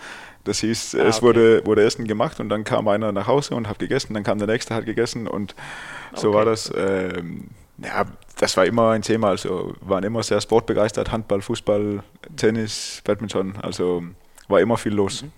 Das 0.43 0.59
hieß, 0.59 0.95
ah, 0.95 1.03
es 1.03 1.17
okay. 1.17 1.25
wurde, 1.25 1.65
wurde 1.65 1.83
Essen 1.83 2.07
gemacht 2.07 2.39
und 2.39 2.49
dann 2.49 2.63
kam 2.63 2.87
einer 2.87 3.11
nach 3.11 3.27
Hause 3.27 3.55
und 3.55 3.69
hat 3.69 3.79
gegessen, 3.79 4.13
dann 4.13 4.23
kam 4.23 4.39
der 4.39 4.47
nächste, 4.47 4.73
hat 4.75 4.85
gegessen 4.85 5.27
und 5.27 5.55
so 6.13 6.29
okay. 6.29 6.37
war 6.37 6.45
das. 6.45 6.71
Ähm, 6.75 7.49
ja, 7.77 8.05
das 8.37 8.57
war 8.57 8.65
immer 8.65 8.91
ein 8.91 9.01
Thema. 9.01 9.29
Also 9.29 9.75
waren 9.81 10.03
immer 10.03 10.23
sehr 10.23 10.41
sportbegeistert, 10.41 11.11
Handball, 11.11 11.41
Fußball, 11.41 12.03
Tennis, 12.35 13.01
Badminton. 13.03 13.57
Also 13.61 14.03
war 14.47 14.59
immer 14.61 14.77
viel 14.77 14.93
los. 14.93 15.23
Mhm. 15.23 15.31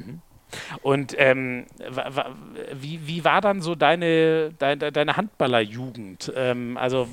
Mhm. 0.00 0.20
Und 0.82 1.14
ähm, 1.18 1.66
wie, 2.72 3.06
wie 3.06 3.24
war 3.24 3.40
dann 3.40 3.60
so 3.60 3.74
deine, 3.74 4.52
deine, 4.58 4.92
deine 4.92 5.16
Handballerjugend? 5.16 6.32
Ähm, 6.36 6.76
also 6.76 7.08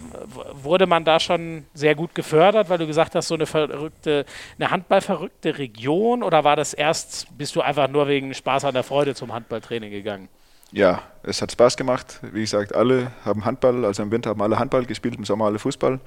wurde 0.54 0.86
man 0.86 1.06
da 1.06 1.20
schon 1.20 1.66
sehr 1.74 1.96
gut 1.96 2.14
gefördert, 2.14 2.70
weil 2.70 2.78
du 2.78 2.88
gesagt 2.88 3.16
hast, 3.16 3.28
so 3.28 3.36
eine 3.36 3.46
verrückte, 3.46 4.26
eine 4.60 4.70
handballverrückte 4.70 5.58
Region 5.58 6.24
oder 6.24 6.44
war 6.44 6.56
das 6.56 6.74
erst, 6.74 7.36
bist 7.38 7.56
du 7.56 7.62
einfach 7.62 7.88
nur 7.88 8.08
wegen 8.08 8.34
Spaß 8.34 8.66
an 8.66 8.74
der 8.74 8.84
Freude 8.84 9.16
zum 9.16 9.34
Handballtraining 9.34 9.92
gegangen? 9.92 10.30
Ja, 10.72 11.04
es 11.24 11.42
hat 11.42 11.52
Spaß 11.52 11.78
gemacht. 11.78 12.20
Wie 12.32 12.42
gesagt, 12.42 12.74
alle 12.74 13.12
haben 13.26 13.46
Handball, 13.46 13.86
also 13.86 14.04
im 14.04 14.12
Winter 14.12 14.32
haben 14.32 14.42
alle 14.42 14.58
Handball 14.58 14.86
gespielt, 14.86 15.16
im 15.16 15.26
Sommer 15.26 15.46
alle 15.46 15.60
Fußball. 15.60 16.00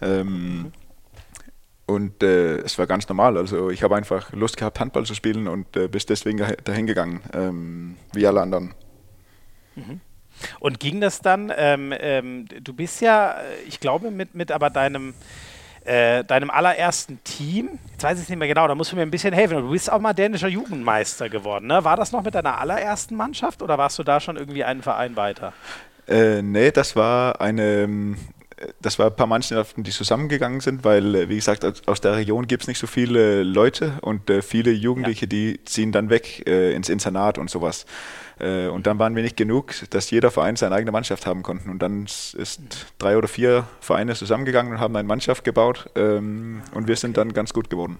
Ähm. 0.00 0.72
Und 1.86 2.22
äh, 2.22 2.58
es 2.58 2.78
war 2.78 2.86
ganz 2.86 3.08
normal. 3.08 3.36
Also 3.36 3.70
ich 3.70 3.82
habe 3.82 3.96
einfach 3.96 4.32
Lust 4.32 4.56
gehabt, 4.56 4.78
Handball 4.78 5.04
zu 5.06 5.14
spielen 5.14 5.48
und 5.48 5.76
äh, 5.76 5.88
bis 5.88 6.06
deswegen 6.06 6.40
dahin 6.62 6.86
gegangen, 6.86 7.20
ähm, 7.32 7.96
wie 8.12 8.24
alle 8.28 8.40
anderen. 8.42 8.74
Mhm. 9.74 10.00
Und 10.60 10.78
ging 10.78 11.00
das 11.00 11.20
dann, 11.20 11.52
ähm, 11.54 11.92
ähm, 11.98 12.46
du 12.62 12.72
bist 12.72 13.00
ja, 13.00 13.36
ich 13.66 13.80
glaube, 13.80 14.10
mit, 14.12 14.34
mit 14.34 14.52
aber 14.52 14.70
deinem, 14.70 15.14
äh, 15.90 16.24
deinem 16.24 16.50
allerersten 16.50 17.22
Team, 17.24 17.70
jetzt 17.90 18.04
weiß 18.04 18.16
ich 18.18 18.22
es 18.22 18.28
nicht 18.28 18.38
mehr 18.38 18.46
genau, 18.46 18.68
da 18.68 18.76
musst 18.76 18.92
du 18.92 18.96
mir 18.96 19.02
ein 19.02 19.10
bisschen 19.10 19.34
helfen. 19.34 19.58
Du 19.58 19.70
bist 19.70 19.90
auch 19.90 19.98
mal 19.98 20.12
dänischer 20.12 20.46
Jugendmeister 20.46 21.28
geworden. 21.28 21.66
Ne? 21.66 21.82
War 21.82 21.96
das 21.96 22.12
noch 22.12 22.22
mit 22.22 22.34
deiner 22.34 22.58
allerersten 22.58 23.16
Mannschaft 23.16 23.60
oder 23.60 23.76
warst 23.76 23.98
du 23.98 24.04
da 24.04 24.20
schon 24.20 24.36
irgendwie 24.36 24.62
einen 24.62 24.82
Verein 24.82 25.16
weiter? 25.16 25.52
Äh, 26.06 26.42
nee, 26.42 26.70
das 26.70 26.94
war 26.94 27.40
eine, 27.40 28.16
das 28.80 29.00
war 29.00 29.06
ein 29.06 29.16
paar 29.16 29.26
Mannschaften, 29.26 29.82
die 29.82 29.90
zusammengegangen 29.90 30.60
sind, 30.60 30.84
weil, 30.84 31.14
äh, 31.14 31.28
wie 31.28 31.36
gesagt, 31.36 31.64
aus 31.88 32.00
der 32.00 32.16
Region 32.16 32.46
gibt 32.46 32.62
es 32.62 32.68
nicht 32.68 32.78
so 32.78 32.86
viele 32.86 33.42
Leute 33.42 33.94
und 34.02 34.30
äh, 34.30 34.42
viele 34.42 34.70
Jugendliche, 34.70 35.24
ja. 35.24 35.28
die 35.28 35.64
ziehen 35.64 35.90
dann 35.90 36.08
weg 36.08 36.46
äh, 36.46 36.72
ins 36.72 36.88
Internat 36.88 37.36
und 37.36 37.50
sowas. 37.50 37.84
Äh, 38.40 38.68
und 38.68 38.86
dann 38.86 38.98
waren 38.98 39.14
wir 39.14 39.22
nicht 39.22 39.36
genug, 39.36 39.74
dass 39.90 40.10
jeder 40.10 40.30
Verein 40.30 40.56
seine 40.56 40.74
eigene 40.74 40.92
Mannschaft 40.92 41.26
haben 41.26 41.42
konnte. 41.42 41.70
Und 41.70 41.80
dann 41.80 42.04
ist 42.04 42.60
drei 42.98 43.16
oder 43.16 43.28
vier 43.28 43.66
Vereine 43.80 44.14
zusammengegangen 44.14 44.72
und 44.72 44.80
haben 44.80 44.96
eine 44.96 45.06
Mannschaft 45.06 45.44
gebaut 45.44 45.90
ähm, 45.94 46.62
und 46.74 46.88
wir 46.88 46.96
sind 46.96 47.16
dann 47.16 47.32
ganz 47.32 47.52
gut 47.52 47.70
geworden. 47.70 47.98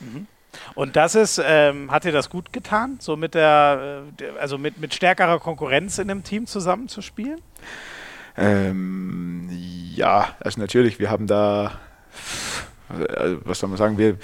Mhm. 0.00 0.26
Und 0.74 0.96
das 0.96 1.14
ist, 1.14 1.40
ähm, 1.44 1.90
hat 1.90 2.04
dir 2.04 2.12
das 2.12 2.28
gut 2.28 2.52
getan, 2.52 2.96
so 3.00 3.16
mit 3.16 3.34
der, 3.34 4.04
äh, 4.20 4.38
also 4.40 4.58
mit, 4.58 4.78
mit 4.78 4.94
stärkerer 4.94 5.38
Konkurrenz 5.38 5.98
in 5.98 6.10
einem 6.10 6.24
Team 6.24 6.46
zusammenzuspielen? 6.46 7.40
Ähm, 8.36 9.48
ja, 9.94 10.34
also 10.40 10.60
natürlich, 10.60 10.98
wir 10.98 11.10
haben 11.10 11.26
da, 11.26 11.78
äh, 12.88 13.36
was 13.44 13.60
soll 13.60 13.68
man 13.68 13.78
sagen, 13.78 13.98
wir, 13.98 14.16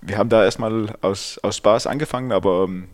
wir 0.00 0.18
haben 0.18 0.28
da 0.28 0.44
erstmal 0.44 0.96
aus, 1.00 1.38
aus 1.42 1.56
Spaß 1.56 1.86
angefangen, 1.86 2.32
aber 2.32 2.64
ähm, 2.64 2.88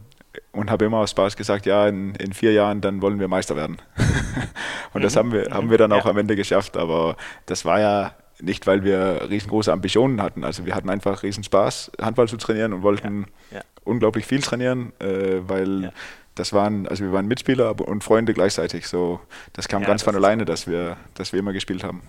und 0.53 0.71
habe 0.71 0.85
immer 0.85 0.99
aus 0.99 1.11
Spaß 1.11 1.37
gesagt, 1.37 1.67
ja, 1.67 1.89
in, 1.89 2.15
in 2.17 2.33
vier 2.33 2.53
Jahren, 2.53 2.81
dann 2.81 3.03
wollen 3.03 3.21
wir 3.21 3.29
Meister 3.29 3.57
werden. 3.57 3.79
und 4.93 5.03
das 5.03 5.15
mhm. 5.15 5.19
haben 5.19 5.33
wir, 5.33 5.51
haben 5.51 5.71
wir 5.71 5.79
dann 5.79 5.93
auch 5.93 6.05
ja. 6.05 6.11
am 6.11 6.19
Ende 6.19 6.37
geschafft, 6.37 6.77
aber 6.77 7.17
das 7.47 7.65
war 7.65 7.81
ja 7.81 8.15
nicht, 8.41 8.67
weil 8.67 8.85
wir 8.85 9.27
riesengroße 9.29 9.73
Ambitionen 9.73 10.23
hatten. 10.23 10.45
Also 10.45 10.65
wir 10.65 10.75
hatten 10.75 10.91
einfach 10.91 11.23
riesen 11.23 11.45
Spaß, 11.45 11.93
Handball 12.01 12.29
zu 12.29 12.37
trainieren 12.37 12.73
und 12.73 12.83
wollten 12.83 13.27
ja. 13.51 13.59
Ja. 13.59 13.65
unglaublich 13.85 14.27
viel 14.27 14.41
trainieren, 14.41 14.93
äh, 15.01 15.41
weil 15.41 15.93
das 16.35 16.53
waren, 16.53 16.87
also 16.87 17.05
wir 17.05 17.13
waren 17.13 17.27
Mitspieler 17.27 17.81
und 17.81 18.05
Freunde 18.05 18.33
gleichzeitig. 18.33 18.87
So, 18.87 19.21
das 19.55 19.69
kam 19.69 19.83
ganz 19.83 20.03
das 20.03 20.05
von 20.05 20.15
alleine, 20.15 20.45
dass 20.45 20.67
wir, 20.67 20.97
dass 21.15 21.33
wir 21.33 21.41
immer 21.41 21.53
gespielt 21.53 21.83
haben. 21.83 22.03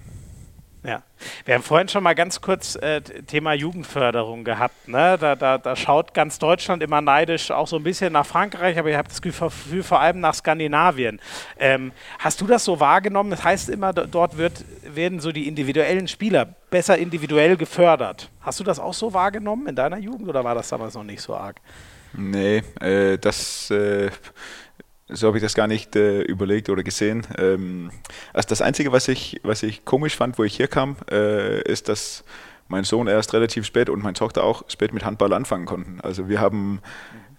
Ja, 0.81 1.03
wir 1.43 1.55
haben 1.55 1.63
vorhin 1.63 1.89
schon 1.89 2.03
mal 2.03 2.15
ganz 2.15 2.39
kurz 2.39 2.75
äh, 2.75 3.01
Thema 3.01 3.53
Jugendförderung 3.53 4.45
gehabt. 4.45 4.87
Ne? 4.87 5.17
Da, 5.19 5.35
da, 5.35 5.57
da 5.57 5.75
schaut 5.75 6.13
ganz 6.13 6.39
Deutschland 6.39 6.81
immer 6.81 7.01
neidisch 7.01 7.51
auch 7.51 7.67
so 7.67 7.75
ein 7.75 7.83
bisschen 7.83 8.13
nach 8.13 8.25
Frankreich, 8.25 8.79
aber 8.79 8.89
ich 8.89 8.95
habe 8.95 9.09
das 9.09 9.21
Gefühl 9.21 9.83
vor 9.83 9.99
allem 9.99 10.21
nach 10.21 10.33
Skandinavien. 10.33 11.19
Ähm, 11.57 11.91
hast 12.17 12.39
du 12.39 12.47
das 12.47 12.63
so 12.63 12.79
wahrgenommen? 12.79 13.29
Das 13.29 13.43
heißt 13.43 13.67
immer, 13.67 13.91
dort 13.91 14.37
wird, 14.37 14.63
werden 14.83 15.19
so 15.19 15.33
die 15.33 15.49
individuellen 15.49 16.07
Spieler 16.07 16.45
besser 16.69 16.97
individuell 16.97 17.57
gefördert. 17.57 18.29
Hast 18.39 18.61
du 18.61 18.63
das 18.63 18.79
auch 18.79 18.93
so 18.93 19.13
wahrgenommen 19.13 19.67
in 19.67 19.75
deiner 19.75 19.97
Jugend 19.97 20.29
oder 20.29 20.45
war 20.45 20.55
das 20.55 20.69
damals 20.69 20.93
noch 20.93 21.03
nicht 21.03 21.21
so 21.21 21.35
arg? 21.35 21.57
Nee, 22.13 22.63
äh, 22.79 23.17
das, 23.17 23.69
äh, 23.69 24.09
so 25.09 25.27
habe 25.27 25.37
ich 25.37 25.43
das 25.43 25.55
gar 25.55 25.67
nicht 25.67 25.95
äh, 25.95 26.21
überlegt 26.21 26.69
oder 26.69 26.83
gesehen. 26.83 27.25
Ähm, 27.37 27.91
also 28.33 28.49
das 28.49 28.61
Einzige, 28.61 28.91
was 28.91 29.07
ich, 29.07 29.39
was 29.43 29.63
ich 29.63 29.85
komisch 29.85 30.15
fand, 30.15 30.37
wo 30.37 30.43
ich 30.43 30.55
hier 30.55 30.67
kam, 30.67 30.95
äh, 31.11 31.61
ist, 31.63 31.89
dass 31.89 32.23
mein 32.67 32.83
Sohn 32.83 33.07
erst 33.07 33.33
relativ 33.33 33.65
spät 33.65 33.89
und 33.89 34.03
meine 34.03 34.13
Tochter 34.13 34.43
auch 34.43 34.63
spät 34.69 34.93
mit 34.93 35.03
Handball 35.03 35.33
anfangen 35.33 35.65
konnten. 35.65 35.99
Also 36.01 36.29
wir 36.29 36.39
haben, 36.39 36.81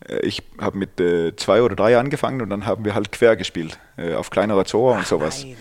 äh, 0.09 0.19
ich 0.27 0.43
habe 0.61 0.77
mit 0.77 1.01
äh, 1.01 1.37
zwei 1.37 1.63
oder 1.63 1.77
drei 1.77 1.97
angefangen 1.97 2.43
und 2.43 2.51
dann 2.51 2.67
haben 2.67 2.85
wir 2.85 2.95
halt 2.95 3.13
quer 3.13 3.37
gespielt, 3.37 3.79
auf 4.17 4.31
kleinerer 4.31 4.65
Zora 4.65 4.99
und 4.99 5.07
sowas. 5.07 5.45
Nein. 5.45 5.57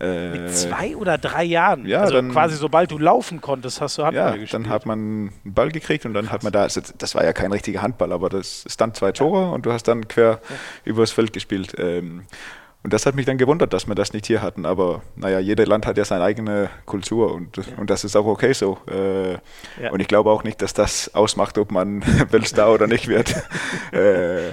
Äh, 0.00 0.30
Mit 0.30 0.56
zwei 0.56 0.96
oder 0.96 1.18
drei 1.18 1.44
Jahren? 1.44 1.86
Ja, 1.86 2.00
also 2.00 2.14
dann, 2.14 2.32
quasi 2.32 2.56
sobald 2.56 2.90
du 2.90 2.98
laufen 2.98 3.40
konntest, 3.40 3.80
hast 3.80 3.98
du 3.98 4.04
Handball 4.04 4.24
ja, 4.24 4.30
gespielt. 4.30 4.54
dann 4.54 4.68
hat 4.68 4.86
man 4.86 4.98
einen 4.98 5.32
Ball 5.44 5.70
gekriegt 5.70 6.06
und 6.06 6.14
dann 6.14 6.24
Krass. 6.24 6.34
hat 6.34 6.42
man 6.42 6.52
da, 6.52 6.62
also 6.62 6.80
das 6.96 7.14
war 7.14 7.24
ja 7.24 7.32
kein 7.32 7.52
richtiger 7.52 7.82
Handball, 7.82 8.12
aber 8.12 8.30
das 8.30 8.64
stand 8.66 8.96
zwei 8.96 9.12
Tore 9.12 9.42
ja. 9.42 9.48
und 9.50 9.66
du 9.66 9.72
hast 9.72 9.88
dann 9.88 10.08
quer 10.08 10.40
ja. 10.48 10.56
übers 10.84 11.10
Feld 11.10 11.32
gespielt. 11.32 11.74
Ähm, 11.78 12.22
und 12.82 12.94
das 12.94 13.04
hat 13.04 13.14
mich 13.14 13.26
dann 13.26 13.36
gewundert, 13.36 13.74
dass 13.74 13.86
wir 13.86 13.94
das 13.94 14.14
nicht 14.14 14.26
hier 14.26 14.40
hatten. 14.40 14.64
Aber 14.64 15.02
naja, 15.16 15.38
jeder 15.38 15.66
Land 15.66 15.86
hat 15.86 15.98
ja 15.98 16.04
seine 16.04 16.24
eigene 16.24 16.70
Kultur 16.86 17.34
und, 17.34 17.58
ja. 17.58 17.64
und 17.76 17.90
das 17.90 18.04
ist 18.04 18.16
auch 18.16 18.24
okay 18.24 18.54
so. 18.54 18.78
Äh, 18.90 19.32
ja. 19.32 19.90
Und 19.90 20.00
ich 20.00 20.08
glaube 20.08 20.30
auch 20.30 20.44
nicht, 20.44 20.62
dass 20.62 20.72
das 20.72 21.14
ausmacht, 21.14 21.58
ob 21.58 21.72
man 21.72 22.02
Weltstar 22.30 22.72
oder 22.72 22.86
nicht 22.86 23.06
wird. 23.06 23.34
äh, 23.92 24.52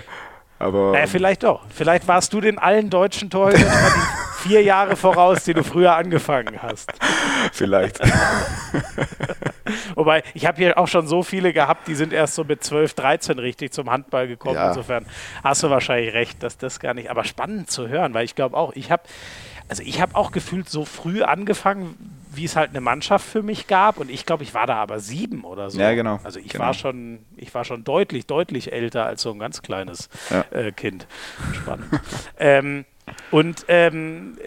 aber 0.59 0.91
naja, 0.91 1.07
vielleicht 1.07 1.43
doch. 1.43 1.61
Vielleicht 1.69 2.07
warst 2.07 2.33
du 2.33 2.41
den 2.41 2.57
allen 2.57 2.89
deutschen 2.89 3.29
Torhütern 3.29 3.63
vier 4.47 4.63
Jahre 4.63 4.95
voraus, 4.95 5.43
die 5.43 5.53
du 5.53 5.63
früher 5.63 5.95
angefangen 5.95 6.61
hast. 6.61 6.91
Vielleicht. 7.51 7.99
Wobei, 9.95 10.23
ich 10.33 10.45
habe 10.45 10.57
hier 10.57 10.77
auch 10.77 10.87
schon 10.87 11.07
so 11.07 11.23
viele 11.23 11.51
gehabt, 11.53 11.87
die 11.87 11.95
sind 11.95 12.13
erst 12.13 12.35
so 12.35 12.43
mit 12.43 12.63
12, 12.63 12.93
13 12.93 13.39
richtig 13.39 13.73
zum 13.73 13.89
Handball 13.89 14.27
gekommen. 14.27 14.55
Ja. 14.55 14.69
Insofern 14.69 15.05
hast 15.43 15.63
du 15.63 15.69
wahrscheinlich 15.69 16.13
recht, 16.13 16.41
dass 16.43 16.57
das 16.57 16.79
gar 16.79 16.93
nicht. 16.93 17.09
Aber 17.09 17.23
spannend 17.23 17.69
zu 17.69 17.87
hören, 17.87 18.13
weil 18.13 18.25
ich 18.25 18.35
glaube 18.35 18.55
auch, 18.55 18.73
ich 18.75 18.91
habe 18.91 19.03
also 19.69 19.83
ich 19.83 19.99
habe 19.99 20.15
auch 20.15 20.31
gefühlt 20.31 20.69
so 20.69 20.85
früh 20.85 21.23
angefangen, 21.23 21.97
wie 22.33 22.45
es 22.45 22.55
halt 22.55 22.69
eine 22.69 22.79
Mannschaft 22.79 23.27
für 23.27 23.43
mich 23.43 23.67
gab. 23.67 23.97
Und 23.97 24.09
ich 24.09 24.25
glaube, 24.25 24.43
ich 24.43 24.53
war 24.53 24.65
da 24.65 24.75
aber 24.75 25.01
sieben 25.01 25.43
oder 25.43 25.69
so. 25.69 25.77
Ja, 25.77 25.93
genau. 25.93 26.21
Also 26.23 26.39
ich 26.39 26.49
genau. 26.49 26.65
war 26.65 26.73
schon, 26.73 27.19
ich 27.35 27.53
war 27.53 27.65
schon 27.65 27.83
deutlich, 27.83 28.27
deutlich 28.27 28.71
älter 28.71 29.05
als 29.05 29.21
so 29.21 29.31
ein 29.31 29.39
ganz 29.39 29.61
kleines 29.61 30.07
ja. 30.29 30.45
äh, 30.51 30.71
Kind. 30.71 31.05
Spannend. 31.53 31.87
ähm, 32.39 32.85
und 33.31 33.65
ähm, 33.67 34.37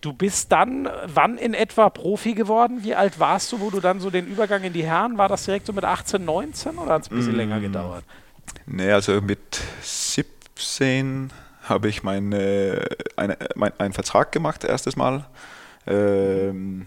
du 0.00 0.12
bist 0.12 0.52
dann 0.52 0.88
wann 1.06 1.38
in 1.38 1.54
etwa 1.54 1.90
Profi 1.90 2.34
geworden? 2.34 2.82
Wie 2.82 2.94
alt 2.94 3.18
warst 3.18 3.52
du, 3.52 3.60
wo 3.60 3.70
du 3.70 3.80
dann 3.80 4.00
so 4.00 4.10
den 4.10 4.26
Übergang 4.26 4.62
in 4.62 4.72
die 4.72 4.84
Herren, 4.84 5.18
war 5.18 5.28
das 5.28 5.44
direkt 5.44 5.66
so 5.66 5.72
mit 5.72 5.84
18, 5.84 6.24
19 6.24 6.78
oder 6.78 6.94
hat 6.94 7.02
es 7.02 7.10
ein 7.10 7.16
bisschen 7.16 7.34
mm. 7.34 7.36
länger 7.36 7.60
gedauert? 7.60 8.04
Nee, 8.66 8.90
also 8.92 9.20
mit 9.20 9.60
17 9.82 11.32
habe 11.64 11.88
ich 11.88 12.02
meine, 12.02 12.84
eine, 13.16 13.36
mein, 13.54 13.72
einen 13.78 13.92
Vertrag 13.92 14.32
gemacht, 14.32 14.64
erstes 14.64 14.96
Mal. 14.96 15.26
Ähm, 15.86 16.86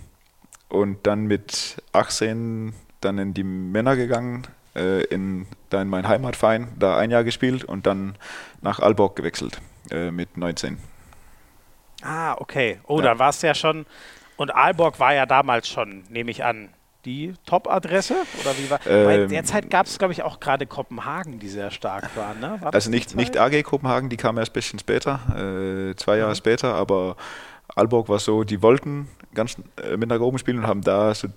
und 0.70 1.06
dann 1.06 1.26
mit 1.26 1.82
18 1.92 2.74
dann 3.02 3.18
in 3.18 3.34
die 3.34 3.44
Männer 3.44 3.96
gegangen, 3.96 4.48
äh, 4.76 5.04
in, 5.06 5.46
da 5.70 5.82
in 5.82 5.88
meinen 5.88 6.08
Heimatverein, 6.08 6.70
da 6.80 6.98
ein 6.98 7.12
Jahr 7.12 7.24
gespielt 7.24 7.64
und 7.64 7.86
dann 7.86 8.16
nach 8.62 8.80
Aalborg 8.80 9.16
gewechselt 9.16 9.62
äh, 9.92 10.12
mit 10.12 10.38
19. 10.38 10.78
Ah, 12.04 12.36
okay. 12.40 12.80
Oh, 12.88 13.00
ja. 13.00 13.06
dann 13.06 13.20
war 13.20 13.30
es 13.30 13.42
ja 13.42 13.56
schon. 13.56 13.86
Und 14.36 14.54
Aalborg 14.54 15.00
war 15.00 15.14
ja 15.14 15.26
damals 15.26 15.68
schon, 15.68 16.04
nehme 16.10 16.32
ich 16.32 16.44
an, 16.44 16.70
die 17.06 17.34
Top-Adresse? 17.46 18.16
Oder 18.42 18.58
wie 18.58 18.70
war? 18.70 18.80
Ähm, 18.88 19.30
derzeit 19.30 19.70
gab 19.70 19.86
es, 19.86 19.98
glaube 19.98 20.14
ich, 20.14 20.24
auch 20.24 20.40
gerade 20.40 20.66
Kopenhagen, 20.66 21.40
die 21.40 21.50
sehr 21.50 21.72
stark 21.72 22.16
waren. 22.16 22.40
Ne? 22.40 22.58
War 22.62 22.74
also 22.74 22.90
nicht, 22.90 23.16
nicht 23.16 23.38
AG 23.38 23.62
Kopenhagen, 23.64 24.10
die 24.10 24.18
kam 24.18 24.38
erst 24.38 24.52
ein 24.52 24.54
bisschen 24.54 24.80
später, 24.80 25.20
äh, 25.36 25.96
zwei 25.96 26.18
Jahre 26.18 26.32
mhm. 26.32 26.36
später, 26.36 26.74
aber 26.74 27.16
Aalborg 27.76 28.10
war 28.10 28.20
so, 28.20 28.44
die 28.44 28.62
wollten 28.62 29.10
ganz 29.34 29.58
äh, 29.82 29.98
mit 29.98 30.10
nach 30.10 30.20
oben 30.20 30.38
spielen 30.38 30.60
und 30.60 30.68
haben 30.68 30.82
da, 30.82 31.14
so, 31.14 31.28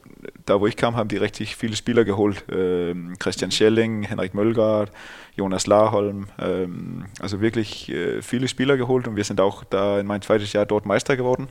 da 0.46 0.60
wo 0.60 0.66
ich 0.66 0.76
kam, 0.76 0.96
haben 0.96 1.08
die 1.08 1.16
richtig 1.16 1.56
viele 1.56 1.76
Spieler 1.76 2.04
geholt. 2.04 2.44
Ähm, 2.50 3.16
Christian 3.18 3.50
Schelling, 3.50 4.04
Henrik 4.04 4.32
Möllgaard, 4.34 4.90
Jonas 5.34 5.66
Laholm, 5.66 6.28
ähm, 6.38 7.06
also 7.20 7.40
wirklich 7.40 7.88
äh, 7.90 8.22
viele 8.22 8.48
Spieler 8.48 8.76
geholt 8.76 9.06
und 9.08 9.16
wir 9.16 9.24
sind 9.24 9.40
auch 9.40 9.64
da 9.64 10.00
in 10.00 10.06
mein 10.06 10.22
zweites 10.22 10.52
Jahr 10.52 10.64
dort 10.64 10.86
Meister 10.86 11.16
geworden. 11.16 11.48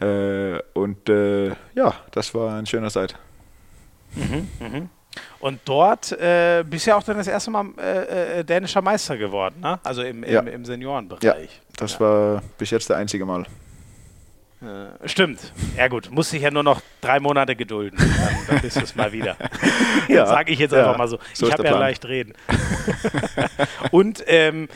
Äh, 0.00 0.58
und 0.74 1.08
äh, 1.08 1.50
ja, 1.74 1.94
das 2.10 2.34
war 2.34 2.58
ein 2.58 2.66
schöner 2.66 2.90
Zeit. 2.90 3.14
Mhm, 4.14 4.48
mh. 4.60 4.88
Und 5.40 5.60
dort 5.64 6.12
äh, 6.12 6.64
bist 6.68 6.86
du 6.86 6.90
ja 6.90 6.96
auch 6.96 7.02
dann 7.02 7.18
das 7.18 7.26
erste 7.26 7.50
Mal 7.50 7.66
äh, 7.78 8.40
äh, 8.40 8.44
dänischer 8.44 8.80
Meister 8.82 9.16
geworden, 9.16 9.56
ne? 9.60 9.78
also 9.82 10.02
im, 10.02 10.24
im, 10.24 10.32
ja. 10.32 10.40
im 10.40 10.64
Seniorenbereich. 10.64 11.22
Ja, 11.22 11.34
das 11.76 11.94
ja. 11.94 12.00
war 12.00 12.42
bis 12.58 12.70
jetzt 12.70 12.88
der 12.88 12.96
einzige 12.96 13.26
Mal. 13.26 13.44
Äh, 14.62 15.08
stimmt. 15.08 15.52
Ja 15.76 15.88
gut, 15.88 16.10
muss 16.10 16.30
sich 16.30 16.42
ja 16.42 16.50
nur 16.50 16.62
noch 16.62 16.80
drei 17.00 17.18
Monate 17.18 17.56
gedulden. 17.56 17.98
Dann, 17.98 18.36
dann 18.48 18.60
bist 18.60 18.76
du 18.76 18.80
es 18.82 18.94
mal 18.94 19.12
wieder. 19.12 19.36
ja, 20.08 20.26
Sage 20.26 20.52
ich 20.52 20.58
jetzt 20.58 20.72
einfach 20.72 20.96
mal 20.96 21.08
so. 21.08 21.18
so 21.34 21.46
ich 21.46 21.52
habe 21.52 21.64
ja 21.64 21.78
leicht 21.78 22.04
reden. 22.04 22.34
Und 23.90 24.22
ähm, 24.26 24.68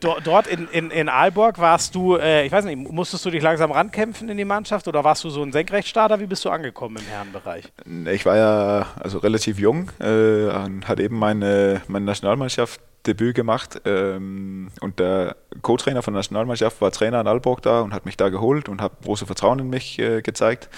dort 0.00 0.46
in, 0.46 0.66
in, 0.68 0.90
in 0.90 1.08
Aalborg 1.08 1.58
warst 1.58 1.94
du, 1.94 2.16
äh, 2.16 2.46
ich 2.46 2.52
weiß 2.52 2.64
nicht, 2.64 2.90
musstest 2.90 3.24
du 3.24 3.30
dich 3.30 3.42
langsam 3.42 3.70
rankämpfen 3.70 4.28
in 4.28 4.36
die 4.36 4.44
Mannschaft 4.44 4.88
oder 4.88 5.04
warst 5.04 5.24
du 5.24 5.30
so 5.30 5.42
ein 5.42 5.52
Senkrechtstarter? 5.52 6.20
Wie 6.20 6.26
bist 6.26 6.44
du 6.44 6.50
angekommen 6.50 6.96
im 6.96 7.04
Herrenbereich? 7.04 7.64
Ich 8.10 8.24
war 8.26 8.36
ja 8.36 8.86
also 8.98 9.18
relativ 9.18 9.58
jung, 9.58 9.90
äh, 10.00 10.48
hat 10.84 11.00
eben 11.00 11.18
meine, 11.18 11.82
meine 11.86 12.06
Nationalmannschaft 12.06 12.80
Debüt 13.08 13.34
gemacht 13.34 13.80
ähm, 13.84 14.68
und 14.80 14.98
der 15.00 15.36
Co-Trainer 15.62 16.02
von 16.02 16.14
der 16.14 16.20
Nationalmannschaft 16.20 16.80
war 16.80 16.92
Trainer 16.92 17.20
in 17.20 17.26
Aalborg 17.26 17.62
da 17.62 17.80
und 17.80 17.92
hat 17.92 18.06
mich 18.06 18.16
da 18.16 18.28
geholt 18.28 18.68
und 18.68 18.80
hat 18.80 18.92
große 19.02 19.26
Vertrauen 19.26 19.58
in 19.58 19.70
mich 19.70 19.98
äh, 19.98 20.22
gezeigt. 20.22 20.68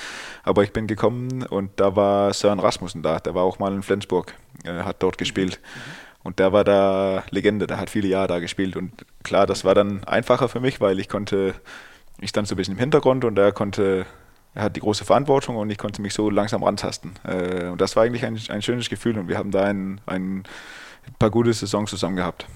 Aber 0.42 0.62
ich 0.62 0.72
bin 0.72 0.86
gekommen 0.86 1.42
und 1.42 1.72
da 1.76 1.96
war 1.96 2.32
Sören 2.32 2.60
Rasmussen 2.60 3.02
da, 3.02 3.18
der 3.18 3.34
war 3.34 3.42
auch 3.42 3.58
mal 3.58 3.74
in 3.74 3.82
Flensburg, 3.82 4.34
äh, 4.64 4.84
hat 4.84 5.02
dort 5.02 5.18
gespielt. 5.18 5.60
Mhm. 5.62 6.10
Und 6.22 6.38
der 6.38 6.52
war 6.52 6.64
da 6.64 7.24
Legende, 7.30 7.66
der 7.66 7.78
hat 7.78 7.90
viele 7.90 8.08
Jahre 8.08 8.28
da 8.28 8.38
gespielt. 8.38 8.76
Und 8.76 8.92
klar, 9.22 9.46
das 9.46 9.64
war 9.64 9.74
dann 9.74 10.04
einfacher 10.04 10.48
für 10.48 10.60
mich, 10.60 10.80
weil 10.80 11.00
ich 11.00 11.08
konnte, 11.08 11.54
ich 12.20 12.30
stand 12.30 12.46
so 12.46 12.54
ein 12.54 12.56
bisschen 12.56 12.74
im 12.74 12.80
Hintergrund 12.80 13.24
und 13.24 13.38
er 13.38 13.52
konnte, 13.52 14.04
er 14.54 14.64
hat 14.64 14.76
die 14.76 14.80
große 14.80 15.04
Verantwortung 15.04 15.56
und 15.56 15.70
ich 15.70 15.78
konnte 15.78 16.02
mich 16.02 16.12
so 16.12 16.28
langsam 16.28 16.62
rantasten. 16.62 17.12
Äh, 17.24 17.68
und 17.68 17.80
das 17.80 17.96
war 17.96 18.04
eigentlich 18.04 18.26
ein, 18.26 18.38
ein 18.48 18.62
schönes 18.62 18.90
Gefühl 18.90 19.18
und 19.18 19.28
wir 19.28 19.38
haben 19.38 19.50
da 19.50 19.64
ein, 19.64 20.00
ein 21.06 21.14
paar 21.18 21.30
gute 21.30 21.52
Saisons 21.52 21.90
zusammen 21.90 22.16
gehabt. 22.16 22.46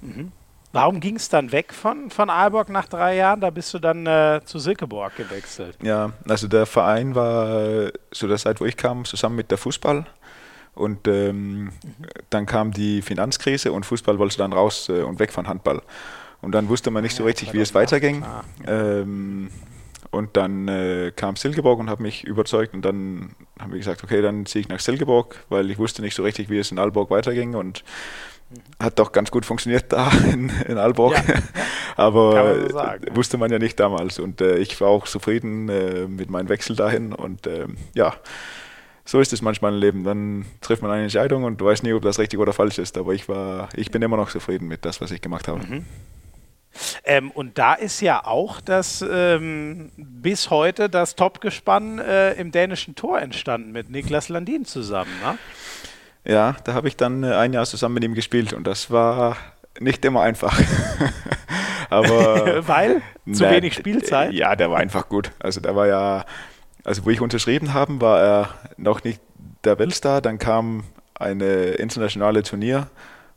Mhm. 0.00 0.32
Warum 0.72 1.00
ging 1.00 1.16
es 1.16 1.28
dann 1.28 1.52
weg 1.52 1.74
von, 1.74 2.08
von 2.08 2.30
Aalborg 2.30 2.70
nach 2.70 2.88
drei 2.88 3.16
Jahren? 3.16 3.40
Da 3.40 3.50
bist 3.50 3.74
du 3.74 3.78
dann 3.78 4.06
äh, 4.06 4.40
zu 4.44 4.58
Silkeborg 4.58 5.16
gewechselt. 5.16 5.76
Ja, 5.82 6.12
also 6.26 6.48
der 6.48 6.64
Verein 6.64 7.14
war 7.14 7.90
zu 8.10 8.26
der 8.26 8.38
Zeit, 8.38 8.58
wo 8.60 8.64
ich 8.64 8.76
kam, 8.78 9.04
zusammen 9.04 9.36
mit 9.36 9.50
der 9.50 9.58
Fußball. 9.58 10.06
Und 10.74 11.06
ähm, 11.06 11.64
mhm. 11.64 11.72
dann 12.30 12.46
kam 12.46 12.72
die 12.72 13.02
Finanzkrise 13.02 13.72
und 13.72 13.84
Fußball 13.84 14.18
wollte 14.18 14.38
dann 14.38 14.54
raus 14.54 14.88
äh, 14.88 15.02
und 15.02 15.18
weg 15.18 15.30
von 15.30 15.46
Handball. 15.46 15.82
Und 16.40 16.52
dann 16.52 16.68
wusste 16.68 16.90
man 16.90 17.02
nicht 17.02 17.14
so 17.14 17.24
richtig, 17.24 17.52
wie 17.52 17.60
es 17.60 17.74
weiterging. 17.74 18.24
Ähm, 18.66 19.50
und 20.12 20.36
dann 20.36 20.68
äh, 20.68 21.10
kam 21.14 21.36
Silkeborg 21.36 21.80
und 21.80 21.90
hat 21.90 21.98
mich 21.98 22.24
überzeugt 22.24 22.74
und 22.74 22.84
dann 22.84 23.34
haben 23.58 23.72
wir 23.72 23.78
gesagt, 23.78 24.04
okay, 24.04 24.22
dann 24.22 24.46
ziehe 24.46 24.60
ich 24.60 24.68
nach 24.68 24.78
Silkeborg, 24.78 25.44
weil 25.48 25.70
ich 25.70 25.78
wusste 25.78 26.02
nicht 26.02 26.14
so 26.14 26.22
richtig, 26.22 26.50
wie 26.50 26.58
es 26.58 26.70
in 26.70 26.78
Aalborg 26.78 27.10
weiterging 27.10 27.54
und 27.54 27.82
hat 28.78 28.98
doch 28.98 29.12
ganz 29.12 29.30
gut 29.30 29.46
funktioniert 29.46 29.86
da 29.88 30.10
in, 30.32 30.50
in 30.68 30.78
Aalborg. 30.78 31.14
Ja, 31.14 31.34
ja. 31.34 31.42
Aber 31.96 32.60
so 32.68 32.72
sagen, 32.74 33.16
wusste 33.16 33.38
man 33.38 33.50
ja 33.50 33.58
nicht 33.58 33.80
damals. 33.80 34.18
Und 34.18 34.40
äh, 34.40 34.58
ich 34.58 34.80
war 34.80 34.88
auch 34.88 35.06
zufrieden 35.06 35.68
äh, 35.68 36.06
mit 36.06 36.30
meinem 36.30 36.48
Wechsel 36.48 36.76
dahin. 36.76 37.12
Und 37.12 37.46
äh, 37.46 37.66
ja, 37.94 38.14
so 39.04 39.20
ist 39.20 39.32
es 39.32 39.42
manchmal 39.42 39.72
im 39.72 39.80
Leben. 39.80 40.04
Dann 40.04 40.44
trifft 40.60 40.82
man 40.82 40.90
eine 40.90 41.04
Entscheidung 41.04 41.44
und 41.44 41.60
du 41.60 41.64
weißt 41.64 41.82
nie, 41.82 41.92
ob 41.92 42.02
das 42.02 42.18
richtig 42.18 42.38
oder 42.38 42.52
falsch 42.52 42.78
ist. 42.78 42.98
Aber 42.98 43.14
ich 43.14 43.28
war, 43.28 43.68
ich 43.74 43.90
bin 43.90 44.02
immer 44.02 44.16
noch 44.16 44.30
zufrieden 44.30 44.68
mit 44.68 44.84
das, 44.84 45.00
was 45.00 45.10
ich 45.10 45.20
gemacht 45.20 45.48
habe. 45.48 45.60
Mhm. 45.66 45.84
Ähm, 47.04 47.30
und 47.30 47.58
da 47.58 47.74
ist 47.74 48.00
ja 48.00 48.24
auch 48.24 48.60
das 48.60 49.04
ähm, 49.08 49.90
bis 49.96 50.50
heute 50.50 50.88
das 50.88 51.16
Topgespann 51.16 51.98
äh, 51.98 52.32
im 52.34 52.50
dänischen 52.50 52.94
Tor 52.94 53.20
entstanden 53.20 53.72
mit 53.72 53.90
Niklas 53.90 54.28
Landin 54.28 54.64
zusammen. 54.64 55.10
Ne? 55.22 55.38
Ja, 56.24 56.56
da 56.64 56.74
habe 56.74 56.88
ich 56.88 56.96
dann 56.96 57.24
äh, 57.24 57.34
ein 57.34 57.52
Jahr 57.52 57.66
zusammen 57.66 57.94
mit 57.94 58.04
ihm 58.04 58.14
gespielt 58.14 58.52
und 58.52 58.66
das 58.66 58.90
war 58.90 59.36
nicht 59.80 60.04
immer 60.04 60.22
einfach. 60.22 60.58
Aber 61.90 62.66
weil 62.68 63.02
zu 63.30 63.44
na, 63.44 63.50
wenig 63.50 63.74
Spielzeit. 63.74 64.32
Ja, 64.32 64.56
der 64.56 64.70
war 64.70 64.78
einfach 64.78 65.08
gut. 65.08 65.32
Also 65.38 65.60
der 65.60 65.76
war 65.76 65.86
ja, 65.86 66.24
also 66.84 67.04
wo 67.04 67.10
ich 67.10 67.20
unterschrieben 67.20 67.74
habe, 67.74 68.00
war 68.00 68.20
er 68.20 68.48
noch 68.76 69.04
nicht 69.04 69.20
der 69.64 69.78
Weltstar. 69.78 70.20
Dann 70.20 70.38
kam 70.38 70.84
eine 71.14 71.72
internationale 71.72 72.42
Turnier 72.42 72.88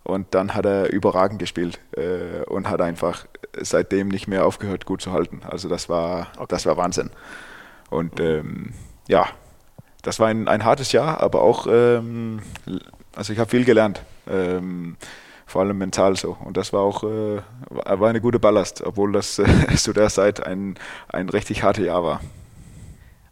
und 0.05 0.27
dann 0.33 0.53
hat 0.53 0.65
er 0.65 0.93
überragend 0.93 1.39
gespielt 1.39 1.79
äh, 1.97 2.43
und 2.47 2.69
hat 2.69 2.79
einfach 2.79 3.25
seitdem 3.59 4.07
nicht 4.07 4.27
mehr 4.27 4.45
aufgehört, 4.45 4.85
gut 4.85 5.01
zu 5.01 5.11
halten. 5.11 5.41
Also 5.49 5.67
das 5.67 5.89
war, 5.89 6.27
okay. 6.37 6.45
das 6.49 6.65
war 6.65 6.77
Wahnsinn. 6.77 7.09
Und 7.89 8.19
ähm, 8.19 8.73
ja, 9.07 9.27
das 10.03 10.19
war 10.19 10.27
ein, 10.27 10.47
ein 10.47 10.63
hartes 10.63 10.91
Jahr, 10.91 11.21
aber 11.21 11.41
auch, 11.41 11.67
ähm, 11.69 12.39
also 13.15 13.33
ich 13.33 13.39
habe 13.39 13.49
viel 13.49 13.65
gelernt. 13.65 14.01
Ähm, 14.29 14.95
vor 15.47 15.61
allem 15.61 15.77
mental 15.77 16.15
so. 16.15 16.37
Und 16.43 16.57
das 16.57 16.73
war 16.73 16.81
auch 16.81 17.03
äh, 17.03 17.41
war 17.69 18.09
eine 18.09 18.21
gute 18.21 18.39
Ballast, 18.39 18.81
obwohl 18.83 19.11
das 19.11 19.39
äh, 19.39 19.45
zu 19.75 19.93
der 19.93 20.09
Zeit 20.09 20.45
ein, 20.45 20.75
ein 21.07 21.29
richtig 21.29 21.63
hartes 21.63 21.85
Jahr 21.85 22.03
war. 22.03 22.21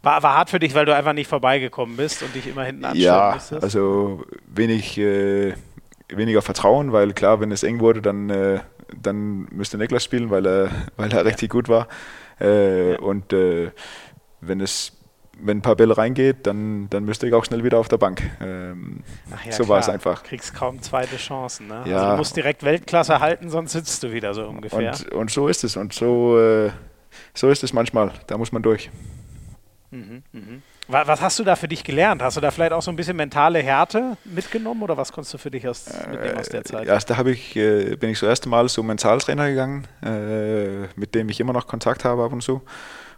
War, 0.03 0.21
war 0.21 0.35
hart 0.35 0.49
für 0.49 0.59
dich, 0.59 0.75
weil 0.75 0.85
du 0.85 0.95
einfach 0.95 1.13
nicht 1.13 1.27
vorbeigekommen 1.27 1.95
bist 1.95 2.23
und 2.23 2.35
dich 2.35 2.47
immer 2.47 2.63
hinten 2.63 2.85
anstellen 2.85 3.05
Ja, 3.05 3.31
musstest? 3.35 3.63
also 3.63 4.23
wenig, 4.47 4.97
äh, 4.97 5.53
weniger 6.17 6.41
Vertrauen, 6.41 6.91
weil 6.91 7.13
klar, 7.13 7.39
wenn 7.39 7.51
es 7.51 7.63
eng 7.63 7.79
wurde, 7.79 8.01
dann, 8.01 8.29
äh, 8.29 8.59
dann 9.01 9.47
müsste 9.51 9.77
Niklas 9.77 10.03
spielen, 10.03 10.29
weil 10.29 10.45
er, 10.45 10.69
weil 10.97 11.11
er 11.11 11.25
richtig 11.25 11.49
gut 11.49 11.69
war. 11.69 11.87
Äh, 12.39 12.93
ja. 12.93 12.99
Und 12.99 13.33
äh, 13.33 13.71
wenn 14.41 14.61
es 14.61 14.93
wenn 15.39 15.57
ein 15.57 15.61
paar 15.61 15.75
Bälle 15.75 15.97
reingeht, 15.97 16.45
dann, 16.45 16.89
dann 16.89 17.05
müsste 17.05 17.27
ich 17.27 17.33
auch 17.33 17.43
schnell 17.43 17.63
wieder 17.63 17.79
auf 17.79 17.87
der 17.87 17.97
Bank. 17.97 18.21
Ähm, 18.39 19.03
ja, 19.43 19.51
so 19.51 19.67
war 19.67 19.79
es 19.79 19.89
einfach. 19.89 20.21
Du 20.21 20.29
kriegst 20.29 20.53
kaum 20.53 20.81
zweite 20.81 21.17
Chancen. 21.17 21.67
Ne? 21.67 21.83
Ja. 21.85 21.97
Also 21.97 22.11
du 22.11 22.17
musst 22.17 22.35
direkt 22.35 22.63
Weltklasse 22.63 23.19
halten, 23.19 23.49
sonst 23.49 23.71
sitzt 23.71 24.03
du 24.03 24.11
wieder 24.11 24.33
so 24.33 24.45
ungefähr. 24.45 24.91
Und, 24.91 25.11
und 25.11 25.31
so 25.31 25.47
ist 25.47 25.63
es. 25.63 25.75
Und 25.75 25.93
so, 25.93 26.39
äh, 26.39 26.69
so 27.33 27.49
ist 27.49 27.63
es 27.63 27.73
manchmal. 27.73 28.11
Da 28.27 28.37
muss 28.37 28.51
man 28.51 28.61
durch. 28.61 28.91
Mhm, 29.91 30.23
mh. 30.31 30.41
Was 30.93 31.21
hast 31.21 31.39
du 31.39 31.43
da 31.43 31.55
für 31.55 31.67
dich 31.67 31.83
gelernt? 31.83 32.21
Hast 32.21 32.37
du 32.37 32.41
da 32.41 32.51
vielleicht 32.51 32.71
auch 32.71 32.81
so 32.81 32.91
ein 32.91 32.95
bisschen 32.95 33.17
mentale 33.17 33.59
Härte 33.59 34.15
mitgenommen 34.25 34.83
oder 34.83 34.95
was 34.95 35.11
konntest 35.11 35.33
du 35.33 35.37
für 35.39 35.49
dich 35.49 35.67
aus, 35.67 35.87
aus 36.37 36.49
der 36.49 36.63
Zeit? 36.63 36.87
Ja, 36.87 36.97
da 36.99 37.17
habe 37.17 37.31
ich, 37.31 37.55
äh, 37.55 37.95
bin 37.95 38.11
ich 38.11 38.19
das 38.19 38.29
erste 38.29 38.47
Mal 38.47 38.69
zum 38.69 38.85
Mentaltrainer 38.85 39.49
gegangen, 39.49 39.87
äh, 40.03 40.87
mit 40.95 41.15
dem 41.15 41.29
ich 41.29 41.39
immer 41.39 41.51
noch 41.51 41.65
Kontakt 41.65 42.05
habe 42.05 42.23
ab 42.23 42.31
und 42.31 42.43
zu. 42.43 42.61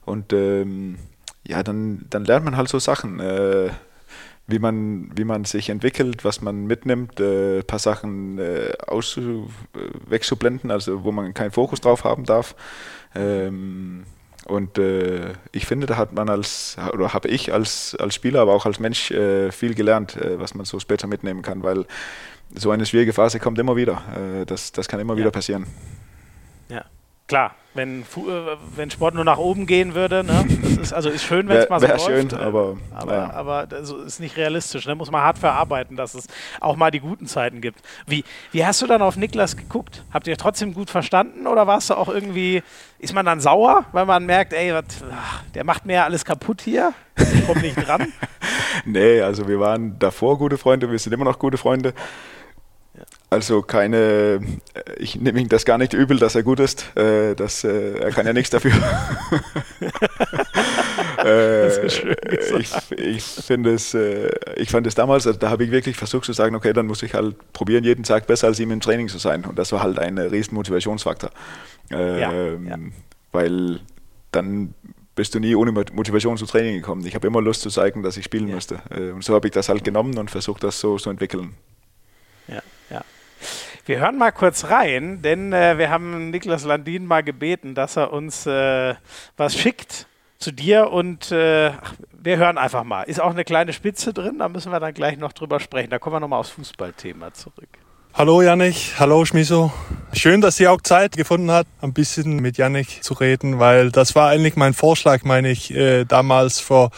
Und 0.06 0.32
ähm, 0.32 0.98
ja, 1.46 1.64
dann, 1.64 2.06
dann 2.10 2.24
lernt 2.24 2.46
man 2.46 2.56
halt 2.56 2.70
so 2.70 2.80
Sachen, 2.80 3.20
äh, 3.20 3.70
wie, 4.48 4.60
man, 4.60 5.12
wie 5.16 5.26
man 5.26 5.44
sich 5.44 5.70
entwickelt, 5.70 6.24
was 6.24 6.42
man 6.42 6.66
mitnimmt, 6.68 7.20
ein 7.20 7.60
äh, 7.60 7.64
paar 7.64 7.80
Sachen 7.80 8.40
äh, 8.40 8.70
äh, 8.70 9.44
wegzublenden, 10.08 10.72
also 10.72 11.04
wo 11.04 11.12
man 11.12 11.34
keinen 11.34 11.52
Fokus 11.52 11.82
drauf 11.82 12.04
haben 12.06 12.24
darf. 12.24 12.56
Ähm, 13.16 14.06
und 14.46 14.78
äh, 14.78 15.34
ich 15.52 15.66
finde, 15.66 15.88
da 15.88 15.98
hat 15.98 16.14
man 16.14 16.30
als, 16.30 16.78
oder 16.94 17.14
habe 17.14 17.28
ich 17.28 17.52
als, 17.52 17.96
als 17.96 18.14
Spieler, 18.14 18.42
aber 18.42 18.54
auch 18.54 18.66
als 18.66 18.80
Mensch 18.80 19.10
äh, 19.12 19.52
viel 19.52 19.74
gelernt, 19.74 20.16
äh, 20.18 20.40
was 20.40 20.54
man 20.54 20.66
so 20.66 20.80
später 20.80 21.08
mitnehmen 21.08 21.42
kann, 21.42 21.64
weil 21.64 21.86
so 22.54 22.70
eine 22.70 22.86
schwierige 22.86 23.12
Phase 23.12 23.40
kommt 23.40 23.58
immer 23.58 23.76
wieder. 23.76 24.04
Äh, 24.16 24.46
das, 24.46 24.72
das 24.72 24.88
kann 24.88 25.00
immer 25.00 25.14
ja. 25.14 25.20
wieder 25.20 25.32
passieren. 25.32 25.66
Ja, 26.70 26.86
klar, 27.28 27.56
wenn, 27.76 28.02
äh, 28.02 28.06
wenn 28.76 28.90
Sport 28.90 29.16
nur 29.16 29.26
nach 29.26 29.38
oben 29.38 29.66
gehen 29.66 29.96
würde, 29.96 30.24
ne? 30.24 30.46
das 30.62 30.78
ist 30.78 30.94
also 30.94 31.10
ist 31.10 31.24
schön, 31.24 31.48
wenn 31.50 31.58
es 31.58 31.70
mal 31.70 31.80
so 31.80 31.88
läuft. 31.88 32.06
schön, 32.06 32.34
aber, 32.34 32.78
aber, 32.94 33.14
ja. 33.14 33.30
aber 33.32 33.68
das 33.68 33.92
ist 33.92 34.20
nicht 34.20 34.38
realistisch. 34.38 34.88
Ne? 34.88 34.96
Muss 34.96 35.12
man 35.12 35.22
hart 35.22 35.38
verarbeiten, 35.38 35.98
dass 35.98 36.14
es 36.14 36.28
auch 36.62 36.78
mal 36.78 36.90
die 36.90 37.02
guten 37.02 37.28
Zeiten 37.28 37.62
gibt. 37.62 37.82
Wie, 38.08 38.24
wie 38.52 38.66
hast 38.66 38.82
du 38.82 38.88
dann 38.88 39.02
auf 39.02 39.18
Niklas 39.18 39.58
geguckt? 39.58 40.04
Habt 40.14 40.28
ihr 40.28 40.38
trotzdem 40.38 40.74
gut 40.74 40.90
verstanden 40.90 41.48
oder 41.48 41.68
warst 41.68 41.90
du 41.90 41.96
auch 41.96 42.08
irgendwie, 42.08 42.64
ist 43.00 43.14
man 43.14 43.26
dann 43.26 43.42
sauer, 43.42 43.86
weil 43.92 44.06
man 44.06 44.26
merkt, 44.26 44.54
ey, 44.54 44.74
wat, 44.74 44.86
der 45.54 45.66
macht 45.66 45.86
mir 45.86 45.94
ja 45.94 46.04
alles 46.06 46.24
kaputt 46.24 46.62
hier, 46.62 46.94
ich 47.18 47.46
komme 47.46 47.62
nicht 47.62 47.76
dran? 47.76 48.14
nee, 48.86 49.22
also 49.22 49.48
wir 49.48 49.60
waren 49.60 50.00
davor 50.00 50.38
gute 50.38 50.58
Freunde, 50.58 50.90
wir 50.90 51.00
sind 51.00 51.14
immer 51.14 51.26
noch 51.26 51.40
gute 51.40 51.58
Freunde. 51.58 51.94
Also 53.36 53.62
keine, 53.62 53.98
äh, 53.98 54.40
ich 54.98 55.20
nehme 55.20 55.42
ihm 55.42 55.50
das 55.50 55.66
gar 55.66 55.78
nicht 55.78 55.92
übel, 55.92 56.18
dass 56.18 56.36
er 56.36 56.44
gut 56.44 56.62
ist. 56.62 56.96
Äh, 56.96 57.36
das, 57.36 57.66
äh, 57.66 57.98
er 57.98 58.12
kann 58.12 58.26
ja 58.26 58.32
nichts 58.32 58.50
dafür. 58.50 58.72
schön 61.90 62.16
ich, 62.60 62.72
ich 62.92 63.24
finde 63.24 63.74
es, 63.74 63.98
ich 64.56 64.70
fand 64.70 64.88
es 64.88 64.96
damals, 64.96 65.28
also 65.28 65.38
da 65.38 65.50
habe 65.50 65.66
ich 65.66 65.72
wirklich 65.72 65.98
versucht 65.98 66.24
zu 66.24 66.32
sagen, 66.32 66.56
okay, 66.56 66.72
dann 66.72 66.88
muss 66.88 67.04
ich 67.04 67.14
halt 67.14 67.36
probieren, 67.52 67.84
jeden 67.84 68.04
Tag 68.04 68.26
besser 68.26 68.48
als 68.48 68.58
ihm 68.62 68.72
im 68.72 68.80
Training 68.80 69.10
zu 69.10 69.18
sein. 69.18 69.44
Und 69.44 69.60
das 69.60 69.74
war 69.74 69.84
halt 69.84 70.00
ein 70.00 70.18
riesen 70.18 70.56
Motivationsfaktor. 70.56 71.32
Ja, 71.90 72.32
ähm, 72.32 72.68
ja. 72.68 72.78
Weil 73.34 73.82
dann 74.32 74.74
bist 75.16 75.36
du 75.36 75.40
nie 75.40 75.56
ohne 75.56 75.74
Motivation 75.74 76.38
zu 76.38 76.46
Training 76.46 76.76
gekommen. 76.76 77.06
Ich 77.06 77.16
habe 77.16 77.28
immer 77.28 77.42
Lust 77.42 77.64
zu 77.64 77.70
zeigen, 77.70 78.02
dass 78.02 78.16
ich 78.16 78.24
spielen 78.24 78.48
ja. 78.48 78.56
musste. 78.56 78.80
Und 79.14 79.26
so 79.26 79.34
habe 79.34 79.50
ich 79.50 79.54
das 79.54 79.68
halt 79.68 79.84
genommen 79.84 80.18
und 80.18 80.32
versucht, 80.32 80.64
das 80.64 80.80
so 80.80 80.98
zu 80.98 81.10
entwickeln. 81.10 81.54
Wir 83.88 84.00
hören 84.00 84.18
mal 84.18 84.32
kurz 84.32 84.72
rein, 84.72 85.22
denn 85.22 85.54
äh, 85.54 85.78
wir 85.78 85.92
haben 85.92 86.32
Niklas 86.32 86.64
Landin 86.64 87.06
mal 87.06 87.22
gebeten, 87.22 87.76
dass 87.76 87.98
er 87.98 88.12
uns 88.12 88.48
äh, 88.48 88.96
was 89.38 89.56
schickt 89.56 90.08
zu 90.40 90.52
dir 90.52 90.90
und 90.90 91.32
äh, 91.32 91.72
wir 92.12 92.38
hören 92.38 92.58
einfach 92.58 92.84
mal. 92.84 93.04
Ist 93.04 93.22
auch 93.22 93.30
eine 93.30 93.44
kleine 93.44 93.74
Spitze 93.74 94.12
drin, 94.12 94.40
da 94.40 94.50
müssen 94.50 94.72
wir 94.72 94.80
dann 94.80 94.96
gleich 94.96 95.20
noch 95.20 95.34
drüber 95.34 95.60
sprechen. 95.60 95.92
Da 95.92 96.00
kommen 96.00 96.16
wir 96.16 96.20
nochmal 96.20 96.40
aufs 96.40 96.50
Fußballthema 96.50 97.32
zurück. 97.36 97.70
Hallo 98.16 98.42
Janik, 98.42 98.96
hallo 98.98 99.24
Schmiso. 99.24 99.72
Schön, 100.14 100.42
dass 100.42 100.58
sie 100.58 100.68
auch 100.68 100.82
Zeit 100.82 101.16
gefunden 101.16 101.52
hat, 101.52 101.68
ein 101.82 101.94
bisschen 101.94 102.38
mit 102.38 102.58
Janik 102.58 103.04
zu 103.04 103.14
reden, 103.14 103.60
weil 103.60 103.92
das 103.92 104.16
war 104.16 104.30
eigentlich 104.30 104.56
mein 104.56 104.74
Vorschlag, 104.74 105.24
meine 105.26 105.52
ich, 105.52 105.72
äh, 105.76 106.06
damals 106.06 106.60
vor 106.60 106.90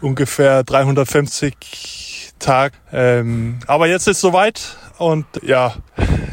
ungefähr 0.00 0.64
350 0.64 2.32
Tagen. 2.40 2.74
Ähm, 2.92 3.60
aber 3.68 3.86
jetzt 3.86 4.08
ist 4.08 4.16
es 4.16 4.20
soweit 4.20 4.76
und 5.02 5.26
ja, 5.42 5.74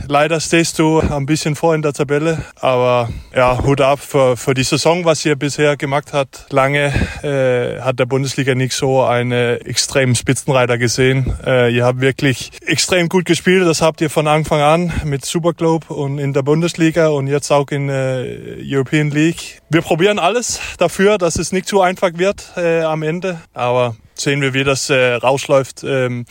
leider 0.08 0.40
stehst 0.40 0.78
du 0.78 1.00
ein 1.00 1.26
bisschen 1.26 1.56
vor 1.56 1.74
in 1.74 1.82
der 1.82 1.92
Tabelle. 1.92 2.44
Aber 2.60 3.10
ja, 3.36 3.64
Hut 3.64 3.82
ab 3.82 4.00
für, 4.00 4.38
für 4.38 4.54
die 4.54 4.64
Saison, 4.64 5.06
was 5.06 5.26
ihr 5.26 5.36
bisher 5.36 5.76
gemacht 5.76 6.14
hat. 6.14 6.46
Lange 6.52 6.94
äh, 7.24 7.82
hat 7.82 7.98
der 8.00 8.06
Bundesliga 8.06 8.54
nicht 8.54 8.74
so 8.74 9.02
einen 9.04 9.58
extremen 9.62 10.14
Spitzenreiter 10.14 10.78
gesehen. 10.78 11.36
Äh, 11.44 11.74
ihr 11.74 11.84
habt 11.84 12.00
wirklich 12.00 12.52
extrem 12.66 13.10
gut 13.10 13.26
gespielt. 13.26 13.68
Das 13.68 13.82
habt 13.82 14.02
ihr 14.02 14.12
von 14.12 14.28
Anfang 14.28 14.62
an 14.62 14.94
mit 15.04 15.26
Superclub 15.26 15.90
und 15.90 16.20
in 16.20 16.34
der 16.34 16.44
Bundesliga 16.44 17.08
und 17.08 17.26
jetzt 17.26 17.52
auch 17.52 17.70
in 17.72 17.90
äh, 17.90 18.58
European 18.64 19.10
League. 19.10 19.62
Wir 19.70 19.82
probieren 19.82 20.20
alles 20.20 20.60
dafür, 20.78 21.18
dass 21.18 21.38
es 21.38 21.52
nicht 21.52 21.68
zu 21.68 21.82
einfach 21.82 22.12
wird 22.14 22.54
äh, 22.56 22.82
am 22.82 23.02
Ende. 23.02 23.40
Aber 23.56 23.96
sehen 24.14 24.42
wir, 24.42 24.54
wie 24.54 24.64
das 24.64 24.92
äh, 24.92 25.14
rausläuft. 25.14 25.84
Ähm, 25.84 26.26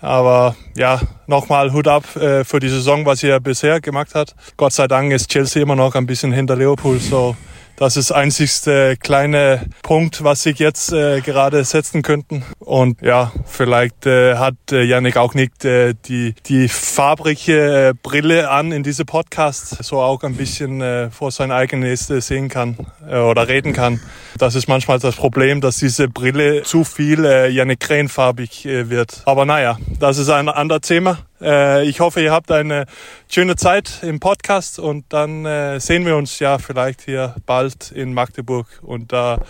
aber 0.00 0.56
ja, 0.76 1.00
nochmal 1.26 1.72
Hut 1.72 1.88
ab 1.88 2.16
äh, 2.16 2.44
für 2.44 2.60
die 2.60 2.68
Saison, 2.68 3.06
was 3.06 3.22
ihr 3.22 3.40
bisher 3.40 3.80
gemacht 3.80 4.14
hat. 4.14 4.34
Gott 4.56 4.72
sei 4.72 4.86
Dank 4.86 5.12
ist 5.12 5.30
Chelsea 5.30 5.62
immer 5.62 5.76
noch 5.76 5.94
ein 5.94 6.06
bisschen 6.06 6.32
hinter 6.32 6.56
Liverpool, 6.56 6.98
so 6.98 7.36
das 7.76 7.98
ist 7.98 8.10
einzigste 8.10 8.96
kleine 8.96 9.66
Punkt, 9.82 10.24
was 10.24 10.42
sich 10.42 10.58
jetzt 10.58 10.92
äh, 10.92 11.20
gerade 11.20 11.62
setzen 11.62 12.00
könnten. 12.00 12.42
Und 12.58 13.02
ja, 13.02 13.32
vielleicht 13.44 14.06
äh, 14.06 14.36
hat 14.36 14.54
äh, 14.72 14.82
Yannick 14.82 15.18
auch 15.18 15.34
nicht 15.34 15.62
äh, 15.66 15.92
die, 16.06 16.34
die 16.46 16.68
farbliche 16.68 17.88
äh, 17.88 17.94
Brille 18.02 18.48
an 18.48 18.72
in 18.72 18.82
diesem 18.82 19.04
Podcast, 19.04 19.84
so 19.84 20.00
auch 20.00 20.22
ein 20.22 20.36
bisschen 20.36 20.80
äh, 20.80 21.10
vor 21.10 21.30
sein 21.30 21.52
eigenes 21.52 22.08
äh, 22.08 22.22
sehen 22.22 22.48
kann 22.48 22.78
äh, 23.06 23.18
oder 23.18 23.46
reden 23.46 23.74
kann. 23.74 24.00
Das 24.38 24.54
ist 24.54 24.68
manchmal 24.68 24.98
das 24.98 25.16
Problem, 25.16 25.60
dass 25.60 25.78
diese 25.78 26.08
Brille 26.08 26.62
zu 26.62 26.84
viel 26.84 27.24
äh, 27.24 27.48
Yannick 27.48 27.80
Krähenfarbig 27.80 28.66
äh, 28.66 28.90
wird. 28.90 29.22
Aber 29.24 29.46
naja, 29.46 29.78
das 29.98 30.18
ist 30.18 30.28
ein 30.28 30.48
anderes 30.48 30.82
Thema. 30.82 31.18
Äh, 31.40 31.86
ich 31.86 32.00
hoffe, 32.00 32.20
ihr 32.20 32.32
habt 32.32 32.50
eine 32.50 32.86
schöne 33.28 33.56
Zeit 33.56 34.00
im 34.02 34.20
Podcast 34.20 34.78
und 34.78 35.04
dann 35.10 35.46
äh, 35.46 35.80
sehen 35.80 36.04
wir 36.04 36.16
uns 36.16 36.38
ja 36.38 36.58
vielleicht 36.58 37.02
hier 37.02 37.34
bald 37.46 37.92
in 37.92 38.12
Magdeburg 38.12 38.66
und 38.82 39.12
da, 39.12 39.40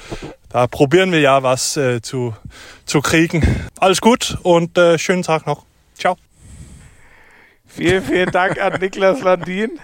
da 0.51 0.67
probieren 0.67 1.11
wir 1.11 1.21
ja 1.21 1.43
was 1.43 1.77
äh, 1.77 2.01
zu, 2.01 2.35
zu 2.85 3.01
kriegen. 3.01 3.43
Alles 3.79 4.01
gut 4.01 4.39
und 4.43 4.79
äh, 4.79 4.99
schönen 4.99 5.23
Tag 5.23 5.47
noch. 5.47 5.65
Ciao. 5.97 6.17
Vielen, 7.67 8.03
vielen 8.03 8.31
Dank 8.31 8.61
an 8.61 8.81
Niklas 8.81 9.21
Landin. 9.23 9.81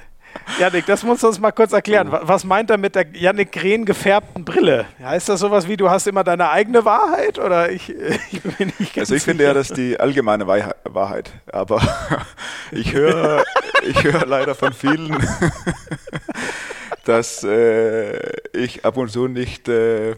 Janik, 0.58 0.86
das 0.86 1.02
musst 1.02 1.22
du 1.22 1.28
uns 1.28 1.40
mal 1.40 1.52
kurz 1.52 1.72
erklären. 1.72 2.08
Was 2.10 2.44
meint 2.44 2.70
er 2.70 2.78
mit 2.78 2.94
der 2.94 3.06
Janik 3.14 3.52
Green 3.52 3.84
gefärbten 3.84 4.44
Brille? 4.44 4.86
Heißt 5.02 5.28
das 5.28 5.40
sowas 5.40 5.66
wie, 5.66 5.76
du 5.76 5.90
hast 5.90 6.06
immer 6.06 6.24
deine 6.24 6.50
eigene 6.50 6.84
Wahrheit? 6.84 7.38
Oder 7.38 7.70
ich, 7.70 7.88
ich 8.32 8.42
bin 8.42 8.72
nicht 8.78 8.94
ganz 8.94 8.98
Also 9.10 9.14
ich 9.14 9.22
finde 9.22 9.44
ja, 9.44 9.54
das 9.54 9.70
ist 9.70 9.76
die 9.76 9.98
allgemeine 9.98 10.46
Wahrheit. 10.46 11.32
Aber 11.50 11.80
ich 12.70 12.92
höre 12.92 13.44
ich 13.84 14.04
hör 14.04 14.26
leider 14.26 14.54
von 14.54 14.72
vielen, 14.72 15.16
dass 17.04 17.42
äh, 17.42 18.18
ich 18.52 18.84
ab 18.84 18.96
und 18.96 19.10
zu 19.10 19.28
nicht, 19.28 19.68
äh, 19.68 20.14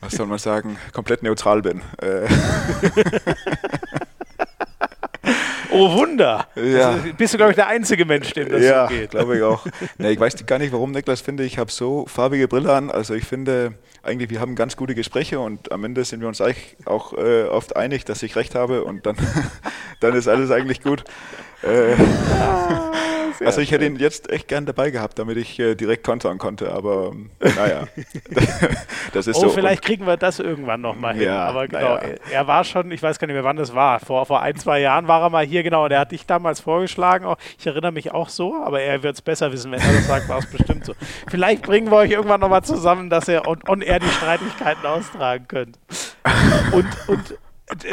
was 0.00 0.14
soll 0.14 0.26
man 0.26 0.38
sagen, 0.38 0.76
komplett 0.92 1.22
neutral 1.22 1.62
bin. 1.62 1.82
Oh 5.74 5.92
Wunder! 5.92 6.46
Ja. 6.54 6.90
Also 6.90 7.12
bist 7.16 7.34
du, 7.34 7.38
glaube 7.38 7.52
ich, 7.52 7.56
der 7.56 7.66
einzige 7.66 8.04
Mensch, 8.04 8.32
dem 8.32 8.48
das 8.48 8.62
ja, 8.62 8.88
so 8.88 8.94
geht. 8.94 9.10
glaube 9.10 9.36
ich 9.36 9.42
auch. 9.42 9.66
Nee, 9.98 10.12
ich 10.12 10.20
weiß 10.20 10.46
gar 10.46 10.58
nicht, 10.58 10.72
warum 10.72 10.92
Niklas 10.92 11.20
finde, 11.20 11.44
ich 11.44 11.58
habe 11.58 11.70
so 11.70 12.06
farbige 12.06 12.46
Brille 12.48 12.72
an. 12.72 12.90
Also 12.90 13.14
ich 13.14 13.24
finde 13.24 13.74
eigentlich, 14.02 14.30
wir 14.30 14.40
haben 14.40 14.54
ganz 14.54 14.76
gute 14.76 14.94
Gespräche 14.94 15.40
und 15.40 15.72
am 15.72 15.84
Ende 15.84 16.04
sind 16.04 16.20
wir 16.20 16.28
uns 16.28 16.40
eigentlich 16.40 16.76
auch 16.84 17.12
äh, 17.14 17.44
oft 17.44 17.76
einig, 17.76 18.04
dass 18.04 18.22
ich 18.22 18.36
recht 18.36 18.54
habe 18.54 18.84
und 18.84 19.04
dann, 19.06 19.16
dann 20.00 20.14
ist 20.14 20.28
alles 20.28 20.50
eigentlich 20.50 20.82
gut. 20.82 21.04
Äh. 21.62 21.96
Sehr 23.38 23.46
also 23.46 23.60
ich 23.60 23.70
hätte 23.70 23.86
ihn 23.86 23.96
jetzt 23.96 24.30
echt 24.30 24.48
gern 24.48 24.66
dabei 24.66 24.90
gehabt, 24.90 25.18
damit 25.18 25.36
ich 25.36 25.58
äh, 25.58 25.74
direkt 25.74 26.04
kontern 26.04 26.38
konnte, 26.38 26.72
aber 26.72 27.12
ähm, 27.12 27.30
naja, 27.40 27.84
das 29.12 29.26
ist 29.26 29.36
oh, 29.36 29.40
so. 29.40 29.48
vielleicht 29.50 29.82
kriegen 29.82 30.06
wir 30.06 30.16
das 30.16 30.38
irgendwann 30.38 30.80
nochmal 30.80 31.14
hin. 31.14 31.24
Ja, 31.24 31.44
aber 31.44 31.68
genau, 31.68 31.96
ja. 31.96 32.02
er 32.30 32.46
war 32.46 32.64
schon, 32.64 32.90
ich 32.90 33.02
weiß 33.02 33.18
gar 33.18 33.26
nicht 33.26 33.34
mehr, 33.34 33.44
wann 33.44 33.56
das 33.56 33.74
war, 33.74 34.00
vor, 34.00 34.26
vor 34.26 34.42
ein, 34.42 34.56
zwei 34.56 34.80
Jahren 34.80 35.08
war 35.08 35.22
er 35.22 35.30
mal 35.30 35.44
hier, 35.44 35.62
genau, 35.62 35.84
und 35.84 35.90
er 35.90 36.00
hat 36.00 36.12
dich 36.12 36.26
damals 36.26 36.60
vorgeschlagen, 36.60 37.24
auch, 37.24 37.38
ich 37.58 37.66
erinnere 37.66 37.92
mich 37.92 38.12
auch 38.12 38.28
so, 38.28 38.54
aber 38.62 38.80
er 38.80 39.02
wird 39.02 39.14
es 39.14 39.22
besser 39.22 39.52
wissen, 39.52 39.72
wenn 39.72 39.80
er 39.80 39.92
das 39.92 40.06
sagt, 40.06 40.28
war 40.28 40.38
es 40.38 40.46
bestimmt 40.46 40.84
so. 40.84 40.94
Vielleicht 41.28 41.62
bringen 41.62 41.90
wir 41.90 41.96
euch 41.96 42.10
irgendwann 42.10 42.40
nochmal 42.40 42.62
zusammen, 42.62 43.10
dass 43.10 43.28
er 43.28 43.48
und, 43.48 43.68
und 43.68 43.82
er 43.82 43.98
die 43.98 44.08
Streitigkeiten 44.08 44.86
austragen 44.86 45.46
könnt. 45.48 45.78
Und, 46.72 46.86
und 47.08 47.38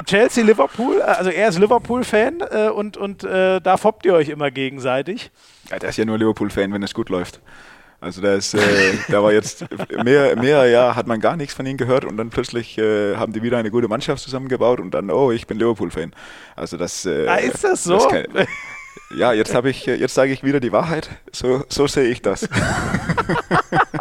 Chelsea, 0.06 0.44
Liverpool, 0.44 1.00
äh, 1.00 1.04
also 1.04 1.30
er 1.30 1.48
ist 1.48 1.60
Liverpool-Fan 1.60 2.42
äh, 2.52 2.70
und, 2.70 2.98
und 2.98 3.24
äh, 3.24 3.62
da 3.62 3.78
foppt 3.78 4.06
ihr 4.06 4.14
euch 4.14 4.30
immer 4.30 4.52
gegenseitig. 4.52 5.32
Ja, 5.70 5.80
der 5.80 5.90
ist 5.90 5.98
ja 5.98 6.06
nur 6.06 6.18
Liverpool-Fan, 6.18 6.74
wenn 6.74 6.84
es 6.84 6.94
gut 6.94 7.10
läuft. 7.10 7.40
Also 8.02 8.20
da 8.20 8.34
ist, 8.34 8.56
äh, 8.56 8.60
da 9.10 9.22
war 9.22 9.32
jetzt 9.32 9.66
mehr, 10.04 10.36
mehr 10.36 10.66
ja, 10.66 10.96
hat 10.96 11.06
man 11.06 11.20
gar 11.20 11.38
nichts 11.38 11.54
von 11.54 11.68
ihm 11.68 11.78
gehört 11.78 12.04
und 12.04 12.18
dann 12.18 12.32
plötzlich 12.32 12.78
äh, 12.80 13.16
haben 13.16 13.32
die 13.32 13.44
wieder 13.44 13.60
eine 13.60 13.70
gute 13.70 13.88
Mannschaft 13.88 14.24
zusammengebaut 14.24 14.80
und 14.80 14.92
dann, 14.92 15.12
oh, 15.12 15.32
ich 15.32 15.46
bin 15.46 15.60
Liverpool-Fan. 15.60 16.12
Also 16.56 16.78
das. 16.78 17.06
Äh, 17.06 17.28
ah, 17.28 17.36
ist 17.36 17.64
das 17.64 17.84
so? 17.84 17.94
Das 17.94 18.08
kann, 18.08 18.26
ja, 19.16 19.34
jetzt 19.34 19.54
habe 19.54 19.70
ich, 19.70 19.86
jetzt 19.86 20.16
sage 20.16 20.32
ich 20.32 20.44
wieder 20.44 20.60
die 20.60 20.72
Wahrheit. 20.72 21.10
So, 21.32 21.64
so 21.70 21.88
sehe 21.88 22.10
ich 22.10 22.22
das. 22.22 22.50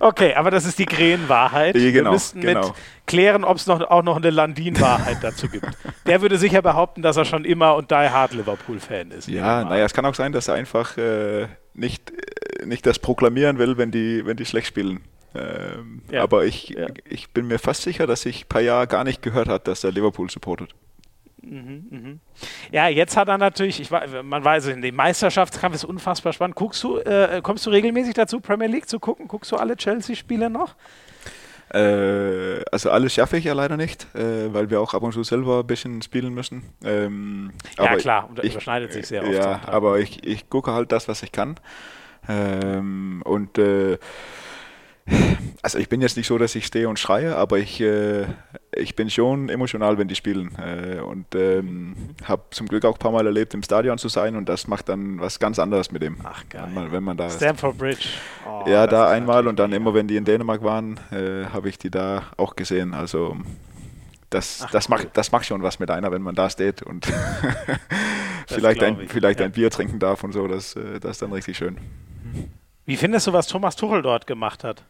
okay, 0.00 0.34
aber 0.34 0.50
das 0.50 0.64
ist 0.64 0.78
die 0.78 0.86
Krähenwahrheit. 0.86 1.74
Genau, 1.74 1.94
Wir 1.94 2.10
müssten 2.10 2.40
genau. 2.40 2.68
mit 2.68 2.74
klären, 3.06 3.44
ob 3.44 3.56
es 3.56 3.66
noch, 3.66 3.80
auch 3.80 4.02
noch 4.02 4.16
eine 4.16 4.30
Landin-Wahrheit 4.30 5.18
dazu 5.22 5.48
gibt. 5.48 5.66
Der 6.06 6.22
würde 6.22 6.38
sicher 6.38 6.62
behaupten, 6.62 7.02
dass 7.02 7.16
er 7.16 7.24
schon 7.24 7.44
immer 7.44 7.76
und 7.76 7.90
die 7.90 7.94
Hard 7.94 8.34
Liverpool-Fan 8.34 9.10
ist. 9.10 9.28
Ja, 9.28 9.64
naja, 9.64 9.84
es 9.84 9.92
kann 9.92 10.06
auch 10.06 10.14
sein, 10.14 10.32
dass 10.32 10.48
er 10.48 10.54
einfach 10.54 10.96
äh, 10.96 11.48
nicht, 11.74 12.10
äh, 12.10 12.66
nicht 12.66 12.86
das 12.86 12.98
proklamieren 12.98 13.58
will, 13.58 13.76
wenn 13.76 13.90
die, 13.90 14.24
wenn 14.24 14.36
die 14.36 14.46
schlecht 14.46 14.68
spielen. 14.68 15.00
Ähm, 15.34 16.02
ja. 16.10 16.22
Aber 16.22 16.44
ich, 16.44 16.70
ja. 16.70 16.86
ich 17.08 17.30
bin 17.30 17.46
mir 17.46 17.58
fast 17.58 17.82
sicher, 17.82 18.06
dass 18.06 18.24
ich 18.24 18.44
ein 18.44 18.48
paar 18.48 18.60
Jahre 18.62 18.86
gar 18.86 19.04
nicht 19.04 19.20
gehört 19.20 19.48
hat, 19.48 19.66
dass 19.66 19.84
er 19.84 19.92
Liverpool 19.92 20.30
supportet. 20.30 20.74
Mhm, 21.46 21.86
mhm. 21.90 22.20
Ja, 22.72 22.88
jetzt 22.88 23.16
hat 23.16 23.28
er 23.28 23.38
natürlich, 23.38 23.80
ich, 23.80 23.90
man 23.90 24.44
weiß, 24.44 24.66
in 24.68 24.82
dem 24.82 24.94
Meisterschaftskampf 24.94 25.74
ist 25.74 25.84
unfassbar 25.84 26.32
spannend. 26.32 26.56
Guckst 26.56 26.82
du, 26.82 26.98
äh, 26.98 27.40
kommst 27.42 27.66
du 27.66 27.70
regelmäßig 27.70 28.14
dazu, 28.14 28.40
Premier 28.40 28.68
League 28.68 28.88
zu 28.88 28.98
gucken? 28.98 29.28
Guckst 29.28 29.52
du 29.52 29.56
alle 29.56 29.76
Chelsea-Spiele 29.76 30.50
noch? 30.50 30.74
Äh, 31.72 32.62
also 32.70 32.90
alles 32.90 33.14
schaffe 33.14 33.36
ich 33.36 33.44
ja 33.44 33.52
leider 33.52 33.76
nicht, 33.76 34.06
äh, 34.14 34.52
weil 34.52 34.70
wir 34.70 34.80
auch 34.80 34.94
ab 34.94 35.02
und 35.02 35.12
zu 35.12 35.24
selber 35.24 35.60
ein 35.60 35.66
bisschen 35.66 36.02
spielen 36.02 36.32
müssen. 36.32 36.62
Ähm, 36.84 37.52
ja 37.78 37.96
klar, 37.96 38.28
und 38.28 38.38
das 38.38 38.46
überschneidet 38.46 38.92
sich 38.92 39.06
sehr 39.06 39.22
oft. 39.24 39.32
Ja, 39.32 39.60
aber 39.66 39.98
ich, 39.98 40.24
ich 40.24 40.48
gucke 40.48 40.72
halt 40.72 40.92
das, 40.92 41.08
was 41.08 41.22
ich 41.22 41.32
kann. 41.32 41.56
Ähm, 42.28 43.22
und 43.24 43.58
äh, 43.58 43.98
also 45.62 45.78
ich 45.78 45.88
bin 45.88 46.00
jetzt 46.00 46.16
nicht 46.16 46.26
so, 46.26 46.36
dass 46.38 46.54
ich 46.54 46.66
stehe 46.66 46.88
und 46.88 46.98
schreie, 46.98 47.36
aber 47.36 47.58
ich, 47.58 47.80
äh, 47.80 48.26
ich 48.74 48.96
bin 48.96 49.08
schon 49.10 49.48
emotional, 49.48 49.98
wenn 49.98 50.08
die 50.08 50.14
spielen. 50.14 50.50
Äh, 50.58 51.00
und 51.00 51.34
ähm, 51.34 51.94
habe 52.24 52.42
zum 52.50 52.68
Glück 52.68 52.84
auch 52.84 52.96
ein 52.96 52.98
paar 52.98 53.12
Mal 53.12 53.26
erlebt, 53.26 53.54
im 53.54 53.62
Stadion 53.62 53.98
zu 53.98 54.08
sein 54.08 54.36
und 54.36 54.48
das 54.48 54.66
macht 54.66 54.88
dann 54.88 55.20
was 55.20 55.38
ganz 55.38 55.58
anderes 55.58 55.90
mit 55.90 56.02
dem. 56.02 56.16
Ach 56.22 56.42
geil. 56.48 56.64
Wenn 56.66 56.74
man, 56.74 56.92
wenn 56.92 57.02
man 57.02 57.16
da 57.16 57.30
Stamford 57.30 57.78
Bridge. 57.78 58.08
Oh, 58.46 58.64
ja, 58.68 58.86
da 58.86 59.10
einmal 59.10 59.46
und 59.46 59.58
dann 59.58 59.72
immer, 59.72 59.94
wenn 59.94 60.06
die 60.06 60.16
in 60.16 60.24
Dänemark 60.24 60.62
waren, 60.62 61.00
äh, 61.10 61.46
habe 61.46 61.68
ich 61.68 61.78
die 61.78 61.90
da 61.90 62.24
auch 62.36 62.56
gesehen. 62.56 62.92
Also 62.92 63.36
das, 64.30 64.62
Ach, 64.64 64.70
das, 64.70 64.88
cool. 64.88 64.96
macht, 64.96 65.08
das 65.14 65.32
macht 65.32 65.46
schon 65.46 65.62
was 65.62 65.78
mit 65.78 65.90
einer, 65.90 66.10
wenn 66.12 66.22
man 66.22 66.34
da 66.34 66.50
steht 66.50 66.82
und 66.82 67.06
vielleicht, 68.48 68.82
ein, 68.82 69.08
vielleicht 69.08 69.40
ja. 69.40 69.46
ein 69.46 69.52
Bier 69.52 69.70
trinken 69.70 69.98
darf 69.98 70.24
und 70.24 70.32
so. 70.32 70.46
Das, 70.48 70.76
äh, 70.76 71.00
das 71.00 71.12
ist 71.12 71.22
dann 71.22 71.32
richtig 71.32 71.56
schön. 71.56 71.78
Wie 72.84 72.96
findest 72.96 73.26
du, 73.26 73.32
was 73.32 73.46
Thomas 73.46 73.76
Tuchel 73.76 74.02
dort 74.02 74.26
gemacht 74.26 74.62
hat? 74.62 74.84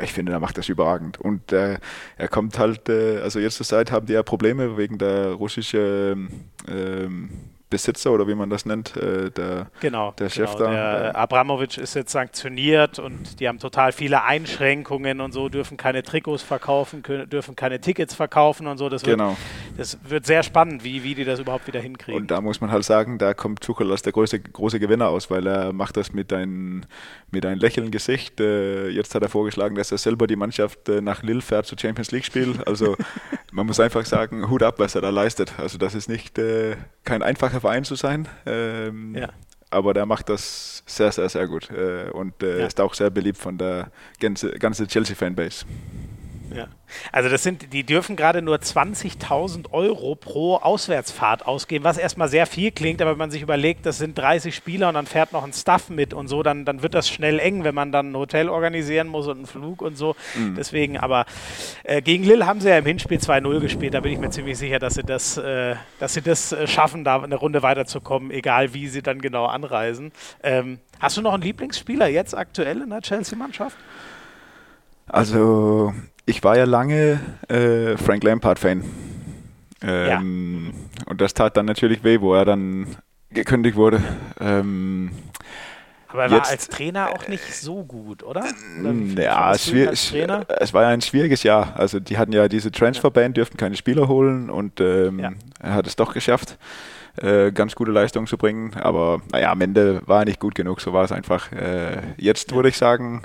Ich 0.00 0.12
finde, 0.12 0.32
er 0.32 0.40
macht 0.40 0.56
das 0.56 0.68
überragend. 0.68 1.18
Und 1.18 1.52
äh, 1.52 1.78
er 2.16 2.28
kommt 2.28 2.58
halt, 2.58 2.88
äh, 2.88 3.18
also 3.18 3.40
jetzt 3.40 3.56
zur 3.56 3.66
Zeit 3.66 3.90
haben 3.90 4.06
die 4.06 4.12
ja 4.12 4.22
Probleme 4.22 4.76
wegen 4.76 4.98
der 4.98 5.32
russischen 5.32 6.50
ähm, 6.68 7.30
Besitzer 7.70 8.12
oder 8.12 8.26
wie 8.26 8.34
man 8.34 8.50
das 8.50 8.66
nennt, 8.66 8.96
äh, 8.96 9.30
der, 9.30 9.68
genau, 9.80 10.12
der 10.18 10.28
Chef 10.28 10.52
genau. 10.56 10.64
da. 10.64 10.70
Der 10.70 11.16
Abramowitsch 11.16 11.78
ist 11.78 11.94
jetzt 11.94 12.10
sanktioniert 12.10 12.98
und 12.98 13.38
die 13.38 13.48
haben 13.48 13.58
total 13.58 13.92
viele 13.92 14.24
Einschränkungen 14.24 15.20
und 15.20 15.32
so, 15.32 15.48
dürfen 15.48 15.76
keine 15.76 16.02
Trikots 16.02 16.42
verkaufen, 16.42 17.02
können, 17.02 17.30
dürfen 17.30 17.54
keine 17.54 17.80
Tickets 17.80 18.14
verkaufen 18.14 18.66
und 18.66 18.78
so. 18.78 18.88
Das 18.88 19.06
wird, 19.06 19.18
genau. 19.18 19.36
das 19.76 19.98
wird 20.02 20.26
sehr 20.26 20.42
spannend, 20.42 20.82
wie, 20.82 21.04
wie 21.04 21.14
die 21.14 21.24
das 21.24 21.38
überhaupt 21.38 21.68
wieder 21.68 21.80
hinkriegen. 21.80 22.20
Und 22.20 22.30
da 22.30 22.40
muss 22.40 22.60
man 22.60 22.72
halt 22.72 22.84
sagen, 22.84 23.18
da 23.18 23.34
kommt 23.34 23.60
Tuchel 23.60 23.90
als 23.90 24.02
der 24.02 24.12
große, 24.12 24.40
große 24.40 24.80
Gewinner 24.80 25.08
aus, 25.08 25.30
weil 25.30 25.46
er 25.46 25.72
macht 25.72 25.96
das 25.96 26.12
mit 26.12 26.32
einem 26.32 26.82
mit 27.30 27.46
ein 27.46 27.58
lächelnden 27.58 27.92
Gesicht. 27.92 28.40
Äh, 28.40 28.88
jetzt 28.88 29.14
hat 29.14 29.22
er 29.22 29.28
vorgeschlagen, 29.28 29.76
dass 29.76 29.92
er 29.92 29.98
selber 29.98 30.26
die 30.26 30.36
Mannschaft 30.36 30.88
äh, 30.88 31.00
nach 31.00 31.22
Lille 31.22 31.40
fährt 31.40 31.66
zu 31.66 31.76
Champions 31.78 32.10
League 32.10 32.24
spielt. 32.24 32.66
Also 32.66 32.96
man 33.52 33.66
muss 33.66 33.78
einfach 33.78 34.04
sagen, 34.04 34.50
Hut 34.50 34.62
ab, 34.62 34.78
was 34.78 34.94
er 34.94 35.00
da 35.00 35.10
leistet. 35.10 35.58
Also 35.58 35.78
das 35.78 35.94
ist 35.94 36.08
nicht, 36.08 36.38
äh, 36.38 36.76
kein 37.04 37.22
einfacher 37.22 37.60
Verein 37.60 37.84
zu 37.84 37.94
sein. 37.94 38.28
Ähm, 38.46 39.14
ja. 39.14 39.28
Aber 39.70 39.94
der 39.94 40.04
macht 40.04 40.28
das 40.28 40.82
sehr, 40.86 41.12
sehr, 41.12 41.28
sehr 41.28 41.46
gut 41.46 41.70
äh, 41.70 42.10
und 42.10 42.42
äh, 42.42 42.60
ja. 42.60 42.66
ist 42.66 42.80
auch 42.80 42.94
sehr 42.94 43.10
beliebt 43.10 43.38
von 43.38 43.56
der 43.56 43.92
ganzen 44.18 44.50
ganze 44.58 44.86
Chelsea-Fanbase. 44.86 45.64
Ja. 46.54 46.68
Also 47.12 47.28
das 47.28 47.42
sind, 47.42 47.72
die 47.72 47.84
dürfen 47.84 48.16
gerade 48.16 48.42
nur 48.42 48.56
20.000 48.56 49.72
Euro 49.72 50.14
pro 50.16 50.56
Auswärtsfahrt 50.56 51.46
ausgeben, 51.46 51.84
was 51.84 51.98
erstmal 51.98 52.28
sehr 52.28 52.46
viel 52.46 52.72
klingt, 52.72 53.00
aber 53.00 53.12
wenn 53.12 53.18
man 53.18 53.30
sich 53.30 53.42
überlegt, 53.42 53.86
das 53.86 53.98
sind 53.98 54.18
30 54.18 54.54
Spieler 54.54 54.88
und 54.88 54.94
dann 54.94 55.06
fährt 55.06 55.32
noch 55.32 55.44
ein 55.44 55.52
Staff 55.52 55.88
mit 55.88 56.12
und 56.14 56.28
so, 56.28 56.42
dann, 56.42 56.64
dann 56.64 56.82
wird 56.82 56.94
das 56.94 57.08
schnell 57.08 57.38
eng, 57.38 57.64
wenn 57.64 57.74
man 57.74 57.92
dann 57.92 58.12
ein 58.12 58.16
Hotel 58.16 58.48
organisieren 58.48 59.08
muss 59.08 59.26
und 59.26 59.38
einen 59.38 59.46
Flug 59.46 59.82
und 59.82 59.96
so. 59.96 60.16
Mhm. 60.36 60.56
Deswegen, 60.56 60.98
aber 60.98 61.26
äh, 61.84 62.02
gegen 62.02 62.24
Lille 62.24 62.46
haben 62.46 62.60
sie 62.60 62.68
ja 62.68 62.78
im 62.78 62.86
Hinspiel 62.86 63.18
2-0 63.18 63.60
gespielt, 63.60 63.94
da 63.94 64.00
bin 64.00 64.12
ich 64.12 64.18
mir 64.18 64.30
ziemlich 64.30 64.58
sicher, 64.58 64.78
dass 64.78 64.94
sie 64.94 65.04
das, 65.04 65.36
äh, 65.36 65.76
dass 65.98 66.14
sie 66.14 66.22
das 66.22 66.52
äh, 66.52 66.66
schaffen, 66.66 67.04
da 67.04 67.22
eine 67.22 67.36
Runde 67.36 67.62
weiterzukommen, 67.62 68.30
egal 68.30 68.74
wie 68.74 68.88
sie 68.88 69.02
dann 69.02 69.20
genau 69.20 69.46
anreisen. 69.46 70.12
Ähm, 70.42 70.78
hast 70.98 71.16
du 71.16 71.22
noch 71.22 71.34
einen 71.34 71.42
Lieblingsspieler 71.42 72.08
jetzt 72.08 72.36
aktuell 72.36 72.82
in 72.82 72.90
der 72.90 73.02
Chelsea-Mannschaft? 73.02 73.76
Also 75.12 75.92
ich 76.26 76.42
war 76.44 76.56
ja 76.56 76.64
lange 76.64 77.20
äh, 77.48 77.96
Frank 77.96 78.24
Lampard-Fan. 78.24 78.84
Ähm, 79.82 80.72
ja. 80.72 81.06
Und 81.06 81.20
das 81.20 81.34
tat 81.34 81.56
dann 81.56 81.66
natürlich 81.66 82.04
weh, 82.04 82.20
wo 82.20 82.34
er 82.34 82.44
dann 82.44 82.96
gekündigt 83.30 83.76
wurde. 83.76 84.02
Ähm, 84.40 85.10
aber 86.12 86.24
er 86.24 86.30
war 86.32 86.48
als 86.48 86.68
Trainer 86.68 87.10
auch 87.10 87.28
nicht 87.28 87.54
so 87.54 87.84
gut, 87.84 88.24
oder? 88.24 88.44
oder 88.80 89.22
ja, 89.22 89.52
es, 89.52 89.72
es, 89.72 90.74
war 90.74 90.82
ja 90.82 90.88
ein 90.88 91.00
schwieriges 91.00 91.44
Jahr. 91.44 91.74
Also 91.76 92.00
die 92.00 92.18
hatten 92.18 92.32
ja 92.32 92.48
diese 92.48 92.72
Transferband, 92.72 93.36
dürften 93.36 93.56
keine 93.56 93.76
Spieler 93.76 94.08
holen 94.08 94.50
und 94.50 94.80
ähm, 94.80 95.20
ja. 95.20 95.30
er 95.60 95.74
hat 95.74 95.86
es 95.86 95.94
doch 95.94 96.12
geschafft, 96.12 96.58
äh, 97.22 97.52
ganz 97.52 97.76
gute 97.76 97.92
Leistungen 97.92 98.26
zu 98.26 98.36
bringen. 98.36 98.74
Aber 98.74 99.22
naja, 99.30 99.52
am 99.52 99.60
Ende 99.60 100.02
war 100.06 100.20
er 100.20 100.24
nicht 100.24 100.40
gut 100.40 100.56
genug, 100.56 100.80
so 100.80 100.92
war 100.92 101.04
es 101.04 101.12
einfach. 101.12 101.52
Äh, 101.52 102.02
jetzt 102.16 102.52
würde 102.52 102.70
ich 102.70 102.76
sagen, 102.76 103.22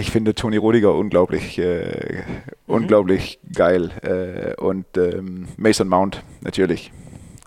ich 0.00 0.10
finde 0.10 0.34
Toni 0.34 0.56
Rodiger 0.56 0.94
unglaublich, 0.94 1.58
äh, 1.58 2.24
mhm. 2.26 2.42
unglaublich 2.66 3.38
geil. 3.52 3.90
Äh, 4.02 4.60
und 4.60 4.86
ähm, 4.96 5.48
Mason 5.56 5.88
Mount 5.88 6.22
natürlich. 6.40 6.92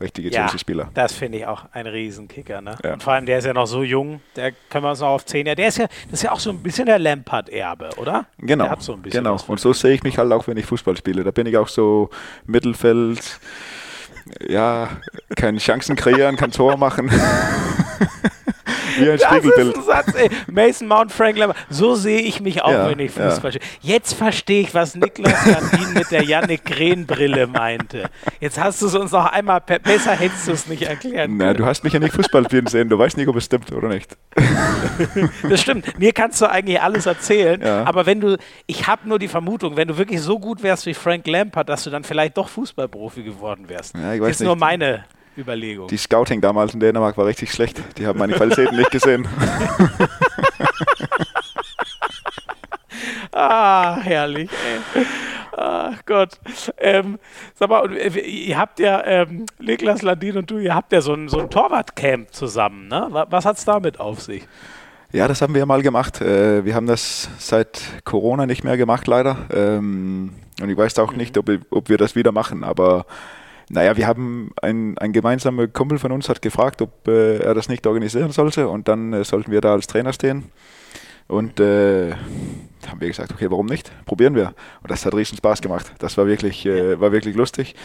Richtige 0.02 0.30
ja, 0.30 0.42
Chelsea-Spieler. 0.42 0.90
Das 0.94 1.14
finde 1.14 1.40
ich 1.40 1.46
auch 1.46 1.66
ein 1.74 1.86
Riesenkicker. 1.86 2.62
Ne? 2.62 2.78
Ja. 2.84 2.94
Und 2.94 3.04
vor 3.04 3.14
allem, 3.14 3.26
der 3.26 3.40
ist 3.40 3.46
ja 3.46 3.54
noch 3.54 3.68
so 3.68 3.84
jung, 3.84 4.22
der 4.36 4.54
können 4.70 4.86
wir 4.86 4.92
uns 4.92 5.02
noch 5.02 5.10
auf 5.10 5.26
10 5.26 5.46
Jahre. 5.46 5.56
Der 5.58 5.68
ist 5.68 5.78
ja, 5.78 5.88
das 6.10 6.20
ist 6.20 6.24
ja 6.24 6.32
auch 6.32 6.40
so 6.40 6.52
ein 6.52 6.60
bisschen 6.60 6.86
der 6.86 7.00
Lampard-Erbe, 7.00 7.90
oder? 7.98 8.26
Genau. 8.38 8.64
Der 8.64 8.72
hat 8.72 8.82
so 8.82 8.94
ein 8.94 9.02
bisschen 9.02 9.24
genau. 9.24 9.38
Und 9.48 9.60
so 9.60 9.74
sehe 9.74 9.94
ich 9.94 10.04
mich 10.04 10.18
halt 10.18 10.32
auch, 10.32 10.48
wenn 10.48 10.58
ich 10.58 10.66
Fußball 10.66 10.96
spiele. 10.96 11.24
Da 11.24 11.32
bin 11.32 11.48
ich 11.48 11.58
auch 11.58 11.68
so 11.68 12.10
Mittelfeld, 12.46 13.40
ja, 14.48 14.90
keine 15.36 15.58
Chancen 15.58 15.96
kreieren, 15.96 16.38
kein 16.38 16.52
Tor 16.52 16.78
machen. 16.78 17.12
Wie 19.00 19.12
ein 19.12 19.18
das 19.18 19.28
Spiegelbild. 19.28 19.78
Ist 19.78 19.78
ein 19.78 19.84
Satz, 19.84 20.16
ey. 20.16 20.30
Mason 20.52 20.88
Mount, 20.88 21.12
Frank 21.12 21.38
Lambert. 21.38 21.58
So 21.70 21.96
sehe 21.96 22.22
ich 22.22 22.42
mich 22.42 22.62
auch, 22.62 22.72
ja, 22.72 22.90
wenn 22.90 23.00
ich 23.00 23.12
Fußball 23.12 23.52
spiele. 23.52 23.66
Ja. 23.82 23.94
Jetzt 23.94 24.14
verstehe 24.14 24.62
ich, 24.62 24.74
was 24.74 24.96
Niklas 24.96 25.46
Landin 25.46 25.94
mit 25.94 26.12
der 26.12 26.24
Yannick 26.24 26.66
Green-Brille 26.66 27.48
meinte. 27.48 28.10
Jetzt 28.40 28.60
hast 28.60 28.82
du 28.82 28.88
es 28.88 28.96
uns 28.96 29.12
noch 29.12 29.26
einmal, 29.26 29.62
besser 29.62 30.12
hättest 30.12 30.48
du 30.48 30.52
es 30.52 30.68
nicht 30.68 30.84
erklären 30.84 31.38
Na, 31.38 31.54
du 31.54 31.66
hast 31.66 31.84
mich 31.84 31.94
ja 31.94 32.00
nicht 32.00 32.14
Fußball 32.14 32.46
spielen 32.46 32.68
sehen. 32.68 32.90
Du 32.90 32.98
weißt 32.98 33.18
nicht, 33.18 33.28
ob 33.28 33.36
es 33.36 33.46
stimmt 33.46 33.72
oder 33.72 33.88
nicht. 33.88 34.18
das 35.50 35.62
stimmt. 35.62 36.00
Mir 36.00 36.14
kannst 36.14 36.42
du 36.42 36.50
eigentlich 36.50 36.82
alles 36.82 37.06
erzählen. 37.06 37.62
Ja. 37.62 37.84
Aber 37.86 38.06
wenn 38.06 38.22
du, 38.22 38.38
ich 38.68 38.88
habe 38.88 39.08
nur 39.08 39.20
die 39.20 39.28
Vermutung, 39.28 39.78
wenn 39.78 39.88
du 39.88 39.98
wirklich 39.98 40.22
so 40.22 40.40
gut 40.40 40.64
wärst 40.64 40.86
wie 40.86 40.94
Frank 40.94 41.28
Lampard, 41.28 41.70
dass 41.70 41.84
du 41.84 41.90
dann 41.90 42.04
vielleicht 42.04 42.38
doch 42.38 42.50
Fußballprofi 42.50 43.24
geworden 43.24 43.70
wärst. 43.70 43.96
Ja, 43.96 44.14
ich 44.14 44.22
weiß 44.22 44.28
das 44.28 44.36
ist 44.36 44.40
nicht. 44.42 44.48
nur 44.48 44.56
meine 44.56 45.06
Überlegung. 45.40 45.88
Die 45.88 45.98
Scouting 45.98 46.41
damals 46.41 46.74
in 46.74 46.80
Dänemark 46.80 47.18
war 47.18 47.26
richtig 47.26 47.52
schlecht. 47.52 47.82
Die 47.98 48.06
haben 48.06 48.20
meine 48.20 48.34
Qualitäten 48.34 48.76
nicht 48.76 48.91
gesehen. 48.91 49.28
ah, 53.32 53.98
herrlich. 54.02 54.49
Ey. 54.94 55.06
Ach 55.61 56.06
Gott. 56.06 56.40
Ähm, 56.78 57.20
sag 57.56 57.70
mal, 57.70 57.91
ihr 57.94 58.57
habt 58.57 58.80
ja, 58.80 59.03
ähm, 59.06 59.45
Niklas 59.60 60.02
Landin 60.02 60.38
und 60.38 60.49
du, 60.49 60.57
ihr 60.57 60.74
habt 60.74 60.94
ja 60.94 61.02
so 61.02 61.14
ein, 61.14 61.28
so 61.28 61.40
ein 61.40 61.49
Torwartcamp 61.49 62.34
zusammen. 62.34 62.88
Ne? 62.88 63.26
Was 63.30 63.45
hat 63.45 63.57
es 63.57 63.66
damit 63.66 63.99
auf 63.99 64.22
sich? 64.22 64.48
Ja, 65.11 65.28
das 65.28 65.41
haben 65.41 65.56
wir 65.56 65.66
mal 65.66 65.82
gemacht. 65.82 66.22
Äh, 66.22 66.64
wir 66.66 66.76
haben 66.76 66.86
das 66.86 67.30
seit 67.40 67.82
Corona 68.06 68.45
nicht 68.45 68.64
mehr 68.64 68.78
gemacht, 68.78 69.07
leider. 69.07 69.48
Ähm, 69.52 70.34
und 70.61 70.70
ich 70.70 70.78
weiß 70.78 70.99
auch 70.99 71.14
nicht, 71.14 71.38
ob, 71.38 71.49
ob 71.72 71.90
wir 71.90 71.98
das 71.98 72.16
wieder 72.16 72.32
machen, 72.32 72.64
aber 72.64 73.06
naja, 73.70 73.96
wir 73.98 74.08
haben 74.08 74.52
ein, 74.62 74.98
ein 74.98 75.14
gemeinsamer 75.14 75.68
Kumpel 75.68 76.00
von 76.00 76.12
uns 76.12 76.28
hat 76.28 76.41
gefragt, 76.41 76.82
ob 76.82 77.08
äh, 77.08 77.38
er 77.38 77.54
das 77.54 77.70
nicht 77.70 77.86
organisieren 77.86 78.32
sollte 78.32 78.68
und 78.68 78.88
dann 78.88 79.14
äh, 79.14 79.24
sollten 79.24 79.52
wir 79.52 79.62
da 79.62 79.74
als 79.74 79.88
Trainer 79.88 80.14
stehen. 80.14 80.46
Und 81.28 81.60
äh, 81.60 82.12
haben 82.88 83.00
wir 83.00 83.08
gesagt, 83.08 83.32
okay, 83.32 83.52
warum 83.52 83.68
nicht? 83.68 83.91
Probieren 84.06 84.34
wir. 84.34 84.56
Und 84.82 84.90
das 84.90 85.06
hat 85.06 85.14
riesen 85.14 85.38
Spaß 85.38 85.62
gemacht. 85.62 85.94
Das 86.00 86.18
war 86.18 86.26
wirklich, 86.26 86.66
äh, 86.66 87.00
war 87.00 87.12
wirklich 87.12 87.36
lustig. 87.36 87.76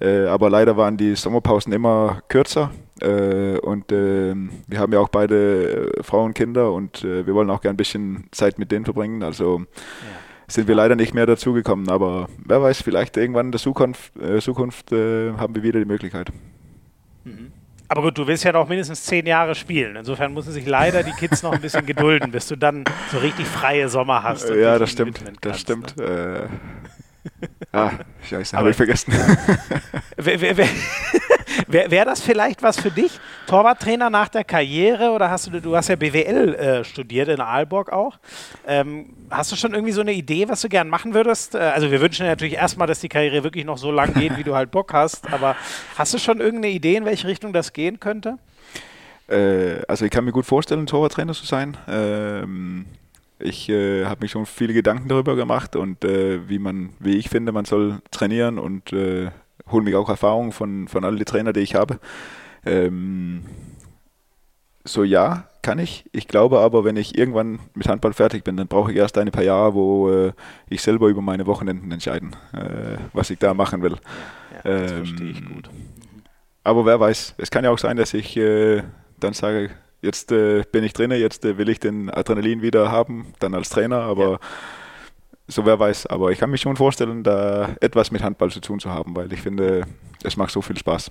Äh, 0.00 0.24
aber 0.24 0.48
leider 0.48 0.78
waren 0.78 0.96
die 0.96 1.14
Sommerpausen 1.14 1.70
immer 1.74 2.22
kürzer. 2.28 2.70
Äh, 3.02 3.58
und 3.58 3.92
äh, 3.92 4.34
wir 4.66 4.78
haben 4.78 4.94
ja 4.94 5.00
auch 5.00 5.10
beide 5.10 5.90
äh, 5.98 6.02
Frauen, 6.02 6.32
Kinder 6.32 6.72
und 6.72 7.04
äh, 7.04 7.26
wir 7.26 7.34
wollen 7.34 7.50
auch 7.50 7.60
gerne 7.60 7.74
ein 7.74 7.76
bisschen 7.76 8.24
Zeit 8.30 8.58
mit 8.58 8.72
denen 8.72 8.86
verbringen. 8.86 9.22
Also 9.22 9.58
ja 9.58 10.23
sind 10.48 10.68
wir 10.68 10.74
leider 10.74 10.96
nicht 10.96 11.14
mehr 11.14 11.26
dazugekommen. 11.26 11.88
Aber 11.88 12.28
wer 12.44 12.62
weiß, 12.62 12.82
vielleicht 12.82 13.16
irgendwann 13.16 13.46
in 13.46 13.52
der 13.52 13.60
Zukunft, 13.60 14.16
äh, 14.16 14.40
Zukunft 14.40 14.92
äh, 14.92 15.32
haben 15.32 15.54
wir 15.54 15.62
wieder 15.62 15.78
die 15.78 15.86
Möglichkeit. 15.86 16.30
Mhm. 17.24 17.52
Aber 17.88 18.02
gut, 18.02 18.18
du 18.18 18.26
willst 18.26 18.44
ja 18.44 18.52
noch 18.52 18.68
mindestens 18.68 19.04
zehn 19.04 19.26
Jahre 19.26 19.54
spielen. 19.54 19.96
Insofern 19.96 20.32
müssen 20.32 20.52
sich 20.52 20.66
leider 20.66 21.02
die 21.02 21.12
Kids 21.12 21.42
noch 21.42 21.52
ein 21.52 21.60
bisschen 21.60 21.84
gedulden, 21.84 22.30
bis 22.30 22.48
du 22.48 22.56
dann 22.56 22.84
so 23.12 23.18
richtig 23.18 23.46
freie 23.46 23.88
Sommer 23.88 24.22
hast. 24.22 24.48
Ja, 24.48 24.78
das 24.78 24.90
stimmt. 24.90 25.20
Das 25.42 25.60
stimmt. 25.60 25.96
Ne? 25.96 26.48
Äh, 26.50 27.46
ah, 27.72 27.92
scheiße, 28.28 28.56
habe 28.56 28.70
ich 28.70 28.76
vergessen. 28.76 29.12
wer, 30.16 30.40
wer, 30.40 30.56
wer 30.56 30.68
Wäre 31.66 31.90
wär 31.90 32.04
das 32.04 32.20
vielleicht 32.20 32.62
was 32.62 32.78
für 32.80 32.90
dich? 32.90 33.18
Torwarttrainer 33.46 34.10
nach 34.10 34.28
der 34.28 34.44
Karriere 34.44 35.10
oder 35.10 35.30
hast 35.30 35.46
du, 35.46 35.60
du 35.60 35.76
hast 35.76 35.88
ja 35.88 35.96
BWL 35.96 36.54
äh, 36.54 36.84
studiert 36.84 37.28
in 37.28 37.40
Aalborg 37.40 37.92
auch. 37.92 38.18
Ähm, 38.66 39.10
hast 39.30 39.52
du 39.52 39.56
schon 39.56 39.74
irgendwie 39.74 39.92
so 39.92 40.00
eine 40.00 40.12
Idee, 40.12 40.48
was 40.48 40.60
du 40.62 40.68
gern 40.68 40.88
machen 40.88 41.14
würdest? 41.14 41.54
Äh, 41.54 41.58
also 41.58 41.90
wir 41.90 42.00
wünschen 42.00 42.24
dir 42.24 42.30
natürlich 42.30 42.54
erstmal, 42.54 42.86
dass 42.86 43.00
die 43.00 43.08
Karriere 43.08 43.44
wirklich 43.44 43.64
noch 43.64 43.78
so 43.78 43.90
lang 43.90 44.14
geht, 44.14 44.36
wie 44.36 44.44
du 44.44 44.54
halt 44.54 44.70
Bock 44.70 44.92
hast, 44.92 45.32
aber 45.32 45.56
hast 45.96 46.14
du 46.14 46.18
schon 46.18 46.40
irgendeine 46.40 46.74
Idee, 46.74 46.96
in 46.96 47.04
welche 47.04 47.26
Richtung 47.28 47.52
das 47.52 47.72
gehen 47.72 48.00
könnte? 48.00 48.38
Äh, 49.28 49.82
also 49.88 50.04
ich 50.04 50.10
kann 50.10 50.24
mir 50.24 50.32
gut 50.32 50.46
vorstellen, 50.46 50.86
Torwarttrainer 50.86 51.32
zu 51.32 51.46
sein. 51.46 51.76
Ähm 51.88 52.86
ich 53.38 53.68
äh, 53.68 54.04
habe 54.06 54.22
mich 54.22 54.30
schon 54.30 54.46
viele 54.46 54.72
Gedanken 54.72 55.08
darüber 55.08 55.36
gemacht 55.36 55.76
und 55.76 56.04
äh, 56.04 56.48
wie 56.48 56.58
man, 56.58 56.90
wie 56.98 57.16
ich 57.16 57.28
finde, 57.28 57.52
man 57.52 57.64
soll 57.64 58.00
trainieren 58.10 58.58
und 58.58 58.92
äh, 58.92 59.30
hole 59.70 59.84
mich 59.84 59.94
auch 59.94 60.08
Erfahrung 60.08 60.52
von, 60.52 60.88
von 60.88 61.04
all 61.04 61.16
den 61.16 61.24
Trainern, 61.24 61.54
die 61.54 61.60
ich 61.60 61.74
habe. 61.74 61.98
Ähm, 62.64 63.44
so 64.84 65.02
ja, 65.02 65.48
kann 65.62 65.78
ich. 65.78 66.04
Ich 66.12 66.28
glaube 66.28 66.60
aber, 66.60 66.84
wenn 66.84 66.96
ich 66.96 67.16
irgendwann 67.16 67.58
mit 67.74 67.88
Handball 67.88 68.12
fertig 68.12 68.44
bin, 68.44 68.56
dann 68.56 68.68
brauche 68.68 68.92
ich 68.92 68.98
erst 68.98 69.16
ein 69.16 69.30
paar 69.30 69.42
Jahre, 69.42 69.74
wo 69.74 70.10
äh, 70.10 70.32
ich 70.68 70.82
selber 70.82 71.08
über 71.08 71.22
meine 71.22 71.46
Wochenenden 71.46 71.90
entscheiden, 71.90 72.36
äh, 72.52 72.98
was 73.12 73.30
ich 73.30 73.38
da 73.38 73.54
machen 73.54 73.82
will. 73.82 73.96
Ja, 74.64 74.70
ja, 74.70 74.80
das 74.82 74.92
ähm, 74.92 74.96
verstehe 74.98 75.30
ich 75.30 75.44
gut. 75.44 75.70
Aber 76.62 76.86
wer 76.86 77.00
weiß, 77.00 77.34
es 77.38 77.50
kann 77.50 77.64
ja 77.64 77.70
auch 77.70 77.78
sein, 77.78 77.96
dass 77.96 78.14
ich 78.14 78.36
äh, 78.36 78.82
dann 79.18 79.32
sage, 79.32 79.70
jetzt 80.02 80.32
äh, 80.32 80.64
bin 80.70 80.84
ich 80.84 80.92
Trainer, 80.92 81.16
jetzt 81.16 81.44
äh, 81.44 81.56
will 81.56 81.68
ich 81.68 81.80
den 81.80 82.10
Adrenalin 82.10 82.62
wieder 82.62 82.90
haben, 82.90 83.32
dann 83.38 83.54
als 83.54 83.70
Trainer, 83.70 84.00
aber 84.00 84.32
ja 84.32 84.38
so 85.46 85.66
wer 85.66 85.78
weiß, 85.78 86.06
aber 86.06 86.30
ich 86.30 86.38
kann 86.38 86.50
mich 86.50 86.60
schon 86.60 86.76
vorstellen, 86.76 87.22
da 87.22 87.74
etwas 87.80 88.10
mit 88.10 88.22
Handball 88.22 88.50
zu 88.50 88.60
tun 88.60 88.80
zu 88.80 88.90
haben, 88.90 89.14
weil 89.14 89.32
ich 89.32 89.42
finde, 89.42 89.84
es 90.22 90.36
macht 90.36 90.50
so 90.50 90.62
viel 90.62 90.76
Spaß. 90.76 91.10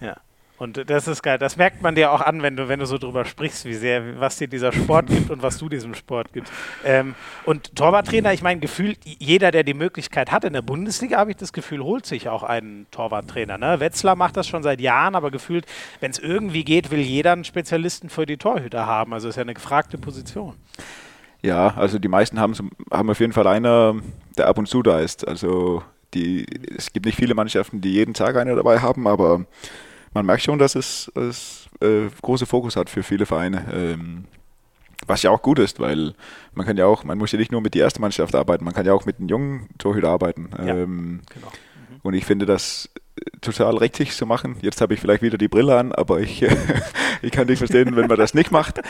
Ja. 0.00 0.16
Und 0.60 0.90
das 0.90 1.08
ist 1.08 1.22
geil. 1.22 1.38
Das 1.38 1.56
merkt 1.56 1.80
man 1.80 1.94
dir 1.94 2.12
auch 2.12 2.20
an, 2.20 2.42
wenn 2.42 2.54
du, 2.54 2.68
wenn 2.68 2.80
du 2.80 2.84
so 2.84 2.98
drüber 2.98 3.24
sprichst, 3.24 3.64
wie 3.64 3.72
sehr, 3.72 4.20
was 4.20 4.36
dir 4.36 4.46
dieser 4.46 4.72
Sport 4.72 5.06
gibt 5.06 5.30
und 5.30 5.42
was 5.42 5.56
du 5.56 5.70
diesem 5.70 5.94
Sport 5.94 6.34
gibst. 6.34 6.52
Ähm, 6.84 7.14
und 7.46 7.74
Torwarttrainer, 7.74 8.34
ich 8.34 8.42
meine, 8.42 8.60
gefühlt 8.60 8.98
jeder, 9.04 9.52
der 9.52 9.62
die 9.62 9.72
Möglichkeit 9.72 10.30
hat 10.30 10.44
in 10.44 10.52
der 10.52 10.60
Bundesliga, 10.60 11.16
habe 11.16 11.30
ich 11.30 11.38
das 11.38 11.54
Gefühl, 11.54 11.82
holt 11.82 12.04
sich 12.04 12.28
auch 12.28 12.42
einen 12.42 12.86
Torwarttrainer. 12.90 13.56
Ne? 13.56 13.80
Wetzlar 13.80 14.16
macht 14.16 14.36
das 14.36 14.48
schon 14.48 14.62
seit 14.62 14.82
Jahren, 14.82 15.14
aber 15.14 15.30
gefühlt, 15.30 15.64
wenn 16.00 16.10
es 16.10 16.18
irgendwie 16.18 16.62
geht, 16.62 16.90
will 16.90 17.00
jeder 17.00 17.32
einen 17.32 17.44
Spezialisten 17.44 18.10
für 18.10 18.26
die 18.26 18.36
Torhüter 18.36 18.84
haben. 18.84 19.14
Also 19.14 19.30
ist 19.30 19.36
ja 19.36 19.42
eine 19.42 19.54
gefragte 19.54 19.96
Position. 19.96 20.56
Ja, 21.42 21.74
also 21.76 21.98
die 21.98 22.08
meisten 22.08 22.38
haben, 22.38 22.54
haben 22.90 23.10
auf 23.10 23.20
jeden 23.20 23.32
Fall 23.32 23.46
einer, 23.46 23.96
der 24.36 24.48
ab 24.48 24.58
und 24.58 24.66
zu 24.66 24.82
da 24.82 25.00
ist. 25.00 25.26
Also 25.26 25.82
die, 26.14 26.46
es 26.76 26.92
gibt 26.92 27.06
nicht 27.06 27.16
viele 27.16 27.34
Mannschaften, 27.34 27.80
die 27.80 27.92
jeden 27.92 28.14
Tag 28.14 28.36
einer 28.36 28.56
dabei 28.56 28.80
haben, 28.80 29.06
aber 29.06 29.44
man 30.12 30.26
merkt 30.26 30.42
schon, 30.42 30.58
dass 30.58 30.74
es, 30.74 31.10
es 31.14 31.68
äh, 31.80 32.08
große 32.20 32.46
Fokus 32.46 32.76
hat 32.76 32.90
für 32.90 33.02
viele 33.02 33.26
Vereine. 33.26 33.64
Ähm, 33.72 34.24
was 35.06 35.22
ja 35.22 35.30
auch 35.30 35.40
gut 35.40 35.58
ist, 35.58 35.80
weil 35.80 36.14
man 36.52 36.66
kann 36.66 36.76
ja 36.76 36.86
auch, 36.86 37.04
man 37.04 37.16
muss 37.16 37.32
ja 37.32 37.38
nicht 37.38 37.52
nur 37.52 37.62
mit 37.62 37.74
der 37.74 37.84
ersten 37.84 38.02
Mannschaft 38.02 38.34
arbeiten, 38.34 38.64
man 38.64 38.74
kann 38.74 38.84
ja 38.84 38.92
auch 38.92 39.06
mit 39.06 39.18
den 39.18 39.28
jungen 39.28 39.68
Torhüter 39.78 40.10
arbeiten. 40.10 40.50
Ja, 40.58 40.76
ähm, 40.76 41.20
genau. 41.32 41.46
mhm. 41.46 42.00
Und 42.02 42.14
ich 42.14 42.26
finde, 42.26 42.44
dass 42.44 42.90
total 43.40 43.76
richtig 43.76 44.12
zu 44.12 44.26
machen. 44.26 44.56
Jetzt 44.60 44.80
habe 44.80 44.94
ich 44.94 45.00
vielleicht 45.00 45.22
wieder 45.22 45.38
die 45.38 45.48
Brille 45.48 45.76
an, 45.76 45.92
aber 45.92 46.20
ich, 46.20 46.44
ich 47.22 47.30
kann 47.30 47.46
nicht 47.46 47.58
verstehen, 47.58 47.96
wenn 47.96 48.06
man 48.06 48.18
das 48.18 48.34
nicht 48.34 48.50
macht. 48.50 48.80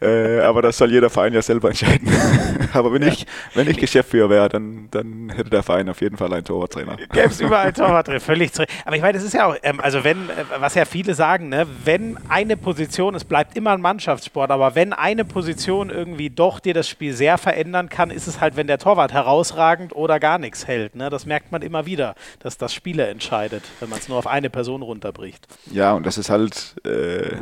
Äh, 0.00 0.40
aber 0.40 0.62
das 0.62 0.78
soll 0.78 0.90
jeder 0.90 1.10
Verein 1.10 1.34
ja 1.34 1.42
selber 1.42 1.68
entscheiden. 1.68 2.08
aber 2.72 2.92
wenn 2.92 3.02
ja. 3.02 3.08
ich, 3.08 3.26
wenn 3.54 3.68
ich 3.68 3.76
Geschäftsführer 3.76 4.30
wäre, 4.30 4.48
dann, 4.48 4.88
dann 4.90 5.30
hätte 5.30 5.50
der 5.50 5.62
Verein 5.62 5.88
auf 5.88 6.00
jeden 6.00 6.16
Fall 6.16 6.32
einen 6.32 6.44
Torwarttrainer. 6.44 6.96
Gäbe 7.12 7.28
es 7.28 7.40
überall 7.40 7.72
Torwarttrainer, 7.72 8.20
völlig 8.20 8.52
zu 8.52 8.64
Aber 8.84 8.96
ich 8.96 9.02
meine, 9.02 9.14
das 9.14 9.24
ist 9.24 9.34
ja 9.34 9.46
auch, 9.46 9.56
ähm, 9.62 9.80
also 9.80 10.04
wenn, 10.04 10.30
äh, 10.30 10.44
was 10.58 10.74
ja 10.74 10.84
viele 10.84 11.14
sagen, 11.14 11.48
ne, 11.48 11.66
wenn 11.84 12.18
eine 12.28 12.56
Position, 12.56 13.14
es 13.14 13.24
bleibt 13.24 13.56
immer 13.56 13.72
ein 13.72 13.80
Mannschaftssport, 13.80 14.50
aber 14.50 14.74
wenn 14.74 14.92
eine 14.92 15.24
Position 15.24 15.90
irgendwie 15.90 16.30
doch 16.30 16.60
dir 16.60 16.74
das 16.74 16.88
Spiel 16.88 17.12
sehr 17.12 17.38
verändern 17.38 17.88
kann, 17.88 18.10
ist 18.10 18.26
es 18.26 18.40
halt, 18.40 18.56
wenn 18.56 18.66
der 18.66 18.78
Torwart 18.78 19.12
herausragend 19.12 19.94
oder 19.94 20.18
gar 20.20 20.38
nichts 20.38 20.66
hält. 20.66 20.94
Ne? 20.94 21.10
Das 21.10 21.26
merkt 21.26 21.52
man 21.52 21.62
immer 21.62 21.86
wieder, 21.86 22.14
dass 22.40 22.58
das 22.58 22.72
Spieler 22.72 23.08
entscheidet, 23.08 23.64
wenn 23.80 23.88
man 23.88 23.98
es 23.98 24.08
nur 24.08 24.18
auf 24.18 24.26
eine 24.26 24.50
Person 24.50 24.82
runterbricht. 24.82 25.46
Ja, 25.72 25.94
und 25.94 26.06
das 26.06 26.18
ist 26.18 26.30
halt 26.30 26.76
äh, 26.84 27.36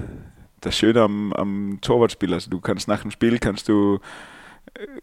das 0.60 0.76
Schöne 0.76 1.02
am, 1.02 1.32
am 1.32 1.78
Torwartspiel. 1.80 2.32
Also 2.32 2.50
du 2.50 2.60
kannst 2.60 2.88
nach 2.88 3.02
dem 3.02 3.10
Spiel 3.10 3.38
kannst 3.38 3.68
du 3.68 4.00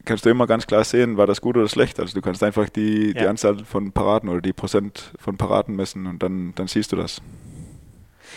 kannst 0.05 0.26
du 0.26 0.30
immer 0.30 0.47
ganz 0.47 0.68
klar 0.68 0.84
sehen, 0.84 1.18
war 1.18 1.27
das 1.27 1.41
gut 1.41 1.57
oder 1.57 1.68
schlecht. 1.68 1.99
Also 1.99 2.14
du 2.14 2.22
kannst 2.22 2.43
einfach 2.43 2.69
die, 2.69 3.07
ja. 3.07 3.22
die 3.22 3.27
Anzahl 3.27 3.64
von 3.65 3.91
Paraden 3.91 4.30
oder 4.30 4.41
die 4.41 4.53
Prozent 4.53 5.11
von 5.19 5.38
Paraden 5.38 5.76
messen 5.76 6.07
und 6.07 6.22
dann, 6.22 6.53
dann 6.55 6.68
siehst 6.68 6.91
du 6.91 6.95
das. 6.95 7.22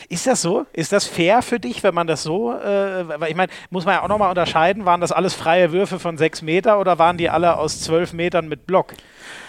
Ist 0.09 0.27
das 0.27 0.43
so? 0.43 0.66
Ist 0.73 0.93
das 0.93 1.06
fair 1.06 1.43
für 1.43 1.59
dich, 1.59 1.82
wenn 1.82 1.94
man 1.94 2.06
das 2.06 2.23
so, 2.23 2.52
äh, 2.52 3.02
ich 3.28 3.35
meine, 3.35 3.51
muss 3.70 3.85
man 3.85 3.94
ja 3.94 4.02
auch 4.02 4.09
nochmal 4.09 4.28
unterscheiden, 4.28 4.85
waren 4.85 5.01
das 5.01 5.10
alles 5.10 5.35
freie 5.35 5.73
Würfe 5.73 5.98
von 5.98 6.18
sechs 6.18 6.43
Meter 6.43 6.78
oder 6.78 6.98
waren 6.98 7.16
die 7.16 7.31
alle 7.31 7.56
aus 7.56 7.81
zwölf 7.81 8.12
Metern 8.12 8.47
mit 8.48 8.66
Block? 8.66 8.93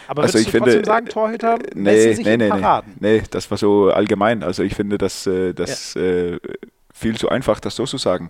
Aber 0.08 0.24
also 0.24 0.38
ich 0.38 0.50
finde, 0.50 0.84
sagen, 0.86 1.08
Torhüter 1.08 1.56
äh, 1.56 1.72
nee, 1.76 2.14
sich 2.14 2.26
nee, 2.26 2.38
nee, 2.38 2.50
Paraden? 2.50 2.96
Nee, 3.00 3.18
nee, 3.20 3.24
das 3.30 3.50
war 3.52 3.58
so 3.58 3.92
allgemein. 3.92 4.44
Also 4.44 4.64
ich 4.64 4.76
finde, 4.76 4.98
dass 4.98 5.28
äh, 5.28 5.54
das 5.54 5.94
ja. 5.94 6.02
äh, 6.02 6.40
viel 6.94 7.18
zu 7.18 7.30
einfach, 7.30 7.60
das 7.60 7.76
so 7.76 7.86
zu 7.86 7.98
sagen. 7.98 8.30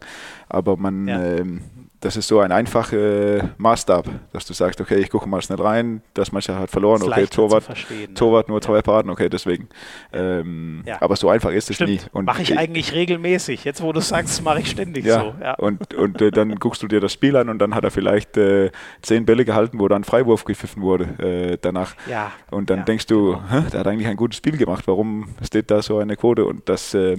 Aber 0.50 0.78
man, 0.78 1.08
ja. 1.08 1.24
ähm, 1.24 1.62
das 2.08 2.16
ist 2.16 2.30
so 2.30 2.40
ein 2.40 2.54
einfacher 2.54 3.50
Maßstab, 3.58 4.08
dass 4.32 4.46
du 4.46 4.54
sagst, 4.54 4.80
okay, 4.80 4.96
ich 4.96 5.10
gucke 5.10 5.28
mal 5.28 5.42
schnell 5.42 5.60
rein, 5.60 6.02
das 6.14 6.32
Mannschaft 6.32 6.58
hat 6.58 6.70
verloren, 6.70 7.04
okay, 7.04 7.28
Torwart, 7.28 7.68
ne? 7.68 8.14
Torwart 8.14 8.48
nur 8.48 8.62
zwei 8.62 8.82
Paraden, 8.82 9.12
okay, 9.12 9.28
deswegen. 9.28 9.68
Ähm, 10.14 10.84
ja. 10.86 11.02
Aber 11.02 11.18
so 11.18 11.28
einfach 11.28 11.52
ist 11.52 11.70
es 11.70 11.82
nie. 11.82 12.00
Mache 12.14 12.44
ich, 12.44 12.52
ich 12.52 12.58
eigentlich 12.58 12.94
regelmäßig. 12.94 13.66
Jetzt, 13.66 13.82
wo 13.82 13.92
du 13.92 14.00
sagst, 14.00 14.42
mache 14.42 14.62
ich 14.62 14.70
ständig 14.70 15.04
ja. 15.04 15.20
so. 15.20 15.34
Ja. 15.42 15.56
Und, 15.56 15.94
und 15.96 16.22
äh, 16.22 16.32
dann 16.32 16.56
guckst 16.56 16.82
du 16.82 16.88
dir 16.88 17.02
das 17.02 17.12
Spiel 17.12 17.36
an 17.36 17.50
und 17.50 17.60
dann 17.60 17.76
hat 17.76 17.84
er 17.84 17.92
vielleicht 17.92 18.38
äh, 18.38 18.72
zehn 19.02 19.26
Bälle 19.26 19.44
gehalten, 19.44 19.78
wo 19.82 19.90
dann 19.90 20.06
Freiwurf 20.06 20.46
gepfiffen 20.46 20.82
wurde 20.84 21.04
äh, 21.20 21.58
danach. 21.60 21.94
Ja. 22.10 22.32
Und 22.52 22.70
dann 22.70 22.86
denkst 22.86 23.08
du, 23.08 23.34
genau. 23.34 23.70
der 23.70 23.82
hat 23.82 23.88
eigentlich 23.88 24.08
ein 24.08 24.16
gutes 24.16 24.38
Spiel 24.38 24.56
gemacht, 24.56 24.88
warum 24.88 25.36
steht 25.44 25.70
da 25.72 25.82
so 25.82 25.98
eine 25.98 26.16
Quote? 26.16 26.46
Und 26.46 26.70
das 26.70 26.94
äh, 26.94 27.18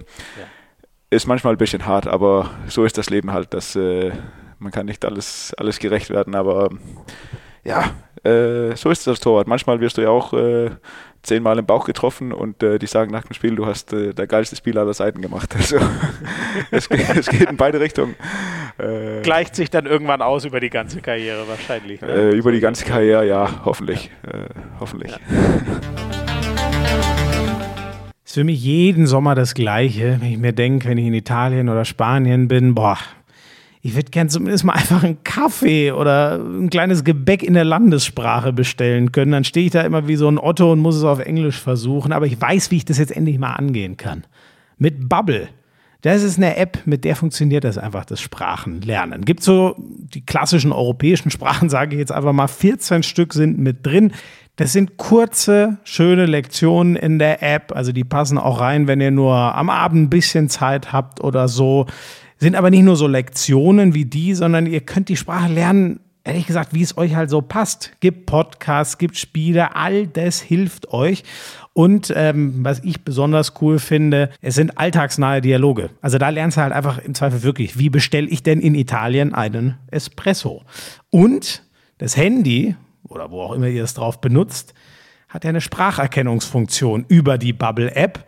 ist 1.10 1.27
manchmal 1.27 1.55
ein 1.55 1.59
bisschen 1.59 1.85
hart, 1.85 2.06
aber 2.06 2.51
so 2.69 2.85
ist 2.85 2.97
das 2.97 3.10
Leben 3.10 3.32
halt, 3.32 3.52
dass 3.52 3.77
äh, 3.77 4.12
man 4.59 4.73
kann 4.73 4.87
nicht 4.87 5.05
alles, 5.05 5.55
alles 5.57 5.79
gerecht 5.79 6.11
werden, 6.11 6.35
aber 6.35 6.71
ja, 7.65 7.93
äh, 8.25 8.75
so 8.77 8.91
ist 8.91 9.07
das 9.07 9.21
Torwart. 9.21 9.47
Manchmal 9.47 9.81
wirst 9.81 9.99
du 9.99 10.03
ja 10.03 10.09
auch 10.09 10.33
äh, 10.33 10.71
zehnmal 11.23 11.59
im 11.59 11.67
Bauch 11.67 11.85
getroffen 11.85 12.33
und 12.33 12.63
äh, 12.63 12.79
die 12.79 12.87
sagen 12.87 13.11
nach 13.11 13.25
dem 13.25 13.35
Spiel, 13.35 13.55
du 13.55 13.67
hast 13.67 13.93
äh, 13.93 14.15
der 14.15 14.27
geilste 14.27 14.57
Spiel 14.57 14.79
aller 14.79 14.95
Seiten 14.95 15.21
gemacht. 15.21 15.55
Also 15.59 15.77
es, 16.71 16.89
es, 16.89 17.29
geht 17.29 17.51
in 17.51 17.57
beide 17.57 17.81
Richtungen. 17.81 18.15
Äh, 18.79 19.23
Gleicht 19.23 19.55
sich 19.55 19.71
dann 19.71 19.87
irgendwann 19.87 20.23
aus 20.23 20.45
über 20.45 20.61
die 20.61 20.71
ganze 20.71 21.01
Karriere 21.01 21.47
wahrscheinlich. 21.49 22.01
Ne? 22.01 22.09
Äh, 22.09 22.31
über 22.31 22.53
die 22.53 22.61
ganze 22.61 22.85
Karriere, 22.85 23.27
ja, 23.27 23.65
hoffentlich. 23.65 24.11
hoffentlich. 24.81 25.13
Ja. 25.13 25.19
Ist 28.25 28.35
für 28.35 28.45
mich 28.45 28.63
jeden 28.63 29.07
Sommer 29.07 29.35
das 29.35 29.55
Gleiche, 29.55 30.19
wenn 30.21 30.33
ich 30.33 30.39
mir 30.39 30.53
denke, 30.53 30.89
wenn 30.89 30.99
ich 30.99 31.07
in 31.07 31.15
Italien 31.15 31.69
oder 31.69 31.85
Spanien 31.85 32.49
bin, 32.49 32.75
boah, 32.75 32.99
ich 33.81 33.95
würde 33.95 34.11
gern 34.11 34.29
zumindest 34.29 34.65
mal 34.65 34.73
einfach 34.75 35.03
einen 35.03 35.23
Kaffee 35.25 35.93
oder 35.93 36.39
ein 36.39 36.71
kleines 36.71 37.05
Gebäck 37.05 37.43
in 37.43 37.55
der 37.55 37.65
Landessprache 37.65 38.53
bestellen 38.53 39.13
können. 39.13 39.33
Dann 39.33 39.45
stehe 39.45 39.67
ich 39.67 39.73
da 39.73 39.83
immer 39.83 40.09
wie 40.09 40.17
so 40.17 40.29
ein 40.29 40.39
Otto 40.39 40.73
und 40.73 40.81
muss 40.81 40.97
es 40.97 41.05
auf 41.05 41.21
Englisch 41.21 41.61
versuchen. 41.61 42.13
Aber 42.13 42.27
ich 42.27 42.41
weiß, 42.41 42.71
wie 42.71 42.77
ich 42.77 42.85
das 42.85 42.99
jetzt 42.99 43.17
endlich 43.17 43.39
mal 43.39 43.53
angehen 43.53 43.97
kann. 43.97 44.25
Mit 44.79 45.09
Bubble. 45.09 45.49
Das 46.03 46.23
ist 46.23 46.37
eine 46.37 46.57
App, 46.57 46.79
mit 46.85 47.05
der 47.05 47.17
funktioniert 47.17 47.65
das 47.65 47.77
einfach, 47.77 48.05
das 48.05 48.21
Sprachenlernen. 48.21 49.25
Gibt 49.25 49.43
so 49.43 49.75
die 49.79 50.25
klassischen 50.25 50.71
europäischen 50.71 51.31
Sprachen, 51.31 51.69
sage 51.69 51.97
ich 51.97 51.99
jetzt 51.99 52.13
einfach 52.13 52.33
mal, 52.33 52.47
14 52.47 53.03
Stück 53.03 53.35
sind 53.35 53.59
mit 53.59 53.85
drin. 53.85 54.13
Das 54.55 54.73
sind 54.73 54.97
kurze, 54.97 55.79
schöne 55.85 56.27
Lektionen 56.27 56.97
in 56.97 57.19
der 57.19 57.43
App. 57.43 57.73
Also 57.75 57.93
die 57.93 58.05
passen 58.05 58.39
auch 58.39 58.61
rein, 58.61 58.89
wenn 58.89 59.01
ihr 59.01 59.11
nur 59.11 59.35
am 59.35 59.71
Abend 59.71 60.03
ein 60.03 60.11
bisschen 60.11 60.49
Zeit 60.49 60.93
habt 60.93 61.23
oder 61.23 61.47
so. 61.49 61.87
Sind 62.39 62.55
aber 62.55 62.70
nicht 62.70 62.82
nur 62.82 62.97
so 62.97 63.06
Lektionen 63.06 63.94
wie 63.94 64.05
die, 64.05 64.35
sondern 64.35 64.66
ihr 64.66 64.81
könnt 64.81 65.09
die 65.09 65.16
Sprache 65.16 65.52
lernen, 65.52 66.01
ehrlich 66.24 66.47
gesagt, 66.47 66.73
wie 66.73 66.82
es 66.82 66.97
euch 66.97 67.15
halt 67.15 67.31
so 67.31 67.40
passt. 67.40 67.93
Gibt 68.01 68.27
Podcasts, 68.27 68.98
gibt 68.98 69.16
Spiele, 69.16 69.74
all 69.74 70.06
das 70.06 70.40
hilft 70.40 70.93
euch. 70.93 71.24
Und 71.73 72.12
ähm, 72.15 72.65
was 72.65 72.81
ich 72.85 73.05
besonders 73.05 73.55
cool 73.60 73.78
finde, 73.78 74.31
es 74.40 74.55
sind 74.55 74.78
alltagsnahe 74.78 75.40
Dialoge. 75.40 75.90
Also 76.01 76.19
da 76.19 76.28
lernst 76.28 76.56
du 76.56 76.60
halt 76.60 76.73
einfach 76.73 76.98
im 76.98 77.15
Zweifel 77.15 77.43
wirklich, 77.43 77.78
wie 77.78 77.89
bestelle 77.89 78.28
ich 78.28 78.43
denn 78.43 78.60
in 78.60 78.74
Italien 78.74 79.35
einen 79.35 79.77
Espresso? 79.90 80.65
Und 81.10 81.62
das 81.98 82.16
Handy, 82.16 82.77
oder 83.09 83.31
wo 83.31 83.43
auch 83.43 83.52
immer 83.52 83.69
ihr 83.69 83.85
es 83.85 83.94
drauf 83.94 84.20
benutzt, 84.20 84.74
hat 85.28 85.44
ja 85.44 85.51
eine 85.51 85.60
Spracherkennungsfunktion 85.60 87.05
über 87.09 87.39
die 87.39 87.52
Bubble-App. 87.52 88.24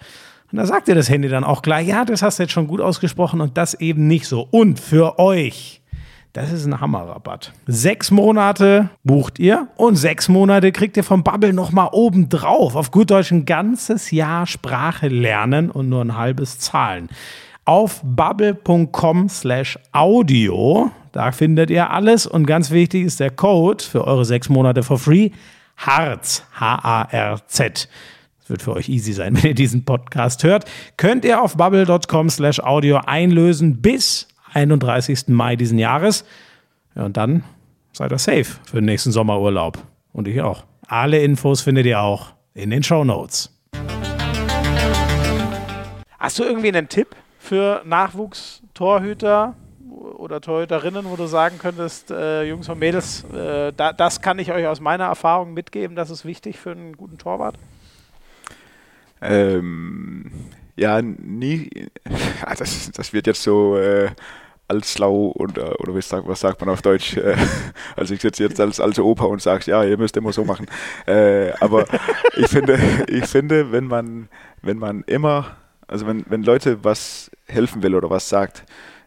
Und 0.52 0.58
da 0.58 0.66
sagt 0.66 0.88
dir 0.88 0.94
das 0.94 1.08
Handy 1.08 1.28
dann 1.28 1.44
auch 1.44 1.62
gleich, 1.62 1.88
ja, 1.88 2.04
das 2.04 2.22
hast 2.22 2.38
du 2.38 2.42
jetzt 2.42 2.52
schon 2.52 2.66
gut 2.66 2.80
ausgesprochen 2.80 3.40
und 3.40 3.56
das 3.56 3.74
eben 3.74 4.08
nicht 4.08 4.26
so. 4.26 4.48
Und 4.50 4.80
für 4.80 5.18
euch, 5.18 5.80
das 6.32 6.52
ist 6.52 6.66
ein 6.66 6.80
Hammerrabatt. 6.80 7.52
Sechs 7.66 8.10
Monate 8.10 8.90
bucht 9.04 9.38
ihr 9.38 9.68
und 9.76 9.96
sechs 9.96 10.28
Monate 10.28 10.72
kriegt 10.72 10.96
ihr 10.96 11.04
vom 11.04 11.22
Bubble 11.22 11.52
nochmal 11.52 11.90
oben 11.92 12.28
drauf. 12.28 12.74
Auf 12.74 12.90
gut 12.90 13.10
Deutsch 13.10 13.30
ein 13.30 13.46
ganzes 13.46 14.10
Jahr 14.10 14.46
Sprache 14.46 15.08
lernen 15.08 15.70
und 15.70 15.88
nur 15.88 16.02
ein 16.02 16.16
halbes 16.16 16.58
zahlen. 16.58 17.08
Auf 17.64 18.00
bubble.com 18.02 19.28
slash 19.28 19.78
audio, 19.92 20.90
da 21.12 21.30
findet 21.30 21.70
ihr 21.70 21.90
alles 21.90 22.26
und 22.26 22.46
ganz 22.46 22.72
wichtig 22.72 23.04
ist 23.04 23.20
der 23.20 23.30
Code 23.30 23.84
für 23.84 24.04
eure 24.04 24.24
sechs 24.24 24.48
Monate 24.48 24.82
for 24.82 24.98
free, 24.98 25.30
HARZ, 25.76 26.44
H-A-R-Z 26.58 27.88
wird 28.50 28.62
für 28.62 28.74
euch 28.74 28.88
easy 28.88 29.12
sein, 29.12 29.36
wenn 29.42 29.50
ihr 29.50 29.54
diesen 29.54 29.84
Podcast 29.84 30.44
hört. 30.44 30.64
Könnt 30.96 31.24
ihr 31.24 31.40
auf 31.40 31.56
bubble.com 31.56 32.28
slash 32.28 32.60
audio 32.60 33.00
einlösen 33.06 33.80
bis 33.80 34.28
31. 34.52 35.28
Mai 35.28 35.56
diesen 35.56 35.78
Jahres. 35.78 36.24
Ja, 36.94 37.04
und 37.04 37.16
dann 37.16 37.44
seid 37.92 38.12
ihr 38.12 38.18
safe 38.18 38.44
für 38.44 38.76
den 38.76 38.84
nächsten 38.84 39.12
Sommerurlaub. 39.12 39.78
Und 40.12 40.28
ich 40.28 40.42
auch. 40.42 40.64
Alle 40.86 41.22
Infos 41.22 41.60
findet 41.60 41.86
ihr 41.86 42.00
auch 42.00 42.32
in 42.52 42.70
den 42.70 42.82
Show 42.82 43.04
Notes. 43.04 43.56
Hast 46.18 46.38
du 46.38 46.42
irgendwie 46.42 46.68
einen 46.68 46.88
Tipp 46.88 47.14
für 47.38 47.82
Nachwuchstorhüter 47.86 49.54
oder 50.18 50.40
Torhüterinnen, 50.40 51.06
wo 51.06 51.16
du 51.16 51.26
sagen 51.26 51.58
könntest, 51.58 52.10
äh, 52.10 52.44
Jungs 52.44 52.68
und 52.68 52.78
Mädels, 52.78 53.24
äh, 53.32 53.72
da, 53.74 53.92
das 53.92 54.20
kann 54.20 54.38
ich 54.38 54.52
euch 54.52 54.66
aus 54.66 54.80
meiner 54.80 55.04
Erfahrung 55.04 55.54
mitgeben, 55.54 55.96
das 55.96 56.10
ist 56.10 56.24
wichtig 56.24 56.58
für 56.58 56.72
einen 56.72 56.96
guten 56.96 57.18
Torwart? 57.18 57.56
Ähm, 59.22 60.30
ja, 60.76 61.02
nie. 61.02 61.70
Das, 62.58 62.90
das 62.90 63.12
wird 63.12 63.26
jetzt 63.26 63.42
so 63.42 63.76
äh, 63.76 64.10
als 64.70 64.92
schlau 64.92 65.26
und 65.26 65.58
äh, 65.58 65.62
oder 65.78 65.94
was 65.94 66.08
sagt, 66.08 66.26
was 66.26 66.40
sagt 66.40 66.60
man 66.60 66.70
auf 66.70 66.80
Deutsch? 66.80 67.16
Äh, 67.16 67.36
also 67.96 68.14
ich 68.14 68.20
sitze 68.20 68.44
jetzt 68.44 68.60
als 68.60 68.80
alte 68.80 69.04
Opa 69.04 69.24
und 69.24 69.42
sage, 69.42 69.70
ja, 69.70 69.84
ihr 69.84 69.98
müsst 69.98 70.16
immer 70.16 70.32
so 70.32 70.44
machen. 70.44 70.66
Äh, 71.06 71.52
aber 71.60 71.86
ich 72.36 72.48
finde, 72.48 72.78
ich 73.08 73.26
finde, 73.26 73.72
wenn 73.72 73.86
man, 73.86 74.28
wenn 74.62 74.78
man 74.78 75.02
immer, 75.06 75.56
also 75.86 76.06
wenn, 76.06 76.24
wenn 76.28 76.42
Leute 76.42 76.82
was 76.84 77.30
helfen 77.46 77.82
will 77.82 77.94
oder 77.94 78.10
was 78.10 78.28
sagt, 78.28 78.64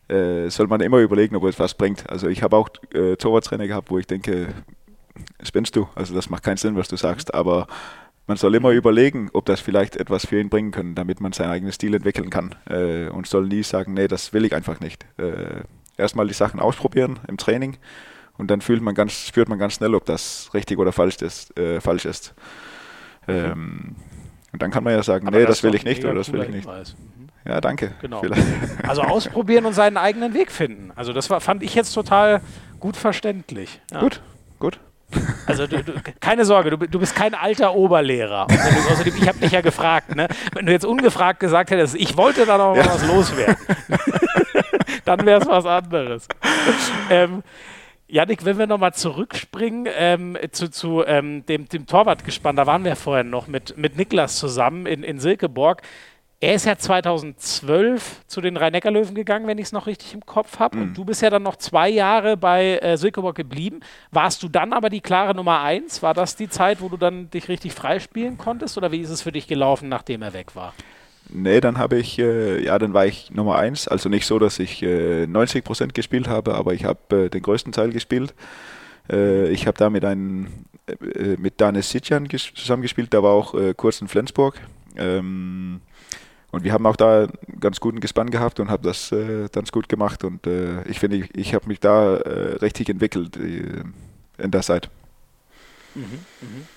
äh, 0.10 0.49
soll 0.49 0.68
man 0.68 0.81
immer 0.81 0.98
überlegen, 0.99 1.35
ob 1.35 1.45
es 1.45 1.60
was 1.60 1.73
bringt. 1.73 2.10
Also 2.10 2.27
ich 2.27 2.44
habe 2.44 2.57
auch 2.57 2.69
äh, 2.94 3.15
Torwarttrainer 3.15 3.68
gehabt, 3.68 3.90
wo 3.90 3.98
ich 3.98 4.07
denke, 4.07 4.49
spinnst 5.41 5.76
du? 5.76 5.88
Also 5.95 6.14
das 6.14 6.30
macht 6.30 6.44
keinen 6.44 6.57
Sinn, 6.57 6.76
was 6.76 6.90
du 6.90 6.98
sagst, 6.98 7.34
aber 7.34 7.68
man 8.28 8.38
soll 8.38 8.56
immer 8.56 8.72
überlegen, 8.72 9.30
ob 9.34 9.45
das 9.45 9.60
vielleicht 9.60 9.98
etwas 9.98 10.26
für 10.26 10.40
ihn 10.40 10.50
bringen 10.50 10.72
kann, 10.72 10.95
damit 10.95 11.20
man 11.20 11.34
seinen 11.34 11.52
eigenen 11.52 11.74
Stil 11.74 11.94
entwickeln 11.94 12.30
kann. 12.30 12.56
Äh, 12.70 13.10
und 13.10 13.28
soll 13.28 13.48
nie 13.48 13.64
sagen, 13.64 13.94
nee, 13.94 14.08
das 14.08 14.34
will 14.34 14.45
ich 14.45 14.54
einfach 14.56 14.80
nicht. 14.80 15.06
Äh, 15.18 15.64
erstmal 15.98 16.28
die 16.28 16.34
Sachen 16.34 16.60
ausprobieren 16.60 17.20
im 17.28 17.38
Training 17.38 17.78
und 18.38 18.50
dann 18.50 18.62
fühlt 18.62 18.82
man 18.82 18.95
ganz, 18.95 19.14
spürt 19.14 19.50
man 19.50 19.60
ganz 19.60 19.74
schnell, 19.74 19.94
ob 19.94 20.06
das 20.06 20.50
richtig 20.54 20.80
oder 20.80 20.91
falsch 20.91 21.22
ist. 21.22 21.58
Äh, 21.58 21.82
falsch 21.82 22.06
ist. 22.06 22.34
Ähm, 23.28 23.95
und 24.52 24.62
dann 24.62 24.72
kann 24.72 24.84
man 24.84 24.94
ja 24.94 25.04
sagen, 25.04 25.28
Aber 25.28 25.38
nee, 25.38 25.45
das, 25.45 25.58
das 25.58 25.64
will 25.64 25.76
ich 25.76 25.84
nicht 25.84 26.04
oder 26.04 26.16
das 26.16 26.32
will 26.32 26.41
ich 26.41 26.50
nicht. 26.50 26.68
Mhm. 26.68 27.30
Ja, 27.45 27.60
danke. 27.60 27.94
Genau. 28.02 28.22
Also 28.88 29.02
ausprobieren 29.02 29.66
und 29.66 29.74
seinen 29.74 29.98
eigenen 29.98 30.34
Weg 30.34 30.52
finden. 30.52 30.91
Also 30.95 31.14
das 31.14 31.30
war, 31.30 31.41
fand 31.41 31.64
ich 31.64 31.76
jetzt 31.76 31.94
total 31.94 32.41
gut 32.80 32.95
verständlich. 32.95 33.82
Ja. 33.91 34.00
Gut, 34.00 34.22
gut. 34.60 34.80
Also 35.45 35.68
du, 35.68 35.84
du, 35.84 35.94
keine 36.19 36.45
Sorge, 36.45 36.72
du, 36.72 36.77
du, 36.77 36.99
bist 36.99 37.15
kein 37.15 37.34
alter 37.34 37.76
Oberlehrer. 37.76 38.48
Außerdem, 38.91 39.14
ich 39.18 39.27
habe 39.27 39.40
dich 39.40 39.52
ja 39.52 39.61
gefragt, 39.61 40.15
ne? 40.15 40.27
Wenn 40.53 40.65
du 40.65 40.72
jetzt 40.72 40.85
ungefragt 40.85 41.40
gesagt 41.40 41.72
hättest, 41.72 41.95
ich 41.95 42.15
wollte 42.18 42.45
da 42.45 42.57
noch 42.57 42.76
ja. 42.76 42.85
was 42.85 43.06
loswerden, 43.06 43.57
dann 45.06 45.26
wäre 45.26 45.41
es 45.41 45.48
was 45.48 45.65
anderes. 45.65 46.27
Ähm, 47.10 47.44
Janik, 48.07 48.45
wenn 48.45 48.60
wir 48.60 48.68
nochmal 48.68 48.94
zurückspringen 48.94 49.88
ähm, 49.98 50.38
zu, 50.52 50.69
zu 50.69 51.03
ähm, 51.03 51.45
dem, 51.48 51.68
dem 51.68 51.88
Torwartgespann, 51.88 52.56
da 52.56 52.68
waren 52.68 52.84
wir 52.84 52.95
vorhin 52.95 53.30
noch 53.30 53.48
mit, 53.48 53.76
mit 53.77 53.98
Niklas 53.98 54.38
zusammen 54.38 54.85
in, 54.85 55.03
in 55.03 55.19
Silkeborg. 55.19 55.81
Er 56.44 56.56
ist 56.56 56.65
ja 56.65 56.78
2012 56.78 58.24
zu 58.28 58.41
den 58.41 58.57
Rhein-Neckar-Löwen 58.57 59.15
gegangen, 59.15 59.48
wenn 59.48 59.57
ich 59.60 59.68
es 59.68 59.72
noch 59.72 59.88
richtig 59.88 60.14
im 60.14 60.26
Kopf 60.26 60.60
habe. 60.60 60.76
Mhm. 60.76 60.82
Und 60.82 60.98
du 60.98 61.06
bist 61.06 61.22
ja 61.22 61.30
dann 61.30 61.41
noch 61.41 61.56
zwei 61.56 61.88
Jahre 61.88 62.36
bei 62.36 62.80
äh, 62.80 62.98
Silkeborg 62.98 63.38
geblieben. 63.38 63.80
Warst 64.11 64.44
du 64.44 64.49
dann 64.49 64.74
aber 64.74 64.90
die 64.90 64.99
klare 64.99 65.34
Nummer 65.34 65.61
eins? 65.61 66.03
War 66.03 66.14
das 66.14 66.36
die 66.36 66.49
Zeit, 66.49 66.82
wo 66.82 66.90
du 66.90 66.98
dann 66.98 67.30
dich 67.30 67.48
richtig 67.48 67.72
freispielen 67.72 68.38
konntest? 68.38 68.78
Oder 68.78 68.91
wie 68.91 68.99
ist 68.99 69.10
es 69.10 69.22
für 69.22 69.32
dich 69.32 69.48
gelaufen, 69.48 69.88
nachdem 69.88 70.22
er 70.22 70.34
weg 70.34 70.53
war? 70.53 70.74
Nee, 71.30 71.61
dann 71.61 71.78
habe 71.78 71.95
ich, 71.95 72.20
äh, 72.20 72.61
ja, 72.61 72.78
dann 72.78 72.94
war 72.94 73.06
ich 73.06 73.32
Nummer 73.32 73.56
eins. 73.56 73.88
Also 73.88 74.10
nicht 74.10 74.26
so, 74.26 74.38
dass 74.38 74.60
ich 74.60 74.84
äh, 74.84 75.26
90 75.26 75.64
Prozent 75.64 75.94
gespielt 75.94 76.28
habe, 76.28 76.56
aber 76.56 76.74
ich 76.74 76.84
habe 76.84 77.28
äh, 77.28 77.30
den 77.30 77.41
größten 77.41 77.72
Teil 77.72 77.91
gespielt. 77.94 78.34
Äh, 79.10 79.48
ich 79.48 79.65
habe 79.65 79.78
da 79.78 79.90
mit 79.90 80.03
einem, 80.03 80.48
äh, 80.88 81.38
mit 81.38 81.61
Danis 81.61 81.90
Sitjan 81.90 82.28
zusammengespielt, 82.30 83.14
der 83.14 83.24
war 83.24 83.32
auch 83.32 83.53
äh, 83.53 83.74
kurz 83.74 84.02
in 84.02 84.10
Flensburg. 84.10 84.60
Ähm, 84.98 85.80
und 86.53 86.63
wir 86.63 86.71
haben 86.71 86.85
auch 86.85 86.95
da 86.95 87.21
einen 87.23 87.59
ganz 87.59 87.80
guten 87.80 87.99
Gespann 87.99 88.30
gehabt 88.30 88.59
und 88.59 88.69
haben 88.69 88.84
das 88.84 89.11
äh, 89.11 89.47
ganz 89.51 89.71
gut 89.71 89.89
gemacht. 89.89 90.23
Und 90.23 90.45
äh, 90.45 90.84
ich 90.84 90.99
finde, 90.99 91.17
ich, 91.17 91.35
ich 91.35 91.55
habe 91.55 91.67
mich 91.67 91.80
da 91.80 92.17
äh, 92.17 92.57
richtig 92.57 92.89
entwickelt 92.89 93.38
äh, 93.38 93.81
in 94.38 94.51
der 94.51 94.61
Zeit. 94.61 94.88
Mhm, 95.95 96.03
mhm. 96.41 96.67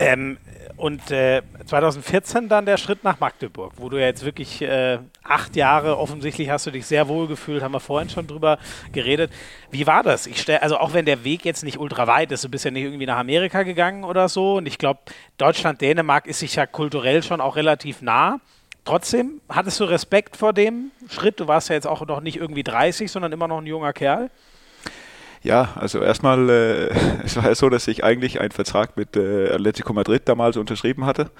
Ähm, 0.00 0.38
und 0.76 1.02
2014 1.06 2.46
äh, 2.46 2.48
dann 2.48 2.66
der 2.66 2.76
Schritt 2.78 3.04
nach 3.04 3.20
Magdeburg, 3.20 3.74
wo 3.76 3.88
du 3.88 3.96
ja 3.96 4.06
jetzt 4.06 4.24
wirklich 4.24 4.60
äh, 4.60 4.98
acht 5.22 5.54
Jahre 5.54 5.98
offensichtlich 5.98 6.50
hast 6.50 6.66
du 6.66 6.72
dich 6.72 6.84
sehr 6.84 7.06
wohl 7.06 7.28
gefühlt, 7.28 7.62
haben 7.62 7.72
wir 7.72 7.80
vorhin 7.80 8.10
schon 8.10 8.26
drüber 8.26 8.58
geredet. 8.90 9.32
Wie 9.70 9.86
war 9.86 10.02
das? 10.02 10.26
Ich 10.26 10.40
stell, 10.40 10.58
also 10.58 10.78
auch 10.78 10.94
wenn 10.94 11.04
der 11.04 11.22
Weg 11.22 11.44
jetzt 11.44 11.62
nicht 11.62 11.78
ultra 11.78 12.08
weit 12.08 12.32
ist, 12.32 12.42
du 12.42 12.48
bist 12.48 12.64
ja 12.64 12.72
nicht 12.72 12.82
irgendwie 12.82 13.06
nach 13.06 13.18
Amerika 13.18 13.62
gegangen 13.62 14.02
oder 14.02 14.28
so. 14.28 14.56
Und 14.56 14.66
ich 14.66 14.78
glaube, 14.78 14.98
Deutschland, 15.38 15.80
Dänemark 15.80 16.26
ist 16.26 16.40
sich 16.40 16.56
ja 16.56 16.66
kulturell 16.66 17.22
schon 17.22 17.40
auch 17.40 17.54
relativ 17.54 18.02
nah. 18.02 18.40
Trotzdem, 18.84 19.40
hattest 19.48 19.78
du 19.78 19.84
Respekt 19.84 20.36
vor 20.36 20.52
dem 20.52 20.90
Schritt? 21.08 21.38
Du 21.38 21.46
warst 21.46 21.68
ja 21.68 21.76
jetzt 21.76 21.86
auch 21.86 22.04
noch 22.04 22.20
nicht 22.20 22.36
irgendwie 22.36 22.64
30, 22.64 23.10
sondern 23.10 23.30
immer 23.32 23.46
noch 23.46 23.58
ein 23.58 23.66
junger 23.66 23.92
Kerl. 23.92 24.30
Ja, 25.44 25.70
also 25.74 26.00
erstmal, 26.00 26.48
äh, 26.48 26.88
es 27.24 27.36
war 27.36 27.46
ja 27.46 27.54
so, 27.54 27.68
dass 27.68 27.88
ich 27.88 28.04
eigentlich 28.04 28.40
einen 28.40 28.52
Vertrag 28.52 28.96
mit 28.96 29.16
äh, 29.16 29.50
Atletico 29.52 29.92
Madrid 29.92 30.22
damals 30.28 30.56
unterschrieben 30.56 31.04
hatte. 31.04 31.30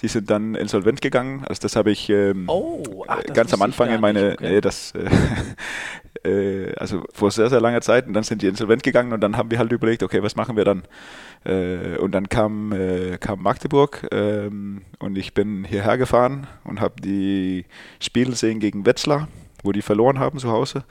Die 0.00 0.08
sind 0.08 0.30
dann 0.30 0.54
insolvent 0.54 1.00
gegangen. 1.00 1.44
Also 1.48 1.60
das 1.62 1.74
habe 1.74 1.90
ich 1.90 2.08
ähm, 2.08 2.44
oh, 2.48 3.04
ach, 3.08 3.22
ganz 3.34 3.52
am 3.52 3.62
Anfang 3.62 3.90
in 3.90 4.00
meine, 4.00 4.32
okay. 4.32 4.52
nee, 4.52 4.60
das, 4.60 4.92
äh, 4.92 5.08
äh, 6.28 6.74
also 6.76 7.04
vor 7.12 7.30
sehr, 7.30 7.48
sehr 7.50 7.60
langer 7.60 7.80
Zeit. 7.80 8.06
Und 8.06 8.14
dann 8.14 8.22
sind 8.22 8.42
die 8.42 8.46
insolvent 8.46 8.82
gegangen 8.82 9.12
und 9.12 9.20
dann 9.20 9.36
haben 9.36 9.50
wir 9.50 9.58
halt 9.58 9.72
überlegt, 9.72 10.02
okay, 10.02 10.22
was 10.22 10.36
machen 10.36 10.56
wir 10.56 10.64
dann? 10.64 10.82
Äh, 11.44 11.96
und 11.98 12.12
dann 12.12 12.28
kam, 12.28 12.72
äh, 12.72 13.18
kam 13.18 13.42
Magdeburg 13.42 14.06
ähm, 14.12 14.82
und 14.98 15.16
ich 15.16 15.34
bin 15.34 15.64
hierher 15.64 15.98
gefahren 15.98 16.46
und 16.64 16.80
habe 16.80 17.00
die 17.00 17.64
Spiele 18.00 18.30
gesehen 18.30 18.60
gegen 18.60 18.86
Wetzlar, 18.86 19.28
wo 19.62 19.72
die 19.72 19.82
verloren 19.82 20.18
haben 20.18 20.38
zu 20.38 20.50
Hause. 20.50 20.84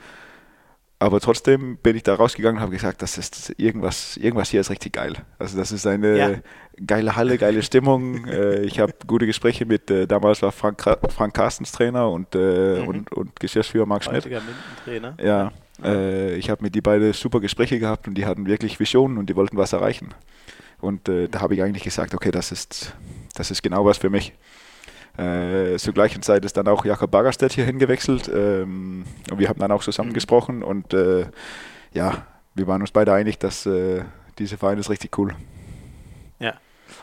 Aber 1.00 1.20
trotzdem 1.20 1.76
bin 1.76 1.94
ich 1.94 2.02
da 2.02 2.14
rausgegangen 2.14 2.56
und 2.56 2.62
habe 2.62 2.72
gesagt, 2.72 3.02
das 3.02 3.18
ist 3.18 3.54
irgendwas, 3.56 4.16
irgendwas 4.16 4.50
hier 4.50 4.60
ist 4.60 4.70
richtig 4.70 4.94
geil. 4.94 5.14
Also 5.38 5.56
das 5.56 5.70
ist 5.70 5.86
eine 5.86 6.18
ja. 6.18 6.30
geile 6.84 7.14
Halle, 7.14 7.38
geile 7.38 7.62
Stimmung. 7.62 8.24
äh, 8.26 8.62
ich 8.62 8.80
habe 8.80 8.92
gute 9.06 9.24
Gespräche 9.26 9.64
mit, 9.64 9.90
äh, 9.92 10.08
damals 10.08 10.42
war 10.42 10.50
Frank, 10.50 10.82
Frank 10.82 11.34
Carstens 11.34 11.70
Trainer 11.70 12.10
und, 12.10 12.34
äh, 12.34 12.80
mhm. 12.80 12.88
und, 12.88 13.12
und 13.12 13.38
Geschäftsführer 13.38 13.86
Marc 13.86 14.04
Schmidt. 14.04 14.28
Trainer. 14.84 15.14
Ja, 15.22 15.52
äh, 15.84 16.34
ich 16.34 16.50
habe 16.50 16.64
mit 16.64 16.74
die 16.74 16.80
beiden 16.80 17.12
super 17.12 17.38
Gespräche 17.38 17.78
gehabt 17.78 18.08
und 18.08 18.14
die 18.14 18.26
hatten 18.26 18.46
wirklich 18.46 18.80
Visionen 18.80 19.18
und 19.18 19.30
die 19.30 19.36
wollten 19.36 19.56
was 19.56 19.72
erreichen. 19.72 20.08
Und 20.80 21.08
äh, 21.08 21.28
da 21.28 21.40
habe 21.40 21.54
ich 21.54 21.62
eigentlich 21.62 21.84
gesagt, 21.84 22.14
okay, 22.14 22.32
das 22.32 22.50
ist, 22.50 22.92
das 23.34 23.52
ist 23.52 23.62
genau 23.62 23.84
was 23.84 23.98
für 23.98 24.10
mich. 24.10 24.32
Äh, 25.18 25.76
zur 25.78 25.94
gleichen 25.94 26.22
Zeit 26.22 26.44
ist 26.44 26.56
dann 26.56 26.68
auch 26.68 26.84
Jakob 26.84 27.10
Baggerstedt 27.10 27.52
hier 27.52 27.64
hingewechselt 27.64 28.30
ähm, 28.32 29.04
und 29.30 29.38
wir 29.38 29.48
haben 29.48 29.58
dann 29.58 29.72
auch 29.72 29.82
zusammen 29.82 30.12
mhm. 30.12 30.62
und 30.62 30.94
äh, 30.94 31.26
ja, 31.92 32.26
wir 32.54 32.66
waren 32.68 32.80
uns 32.80 32.92
beide 32.92 33.12
einig, 33.12 33.38
dass 33.38 33.66
äh, 33.66 34.02
diese 34.38 34.56
Verein 34.56 34.78
ist 34.78 34.90
richtig 34.90 35.18
cool. 35.18 35.34
Ja. 36.38 36.54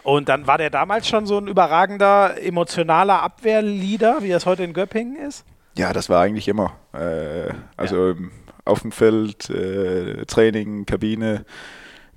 Und 0.04 0.30
dann 0.30 0.48
war 0.48 0.58
der 0.58 0.70
damals 0.70 1.08
schon 1.08 1.26
so 1.26 1.38
ein 1.38 1.48
überragender 1.48 2.42
emotionaler 2.42 3.22
Abwehrleader, 3.22 4.18
wie 4.22 4.30
das 4.30 4.46
heute 4.46 4.64
in 4.64 4.74
Göppingen 4.74 5.18
ist? 5.18 5.44
Ja, 5.78 5.92
das 5.92 6.10
war 6.10 6.22
eigentlich 6.22 6.48
immer. 6.48 6.74
Äh, 6.94 7.54
also 7.76 8.12
ja. 8.12 8.16
auf 8.64 8.82
dem 8.82 8.94
Feld, 8.94 9.50
äh, 9.50 10.26
Training, 10.26 10.86
Kabine, 10.86 11.46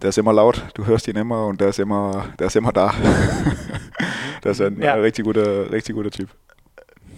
der 0.01 0.11
ist 0.11 0.19
immer 0.19 0.33
laut, 0.33 0.63
du 0.75 0.87
hörst 0.87 1.09
ihn 1.09 1.17
immer 1.17 1.47
und 1.47 1.61
der 1.61 1.69
ist 1.69 1.79
immer, 1.79 2.27
der 2.39 2.47
ist 2.47 2.57
immer 2.57 2.73
da. 2.73 2.95
das 4.43 4.61
ist 4.61 4.67
ein 4.67 4.81
ja. 4.81 4.95
richtig, 4.95 5.25
guter, 5.25 5.71
richtig 5.71 5.95
guter 5.95 6.11
Typ. 6.11 6.29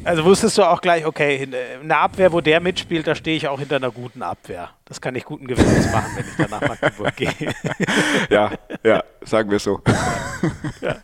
Also 0.02 0.24
wusstest 0.24 0.56
du 0.56 0.62
auch 0.62 0.80
gleich, 0.80 1.04
okay, 1.04 1.48
eine 1.82 1.96
Abwehr, 1.98 2.32
wo 2.32 2.40
der 2.40 2.60
mitspielt, 2.60 3.06
da 3.06 3.14
stehe 3.14 3.36
ich 3.36 3.48
auch 3.48 3.58
hinter 3.58 3.76
einer 3.76 3.90
guten 3.90 4.22
Abwehr. 4.22 4.70
Das 4.86 5.00
kann 5.00 5.14
ich 5.14 5.24
guten 5.24 5.46
Gewissens 5.46 5.92
machen, 5.92 6.10
wenn 6.16 6.24
ich 6.24 6.36
danach 6.36 6.60
Magdeburg 6.62 7.14
gehe. 7.14 7.32
ja, 8.30 8.50
ja, 8.82 9.04
sagen 9.22 9.50
wir 9.50 9.58
so. 9.58 9.80
ja, 10.80 10.96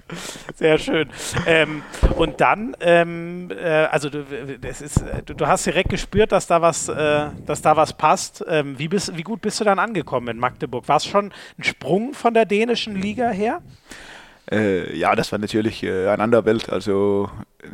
sehr 0.55 0.79
schön. 0.79 1.09
Ähm, 1.47 1.83
und 2.17 2.41
dann, 2.41 2.75
ähm, 2.81 3.51
äh, 3.51 3.85
also 3.85 4.09
du, 4.09 4.25
das 4.61 4.81
ist, 4.81 5.05
du, 5.27 5.35
du, 5.35 5.47
hast 5.47 5.67
direkt 5.67 5.91
gespürt, 5.91 6.33
dass 6.33 6.47
da 6.47 6.63
was, 6.63 6.89
äh, 6.89 7.27
dass 7.45 7.63
da 7.63 7.77
was 7.77 7.93
passt. 7.93 8.45
Ähm, 8.49 8.79
wie, 8.79 8.89
bist, 8.89 9.17
wie 9.17 9.23
gut 9.23 9.43
bist 9.43 9.61
du 9.61 9.65
dann 9.65 9.79
angekommen 9.79 10.29
in 10.29 10.39
Magdeburg? 10.39 10.89
War 10.89 10.97
es 10.97 11.05
schon 11.05 11.33
ein 11.59 11.63
Sprung 11.63 12.15
von 12.15 12.35
der 12.35 12.47
dänischen 12.47 12.97
Liga 12.97 13.29
her? 13.29 13.61
Äh, 14.51 14.97
ja, 14.97 15.15
das 15.15 15.33
war 15.33 15.39
natürlich 15.39 15.83
äh, 15.83 16.09
eine 16.09 16.23
andere 16.23 16.45
Welt. 16.45 16.71
Also 16.71 17.31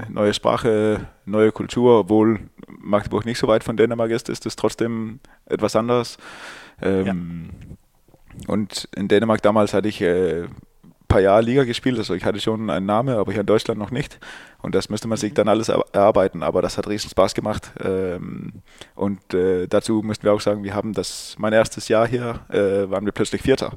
neue 0.08 0.32
Sprache, 0.32 1.06
neue 1.26 1.52
Kultur, 1.52 2.00
obwohl 2.00 2.40
Magdeburg 2.66 3.26
nicht 3.26 3.38
so 3.38 3.48
weit 3.48 3.64
von 3.64 3.76
Dänemark 3.76 4.10
ist, 4.10 4.28
ist 4.28 4.46
es 4.46 4.56
trotzdem 4.56 5.20
etwas 5.46 5.76
anderes. 5.76 6.16
Ähm, 6.80 7.06
ja. 7.06 8.52
Und 8.52 8.88
in 8.96 9.08
Dänemark 9.08 9.42
damals 9.42 9.74
hatte 9.74 9.88
ich 9.88 10.00
äh, 10.00 10.46
paar 11.12 11.20
Jahre 11.20 11.42
Liga 11.42 11.64
gespielt, 11.64 11.98
also 11.98 12.14
ich 12.14 12.24
hatte 12.24 12.40
schon 12.40 12.70
einen 12.70 12.86
Namen, 12.86 13.14
aber 13.14 13.32
hier 13.32 13.42
in 13.42 13.46
Deutschland 13.46 13.78
noch 13.78 13.90
nicht. 13.90 14.18
Und 14.62 14.74
das 14.74 14.88
müsste 14.88 15.08
man 15.08 15.18
sich 15.18 15.32
mhm. 15.32 15.34
dann 15.34 15.48
alles 15.48 15.68
erarbeiten, 15.68 16.42
aber 16.42 16.62
das 16.62 16.78
hat 16.78 16.88
riesen 16.88 17.10
Spaß 17.10 17.34
gemacht. 17.34 17.70
Ähm, 17.84 18.62
und 18.94 19.34
äh, 19.34 19.66
dazu 19.66 20.00
müssten 20.02 20.24
wir 20.24 20.32
auch 20.32 20.40
sagen, 20.40 20.64
wir 20.64 20.74
haben 20.74 20.94
das, 20.94 21.36
mein 21.38 21.52
erstes 21.52 21.88
Jahr 21.88 22.08
hier, 22.08 22.40
äh, 22.48 22.90
waren 22.90 23.04
wir 23.04 23.12
plötzlich 23.12 23.42
Vierter 23.42 23.76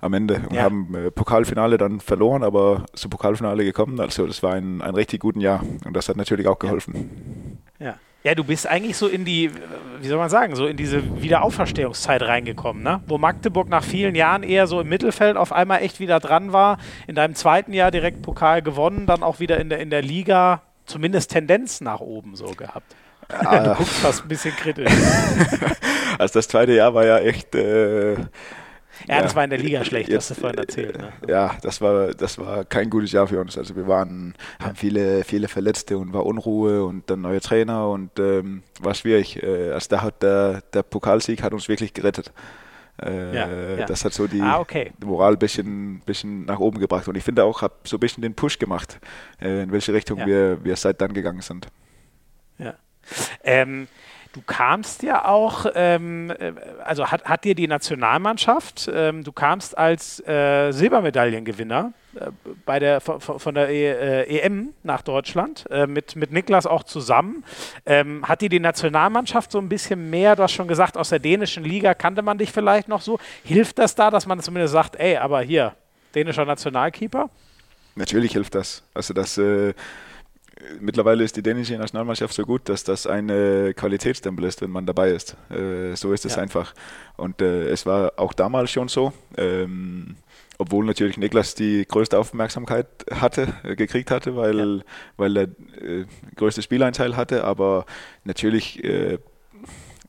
am 0.00 0.12
Ende 0.14 0.42
und 0.48 0.54
ja. 0.54 0.62
haben 0.62 0.94
äh, 0.94 1.10
Pokalfinale 1.10 1.78
dann 1.78 2.00
verloren, 2.00 2.42
aber 2.42 2.86
zum 2.94 3.10
Pokalfinale 3.10 3.64
gekommen. 3.64 4.00
Also 4.00 4.26
das 4.26 4.42
war 4.42 4.54
ein, 4.54 4.82
ein 4.82 4.94
richtig 4.94 5.20
guten 5.20 5.40
Jahr 5.40 5.62
und 5.84 5.94
das 5.94 6.08
hat 6.08 6.16
natürlich 6.16 6.46
auch 6.46 6.58
geholfen. 6.58 7.58
Ja. 7.78 7.96
Ja, 8.26 8.34
du 8.34 8.42
bist 8.42 8.66
eigentlich 8.66 8.96
so 8.96 9.06
in 9.06 9.24
die, 9.24 9.52
wie 10.00 10.08
soll 10.08 10.18
man 10.18 10.28
sagen, 10.28 10.56
so 10.56 10.66
in 10.66 10.76
diese 10.76 11.22
Wiederauferstehungszeit 11.22 12.22
reingekommen, 12.22 12.82
ne? 12.82 13.00
Wo 13.06 13.18
Magdeburg 13.18 13.68
nach 13.68 13.84
vielen 13.84 14.16
Jahren 14.16 14.42
eher 14.42 14.66
so 14.66 14.80
im 14.80 14.88
Mittelfeld 14.88 15.36
auf 15.36 15.52
einmal 15.52 15.82
echt 15.82 16.00
wieder 16.00 16.18
dran 16.18 16.52
war. 16.52 16.78
In 17.06 17.14
deinem 17.14 17.36
zweiten 17.36 17.72
Jahr 17.72 17.92
direkt 17.92 18.22
Pokal 18.22 18.62
gewonnen, 18.62 19.06
dann 19.06 19.22
auch 19.22 19.38
wieder 19.38 19.60
in 19.60 19.68
der, 19.68 19.78
in 19.78 19.90
der 19.90 20.02
Liga 20.02 20.62
zumindest 20.86 21.30
Tendenz 21.30 21.80
nach 21.80 22.00
oben 22.00 22.34
so 22.34 22.46
gehabt. 22.46 22.96
Ah. 23.28 23.60
du 23.60 23.74
guckst 23.74 23.98
fast 23.98 24.24
ein 24.24 24.28
bisschen 24.28 24.56
kritisch. 24.56 24.90
also 26.18 26.34
das 26.34 26.48
zweite 26.48 26.72
Jahr 26.72 26.94
war 26.94 27.06
ja 27.06 27.18
echt. 27.18 27.54
Äh 27.54 28.16
ja, 29.08 29.22
das 29.22 29.34
war 29.34 29.44
in 29.44 29.50
der 29.50 29.58
Liga 29.58 29.84
schlecht, 29.84 30.08
jetzt, 30.08 30.30
hast 30.30 30.38
du 30.38 30.40
vorhin 30.40 30.58
erzählt. 30.58 30.98
Ne? 30.98 31.12
Ja, 31.28 31.56
das 31.62 31.80
war, 31.80 32.14
das 32.14 32.38
war 32.38 32.64
kein 32.64 32.90
gutes 32.90 33.12
Jahr 33.12 33.26
für 33.26 33.40
uns. 33.40 33.56
Also 33.56 33.76
wir 33.76 33.86
waren, 33.86 34.34
haben 34.60 34.76
viele, 34.76 35.24
viele 35.24 35.48
Verletzte 35.48 35.98
und 35.98 36.12
war 36.12 36.24
Unruhe 36.26 36.84
und 36.84 37.08
dann 37.10 37.20
neue 37.20 37.40
Trainer 37.40 37.88
und 37.88 38.18
ähm, 38.18 38.62
war 38.80 38.94
schwierig. 38.94 39.42
Äh, 39.42 39.72
also 39.72 39.88
da 39.90 40.02
hat 40.02 40.22
der, 40.22 40.62
der 40.72 40.82
Pokalsieg 40.82 41.42
hat 41.42 41.52
uns 41.52 41.68
wirklich 41.68 41.94
gerettet. 41.94 42.32
Äh, 43.02 43.34
ja, 43.34 43.76
ja. 43.76 43.86
Das 43.86 44.04
hat 44.04 44.14
so 44.14 44.26
die, 44.26 44.40
ah, 44.40 44.58
okay. 44.58 44.92
Moral 45.04 45.32
ein 45.32 45.38
bisschen, 45.38 46.00
bisschen 46.00 46.46
nach 46.46 46.58
oben 46.58 46.78
gebracht. 46.78 47.06
Und 47.08 47.16
ich 47.16 47.24
finde 47.24 47.44
auch, 47.44 47.62
habe 47.62 47.74
so 47.84 47.96
ein 47.96 48.00
bisschen 48.00 48.22
den 48.22 48.34
Push 48.34 48.58
gemacht, 48.58 48.98
äh, 49.40 49.64
in 49.64 49.72
welche 49.72 49.92
Richtung 49.92 50.18
ja. 50.20 50.26
wir, 50.26 50.64
wir 50.64 50.76
seit 50.76 51.00
dann 51.00 51.12
gegangen 51.12 51.42
sind. 51.42 51.66
Ja. 52.58 52.74
Ähm, 53.44 53.86
du 54.36 54.42
kamst 54.42 55.02
ja 55.02 55.24
auch, 55.24 55.64
ähm, 55.74 56.30
äh, 56.30 56.52
also 56.84 57.06
hat, 57.06 57.24
hat 57.24 57.44
dir 57.44 57.54
die 57.54 57.66
Nationalmannschaft, 57.66 58.88
ähm, 58.92 59.24
du 59.24 59.32
kamst 59.32 59.76
als 59.76 60.20
äh, 60.28 60.72
Silbermedaillengewinner 60.72 61.94
äh, 62.14 62.30
bei 62.66 62.78
der, 62.78 63.00
von, 63.00 63.20
von 63.20 63.54
der 63.54 63.70
e, 63.70 63.92
äh, 63.92 64.40
EM 64.40 64.74
nach 64.82 65.00
Deutschland, 65.00 65.64
äh, 65.70 65.86
mit, 65.86 66.16
mit 66.16 66.32
Niklas 66.32 66.66
auch 66.66 66.84
zusammen. 66.84 67.44
Ähm, 67.86 68.28
hat 68.28 68.42
dir 68.42 68.50
die 68.50 68.60
Nationalmannschaft 68.60 69.50
so 69.50 69.58
ein 69.58 69.70
bisschen 69.70 70.10
mehr, 70.10 70.36
du 70.36 70.42
hast 70.42 70.52
schon 70.52 70.68
gesagt, 70.68 70.98
aus 70.98 71.08
der 71.08 71.18
dänischen 71.18 71.64
Liga 71.64 71.94
kannte 71.94 72.20
man 72.20 72.36
dich 72.36 72.52
vielleicht 72.52 72.88
noch 72.88 73.00
so. 73.00 73.18
Hilft 73.42 73.78
das 73.78 73.94
da, 73.94 74.10
dass 74.10 74.26
man 74.26 74.40
zumindest 74.40 74.72
sagt, 74.72 74.96
ey, 74.96 75.16
aber 75.16 75.40
hier, 75.40 75.74
dänischer 76.14 76.44
Nationalkeeper? 76.44 77.30
Natürlich 77.94 78.32
hilft 78.32 78.54
das. 78.54 78.82
Also 78.92 79.14
das 79.14 79.38
äh, 79.38 79.72
mittlerweile 80.80 81.24
ist 81.24 81.36
die 81.36 81.42
dänische 81.42 81.76
Nationalmannschaft 81.76 82.34
so 82.34 82.44
gut, 82.44 82.68
dass 82.68 82.84
das 82.84 83.06
ein 83.06 83.28
äh, 83.28 83.74
Qualitätsstempel 83.74 84.44
ist, 84.44 84.62
wenn 84.62 84.70
man 84.70 84.86
dabei 84.86 85.10
ist. 85.10 85.36
Äh, 85.50 85.94
so 85.94 86.12
ist 86.12 86.24
es 86.24 86.36
ja. 86.36 86.42
einfach. 86.42 86.74
Und 87.16 87.42
äh, 87.42 87.68
es 87.68 87.86
war 87.86 88.12
auch 88.16 88.32
damals 88.32 88.70
schon 88.70 88.88
so. 88.88 89.12
Ähm, 89.36 90.16
obwohl 90.58 90.86
natürlich 90.86 91.18
Niklas 91.18 91.54
die 91.54 91.84
größte 91.86 92.18
Aufmerksamkeit 92.18 92.86
hatte, 93.10 93.54
äh, 93.62 93.76
gekriegt 93.76 94.10
hatte, 94.10 94.36
weil, 94.36 94.78
ja. 94.78 94.84
weil 95.16 95.36
er 95.36 95.42
äh, 95.42 96.06
größte 96.34 96.62
Spieleinteil 96.62 97.16
hatte, 97.16 97.44
aber 97.44 97.84
natürlich 98.24 98.82
äh, 98.82 99.18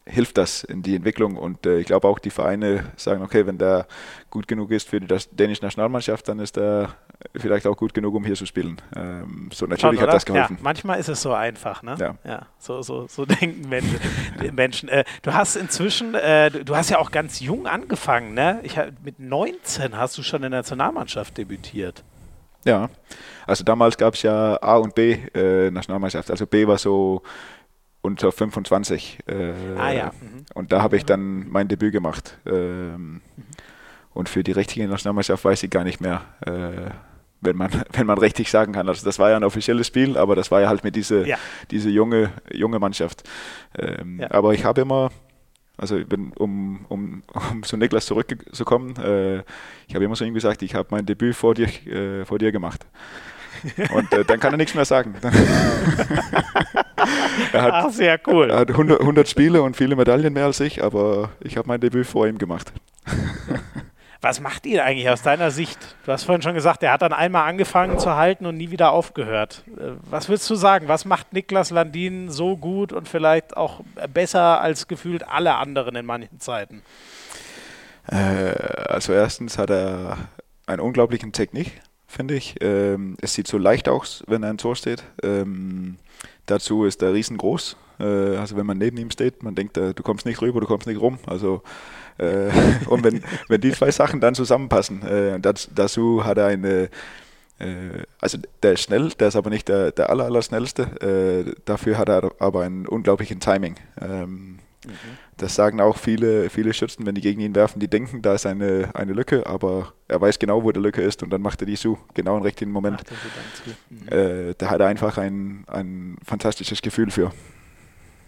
hilft 0.07 0.37
das 0.37 0.63
in 0.63 0.81
die 0.81 0.95
Entwicklung 0.95 1.35
und 1.37 1.65
äh, 1.65 1.79
ich 1.79 1.87
glaube 1.87 2.07
auch 2.07 2.19
die 2.19 2.29
Vereine 2.29 2.85
sagen, 2.95 3.21
okay, 3.21 3.45
wenn 3.45 3.57
der 3.57 3.87
gut 4.29 4.47
genug 4.47 4.71
ist 4.71 4.87
für 4.87 4.99
die 4.99 5.07
dänische 5.31 5.63
Nationalmannschaft, 5.63 6.27
dann 6.27 6.39
ist 6.39 6.57
er 6.57 6.95
vielleicht 7.35 7.67
auch 7.67 7.75
gut 7.75 7.93
genug, 7.93 8.15
um 8.15 8.25
hier 8.25 8.35
zu 8.35 8.45
spielen. 8.45 8.81
Ähm, 8.95 9.49
so 9.53 9.65
natürlich 9.65 9.99
Schon, 9.99 10.07
hat 10.07 10.13
das 10.13 10.25
geholfen. 10.25 10.57
Ja, 10.57 10.63
manchmal 10.63 10.99
ist 10.99 11.09
es 11.09 11.21
so 11.21 11.33
einfach, 11.33 11.83
ne? 11.83 11.95
Ja. 11.99 12.15
ja 12.23 12.45
so, 12.59 12.81
so, 12.81 13.07
so 13.07 13.25
denken 13.41 13.67
Menschen. 13.69 13.99
Menschen. 14.53 14.89
Äh, 14.89 15.03
du 15.21 15.33
hast 15.33 15.55
inzwischen, 15.55 16.15
äh, 16.15 16.51
du, 16.51 16.63
du, 16.63 16.75
hast 16.75 16.89
ja 16.89 16.99
auch 16.99 17.11
ganz 17.11 17.39
jung 17.39 17.67
angefangen, 17.67 18.33
ne? 18.33 18.59
Ich, 18.63 18.79
mit 19.03 19.19
19 19.19 19.97
hast 19.97 20.17
du 20.17 20.23
schon 20.23 20.43
in 20.43 20.51
der 20.51 20.59
Nationalmannschaft 20.59 21.37
debütiert. 21.37 22.03
Ja, 22.65 22.89
also 23.45 23.63
damals 23.63 23.97
gab 23.97 24.15
es 24.15 24.23
ja 24.23 24.61
A 24.61 24.77
und 24.77 24.93
B 24.93 25.13
äh, 25.33 25.71
Nationalmannschaft. 25.71 26.29
Also 26.29 26.45
B 26.45 26.67
war 26.67 26.77
so 26.77 27.21
unter 28.07 28.31
25. 28.31 29.19
Äh, 29.27 29.53
ah 29.77 29.91
ja. 29.91 30.05
Mhm. 30.19 30.45
Und 30.53 30.71
da 30.71 30.81
habe 30.81 30.97
ich 30.97 31.05
dann 31.05 31.47
mein 31.49 31.67
Debüt 31.67 31.91
gemacht. 31.91 32.37
Ähm, 32.45 33.13
mhm. 33.13 33.21
Und 34.13 34.29
für 34.29 34.43
die 34.43 34.53
richtige 34.53 34.87
Nationalmannschaft 34.87 35.45
weiß 35.45 35.61
ich 35.61 35.69
gar 35.69 35.83
nicht 35.83 36.01
mehr, 36.01 36.21
äh, 36.45 36.89
wenn, 37.41 37.55
man, 37.55 37.69
wenn 37.91 38.07
man 38.07 38.17
richtig 38.17 38.49
sagen 38.49 38.73
kann. 38.73 38.87
Also 38.87 39.05
das 39.05 39.19
war 39.19 39.29
ja 39.29 39.35
ein 39.35 39.43
offizielles 39.43 39.85
Spiel, 39.85 40.17
aber 40.17 40.35
das 40.35 40.49
war 40.49 40.61
ja 40.61 40.69
halt 40.69 40.83
mit 40.83 40.95
dieser 40.95 41.25
ja. 41.25 41.37
diese 41.69 41.89
junge, 41.89 42.31
junge 42.51 42.79
Mannschaft. 42.79 43.23
Ähm, 43.77 44.21
ja. 44.21 44.31
Aber 44.31 44.53
ich 44.53 44.63
habe 44.65 44.81
immer, 44.81 45.11
also 45.77 46.03
bin, 46.03 46.31
um, 46.33 46.85
um, 46.87 47.23
um 47.51 47.63
zu 47.63 47.77
Niklas 47.77 48.05
zurückzukommen, 48.07 48.95
äh, 48.95 49.43
ich 49.87 49.95
habe 49.95 50.05
immer 50.05 50.15
so 50.15 50.25
ihm 50.25 50.33
gesagt, 50.33 50.63
ich 50.63 50.73
habe 50.73 50.87
mein 50.91 51.05
Debüt 51.05 51.35
vor 51.35 51.53
dir, 51.53 51.67
äh, 51.85 52.25
vor 52.25 52.39
dir 52.39 52.51
gemacht. 52.51 52.87
Und 53.93 54.11
äh, 54.13 54.23
dann 54.23 54.39
kann 54.39 54.53
er 54.53 54.57
nichts 54.57 54.73
mehr 54.73 54.85
sagen. 54.85 55.15
er 57.53 57.61
hat, 57.61 57.71
Ach, 57.73 57.89
sehr 57.89 58.19
cool. 58.27 58.49
Er 58.49 58.59
hat 58.59 58.71
100, 58.71 58.99
100 58.99 59.27
Spiele 59.27 59.61
und 59.61 59.75
viele 59.75 59.95
Medaillen 59.95 60.33
mehr 60.33 60.45
als 60.45 60.59
ich, 60.59 60.83
aber 60.83 61.29
ich 61.41 61.57
habe 61.57 61.67
mein 61.67 61.79
Debüt 61.79 62.07
vor 62.07 62.27
ihm 62.27 62.37
gemacht. 62.37 62.71
Was 64.21 64.39
macht 64.39 64.65
ihr 64.65 64.83
eigentlich 64.83 65.09
aus 65.09 65.21
deiner 65.21 65.51
Sicht? 65.51 65.95
Du 66.05 66.11
hast 66.11 66.23
vorhin 66.23 66.41
schon 66.41 66.55
gesagt, 66.55 66.81
er 66.81 66.91
hat 66.91 67.03
dann 67.03 67.13
einmal 67.13 67.47
angefangen 67.47 67.99
zu 67.99 68.15
halten 68.15 68.47
und 68.47 68.57
nie 68.57 68.71
wieder 68.71 68.91
aufgehört. 68.91 69.63
Äh, 69.77 69.91
was 70.09 70.27
würdest 70.27 70.49
du 70.49 70.55
sagen? 70.55 70.87
Was 70.87 71.05
macht 71.05 71.33
Niklas 71.33 71.69
Landin 71.69 72.31
so 72.31 72.57
gut 72.57 72.91
und 72.93 73.07
vielleicht 73.07 73.55
auch 73.55 73.81
besser 74.11 74.59
als 74.59 74.87
gefühlt 74.87 75.27
alle 75.27 75.55
anderen 75.55 75.95
in 75.95 76.05
manchen 76.05 76.39
Zeiten? 76.39 76.81
Äh, 78.07 78.15
also 78.89 79.13
erstens 79.13 79.59
hat 79.59 79.69
er 79.69 80.17
eine 80.65 80.81
unglaubliche 80.81 81.31
Technik, 81.31 81.79
finde 82.07 82.33
ich. 82.33 82.55
Ähm, 82.61 83.17
es 83.21 83.35
sieht 83.35 83.47
so 83.47 83.59
leicht 83.59 83.87
aus, 83.87 84.23
wenn 84.27 84.41
er 84.41 84.49
ein 84.49 84.57
Tor 84.57 84.75
steht. 84.75 85.03
Dazu 86.47 86.85
ist 86.85 87.01
er 87.03 87.13
riesengroß. 87.13 87.77
Äh, 87.99 88.03
also 88.37 88.57
wenn 88.57 88.65
man 88.65 88.77
neben 88.77 88.97
ihm 88.97 89.11
steht, 89.11 89.43
man 89.43 89.55
denkt, 89.55 89.77
du 89.77 89.93
kommst 90.03 90.25
nicht 90.25 90.41
rüber, 90.41 90.59
du 90.59 90.67
kommst 90.67 90.87
nicht 90.87 90.99
rum. 90.99 91.19
Also 91.27 91.61
äh, 92.17 92.49
und 92.87 93.03
wenn, 93.03 93.23
wenn 93.47 93.61
die 93.61 93.71
zwei 93.71 93.91
Sachen 93.91 94.19
dann 94.19 94.35
zusammenpassen, 94.35 95.03
äh, 95.03 95.39
dazu 95.39 96.25
hat 96.25 96.37
er 96.37 96.47
eine, 96.47 96.89
äh, 97.59 98.03
also 98.19 98.37
der 98.63 98.73
ist 98.73 98.81
schnell, 98.81 99.09
der 99.09 99.29
ist 99.29 99.35
aber 99.35 99.49
nicht 99.49 99.67
der, 99.67 99.91
der 99.91 100.09
aller, 100.09 100.25
aller 100.25 100.41
schnellste. 100.41 100.83
Äh, 101.01 101.53
dafür 101.65 101.97
hat 101.97 102.09
er 102.09 102.31
aber 102.39 102.61
einen 102.61 102.87
unglaublichen 102.87 103.39
Timing. 103.39 103.75
Ähm, 104.01 104.59
mhm. 104.87 105.17
Das 105.37 105.53
sagen 105.53 105.79
auch 105.81 105.97
viele, 105.97 106.49
viele 106.49 106.73
Schützen, 106.73 107.05
wenn 107.05 107.15
die 107.15 107.21
gegen 107.21 107.41
ihn 107.41 107.53
werfen, 107.53 107.79
die 107.79 107.87
denken, 107.87 108.21
da 108.21 108.33
ist 108.33 108.45
eine, 108.45 108.89
eine 108.93 109.13
Lücke, 109.13 109.45
aber 109.45 109.93
er 110.07 110.19
weiß 110.19 110.39
genau, 110.39 110.63
wo 110.63 110.71
die 110.71 110.79
Lücke 110.79 111.01
ist 111.01 111.21
und 111.21 111.29
dann 111.29 111.41
macht 111.41 111.61
er 111.61 111.67
die 111.67 111.75
zu, 111.75 111.99
genau 112.13 112.37
im 112.37 112.43
richtigen 112.43 112.71
Moment. 112.71 113.03
Mhm. 113.89 114.07
Äh, 114.07 114.55
da 114.57 114.69
hat 114.69 114.79
er 114.79 114.87
einfach 114.87 115.17
ein, 115.17 115.63
ein 115.67 116.17
fantastisches 116.25 116.81
Gefühl 116.81 117.11
für. 117.11 117.31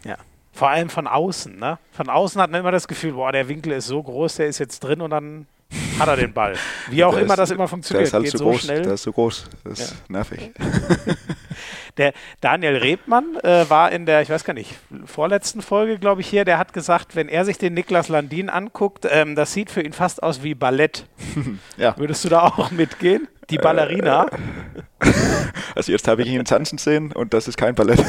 Ja. 0.03 0.17
Vor 0.51 0.69
allem 0.69 0.89
von 0.89 1.07
außen, 1.07 1.57
ne? 1.57 1.79
Von 1.91 2.09
außen 2.09 2.41
hat 2.41 2.51
man 2.51 2.59
immer 2.59 2.71
das 2.71 2.87
Gefühl, 2.87 3.13
boah, 3.13 3.31
der 3.31 3.47
Winkel 3.47 3.73
ist 3.73 3.87
so 3.87 4.01
groß, 4.03 4.35
der 4.35 4.47
ist 4.47 4.59
jetzt 4.59 4.79
drin 4.81 5.01
und 5.01 5.11
dann 5.11 5.47
hat 5.99 6.07
er 6.07 6.17
den 6.17 6.33
Ball. 6.33 6.55
Wie 6.89 7.03
auch 7.05 7.13
der 7.13 7.23
immer 7.23 7.33
ist, 7.33 7.39
das 7.39 7.51
immer 7.51 7.67
funktioniert. 7.67 8.01
Der 8.01 8.07
ist 8.07 8.13
halt 8.13 8.23
Geht 8.25 8.37
so, 8.37 8.43
groß, 8.45 8.61
schnell. 8.61 8.81
Der 8.81 8.93
ist 8.93 9.03
so 9.03 9.11
groß. 9.11 9.45
Das 9.63 9.79
ist 9.79 9.91
ja. 9.91 9.97
nervig. 10.09 10.51
Der 11.97 12.13
Daniel 12.41 12.77
Rebmann 12.77 13.37
äh, 13.43 13.69
war 13.69 13.91
in 13.91 14.05
der, 14.05 14.21
ich 14.21 14.29
weiß 14.29 14.43
gar 14.43 14.53
nicht, 14.53 14.75
vorletzten 15.05 15.61
Folge, 15.61 15.99
glaube 15.99 16.21
ich, 16.21 16.27
hier, 16.27 16.45
der 16.45 16.57
hat 16.57 16.73
gesagt, 16.73 17.15
wenn 17.15 17.29
er 17.29 17.45
sich 17.45 17.57
den 17.57 17.73
Niklas 17.73 18.09
Landin 18.09 18.49
anguckt, 18.49 19.07
ähm, 19.09 19.35
das 19.35 19.53
sieht 19.53 19.71
für 19.71 19.81
ihn 19.81 19.93
fast 19.93 20.23
aus 20.23 20.43
wie 20.43 20.55
Ballett. 20.55 21.05
ja. 21.77 21.95
Würdest 21.97 22.23
du 22.25 22.29
da 22.29 22.41
auch 22.41 22.71
mitgehen? 22.71 23.27
Die 23.49 23.57
Ballerina? 23.57 24.27
Äh, 24.27 25.11
also 25.75 25.91
jetzt 25.91 26.07
habe 26.07 26.21
ich 26.21 26.27
ihn 26.27 26.45
tanzen 26.45 26.77
sehen 26.77 27.11
und 27.11 27.33
das 27.33 27.47
ist 27.47 27.57
kein 27.57 27.73
Ballett. 27.73 28.03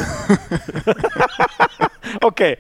okay. 2.21 2.59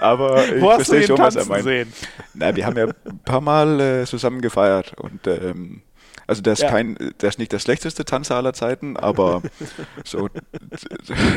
Aber 0.00 0.44
ich 0.46 0.60
verstehe 0.62 1.06
schon, 1.06 1.18
was 1.18 1.36
er 1.36 1.46
meint. 1.46 1.64
Sehen? 1.64 1.92
Nein, 2.34 2.54
wir 2.54 2.66
haben 2.66 2.76
ja 2.76 2.86
ein 2.86 3.20
paar 3.24 3.40
Mal 3.40 3.80
äh, 3.80 4.04
zusammen 4.04 4.40
gefeiert 4.40 4.94
und 4.98 5.26
ähm, 5.26 5.82
also 6.26 6.42
der 6.42 6.54
ist 6.54 6.62
ja. 6.62 6.70
kein, 6.70 6.96
der 7.20 7.28
ist 7.28 7.38
nicht 7.38 7.52
der 7.52 7.58
schlechteste 7.58 8.04
Tanzer 8.04 8.36
aller 8.36 8.52
Zeiten, 8.52 8.96
aber 8.96 9.42
so 10.04 10.28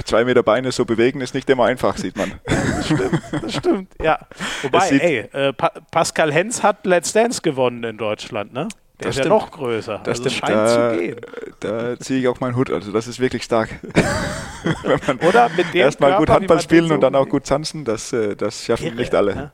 zwei 0.06 0.26
Meter 0.26 0.44
Beine 0.44 0.72
so 0.72 0.86
bewegen 0.86 1.22
ist 1.22 1.34
nicht 1.34 1.49
immer 1.49 1.66
einfach, 1.66 1.98
sieht 1.98 2.18
man. 2.18 2.34
Das 2.45 2.86
stimmt, 2.86 3.22
das 3.41 3.53
stimmt, 3.56 3.94
ja. 4.02 4.20
Wobei, 4.64 4.90
ey, 4.90 5.18
äh, 5.32 5.53
pa 5.53 5.72
Pascal 5.91 6.34
Hens 6.34 6.64
hat 6.64 6.86
Let's 6.86 7.14
Dance 7.14 7.41
gewonnen 7.41 7.84
in 7.84 7.98
Deutschland, 7.98 8.53
ne? 8.53 8.68
Der 8.99 9.07
das 9.07 9.16
ist 9.16 9.22
stimmt. 9.22 9.34
ja 9.34 9.40
noch 9.40 9.52
größer. 9.52 10.02
Das 10.03 10.20
also 10.20 10.30
scheint 10.30 10.52
da, 10.52 10.91
zu 10.91 10.98
gehen. 10.98 11.22
Da 11.61 11.99
ziehe 11.99 12.20
ich 12.20 12.28
auch 12.28 12.41
meinen 12.41 12.57
Hut. 12.57 12.70
Also 12.70 12.91
das 12.91 13.07
ist 13.07 13.20
wirklich 13.20 13.44
stark. 13.44 13.70
Wenn 14.84 14.99
man 15.07 15.20
Oder 15.20 15.48
mit 15.56 15.74
dem 15.74 15.82
erstmal 15.82 16.18
gut 16.18 16.30
Handball 16.30 16.60
spielen 16.60 16.91
und 16.91 16.99
dann 16.99 17.16
auch 17.16 17.30
gut 17.30 17.45
tanzen, 17.45 17.86
das, 17.86 18.11
äh, 18.11 18.36
das 18.36 18.66
schaffen 18.66 18.88
Irre, 18.88 18.95
nicht 18.95 19.16
alle. 19.16 19.36
Ne? 19.36 19.52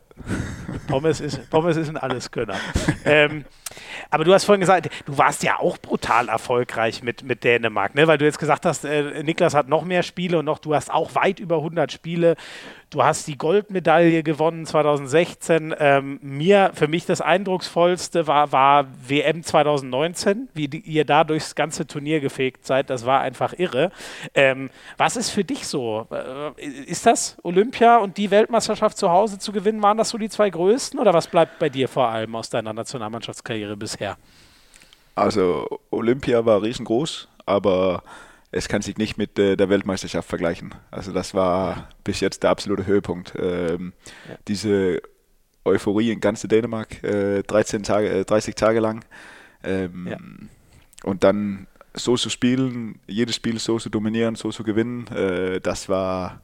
Pommes 0.88 1.22
ist, 1.22 1.48
Pommes 1.52 1.78
ist 1.78 1.90
ein 1.90 1.98
Alleskönner. 1.98 2.56
ähm, 3.06 3.46
aber 4.10 4.24
du 4.24 4.34
hast 4.34 4.46
vorhin 4.46 4.62
gesagt, 4.62 4.90
du 5.06 5.18
warst 5.18 5.44
ja 5.44 5.60
auch 5.60 5.78
brutal 5.78 6.30
erfolgreich 6.30 7.04
mit, 7.04 7.24
mit 7.24 7.44
Dänemark, 7.44 7.96
ne? 7.96 8.08
weil 8.08 8.18
du 8.18 8.26
jetzt 8.26 8.40
gesagt 8.40 8.66
hast, 8.66 8.86
äh, 8.86 9.24
Niklas 9.24 9.54
hat 9.54 9.68
noch 9.68 9.84
mehr 9.84 10.04
Spiele 10.04 10.40
und 10.40 10.46
noch, 10.46 10.60
du 10.60 10.76
hast 10.76 10.92
auch 10.92 11.16
weit 11.16 11.40
über 11.40 11.58
100 11.58 11.92
Spiele. 11.92 12.36
Du 12.92 13.04
hast 13.04 13.28
die 13.28 13.38
Goldmedaille 13.38 14.24
gewonnen 14.24 14.66
2016. 14.66 15.76
Ähm, 15.80 16.20
mir, 16.22 16.72
für 16.76 16.88
mich 16.88 17.06
das 17.06 17.20
eindrucksvollste 17.20 18.28
war, 18.28 18.52
war 18.52 18.88
WM 19.08 19.44
2019, 19.44 20.50
wie 20.54 20.68
die, 20.68 20.80
ihr 20.80 21.04
da 21.04 21.24
durchs 21.24 21.56
ganze 21.56 21.88
Turnier 21.88 22.22
gefegt 22.22 22.66
seid. 22.66 22.90
Das 22.90 23.06
war 23.06 23.22
einfach 23.22 23.54
irre. 23.58 23.92
Ähm, 24.34 24.70
was 24.98 25.18
ist 25.18 25.32
für 25.32 25.44
dich 25.44 25.68
so? 25.68 26.08
Äh, 26.12 26.64
ist 26.64 27.06
das 27.06 27.38
Olympia 27.44 27.98
und 27.98 28.18
die 28.18 28.32
Weltmeisterschaft 28.32 28.98
zu 28.98 29.10
Hause 29.10 29.40
zu 29.40 29.52
gewinnen? 29.52 29.82
Waren 29.82 29.98
das 29.98 30.10
so 30.10 30.18
die 30.18 30.30
zwei 30.30 30.50
größten 30.50 31.00
oder 31.00 31.14
was 31.14 31.28
bleibt 31.28 31.60
bei 31.60 31.70
dir 31.70 31.90
vor 31.90 32.10
allem 32.10 32.36
aus 32.36 32.50
deiner 32.50 32.72
Nationalmannschaftskarriere 32.72 33.65
bisher? 33.76 34.18
Also 35.16 35.80
Olympia 35.92 36.46
war 36.46 36.62
riesengroß, 36.62 37.28
aber 37.46 38.04
es 38.52 38.68
kann 38.68 38.82
sich 38.82 38.98
nicht 38.98 39.18
mit 39.18 39.38
äh, 39.40 39.56
der 39.56 39.70
Weltmeisterschaft 39.70 40.28
vergleichen. 40.30 40.76
Also 40.92 41.12
das 41.12 41.34
war 41.34 41.90
bis 42.04 42.20
jetzt 42.20 42.44
der 42.44 42.52
absolute 42.52 42.86
Höhepunkt. 42.86 43.34
Ähm, 43.38 43.94
ja. 44.30 44.38
Diese 44.48 45.02
Euphorie 45.66 46.12
in 46.12 46.20
ganz 46.20 46.42
Dänemark, 46.42 47.04
äh, 47.04 47.44
13 47.44 47.84
Tage, 47.84 48.10
äh, 48.10 48.26
30 48.26 48.56
Tage 48.56 48.80
lang. 48.80 49.04
Ähm, 49.64 50.08
ja. 50.08 50.18
Und 51.04 51.24
dann 51.24 51.68
so 51.94 52.18
zu 52.18 52.30
spielen, 52.30 53.00
jedes 53.08 53.36
Spiel 53.36 53.60
so 53.60 53.80
zu 53.80 53.90
dominieren, 53.90 54.36
so 54.36 54.52
zu 54.52 54.64
gewinnen, 54.64 55.08
äh, 55.08 55.60
das 55.60 55.90
war 55.90 56.42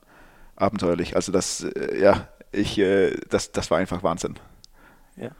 abenteuerlich. 0.55 1.15
Also 1.15 1.31
das, 1.31 1.63
äh, 1.63 2.01
ja, 2.01 2.27
ich, 2.51 2.77
äh, 2.77 3.15
das, 3.29 3.51
das 3.51 3.69
war 3.71 3.77
einfach 3.77 4.03
Wahnsinn. 4.03 4.35
Ja. 5.17 5.31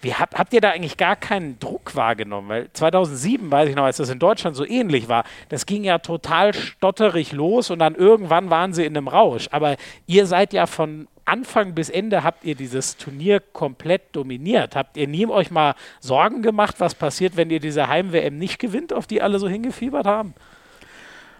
Wie 0.00 0.14
habt, 0.14 0.38
habt 0.38 0.52
ihr 0.52 0.60
da 0.60 0.70
eigentlich 0.70 0.96
gar 0.96 1.16
keinen 1.16 1.58
Druck 1.58 1.94
wahrgenommen? 1.94 2.48
Weil 2.48 2.70
2007, 2.72 3.50
weiß 3.50 3.68
ich 3.68 3.76
noch, 3.76 3.84
als 3.84 3.98
das 3.98 4.10
in 4.10 4.18
Deutschland 4.18 4.56
so 4.56 4.66
ähnlich 4.66 5.08
war, 5.08 5.24
das 5.48 5.66
ging 5.66 5.84
ja 5.84 5.98
total 5.98 6.54
stotterig 6.54 7.32
los 7.32 7.70
und 7.70 7.78
dann 7.78 7.94
irgendwann 7.94 8.50
waren 8.50 8.72
sie 8.72 8.84
in 8.84 8.96
einem 8.96 9.08
Rausch. 9.08 9.48
Aber 9.50 9.76
ihr 10.06 10.26
seid 10.26 10.52
ja 10.52 10.66
von 10.66 11.08
Anfang 11.24 11.74
bis 11.74 11.90
Ende 11.90 12.24
habt 12.24 12.44
ihr 12.44 12.56
dieses 12.56 12.96
Turnier 12.96 13.38
komplett 13.38 14.16
dominiert. 14.16 14.74
Habt 14.74 14.96
ihr 14.96 15.06
nie 15.06 15.26
euch 15.26 15.52
mal 15.52 15.74
Sorgen 16.00 16.42
gemacht, 16.42 16.76
was 16.78 16.96
passiert, 16.96 17.36
wenn 17.36 17.50
ihr 17.50 17.60
diese 17.60 17.86
Heim-WM 17.86 18.36
nicht 18.36 18.58
gewinnt, 18.58 18.92
auf 18.92 19.06
die 19.06 19.22
alle 19.22 19.38
so 19.38 19.48
hingefiebert 19.48 20.06
haben? 20.06 20.34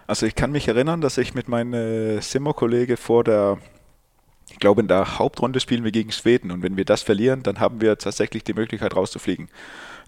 Also 0.07 0.25
ich 0.25 0.35
kann 0.35 0.51
mich 0.51 0.67
erinnern, 0.67 1.01
dass 1.01 1.17
ich 1.17 1.33
mit 1.33 1.49
meinem 1.49 2.21
Simmer-Kollege 2.21 2.95
vor 2.95 3.23
der 3.23 3.57
ich 4.51 4.59
glaube, 4.59 4.81
in 4.81 4.87
der 4.87 5.19
Hauptrunde 5.19 5.59
spielen 5.59 5.83
wir 5.83 5.91
gegen 5.91 6.11
Schweden 6.11 6.51
und 6.51 6.61
wenn 6.61 6.77
wir 6.77 6.85
das 6.85 7.01
verlieren, 7.01 7.43
dann 7.43 7.59
haben 7.59 7.81
wir 7.81 7.97
tatsächlich 7.97 8.43
die 8.43 8.53
Möglichkeit 8.53 8.95
rauszufliegen. 8.95 9.49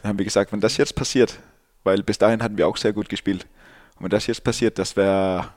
Dann 0.02 0.10
haben 0.10 0.18
wir 0.18 0.26
gesagt, 0.26 0.52
wenn 0.52 0.60
das 0.60 0.78
jetzt 0.78 0.96
passiert, 0.96 1.40
weil 1.84 2.04
bis 2.04 2.18
dahin 2.18 2.44
hatten 2.44 2.58
wir 2.58 2.68
auch 2.68 2.78
sehr 2.78 2.94
gut 2.94 3.10
gespielt, 3.10 3.48
und 3.96 4.06
wenn 4.06 4.10
das 4.10 4.28
jetzt 4.28 4.44
passiert, 4.44 4.80
das 4.80 4.96
wäre, 4.96 5.50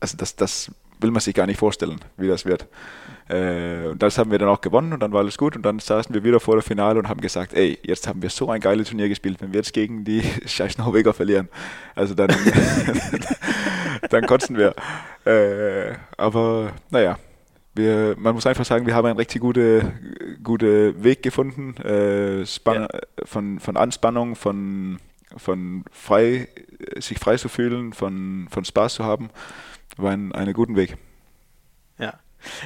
also 0.00 0.16
das, 0.16 0.36
das 0.36 0.70
will 1.00 1.10
man 1.10 1.20
sich 1.20 1.34
gar 1.34 1.46
nicht 1.46 1.58
vorstellen, 1.58 2.00
wie 2.16 2.28
das 2.28 2.44
wird. 2.44 2.66
Äh, 3.28 3.88
und 3.88 4.02
das 4.02 4.18
haben 4.18 4.30
wir 4.30 4.38
dann 4.38 4.48
auch 4.48 4.60
gewonnen 4.60 4.92
und 4.92 5.00
dann 5.00 5.12
war 5.12 5.20
alles 5.20 5.38
gut 5.38 5.54
und 5.54 5.62
dann 5.62 5.78
saßen 5.78 6.14
wir 6.14 6.24
wieder 6.24 6.40
vor 6.40 6.54
der 6.54 6.62
Finale 6.62 6.98
und 6.98 7.08
haben 7.08 7.20
gesagt, 7.20 7.54
ey, 7.54 7.78
jetzt 7.82 8.08
haben 8.08 8.22
wir 8.22 8.30
so 8.30 8.50
ein 8.50 8.60
geiles 8.60 8.88
Turnier 8.88 9.08
gespielt, 9.08 9.40
wenn 9.40 9.52
wir 9.52 9.58
jetzt 9.60 9.72
gegen 9.72 10.04
die 10.04 10.22
scheiß 10.46 10.78
Norweger 10.78 11.14
verlieren, 11.14 11.48
also 11.94 12.14
dann, 12.14 12.30
dann 14.10 14.26
kotzen 14.26 14.56
wir. 14.56 14.74
Äh, 15.24 15.96
aber 16.16 16.72
naja, 16.90 17.18
wir, 17.78 18.14
man 18.18 18.34
muss 18.34 18.46
einfach 18.46 18.66
sagen, 18.66 18.86
wir 18.86 18.94
haben 18.94 19.06
einen 19.06 19.16
richtig 19.16 19.40
guten 19.40 20.18
gute 20.42 21.02
Weg 21.02 21.22
gefunden, 21.22 21.74
äh, 21.82 22.42
ja. 22.42 22.88
von, 23.24 23.60
von 23.60 23.76
Anspannung, 23.76 24.36
von, 24.36 24.98
von 25.36 25.84
frei, 25.90 26.48
sich 26.98 27.18
frei 27.18 27.36
zu 27.36 27.48
fühlen, 27.48 27.92
von, 27.92 28.48
von 28.50 28.64
Spaß 28.64 28.94
zu 28.94 29.04
haben, 29.04 29.30
war 29.96 30.12
ein, 30.12 30.32
einen 30.32 30.52
guten 30.52 30.76
Weg. 30.76 30.96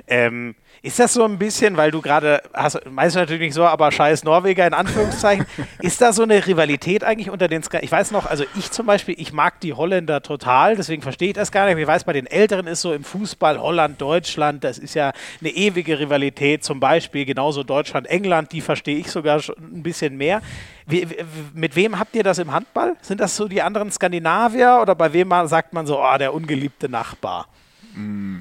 Ähm, 0.06 0.54
ist 0.84 0.98
das 0.98 1.14
so 1.14 1.24
ein 1.24 1.38
bisschen, 1.38 1.76
weil 1.76 1.92
du 1.92 2.00
gerade 2.00 2.42
hast, 2.52 2.80
meinst 2.90 3.14
du 3.14 3.20
natürlich 3.20 3.40
nicht 3.40 3.54
so, 3.54 3.64
aber 3.64 3.92
scheiß 3.92 4.24
Norweger 4.24 4.66
in 4.66 4.74
Anführungszeichen, 4.74 5.46
ist 5.80 6.00
da 6.00 6.12
so 6.12 6.24
eine 6.24 6.44
Rivalität 6.44 7.04
eigentlich 7.04 7.30
unter 7.30 7.46
den 7.46 7.62
Ska 7.62 7.78
Ich 7.82 7.92
weiß 7.92 8.10
noch, 8.10 8.26
also 8.26 8.44
ich 8.56 8.72
zum 8.72 8.86
Beispiel, 8.86 9.14
ich 9.16 9.32
mag 9.32 9.60
die 9.60 9.74
Holländer 9.74 10.22
total, 10.22 10.74
deswegen 10.74 11.02
verstehe 11.02 11.28
ich 11.28 11.34
das 11.34 11.52
gar 11.52 11.66
nicht. 11.66 11.78
Ich 11.78 11.86
weiß, 11.86 12.02
bei 12.02 12.12
den 12.12 12.26
Älteren 12.26 12.66
ist 12.66 12.80
so 12.80 12.92
im 12.92 13.04
Fußball 13.04 13.60
Holland, 13.60 14.00
Deutschland, 14.00 14.64
das 14.64 14.78
ist 14.78 14.94
ja 14.94 15.12
eine 15.40 15.50
ewige 15.50 16.00
Rivalität, 16.00 16.64
zum 16.64 16.80
Beispiel 16.80 17.26
genauso 17.26 17.62
Deutschland, 17.62 18.08
England, 18.08 18.50
die 18.50 18.60
verstehe 18.60 18.98
ich 18.98 19.08
sogar 19.08 19.38
schon 19.38 19.54
ein 19.58 19.84
bisschen 19.84 20.16
mehr. 20.16 20.42
Wie, 20.86 21.06
mit 21.54 21.76
wem 21.76 22.00
habt 22.00 22.16
ihr 22.16 22.24
das 22.24 22.38
im 22.38 22.52
Handball? 22.52 22.96
Sind 23.02 23.20
das 23.20 23.36
so 23.36 23.46
die 23.46 23.62
anderen 23.62 23.92
Skandinavier 23.92 24.80
oder 24.82 24.96
bei 24.96 25.12
wem 25.12 25.32
sagt 25.46 25.72
man 25.72 25.86
so, 25.86 26.02
oh, 26.02 26.18
der 26.18 26.34
ungeliebte 26.34 26.88
Nachbar? 26.88 27.46
Mm. 27.94 28.38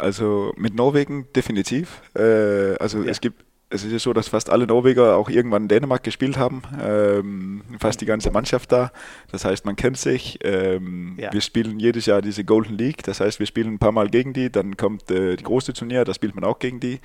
Also 0.00 0.52
mit 0.56 0.74
Norwegen 0.74 1.26
definitiv. 1.34 2.02
Äh, 2.14 2.76
also 2.78 3.02
ja. 3.02 3.10
es 3.10 3.20
gibt 3.20 3.44
es 3.72 3.84
ist 3.84 3.92
ja 3.92 3.98
so, 4.00 4.12
dass 4.12 4.28
fast 4.28 4.50
alle 4.50 4.66
Norweger 4.66 5.16
auch 5.16 5.30
irgendwann 5.30 5.62
in 5.62 5.68
Dänemark 5.68 6.02
gespielt 6.02 6.36
haben, 6.36 6.62
ähm, 6.82 7.62
fast 7.78 8.00
die 8.00 8.06
ganze 8.06 8.32
Mannschaft 8.32 8.72
da. 8.72 8.90
Das 9.30 9.44
heißt, 9.44 9.64
man 9.64 9.76
kennt 9.76 9.96
sich. 9.96 10.40
Ähm, 10.42 11.14
ja. 11.16 11.32
Wir 11.32 11.40
spielen 11.40 11.78
jedes 11.78 12.06
Jahr 12.06 12.20
diese 12.20 12.44
Golden 12.44 12.76
League, 12.76 13.04
das 13.04 13.20
heißt, 13.20 13.38
wir 13.38 13.46
spielen 13.46 13.74
ein 13.74 13.78
paar 13.78 13.92
Mal 13.92 14.08
gegen 14.10 14.32
die, 14.32 14.50
dann 14.50 14.76
kommt 14.76 15.08
äh, 15.12 15.36
die 15.36 15.44
große 15.44 15.72
Turnier, 15.72 16.04
da 16.04 16.12
spielt 16.12 16.34
man 16.34 16.42
auch 16.42 16.58
gegen 16.58 16.80
die. 16.80 16.98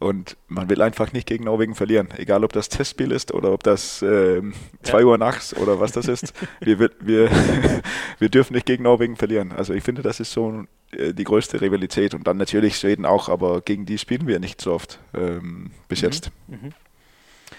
Und 0.00 0.38
man 0.48 0.70
will 0.70 0.80
einfach 0.80 1.12
nicht 1.12 1.28
gegen 1.28 1.44
Norwegen 1.44 1.74
verlieren. 1.74 2.08
Egal, 2.16 2.42
ob 2.42 2.52
das 2.52 2.70
Testspiel 2.70 3.12
ist 3.12 3.32
oder 3.32 3.52
ob 3.52 3.62
das 3.62 3.98
2 3.98 4.06
äh, 4.06 4.42
ja. 4.86 5.04
Uhr 5.04 5.18
nachts 5.18 5.54
oder 5.54 5.78
was 5.78 5.92
das 5.92 6.08
ist. 6.08 6.32
wir, 6.60 6.90
wir, 7.00 7.30
wir 8.18 8.28
dürfen 8.30 8.54
nicht 8.54 8.64
gegen 8.64 8.84
Norwegen 8.84 9.16
verlieren. 9.16 9.52
Also 9.52 9.74
ich 9.74 9.84
finde, 9.84 10.00
das 10.00 10.18
ist 10.18 10.32
so 10.32 10.64
äh, 10.92 11.12
die 11.12 11.24
größte 11.24 11.60
Rivalität. 11.60 12.14
Und 12.14 12.26
dann 12.26 12.38
natürlich 12.38 12.76
Schweden 12.76 13.04
auch, 13.04 13.28
aber 13.28 13.60
gegen 13.60 13.84
die 13.84 13.98
spielen 13.98 14.26
wir 14.26 14.40
nicht 14.40 14.62
so 14.62 14.72
oft 14.72 14.98
ähm, 15.14 15.70
bis 15.86 16.00
mhm. 16.00 16.06
jetzt. 16.06 16.30
Mhm. 16.48 16.72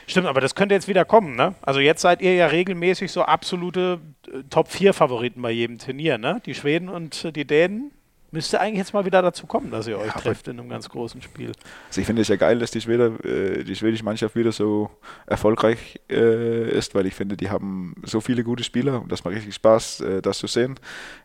Stimmt, 0.08 0.28
aber 0.28 0.42
das 0.42 0.56
könnte 0.56 0.74
jetzt 0.74 0.88
wieder 0.88 1.06
kommen, 1.06 1.36
ne? 1.36 1.54
Also 1.62 1.80
jetzt 1.80 2.02
seid 2.02 2.22
ihr 2.22 2.34
ja 2.34 2.48
regelmäßig 2.48 3.12
so 3.12 3.22
absolute 3.22 4.00
äh, 4.28 4.44
Top-4-Favoriten 4.50 5.42
bei 5.42 5.52
jedem 5.52 5.78
Turnier, 5.78 6.18
ne? 6.18 6.42
Die 6.46 6.56
Schweden 6.56 6.90
und 6.90 7.24
äh, 7.24 7.32
die 7.32 7.46
Dänen 7.46 7.92
Müsste 8.34 8.62
eigentlich 8.62 8.78
jetzt 8.78 8.94
mal 8.94 9.04
wieder 9.04 9.22
dazu 9.22 9.46
kommen, 9.46 9.72
dass 9.72 9.88
ihr 9.88 9.98
euch 9.98 10.08
ja, 10.08 10.14
trefft 10.14 10.48
in 10.48 10.58
einem 10.58 10.70
ganz 10.70 10.88
großen 10.88 11.22
Spiel. 11.22 11.52
Also 11.90 12.00
ich 12.00 12.08
finde 12.08 12.22
es 12.22 12.30
ja 12.30 12.38
geil, 12.38 12.60
dass 12.60 12.72
die, 12.72 12.80
Schwede, 12.80 13.18
äh, 13.26 13.64
die 13.66 13.76
schwedische 13.76 14.06
Mannschaft 14.06 14.38
wieder 14.38 14.54
so 14.54 14.90
erfolgreich 15.28 16.00
äh, 16.10 16.70
ist, 16.72 16.96
weil 16.96 17.06
ich 17.06 17.14
finde, 17.14 17.36
die 17.36 17.50
haben 17.50 17.94
so 18.04 18.22
viele 18.22 18.46
gute 18.46 18.64
Spieler 18.64 19.02
und 19.02 19.12
das 19.12 19.26
macht 19.26 19.36
richtig 19.36 19.54
Spaß, 19.56 20.00
äh, 20.00 20.22
das 20.22 20.38
zu 20.38 20.48
sehen. 20.48 20.80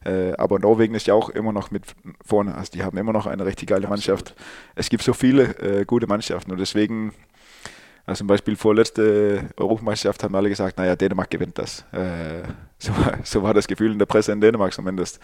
Äh, 0.05 0.33
aber 0.33 0.59
Norwegen 0.59 0.97
ist 0.97 1.07
ja 1.07 1.15
auch 1.15 1.29
immer 1.29 1.53
noch 1.53 1.71
mit 1.71 1.85
vorne. 2.25 2.57
Also 2.57 2.73
die 2.73 2.83
haben 2.83 2.99
immer 2.99 3.13
noch 3.13 3.27
eine 3.27 3.47
richtig 3.47 3.69
geile 3.69 3.87
Absolut. 3.87 3.91
Mannschaft. 3.91 4.35
Es 4.75 4.89
gibt 4.89 5.05
so 5.05 5.13
viele 5.13 5.57
äh, 5.61 5.85
gute 5.85 6.09
Mannschaften 6.09 6.51
und 6.51 6.59
deswegen 6.59 7.13
also 8.07 8.19
zum 8.19 8.29
Beispiel 8.29 8.55
vorletzte 8.55 9.51
Europameisterschaft 9.57 10.23
haben 10.23 10.35
alle 10.37 10.49
gesagt, 10.49 10.79
naja, 10.79 10.95
Dänemark 10.95 11.29
gewinnt 11.29 11.59
das. 11.59 11.85
Äh, 11.93 12.45
so, 12.79 12.93
so, 13.25 13.43
war 13.43 13.53
das 13.53 13.67
Gefühl 13.67 13.91
in 13.93 13.99
der 13.99 14.07
Presse 14.07 14.31
in 14.31 14.41
Dänemark 14.41 14.73
zumindest. 14.73 15.19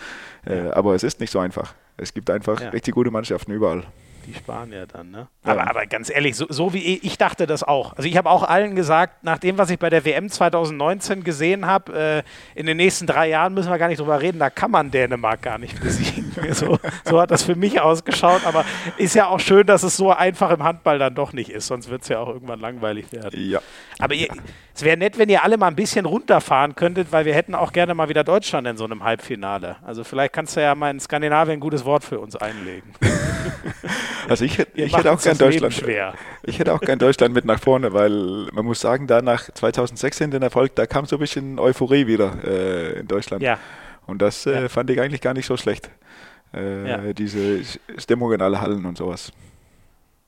Äh, 0.45 0.71
aber 0.71 0.95
es 0.97 1.05
ist 1.05 1.21
nicht 1.21 1.31
so 1.31 1.39
einfach. 1.39 1.75
Es 1.97 2.13
gibt 2.13 2.29
einfach 2.29 2.61
ja. 2.61 2.71
richtig 2.71 2.95
gute 2.95 3.13
Mannschaften 3.13 3.53
überall. 3.53 3.85
Die 4.27 4.35
Spanier 4.35 4.87
dann, 4.87 5.11
ne? 5.11 5.29
Ja. 5.45 5.53
Aber, 5.53 5.69
aber 5.69 5.87
ganz 5.87 6.09
ehrlich, 6.09 6.37
so, 6.37 6.47
so 6.49 6.73
wie 6.73 6.79
ich, 6.79 7.05
ich, 7.05 7.19
dachte 7.19 7.47
das 7.47 7.65
auch. 7.65 7.97
Also 7.97 8.09
ich 8.09 8.17
habe 8.17 8.31
auch 8.31 8.45
allen 8.45 8.77
gesagt, 8.77 9.25
nach 9.25 9.39
dem, 9.39 9.59
was 9.59 9.71
ich 9.71 9.79
bei 9.79 9.91
der 9.91 10.05
WM 10.05 10.29
2019 10.29 11.25
gesehen 11.25 11.67
habe, 11.67 12.23
äh, 12.55 12.59
in 12.59 12.67
den 12.67 12.77
nächsten 12.77 13.07
drei 13.07 13.29
Jahren 13.29 13.55
müssen 13.55 13.71
wir 13.71 13.79
gar 13.79 13.89
nicht 13.89 14.01
drüber 14.01 14.21
reden, 14.21 14.39
da 14.39 14.51
kann 14.51 14.71
man 14.71 14.91
Dänemark 14.91 15.43
gar 15.43 15.59
nicht 15.59 15.81
besiegen. 15.81 16.33
so, 16.53 16.79
so 17.05 17.21
hat 17.21 17.31
das 17.31 17.43
für 17.43 17.57
mich 17.57 17.81
ausgeschaut. 17.81 18.47
Aber 18.47 18.65
ist 18.99 19.15
ja 19.15 19.27
auch 19.27 19.41
schön, 19.41 19.67
dass 19.67 19.83
es 19.83 19.97
so 19.97 20.13
einfach 20.13 20.51
im 20.51 20.63
Handball 20.63 20.99
dann 20.99 21.15
doch 21.15 21.33
nicht 21.33 21.51
ist, 21.51 21.67
sonst 21.67 21.91
wird 21.91 22.03
es 22.03 22.09
ja 22.09 22.21
auch 22.21 22.29
irgendwann 22.29 22.61
langweilig 22.61 23.13
werden. 23.13 23.41
Ja. 23.41 23.61
Aber 23.99 24.15
ihr, 24.15 24.29
es 24.75 24.83
wäre 24.83 24.97
nett, 24.97 25.19
wenn 25.19 25.29
ihr 25.29 25.43
alle 25.43 25.57
mal 25.57 25.69
ein 25.69 25.77
bisschen 25.77 26.07
runterfahren 26.07 26.75
könntet, 26.75 27.11
weil 27.11 27.25
wir 27.25 27.35
hätten 27.35 27.55
auch 27.55 27.73
gerne 27.73 27.95
mal 27.95 28.09
wieder 28.09 28.25
Deutschland 28.25 28.67
in 28.67 28.77
so 28.77 28.85
einem 28.85 29.03
Halbfinale. 29.03 29.77
Also 29.85 30.05
vielleicht 30.05 30.33
kannst 30.33 30.57
du 30.57 30.63
ja 30.63 30.75
mal 30.75 30.91
in 30.91 31.01
Skandinavien 31.01 31.59
ein 31.59 31.61
gutes 31.61 31.85
Wort 31.85 32.05
für 32.05 32.21
uns 32.21 32.37
einlegen. 32.37 32.93
Also 34.29 34.45
ich, 34.45 34.57
ich 34.75 34.97
hätte 34.97 35.11
auch 35.11 35.21
gern 35.21 35.37
Deutschland. 35.37 35.75
Schwer. 35.75 36.15
Ich 36.45 36.59
hätte 36.59 36.73
auch 36.73 36.81
gern 36.81 36.99
Deutschland 36.99 37.35
mit 37.35 37.45
nach 37.45 37.59
vorne, 37.59 37.93
weil 37.93 38.49
man 38.53 38.65
muss 38.65 38.81
sagen, 38.81 39.09
da 39.09 39.21
nach 39.21 39.51
2016 39.51 40.31
den 40.31 40.43
Erfolg, 40.43 40.77
da 40.77 40.87
kam 40.87 41.07
so 41.07 41.17
ein 41.17 41.19
bisschen 41.19 41.59
Euphorie 41.59 42.07
wieder 42.07 42.33
äh, 42.45 43.01
in 43.01 43.09
Deutschland. 43.09 43.43
Ja. 43.43 43.59
Und 44.07 44.23
das 44.23 44.47
äh, 44.47 44.63
ja. 44.63 44.69
fand 44.69 44.91
ich 44.91 45.01
eigentlich 45.01 45.21
gar 45.21 45.35
nicht 45.35 45.47
so 45.47 45.57
schlecht. 45.57 45.91
Äh, 46.55 46.89
ja. 46.89 47.13
Diese 47.13 47.61
Stimmung 47.99 48.33
in 48.33 48.41
alle 48.41 48.61
Hallen 48.61 48.87
und 48.87 48.97
sowas 48.97 49.33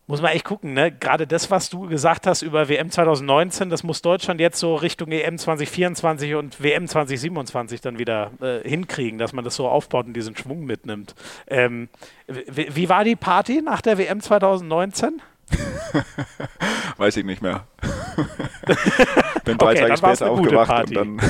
muss 0.07 0.21
man 0.21 0.33
echt 0.33 0.45
gucken, 0.45 0.75
ne? 0.75 0.93
Gerade 0.93 1.27
das, 1.27 1.51
was 1.51 1.71
du 1.71 1.89
gesagt 1.89 2.27
hast 2.27 2.43
über 2.43 2.69
WM 2.69 2.91
2019, 2.91 3.71
das 3.71 3.83
muss 3.83 4.03
Deutschland 4.03 4.39
jetzt 4.39 4.59
so 4.59 4.75
Richtung 4.75 5.11
EM 5.11 5.39
2024 5.39 6.35
und 6.35 6.63
WM 6.63 6.87
2027 6.87 7.81
dann 7.81 7.99
wieder 7.99 8.31
äh, 8.43 8.69
hinkriegen, 8.69 9.19
dass 9.19 9.33
man 9.33 9.45
das 9.45 9.57
so 9.57 9.67
aufbaut 9.67 10.07
und 10.07 10.15
diesen 10.15 10.37
Schwung 10.37 10.65
mitnimmt. 10.65 11.15
Ähm, 11.47 11.89
wie 12.27 12.89
war 12.89 13.05
die 13.05 13.17
Party 13.17 13.63
nach 13.63 13.81
der 13.81 13.97
WM 13.97 14.21
2019? 14.21 15.23
Weiß 16.99 17.17
ich 17.17 17.25
nicht 17.25 17.41
mehr. 17.43 17.67
Bin 19.45 19.59
drei 19.59 19.73
okay, 19.73 19.81
Tage 19.81 19.97
später 19.97 20.31
aufgewacht 20.31 20.89
und 20.89 20.97
dann. 20.97 21.17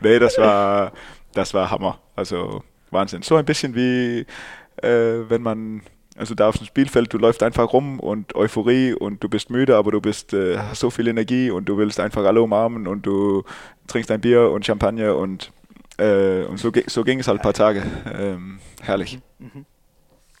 nee, 0.00 0.18
das 0.18 0.38
war, 0.38 0.92
das 1.34 1.52
war 1.52 1.70
Hammer. 1.70 1.98
Also 2.16 2.62
Wahnsinn. 2.90 3.22
So 3.22 3.36
ein 3.36 3.44
bisschen 3.44 3.74
wie 3.74 4.26
äh, 4.82 5.28
wenn 5.28 5.42
man 5.42 5.82
also 6.18 6.34
da 6.34 6.48
auf 6.48 6.58
dem 6.58 6.66
Spielfeld, 6.66 7.12
du 7.12 7.18
läufst 7.18 7.42
einfach 7.42 7.72
rum 7.72 8.00
und 8.00 8.34
Euphorie 8.34 8.92
und 8.92 9.22
du 9.22 9.28
bist 9.28 9.50
müde, 9.50 9.76
aber 9.76 9.92
du 9.92 10.00
bist 10.00 10.34
äh, 10.34 10.58
hast 10.58 10.80
so 10.80 10.90
viel 10.90 11.06
Energie 11.06 11.50
und 11.50 11.68
du 11.68 11.78
willst 11.78 12.00
einfach 12.00 12.24
alle 12.24 12.42
umarmen 12.42 12.86
und 12.86 13.06
du 13.06 13.44
trinkst 13.86 14.10
ein 14.10 14.20
Bier 14.20 14.50
und 14.50 14.66
Champagner 14.66 15.16
und, 15.16 15.52
äh, 15.98 16.42
und 16.42 16.58
so, 16.58 16.72
so 16.86 17.04
ging 17.04 17.20
es 17.20 17.28
halt 17.28 17.38
ein 17.38 17.42
paar 17.42 17.54
Tage. 17.54 17.82
Ähm, 18.12 18.58
herrlich. 18.82 19.20
Mhm. 19.38 19.64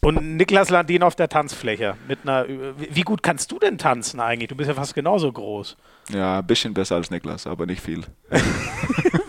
Und 0.00 0.36
Niklas 0.36 0.70
Landin 0.70 1.02
auf 1.02 1.16
der 1.16 1.28
Tanzfläche. 1.28 1.96
Mit 2.06 2.20
einer, 2.22 2.46
wie 2.48 3.02
gut 3.02 3.22
kannst 3.22 3.50
du 3.50 3.58
denn 3.58 3.78
tanzen 3.78 4.20
eigentlich? 4.20 4.48
Du 4.48 4.56
bist 4.56 4.68
ja 4.68 4.74
fast 4.74 4.94
genauso 4.94 5.30
groß. 5.32 5.76
Ja, 6.10 6.38
ein 6.38 6.46
bisschen 6.46 6.72
besser 6.72 6.96
als 6.96 7.10
Niklas, 7.10 7.46
aber 7.46 7.66
nicht 7.66 7.82
viel. 7.82 8.04
ein 8.30 8.42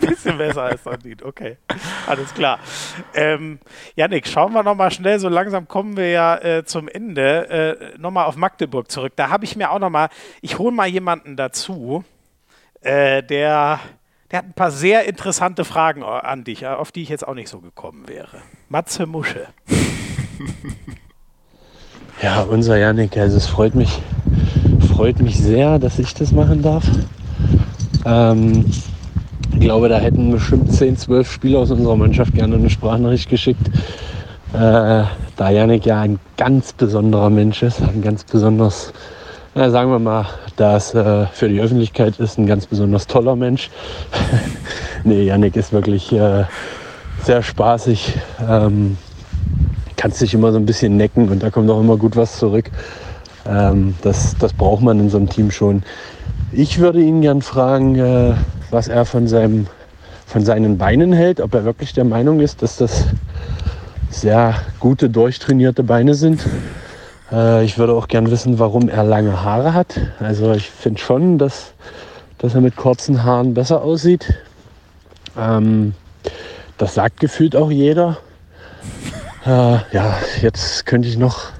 bisschen 0.00 0.38
besser 0.38 0.62
als 0.62 0.84
Landin, 0.84 1.18
okay. 1.22 1.58
Alles 2.06 2.32
klar. 2.32 2.58
Ähm, 3.14 3.58
Janik, 3.96 4.26
schauen 4.26 4.52
wir 4.52 4.62
nochmal 4.62 4.90
schnell, 4.90 5.18
so 5.18 5.28
langsam 5.28 5.68
kommen 5.68 5.96
wir 5.96 6.08
ja 6.08 6.36
äh, 6.38 6.64
zum 6.64 6.88
Ende, 6.88 7.48
äh, 7.94 7.98
nochmal 7.98 8.26
auf 8.26 8.36
Magdeburg 8.36 8.90
zurück. 8.90 9.12
Da 9.16 9.28
habe 9.28 9.44
ich 9.44 9.56
mir 9.56 9.70
auch 9.70 9.78
nochmal, 9.78 10.08
ich 10.40 10.58
hole 10.58 10.72
mal 10.72 10.88
jemanden 10.88 11.36
dazu, 11.36 12.02
äh, 12.80 13.22
der, 13.22 13.80
der 14.30 14.38
hat 14.38 14.46
ein 14.46 14.54
paar 14.54 14.70
sehr 14.70 15.04
interessante 15.04 15.66
Fragen 15.66 16.02
an 16.02 16.44
dich, 16.44 16.66
auf 16.66 16.92
die 16.92 17.02
ich 17.02 17.10
jetzt 17.10 17.28
auch 17.28 17.34
nicht 17.34 17.50
so 17.50 17.60
gekommen 17.60 18.08
wäre. 18.08 18.40
Matze 18.70 19.04
Musche. 19.06 19.48
Ja, 22.22 22.42
unser 22.42 22.76
Janik, 22.76 23.16
also 23.16 23.38
es 23.38 23.46
freut 23.46 23.74
mich, 23.74 24.02
freut 25.00 25.18
mich 25.20 25.38
sehr, 25.38 25.78
dass 25.78 25.98
ich 25.98 26.12
das 26.12 26.30
machen 26.30 26.60
darf. 26.60 26.84
Ähm, 28.04 28.66
ich 29.54 29.60
glaube, 29.60 29.88
da 29.88 29.96
hätten 29.96 30.30
bestimmt 30.30 30.70
10, 30.70 30.98
12 30.98 31.32
Spieler 31.32 31.60
aus 31.60 31.70
unserer 31.70 31.96
Mannschaft 31.96 32.34
gerne 32.34 32.56
eine 32.56 32.68
Sprachnachricht 32.68 33.30
geschickt. 33.30 33.66
Äh, 34.52 35.04
da 35.38 35.50
Janik 35.50 35.86
ja 35.86 36.02
ein 36.02 36.18
ganz 36.36 36.74
besonderer 36.74 37.30
Mensch 37.30 37.62
ist, 37.62 37.80
ein 37.80 38.02
ganz 38.02 38.24
besonders, 38.24 38.92
na, 39.54 39.70
sagen 39.70 39.90
wir 39.90 39.98
mal, 39.98 40.26
das 40.56 40.94
äh, 40.94 41.24
für 41.28 41.48
die 41.48 41.62
Öffentlichkeit 41.62 42.18
ist 42.18 42.36
ein 42.36 42.46
ganz 42.46 42.66
besonders 42.66 43.06
toller 43.06 43.36
Mensch. 43.36 43.70
nee, 45.04 45.22
Janik 45.22 45.56
ist 45.56 45.72
wirklich 45.72 46.12
äh, 46.12 46.44
sehr 47.22 47.42
spaßig. 47.42 48.18
Ähm, 48.46 48.98
kannst 49.96 50.20
dich 50.20 50.34
immer 50.34 50.52
so 50.52 50.58
ein 50.58 50.66
bisschen 50.66 50.98
necken 50.98 51.30
und 51.30 51.42
da 51.42 51.48
kommt 51.48 51.70
auch 51.70 51.80
immer 51.80 51.96
gut 51.96 52.16
was 52.16 52.36
zurück. 52.36 52.70
Ähm, 53.46 53.94
das, 54.02 54.36
das 54.38 54.52
braucht 54.52 54.82
man 54.82 55.00
in 55.00 55.10
so 55.10 55.16
einem 55.16 55.28
Team 55.28 55.50
schon. 55.50 55.82
Ich 56.52 56.78
würde 56.78 57.00
ihn 57.00 57.20
gern 57.20 57.42
fragen, 57.42 57.96
äh, 57.96 58.34
was 58.70 58.88
er 58.88 59.04
von, 59.04 59.28
seinem, 59.28 59.66
von 60.26 60.44
seinen 60.44 60.78
Beinen 60.78 61.12
hält, 61.12 61.40
ob 61.40 61.54
er 61.54 61.64
wirklich 61.64 61.92
der 61.92 62.04
Meinung 62.04 62.40
ist, 62.40 62.62
dass 62.62 62.76
das 62.76 63.06
sehr 64.10 64.54
gute, 64.80 65.08
durchtrainierte 65.08 65.82
Beine 65.82 66.14
sind. 66.14 66.44
Äh, 67.32 67.64
ich 67.64 67.78
würde 67.78 67.94
auch 67.94 68.08
gern 68.08 68.30
wissen, 68.30 68.58
warum 68.58 68.88
er 68.88 69.04
lange 69.04 69.42
Haare 69.42 69.74
hat. 69.74 70.00
Also 70.18 70.52
ich 70.52 70.70
finde 70.70 71.00
schon, 71.00 71.38
dass, 71.38 71.72
dass 72.38 72.54
er 72.54 72.60
mit 72.60 72.76
kurzen 72.76 73.22
Haaren 73.24 73.54
besser 73.54 73.82
aussieht. 73.82 74.34
Ähm, 75.38 75.94
das 76.78 76.94
sagt 76.94 77.20
gefühlt 77.20 77.54
auch 77.54 77.70
jeder. 77.70 78.18
Äh, 79.46 79.78
ja, 79.92 80.16
jetzt 80.42 80.86
könnte 80.86 81.08
ich 81.08 81.16
noch 81.16 81.52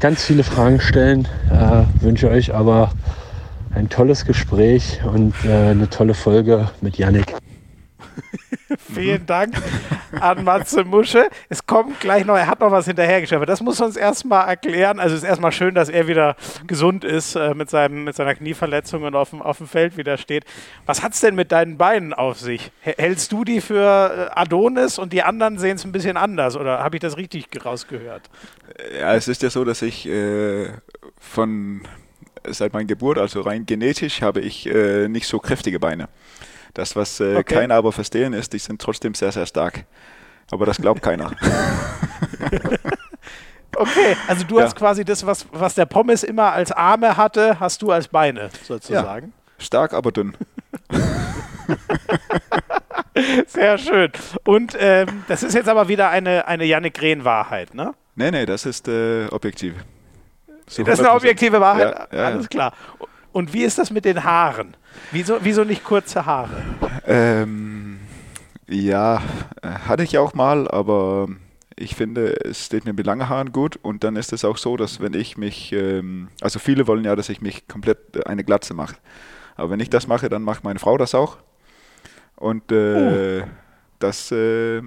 ganz 0.00 0.24
viele 0.24 0.42
Fragen 0.42 0.80
stellen. 0.80 1.28
Äh, 1.50 1.84
wünsche 2.02 2.28
euch 2.28 2.54
aber 2.54 2.90
ein 3.74 3.88
tolles 3.88 4.24
Gespräch 4.24 5.00
und 5.04 5.34
äh, 5.44 5.70
eine 5.70 5.88
tolle 5.88 6.14
Folge 6.14 6.68
mit 6.80 6.98
Yannick. 6.98 7.34
Vielen 8.94 9.26
Dank 9.26 9.54
an 10.20 10.44
Matze 10.44 10.84
Musche. 10.84 11.28
Es 11.48 11.66
kommt 11.66 12.00
gleich 12.00 12.24
noch, 12.24 12.36
er 12.36 12.46
hat 12.46 12.60
noch 12.60 12.70
was 12.70 12.86
hinterhergeschafft. 12.86 13.48
Das 13.48 13.60
muss 13.60 13.80
uns 13.80 13.96
erstmal 13.96 14.48
erklären. 14.48 15.00
Also 15.00 15.14
es 15.14 15.22
ist 15.22 15.28
erstmal 15.28 15.52
schön, 15.52 15.74
dass 15.74 15.88
er 15.88 16.06
wieder 16.06 16.36
gesund 16.66 17.04
ist 17.04 17.34
äh, 17.34 17.54
mit, 17.54 17.70
seinem, 17.70 18.04
mit 18.04 18.16
seiner 18.16 18.34
Knieverletzung 18.34 19.02
und 19.02 19.14
auf 19.14 19.30
dem, 19.30 19.42
auf 19.42 19.58
dem 19.58 19.66
Feld 19.66 19.96
wieder 19.96 20.16
steht. 20.18 20.44
Was 20.86 21.02
hat 21.02 21.12
es 21.14 21.20
denn 21.20 21.34
mit 21.34 21.52
deinen 21.52 21.78
Beinen 21.78 22.12
auf 22.12 22.38
sich? 22.38 22.70
Hältst 22.80 23.32
du 23.32 23.44
die 23.44 23.60
für 23.60 24.30
äh, 24.34 24.38
Adonis 24.38 24.98
und 24.98 25.12
die 25.12 25.22
anderen 25.22 25.58
sehen 25.58 25.76
es 25.76 25.84
ein 25.84 25.92
bisschen 25.92 26.16
anders? 26.16 26.56
Oder 26.56 26.82
habe 26.82 26.96
ich 26.96 27.00
das 27.00 27.16
richtig 27.16 27.46
rausgehört? 27.64 28.30
Ja, 28.98 29.14
es 29.14 29.28
ist 29.28 29.42
ja 29.42 29.50
so, 29.50 29.64
dass 29.64 29.82
ich 29.82 30.06
äh, 30.06 30.68
von 31.18 31.82
seit 32.48 32.72
meiner 32.72 32.86
Geburt, 32.86 33.18
also 33.18 33.40
rein 33.42 33.66
genetisch, 33.66 34.22
habe 34.22 34.40
ich 34.40 34.66
äh, 34.66 35.08
nicht 35.08 35.26
so 35.26 35.38
kräftige 35.38 35.78
Beine. 35.78 36.08
Das, 36.74 36.96
was 36.96 37.20
äh, 37.20 37.36
okay. 37.36 37.54
keiner 37.54 37.74
aber 37.74 37.92
verstehen 37.92 38.32
ist, 38.32 38.52
die 38.52 38.58
sind 38.58 38.80
trotzdem 38.80 39.14
sehr, 39.14 39.32
sehr 39.32 39.46
stark. 39.46 39.84
Aber 40.50 40.66
das 40.66 40.78
glaubt 40.78 41.02
keiner. 41.02 41.30
okay, 43.76 44.16
also 44.26 44.44
du 44.44 44.58
ja. 44.58 44.64
hast 44.64 44.76
quasi 44.76 45.04
das, 45.04 45.24
was, 45.24 45.46
was 45.52 45.74
der 45.74 45.86
Pommes 45.86 46.22
immer 46.24 46.52
als 46.52 46.72
Arme 46.72 47.16
hatte, 47.16 47.60
hast 47.60 47.82
du 47.82 47.92
als 47.92 48.08
Beine 48.08 48.50
sozusagen. 48.64 49.26
Ja. 49.26 49.64
Stark, 49.64 49.92
aber 49.92 50.10
dünn. 50.10 50.36
Sehr 53.46 53.78
schön. 53.78 54.10
Und 54.44 54.76
ähm, 54.78 55.24
das 55.28 55.42
ist 55.42 55.54
jetzt 55.54 55.68
aber 55.68 55.88
wieder 55.88 56.10
eine, 56.10 56.48
eine 56.48 56.64
Jannik 56.64 56.94
Green-Wahrheit, 56.94 57.74
ne? 57.74 57.94
Nee, 58.14 58.30
nee, 58.30 58.46
das 58.46 58.66
ist 58.66 58.88
äh, 58.88 59.26
objektiv. 59.26 59.74
So 60.66 60.82
das 60.82 60.98
ist 60.98 61.04
eine 61.04 61.14
objektive 61.14 61.60
Wahrheit, 61.60 62.08
ja, 62.12 62.18
ja, 62.18 62.24
alles 62.26 62.48
klar. 62.48 62.72
Und 63.32 63.52
wie 63.52 63.62
ist 63.64 63.78
das 63.78 63.90
mit 63.90 64.04
den 64.04 64.24
Haaren? 64.24 64.76
Wieso, 65.12 65.38
wieso 65.42 65.64
nicht 65.64 65.84
kurze 65.84 66.24
Haare? 66.26 66.62
Ähm, 67.06 67.98
ja, 68.68 69.22
hatte 69.62 70.04
ich 70.04 70.18
auch 70.18 70.34
mal, 70.34 70.68
aber 70.68 71.28
ich 71.76 71.96
finde, 71.96 72.44
es 72.44 72.66
steht 72.66 72.84
mir 72.84 72.92
mit 72.92 73.06
langen 73.06 73.28
Haaren 73.28 73.52
gut 73.52 73.78
und 73.82 74.04
dann 74.04 74.16
ist 74.16 74.32
es 74.32 74.44
auch 74.44 74.56
so, 74.56 74.76
dass 74.76 75.00
wenn 75.00 75.14
ich 75.14 75.36
mich, 75.36 75.72
ähm, 75.72 76.28
also 76.40 76.58
viele 76.58 76.86
wollen 76.86 77.04
ja, 77.04 77.16
dass 77.16 77.28
ich 77.28 77.40
mich 77.40 77.66
komplett 77.66 78.26
eine 78.26 78.44
Glatze 78.44 78.74
mache. 78.74 78.96
Aber 79.56 79.70
wenn 79.70 79.80
ich 79.80 79.90
das 79.90 80.06
mache, 80.06 80.28
dann 80.28 80.42
macht 80.42 80.62
meine 80.62 80.78
Frau 80.78 80.96
das 80.98 81.14
auch. 81.14 81.38
Und 82.36 82.70
äh, 82.70 83.42
uh. 83.42 83.46
das, 83.98 84.30
äh, 84.30 84.82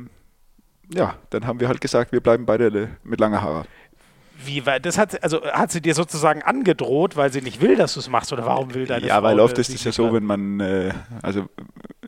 ja, 0.94 1.16
dann 1.30 1.46
haben 1.46 1.60
wir 1.60 1.68
halt 1.68 1.82
gesagt, 1.82 2.12
wir 2.12 2.22
bleiben 2.22 2.46
beide 2.46 2.90
mit 3.04 3.20
langen 3.20 3.42
Haaren. 3.42 3.68
Wie, 4.45 4.61
das 4.82 4.98
hat, 4.98 5.24
also 5.24 5.44
hat 5.44 5.72
sie 5.72 5.82
dir 5.82 5.95
sozusagen 5.95 6.41
angedroht, 6.41 7.15
weil 7.15 7.32
sie 7.32 7.41
nicht 7.41 7.61
will, 7.61 7.76
dass 7.76 7.94
du 7.94 7.99
es 7.99 8.10
machst, 8.10 8.34
oder 8.34 8.45
warum 8.45 8.74
will 8.74 8.86
deine 8.86 9.06
Ja, 9.06 9.15
Frau 9.15 9.24
weil 9.24 9.40
oft 9.40 9.57
ist 9.57 9.74
es 9.74 9.84
ja 9.84 9.91
so, 9.91 10.14
wenn 10.14 10.24
man, 10.24 10.60
äh, 10.60 10.94
also 11.22 11.48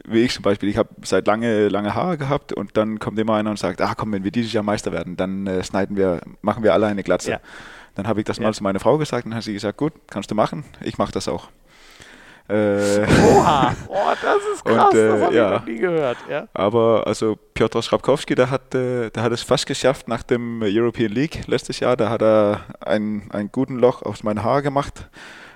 wie 0.07 0.21
ich 0.21 0.33
zum 0.33 0.43
Beispiel, 0.43 0.69
ich 0.69 0.77
habe 0.77 0.89
seit 1.03 1.27
lange, 1.27 1.67
lange 1.67 1.95
Haare 1.95 2.17
gehabt 2.17 2.53
und 2.53 2.77
dann 2.77 2.99
kommt 2.99 3.17
immer 3.19 3.35
einer 3.35 3.49
und 3.49 3.59
sagt, 3.59 3.81
ah 3.81 3.93
komm, 3.95 4.11
wenn 4.11 4.23
wir 4.23 4.31
dieses 4.31 4.53
Jahr 4.53 4.63
Meister 4.63 4.91
werden, 4.91 5.17
dann 5.17 5.47
äh, 5.47 5.63
schneiden 5.63 5.97
wir, 5.97 6.21
machen 6.41 6.63
wir 6.63 6.73
alle 6.73 6.87
eine 6.87 7.03
Glatze. 7.03 7.31
Ja. 7.31 7.39
Dann 7.95 8.07
habe 8.07 8.19
ich 8.19 8.25
das 8.25 8.37
ja. 8.37 8.43
mal 8.43 8.53
zu 8.53 8.63
meiner 8.63 8.79
Frau 8.79 8.97
gesagt 8.97 9.25
und 9.25 9.31
dann 9.31 9.37
hat 9.37 9.43
sie 9.43 9.53
gesagt, 9.53 9.77
gut, 9.77 9.93
kannst 10.07 10.29
du 10.29 10.35
machen, 10.35 10.63
ich 10.81 10.97
mache 10.97 11.11
das 11.11 11.27
auch. 11.27 11.49
Äh, 12.47 13.01
Oha, 13.01 13.75
oh, 13.87 13.95
das 14.21 14.37
ist 14.53 14.63
krass, 14.63 14.93
und, 14.93 14.99
äh, 14.99 15.07
das 15.07 15.21
habe 15.21 15.35
ja. 15.35 15.47
ich 15.47 15.59
noch 15.59 15.65
nie 15.65 15.77
gehört. 15.77 16.17
Ja. 16.29 16.47
Aber 16.53 17.03
also 17.07 17.37
Piotr 17.55 17.81
Schrapkowski, 17.81 18.35
der 18.35 18.51
hat, 18.51 18.75
äh, 18.75 19.09
der 19.09 19.23
hat 19.23 19.31
es 19.31 19.41
fast 19.41 19.65
geschafft 19.65 20.07
nach 20.07 20.21
dem 20.21 20.61
European 20.61 21.11
League 21.11 21.47
letztes 21.47 21.79
Jahr. 21.79 21.97
Da 21.97 22.09
hat 22.09 22.21
er 22.21 22.61
einen, 22.81 23.31
einen 23.31 23.51
guten 23.51 23.79
Loch 23.79 24.03
aus 24.03 24.21
meinen 24.21 24.43
Haar 24.43 24.61
gemacht, 24.61 25.09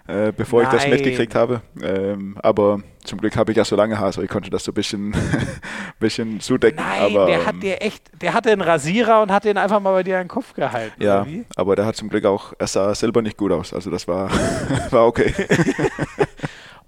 äh, 0.08 0.32
bevor 0.36 0.64
Nein. 0.64 0.72
ich 0.76 0.82
das 0.82 0.90
mitgekriegt 0.90 1.36
habe. 1.36 1.62
Ähm, 1.80 2.36
aber 2.42 2.80
zum 3.04 3.20
Glück 3.20 3.36
habe 3.36 3.52
ich 3.52 3.58
ja 3.58 3.66
so 3.66 3.76
lange 3.76 4.00
Haar, 4.00 4.12
so 4.12 4.24
ich 4.24 4.30
konnte 4.30 4.50
das 4.50 4.64
so 4.64 4.72
ein 4.72 4.76
bisschen, 4.76 5.16
bisschen 6.00 6.40
zudecken. 6.40 6.84
Nein, 6.84 7.16
aber, 7.16 7.28
der 7.28 7.46
hat 7.46 7.54
ähm, 7.54 7.60
dir 7.60 7.84
echt, 7.84 8.04
der 8.20 8.34
hatte 8.34 8.52
einen 8.52 8.62
Rasierer 8.62 9.22
und 9.22 9.32
hat 9.32 9.46
den 9.46 9.60
einfach 9.60 9.80
mal 9.80 9.92
bei 9.92 10.02
dir 10.02 10.16
in 10.16 10.24
den 10.24 10.28
Kopf 10.28 10.56
gehalten. 10.56 11.04
Ja, 11.04 11.28
aber 11.56 11.76
der 11.76 11.86
hat 11.86 11.96
zum 11.96 12.10
Glück 12.10 12.26
auch, 12.26 12.54
er 12.58 12.66
sah 12.66 12.96
selber 12.96 13.22
nicht 13.22 13.38
gut 13.38 13.52
aus. 13.52 13.76
Also 13.76 13.92
das 13.92 14.08
war, 14.08 14.32
war 14.90 15.06
okay. 15.06 15.36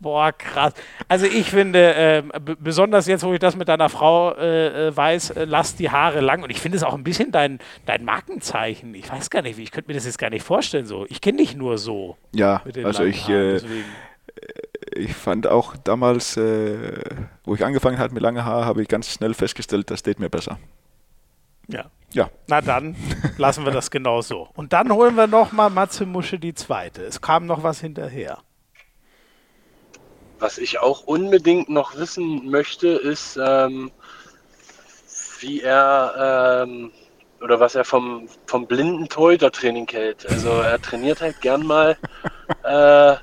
Boah, 0.01 0.31
krass. 0.31 0.73
Also 1.07 1.27
ich 1.27 1.51
finde, 1.51 1.93
äh, 1.93 2.23
besonders 2.59 3.05
jetzt, 3.05 3.23
wo 3.23 3.33
ich 3.33 3.39
das 3.39 3.55
mit 3.55 3.67
deiner 3.67 3.87
Frau 3.87 4.33
äh, 4.33 4.87
äh, 4.87 4.97
weiß, 4.97 5.29
äh, 5.31 5.45
lass 5.45 5.75
die 5.75 5.91
Haare 5.91 6.21
lang. 6.21 6.41
Und 6.41 6.49
ich 6.49 6.59
finde 6.59 6.77
es 6.77 6.83
auch 6.83 6.95
ein 6.95 7.03
bisschen 7.03 7.31
dein, 7.31 7.59
dein 7.85 8.03
Markenzeichen. 8.03 8.95
Ich 8.95 9.11
weiß 9.11 9.29
gar 9.29 9.43
nicht, 9.43 9.59
ich 9.59 9.71
könnte 9.71 9.89
mir 9.89 9.93
das 9.93 10.05
jetzt 10.05 10.17
gar 10.17 10.31
nicht 10.31 10.43
vorstellen 10.43 10.87
so. 10.87 11.05
Ich 11.09 11.21
kenne 11.21 11.37
dich 11.37 11.55
nur 11.55 11.77
so. 11.77 12.17
Ja, 12.33 12.63
also 12.83 13.03
ich, 13.03 13.27
Haaren, 13.27 13.57
äh, 13.57 13.83
ich 14.95 15.13
fand 15.13 15.45
auch 15.45 15.75
damals, 15.77 16.35
äh, 16.35 17.03
wo 17.43 17.53
ich 17.53 17.63
angefangen 17.63 17.99
habe 17.99 18.13
mit 18.15 18.23
langen 18.23 18.43
Haaren, 18.43 18.65
habe 18.65 18.81
ich 18.81 18.87
ganz 18.87 19.07
schnell 19.13 19.35
festgestellt, 19.35 19.91
das 19.91 19.99
steht 19.99 20.19
mir 20.19 20.29
besser. 20.29 20.57
Ja. 21.67 21.91
Ja. 22.13 22.29
Na 22.47 22.59
dann 22.61 22.95
lassen 23.37 23.65
wir 23.65 23.71
das 23.71 23.91
genau 23.91 24.21
so. 24.21 24.49
Und 24.55 24.73
dann 24.73 24.91
holen 24.91 25.15
wir 25.15 25.27
nochmal 25.27 25.69
Matze 25.69 26.07
Musche 26.07 26.39
die 26.39 26.55
zweite. 26.55 27.03
Es 27.03 27.21
kam 27.21 27.45
noch 27.45 27.61
was 27.61 27.79
hinterher. 27.79 28.39
Was 30.41 30.57
ich 30.57 30.79
auch 30.79 31.03
unbedingt 31.03 31.69
noch 31.69 31.95
wissen 31.95 32.49
möchte, 32.49 32.87
ist, 32.87 33.37
ähm, 33.39 33.91
wie 35.39 35.61
er 35.61 36.63
ähm, 36.65 36.91
oder 37.41 37.59
was 37.59 37.75
er 37.75 37.85
vom, 37.85 38.27
vom 38.47 38.65
blinden 38.65 39.07
Torhüter-Training 39.07 39.87
hält. 39.91 40.27
Also 40.27 40.49
er 40.49 40.81
trainiert 40.81 41.21
halt 41.21 41.41
gern 41.41 41.63
mal 41.63 41.95
äh, 42.63 43.17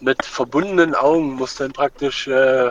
mit 0.00 0.24
verbundenen 0.24 0.94
Augen, 0.94 1.34
muss 1.34 1.54
dann 1.56 1.74
praktisch 1.74 2.28
äh, 2.28 2.70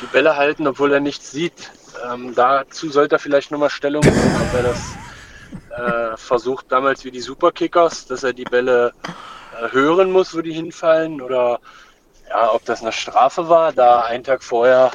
die 0.00 0.06
Bälle 0.12 0.36
halten, 0.36 0.68
obwohl 0.68 0.92
er 0.92 1.00
nichts 1.00 1.32
sieht. 1.32 1.72
Ähm, 2.08 2.36
dazu 2.36 2.88
sollte 2.88 3.16
er 3.16 3.18
vielleicht 3.18 3.50
nochmal 3.50 3.70
Stellung 3.70 4.04
nehmen, 4.04 4.42
ob 4.48 4.54
er 4.54 4.62
das 4.62 4.94
äh, 5.76 6.16
versucht 6.16 6.70
damals 6.70 7.04
wie 7.04 7.10
die 7.10 7.20
Superkickers, 7.20 8.06
dass 8.06 8.22
er 8.22 8.32
die 8.32 8.44
Bälle 8.44 8.92
äh, 9.60 9.72
hören 9.72 10.12
muss, 10.12 10.36
wo 10.36 10.40
die 10.40 10.52
hinfallen 10.52 11.20
oder 11.20 11.58
ja, 12.28 12.52
ob 12.52 12.64
das 12.64 12.82
eine 12.82 12.92
Strafe 12.92 13.48
war, 13.48 13.72
da 13.72 14.02
ein 14.02 14.24
Tag 14.24 14.42
vorher 14.42 14.90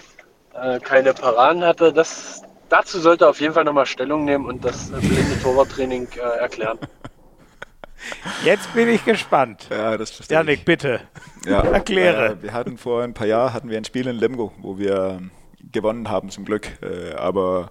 äh, 0.54 0.80
keine 0.80 1.14
Paraden 1.14 1.64
hatte, 1.64 1.94
das, 1.94 2.42
dazu 2.70 3.00
sollte 3.00 3.26
er 3.26 3.30
auf 3.30 3.42
jeden 3.42 3.54
Fall 3.54 3.64
nochmal 3.64 3.86
Stellung 3.86 4.26
nehmen 4.26 4.46
und 4.46 4.64
das 4.66 4.90
äh, 4.90 5.00
blinde 5.00 5.40
Torwarttraining 5.42 6.08
äh, 6.16 6.40
erklären. 6.40 6.80
Jetzt 8.44 8.74
bin 8.74 8.88
ich 8.88 9.04
gespannt. 9.04 9.68
Ja, 9.70 9.98
das 9.98 10.12
verstehe 10.12 10.38
Janik, 10.38 10.60
ich. 10.60 10.66
bitte. 10.66 11.02
Ja, 11.46 11.62
Erkläre. 11.74 12.34
Äh, 12.34 12.44
wir 12.44 12.54
hatten 12.54 12.78
vor 12.78 13.04
ein 13.04 13.14
paar 13.14 13.28
Jahren 13.28 13.54
hatten 13.54 13.70
wir 13.70 13.78
ein 13.78 13.86
Spiel 13.86 14.08
in 14.08 14.16
Lemgo, 14.16 14.54
wo 14.60 14.78
wir 14.78 15.20
ähm, 15.20 15.32
gewonnen 15.72 16.10
haben 16.10 16.30
zum 16.30 16.46
Glück. 16.46 16.68
Äh, 16.82 17.16
aber 17.16 17.70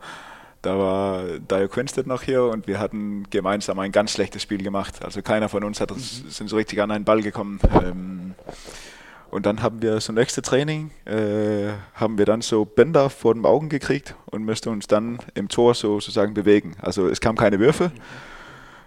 da 0.63 0.79
war 0.79 1.23
Dio 1.39 1.69
Quinstead 1.69 2.07
noch 2.07 2.23
hier 2.23 2.45
und 2.45 2.67
wir 2.67 2.79
hatten 2.79 3.29
gemeinsam 3.31 3.79
ein 3.79 3.93
ganz 3.93 4.13
schlechtes 4.13 4.43
Spiel 4.43 4.63
gemacht. 4.63 5.05
Also 5.05 5.23
keiner 5.23 5.49
von 5.49 5.65
uns 5.65 5.81
hat, 5.81 5.91
mhm. 5.91 5.99
sind 5.99 6.49
so 6.49 6.57
richtig 6.57 6.81
an 6.81 6.91
einen 6.91 7.05
Ball 7.05 7.23
gekommen. 7.23 7.61
Ähm, 7.83 8.35
und 9.31 9.47
dann 9.47 9.63
haben 9.63 9.83
wir 9.83 10.01
so 10.01 10.13
nächste 10.13 10.43
Training, 10.43 10.91
äh, 11.05 11.73
haben 11.95 12.19
wir 12.19 12.27
dann 12.27 12.41
so 12.41 12.65
Bänder 12.65 13.11
vor 13.11 13.35
den 13.35 13.45
Augen 13.45 13.69
gekriegt 13.69 14.15
und 14.27 14.45
müssten 14.45 14.71
uns 14.71 14.87
dann 14.87 15.19
im 15.35 15.49
Tor 15.49 15.75
so 15.75 16.01
sozusagen 16.01 16.35
bewegen. 16.35 16.77
Also 16.81 17.09
es 17.09 17.21
kamen 17.21 17.39
keine 17.39 17.59
Würfe, 17.59 17.93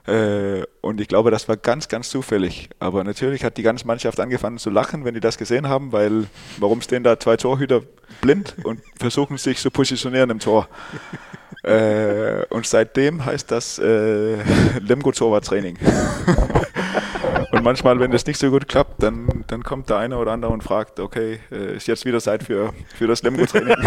Äh, 0.07 0.63
und 0.81 0.99
ich 0.99 1.07
glaube, 1.07 1.29
das 1.29 1.47
war 1.47 1.57
ganz, 1.57 1.87
ganz 1.87 2.09
zufällig. 2.09 2.69
Aber 2.79 3.03
natürlich 3.03 3.43
hat 3.43 3.57
die 3.57 3.61
ganze 3.61 3.85
Mannschaft 3.85 4.19
angefangen 4.19 4.57
zu 4.57 4.69
lachen, 4.69 5.05
wenn 5.05 5.13
die 5.13 5.19
das 5.19 5.37
gesehen 5.37 5.67
haben, 5.69 5.91
weil 5.91 6.25
warum 6.57 6.81
stehen 6.81 7.03
da 7.03 7.19
zwei 7.19 7.37
Torhüter 7.37 7.81
blind 8.19 8.55
und 8.63 8.81
versuchen 8.99 9.37
sich 9.37 9.59
zu 9.59 9.69
positionieren 9.69 10.31
im 10.31 10.39
Tor? 10.39 10.67
äh, 11.63 12.45
und 12.49 12.65
seitdem 12.65 13.23
heißt 13.23 13.51
das 13.51 13.77
äh, 13.77 14.37
Lemgo 14.79 15.11
Torwarttraining. 15.11 15.77
Und 17.61 17.65
manchmal, 17.65 17.99
wenn 17.99 18.09
das 18.09 18.25
nicht 18.25 18.39
so 18.39 18.49
gut 18.49 18.67
klappt, 18.67 19.03
dann, 19.03 19.43
dann 19.45 19.61
kommt 19.61 19.87
der 19.87 19.97
eine 19.97 20.17
oder 20.17 20.31
andere 20.31 20.51
und 20.51 20.63
fragt, 20.63 20.99
okay, 20.99 21.39
äh, 21.51 21.75
ist 21.75 21.87
jetzt 21.87 22.05
wieder 22.05 22.19
Zeit 22.19 22.41
für, 22.41 22.73
für 22.95 23.05
das 23.05 23.21
Lemgo-Training? 23.21 23.75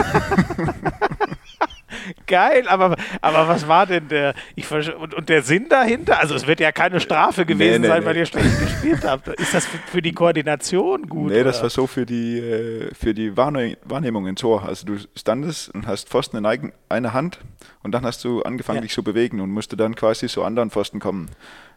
Geil, 2.29 2.69
aber, 2.69 2.97
aber 3.21 3.49
was 3.49 3.67
war 3.67 3.87
denn 3.87 4.07
der 4.07 4.35
ich, 4.55 4.71
und, 4.71 5.15
und 5.15 5.29
der 5.29 5.43
Sinn 5.43 5.69
dahinter? 5.69 6.21
Also 6.21 6.37
es 6.37 6.47
wird 6.47 6.61
ja 6.61 6.71
keine 6.71 7.01
Strafe 7.01 7.47
gewesen 7.47 7.83
nee, 7.83 7.89
nee, 7.89 7.89
sein, 7.89 8.01
nee. 8.01 8.07
weil 8.07 8.17
ihr 8.17 8.27
schlecht 8.27 8.61
gespielt 8.61 9.05
habt. 9.05 9.27
Ist 9.29 9.55
das 9.55 9.67
für, 9.67 9.79
für, 9.79 10.03
die 10.03 10.13
Koordination 10.13 11.09
gut? 11.09 11.31
Nee, 11.31 11.41
oder? 11.41 11.45
das 11.45 11.61
war 11.63 11.71
so 11.71 11.89
für 11.89 12.07
die, 12.07 12.39
äh, 12.39 12.95
für 12.95 13.13
die 13.13 13.37
Wahrnehmung 13.37 14.29
im 14.29 14.37
Tor. 14.37 14.65
Also 14.65 14.87
du 14.87 14.99
standest 15.17 15.75
und 15.75 15.89
hast 15.89 16.09
Pfosten 16.09 16.37
in 16.37 16.73
einer 16.89 17.13
Hand 17.13 17.41
und 17.83 17.93
dann 17.93 18.05
hast 18.05 18.23
du 18.23 18.43
angefangen, 18.43 18.77
ja. 18.77 18.83
dich 18.83 18.93
zu 18.93 19.03
bewegen 19.03 19.41
und 19.41 19.51
musste 19.51 19.77
dann 19.77 19.97
quasi 19.97 20.29
zu 20.29 20.45
anderen 20.45 20.71
Pfosten 20.71 21.01
kommen 21.01 21.31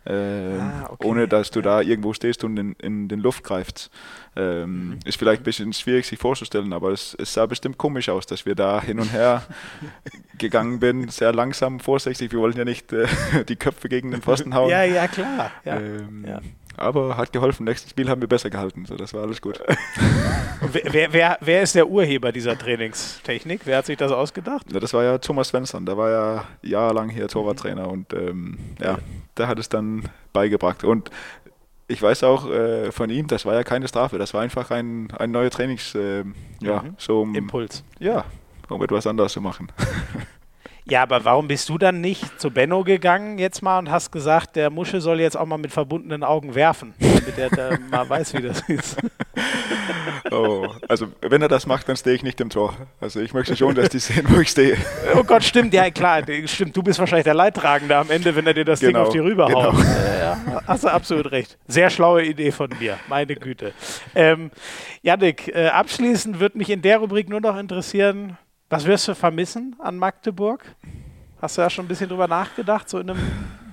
äh, 0.07 0.57
ah, 0.59 0.87
okay. 0.89 1.07
ohne 1.07 1.27
dass 1.27 1.51
du 1.51 1.61
da 1.61 1.81
irgendwo 1.81 2.13
stehst 2.13 2.43
und 2.43 2.57
in, 2.57 2.73
in 2.73 3.07
den 3.07 3.19
Luft 3.19 3.43
greifst. 3.43 3.89
Ähm, 4.35 4.89
mhm. 4.89 4.99
Ist 5.05 5.17
vielleicht 5.17 5.41
ein 5.41 5.45
bisschen 5.45 5.73
schwierig 5.73 6.07
sich 6.07 6.19
vorzustellen, 6.19 6.73
aber 6.73 6.91
es, 6.91 7.15
es, 7.19 7.33
sah 7.33 7.45
bestimmt 7.45 7.77
komisch 7.77 8.09
aus, 8.09 8.25
dass 8.25 8.45
wir 8.45 8.55
da 8.55 8.81
hin 8.81 8.99
und 8.99 9.11
her 9.11 9.43
gegangen 10.37 10.79
sind, 10.79 11.11
sehr 11.11 11.33
langsam, 11.33 11.79
vorsichtig. 11.79 12.31
Wir 12.31 12.39
wollten 12.39 12.57
ja 12.57 12.65
nicht 12.65 12.93
äh, 12.93 13.07
die 13.49 13.55
Köpfe 13.55 13.89
gegen 13.89 14.11
den 14.11 14.21
Pfosten 14.21 14.53
hauen. 14.53 14.69
Ja, 14.69 14.83
ja, 14.83 15.07
klar. 15.07 15.51
Ja. 15.65 15.77
Ähm, 15.77 16.25
ja. 16.27 16.39
Aber 16.77 17.17
hat 17.17 17.33
geholfen. 17.33 17.65
Nächstes 17.65 17.89
Spiel 17.89 18.07
haben 18.09 18.21
wir 18.21 18.27
besser 18.27 18.49
gehalten. 18.49 18.85
So, 18.85 18.95
das 18.95 19.13
war 19.13 19.23
alles 19.23 19.41
gut. 19.41 19.61
wer, 20.71 21.11
wer, 21.11 21.37
wer, 21.41 21.61
ist 21.63 21.75
der 21.75 21.89
Urheber 21.89 22.31
dieser 22.31 22.57
Trainingstechnik? 22.57 23.61
Wer 23.65 23.77
hat 23.77 23.87
sich 23.87 23.97
das 23.97 24.11
ausgedacht? 24.11 24.71
Ja, 24.71 24.79
das 24.79 24.93
war 24.93 25.03
ja 25.03 25.17
Thomas 25.17 25.49
Svensson. 25.49 25.85
Der 25.85 25.97
war 25.97 26.11
ja 26.11 26.45
jahrelang 26.61 27.09
hier 27.09 27.27
Torwarttrainer 27.27 27.89
und 27.89 28.13
ähm, 28.13 28.57
ja, 28.79 28.99
der 29.37 29.47
hat 29.47 29.57
es 29.57 29.69
dann 29.69 30.03
beigebracht. 30.33 30.83
Und 30.83 31.09
ich 31.87 32.01
weiß 32.01 32.23
auch 32.23 32.49
äh, 32.49 32.91
von 32.91 33.09
ihm, 33.09 33.27
das 33.27 33.45
war 33.45 33.55
ja 33.55 33.63
keine 33.63 33.87
Strafe, 33.87 34.17
das 34.17 34.33
war 34.33 34.41
einfach 34.41 34.71
ein, 34.71 35.11
ein 35.17 35.31
neuer 35.31 35.49
Trainings, 35.49 35.95
äh, 35.95 36.23
ja, 36.61 36.83
mhm. 36.83 36.95
so 36.97 37.21
um, 37.21 37.33
Impuls. 37.33 37.83
Ja, 37.99 38.25
um 38.69 38.83
etwas 38.83 39.07
anderes 39.07 39.33
zu 39.33 39.41
machen. 39.41 39.71
Ja, 40.89 41.03
aber 41.03 41.25
warum 41.25 41.49
bist 41.49 41.67
du 41.67 41.77
dann 41.77 41.99
nicht 41.99 42.39
zu 42.39 42.49
Benno 42.49 42.83
gegangen 42.83 43.39
jetzt 43.39 43.61
mal 43.61 43.77
und 43.77 43.91
hast 43.91 44.11
gesagt, 44.11 44.55
der 44.55 44.69
Musche 44.69 45.01
soll 45.01 45.19
jetzt 45.19 45.35
auch 45.35 45.45
mal 45.45 45.57
mit 45.57 45.71
verbundenen 45.71 46.23
Augen 46.23 46.55
werfen, 46.55 46.93
damit 46.99 47.37
er 47.37 47.49
da 47.49 47.77
mal 47.91 48.07
weiß, 48.07 48.33
wie 48.35 48.41
das 48.41 48.61
ist? 48.69 48.97
Oh, 50.31 50.67
also 50.87 51.07
wenn 51.21 51.41
er 51.41 51.49
das 51.49 51.65
macht, 51.65 51.89
dann 51.89 51.97
stehe 51.97 52.15
ich 52.15 52.23
nicht 52.23 52.39
im 52.39 52.49
Tor. 52.49 52.73
Also 53.01 53.19
ich 53.19 53.33
möchte 53.33 53.55
schon, 53.57 53.75
dass 53.75 53.89
die 53.89 53.99
sehen, 53.99 54.25
wo 54.29 54.39
ich 54.39 54.49
stehe. 54.49 54.77
Oh 55.15 55.23
Gott, 55.23 55.43
stimmt, 55.43 55.73
ja 55.73 55.89
klar, 55.89 56.21
stimmt. 56.45 56.75
Du 56.75 56.81
bist 56.81 56.99
wahrscheinlich 56.99 57.25
der 57.25 57.33
Leidtragende 57.33 57.95
am 57.95 58.09
Ende, 58.09 58.33
wenn 58.35 58.47
er 58.47 58.53
dir 58.53 58.65
das 58.65 58.79
genau, 58.79 58.99
Ding 58.99 59.07
auf 59.07 59.13
die 59.13 59.19
rüberhaut. 59.19 59.75
Genau. 59.75 59.89
Ja, 60.19 60.61
hast 60.65 60.85
du 60.85 60.87
absolut 60.87 61.31
recht. 61.31 61.57
Sehr 61.67 61.89
schlaue 61.89 62.23
Idee 62.23 62.51
von 62.51 62.69
mir, 62.79 62.97
meine 63.07 63.35
Güte. 63.35 63.73
Ähm, 64.15 64.51
Janik, 65.01 65.49
äh, 65.49 65.67
abschließend 65.67 66.39
würde 66.39 66.57
mich 66.57 66.69
in 66.69 66.81
der 66.81 66.99
Rubrik 66.99 67.29
nur 67.29 67.41
noch 67.41 67.57
interessieren, 67.57 68.37
was 68.69 68.85
wirst 68.85 69.07
du 69.07 69.15
vermissen 69.15 69.75
an 69.79 69.97
Magdeburg? 69.97 70.63
Hast 71.41 71.57
du 71.57 71.61
da 71.61 71.69
schon 71.69 71.85
ein 71.85 71.87
bisschen 71.87 72.09
drüber 72.09 72.27
nachgedacht? 72.27 72.89
So 72.89 72.99
in 72.99 73.09
einem 73.09 73.19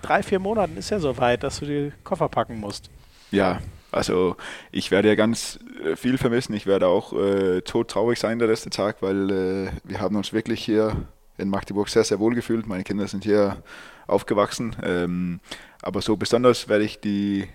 drei, 0.02 0.22
vier 0.22 0.38
Monaten 0.38 0.76
ist 0.76 0.90
ja 0.90 0.98
so 0.98 1.16
weit, 1.16 1.42
dass 1.42 1.60
du 1.60 1.66
die 1.66 1.92
Koffer 2.04 2.28
packen 2.28 2.60
musst. 2.60 2.90
Ja, 3.30 3.60
also 3.90 4.36
ich 4.70 4.90
werde 4.90 5.08
ja 5.08 5.14
ganz 5.14 5.58
äh, 5.84 5.96
viel 5.96 6.18
vermissen. 6.18 6.54
Ich 6.54 6.66
werde 6.66 6.86
auch 6.86 7.12
äh, 7.12 7.62
todtraurig 7.62 8.18
sein 8.18 8.38
der 8.38 8.48
letzte 8.48 8.70
Tag, 8.70 8.96
weil 9.00 9.30
äh, 9.30 9.70
wir 9.84 10.00
haben 10.00 10.16
uns 10.16 10.32
wirklich 10.32 10.64
hier 10.64 10.96
in 11.38 11.48
Magdeburg 11.48 11.88
sehr, 11.88 12.04
sehr 12.04 12.20
wohl 12.20 12.34
gefühlt. 12.34 12.66
Meine 12.66 12.84
Kinder 12.84 13.08
sind 13.08 13.24
hier 13.24 13.62
aufgewachsen. 14.06 14.76
Ähm, 14.82 15.40
aber 15.82 16.02
so 16.02 16.16
besonders 16.16 16.68
werde 16.68 16.84
ich 16.84 17.00
die, 17.00 17.48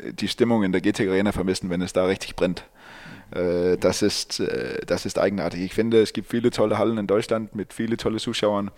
die 0.00 0.28
Stimmung 0.28 0.64
in 0.64 0.72
der 0.72 0.80
GT 0.80 1.00
Arena 1.00 1.32
vermissen, 1.32 1.70
wenn 1.70 1.82
es 1.82 1.92
da 1.92 2.06
richtig 2.06 2.34
brennt. 2.34 2.64
Äh, 3.34 3.76
das, 3.78 4.02
ist, 4.02 4.40
äh, 4.40 4.80
das 4.86 5.06
ist 5.06 5.18
eigenartig. 5.18 5.60
Ich 5.60 5.74
finde, 5.74 6.00
es 6.00 6.12
gibt 6.12 6.28
viele 6.28 6.50
tolle 6.50 6.78
Hallen 6.78 6.98
in 6.98 7.06
Deutschland 7.06 7.54
mit 7.54 7.72
vielen 7.72 7.96
tollen 7.96 8.18
Zuschauern, 8.18 8.70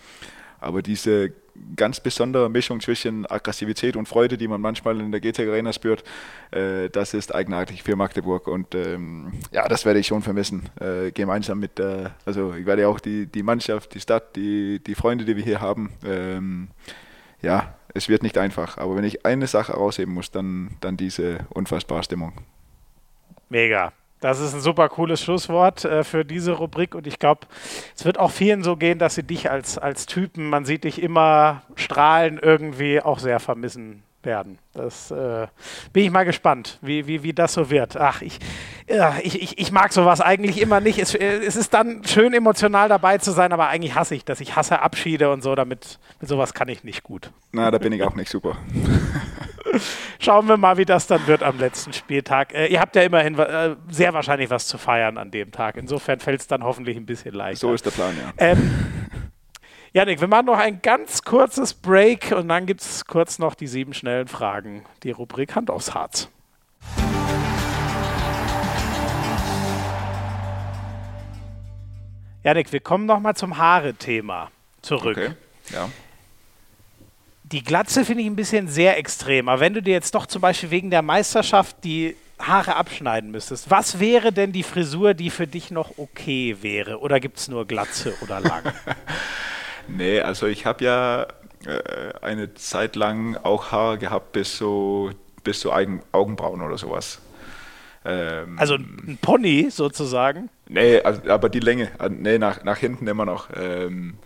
aber 0.61 0.83
diese 0.83 1.33
ganz 1.77 1.99
besondere 2.01 2.49
Mischung 2.49 2.81
zwischen 2.81 3.27
Aggressivität 3.27 3.97
und 3.97 4.07
Freude, 4.07 4.39
die 4.39 4.47
man 4.47 4.61
manchmal 4.61 5.01
in 5.01 5.11
der 5.11 5.20
GT 5.20 5.41
Arena 5.41 5.73
spürt, 5.73 6.05
äh, 6.53 6.89
das 6.89 7.15
ist 7.15 7.35
eigenartig 7.35 7.83
für 7.83 7.97
Magdeburg 7.97 8.47
und 8.47 8.75
ähm, 8.75 9.33
ja, 9.51 9.66
das 9.69 9.85
werde 9.85 9.99
ich 9.99 10.07
schon 10.07 10.23
vermissen. 10.23 10.69
Gemeinsam 11.15 11.59
mit, 11.59 11.81
also 12.25 12.55
ich 12.55 12.65
werde 12.65 12.89
auch 12.89 13.01
die, 13.01 13.27
die 13.27 13.43
Mannschaft, 13.43 13.95
die 13.95 14.01
Stadt, 14.01 14.37
die, 14.37 14.81
die 14.81 14.95
Freunde, 14.95 15.25
die 15.25 15.37
wir 15.37 15.45
hier 15.45 15.61
haben, 15.61 15.93
ähm, 16.05 16.69
ja, 17.43 17.75
es 17.95 18.09
wird 18.09 18.23
nicht 18.23 18.39
einfach, 18.39 18.79
aber 18.79 18.97
wenn 18.97 19.05
ich 19.05 19.25
eine 19.25 19.47
Sache 19.47 19.73
herausheben 19.73 20.15
muss, 20.15 20.31
dann, 20.31 20.77
dann 20.81 20.97
diese 20.97 21.47
unfassbare 21.51 22.03
Stimmung. 22.03 22.33
Mega. 23.49 23.93
Das 24.20 24.40
ist 24.40 24.55
ein 24.55 24.61
super 24.61 24.89
cooles 24.89 25.23
Schlusswort 25.23 25.85
äh, 25.85 26.03
für 26.03 26.24
diese 26.24 26.53
Rubrik. 26.53 26.95
Und 26.95 27.07
ich 27.07 27.19
glaube, 27.19 27.47
es 27.97 28.05
wird 28.05 28.19
auch 28.19 28.31
vielen 28.31 28.62
so 28.62 28.77
gehen, 28.77 28.99
dass 28.99 29.15
sie 29.15 29.23
dich 29.23 29.51
als, 29.51 29.78
als 29.78 30.07
Typen, 30.07 30.51
man 30.51 30.65
sieht 30.65 30.85
dich 30.85 31.01
immer 31.03 31.62
strahlen, 31.77 32.39
irgendwie 32.43 33.01
auch 33.01 33.19
sehr 33.19 33.39
vermissen 33.39 34.03
werden. 34.23 34.59
Das 34.74 35.11
äh, 35.11 35.47
bin 35.93 36.05
ich 36.05 36.11
mal 36.11 36.24
gespannt, 36.24 36.78
wie, 36.82 37.07
wie, 37.07 37.23
wie 37.23 37.32
das 37.32 37.55
so 37.55 37.70
wird. 37.70 37.97
Ach, 37.97 38.23
ich, 38.23 38.39
ja, 38.89 39.16
ich, 39.23 39.40
ich, 39.40 39.59
ich 39.59 39.73
mag 39.73 39.93
sowas 39.93 40.20
eigentlich 40.20 40.61
immer 40.61 40.81
nicht. 40.81 40.99
Es, 40.99 41.15
es 41.15 41.57
ist 41.57 41.74
dann 41.74 42.05
schön 42.05 42.35
emotional 42.35 42.89
dabei 42.89 43.19
zu 43.19 43.32
sein, 43.32 43.53
aber 43.53 43.69
eigentlich 43.69 43.95
hasse 43.95 44.15
ich 44.15 44.24
das. 44.24 44.40
Ich 44.40 44.57
hasse 44.57 44.81
Abschiede 44.81 45.31
und 45.31 45.43
so, 45.43 45.55
damit 45.55 45.99
mit 46.20 46.28
sowas 46.28 46.55
kann 46.55 46.69
ich 46.69 46.85
nicht 46.85 47.03
gut. 47.03 47.31
Na, 47.53 47.70
da 47.70 47.78
bin 47.78 47.93
ich 47.93 48.03
auch 48.03 48.15
nicht 48.15 48.31
super. 48.31 48.57
Schauen 50.19 50.49
wir 50.49 50.57
mal, 50.57 50.77
wie 50.78 50.85
das 50.85 51.07
dann 51.07 51.27
wird 51.27 51.43
am 51.43 51.59
letzten 51.59 51.93
Spieltag. 51.93 52.55
Äh, 52.55 52.66
ihr 52.66 52.81
habt 52.81 52.97
ja 52.97 53.03
immerhin 53.03 53.39
äh, 53.39 53.77
sehr 53.89 54.12
wahrscheinlich 54.15 54.51
was 54.51 54.66
zu 54.66 54.78
feiern 54.78 55.19
an 55.19 55.31
dem 55.31 55.53
Tag. 55.53 55.77
Insofern 55.77 56.20
fällt 56.20 56.40
es 56.40 56.47
dann 56.47 56.62
hoffentlich 56.62 56.97
ein 56.97 57.07
bisschen 57.07 57.35
leichter. 57.35 57.61
So 57.61 57.74
ist 57.74 57.85
der 57.85 57.90
Plan, 57.90 58.15
ja. 58.16 58.32
Ähm, 58.39 58.70
Janik, 59.99 60.20
wir 60.20 60.29
machen 60.29 60.47
noch 60.47 60.59
ein 60.59 60.81
ganz 60.81 61.23
kurzes 61.23 61.75
Break 61.75 62.31
und 62.31 62.47
dann 62.47 62.66
gibt 62.66 62.83
es 62.83 63.05
kurz 63.05 63.41
noch 63.41 63.57
die 63.57 63.66
sieben 63.66 63.95
schnellen 63.95 64.29
Fragen. 64.29 64.85
Die 65.03 65.11
Rubrik 65.11 65.57
Hand 65.57 65.73
aufs 65.73 65.93
Harz. 65.93 66.29
Janik, 72.45 72.73
wir 72.73 72.79
kommen 72.79 73.07
noch 73.07 73.19
mal 73.19 73.35
zum 73.35 73.59
Haare-Thema 73.59 74.53
zurück. 74.83 75.19
Okay, 75.19 75.33
ja. 75.73 75.89
Die 77.43 77.65
Glatze 77.65 78.05
finde 78.05 78.23
ich 78.23 78.29
ein 78.29 78.37
bisschen 78.37 78.69
sehr 78.69 78.99
extrem. 78.99 79.49
Aber 79.49 79.59
wenn 79.59 79.75
du 79.75 79.83
dir 79.83 79.95
jetzt 79.95 80.15
doch 80.15 80.27
zum 80.27 80.43
Beispiel 80.43 80.70
wegen 80.70 80.91
der 80.91 81.03
Meisterschaft 81.03 81.83
die 81.83 82.15
Haare 82.39 82.77
abschneiden 82.77 83.33
müsstest, 83.33 83.69
was 83.69 83.99
wäre 83.99 84.33
denn 84.33 84.53
die 84.53 84.62
Frisur, 84.62 85.15
die 85.15 85.31
für 85.31 85.49
dich 85.49 85.73
noch 85.73 85.99
okay 85.99 86.59
wäre? 86.61 87.01
Oder 87.01 87.19
gibt 87.19 87.39
es 87.39 87.49
nur 87.49 87.66
Glatze 87.66 88.15
oder 88.23 88.39
lang? 88.39 88.62
nee, 89.89 90.20
also 90.20 90.47
ich 90.47 90.66
habe 90.66 90.85
ja 90.85 91.23
äh, 91.66 92.12
eine 92.23 92.55
Zeit 92.55 92.97
lang 92.97 93.36
auch 93.36 93.73
Haare 93.73 93.98
gehabt 93.98 94.32
bis 94.32 94.56
so, 94.56 95.10
bis 95.44 95.60
so 95.60 95.73
Augenbrauen 95.73 96.62
oder 96.62 96.78
sowas. 96.78 97.20
Ähm, 98.05 98.59
also 98.59 98.74
ein 98.74 99.19
Pony 99.20 99.69
sozusagen? 99.70 100.51
Nee, 100.69 101.01
also, 101.01 101.28
aber 101.31 101.48
die 101.48 101.60
Länge, 101.60 101.90
äh, 101.98 102.09
nee, 102.09 102.39
nach, 102.39 102.65
nach 102.65 102.78
hinten 102.78 103.06
immer 103.06 103.24
noch. 103.24 103.48
Ähm, 103.56 104.19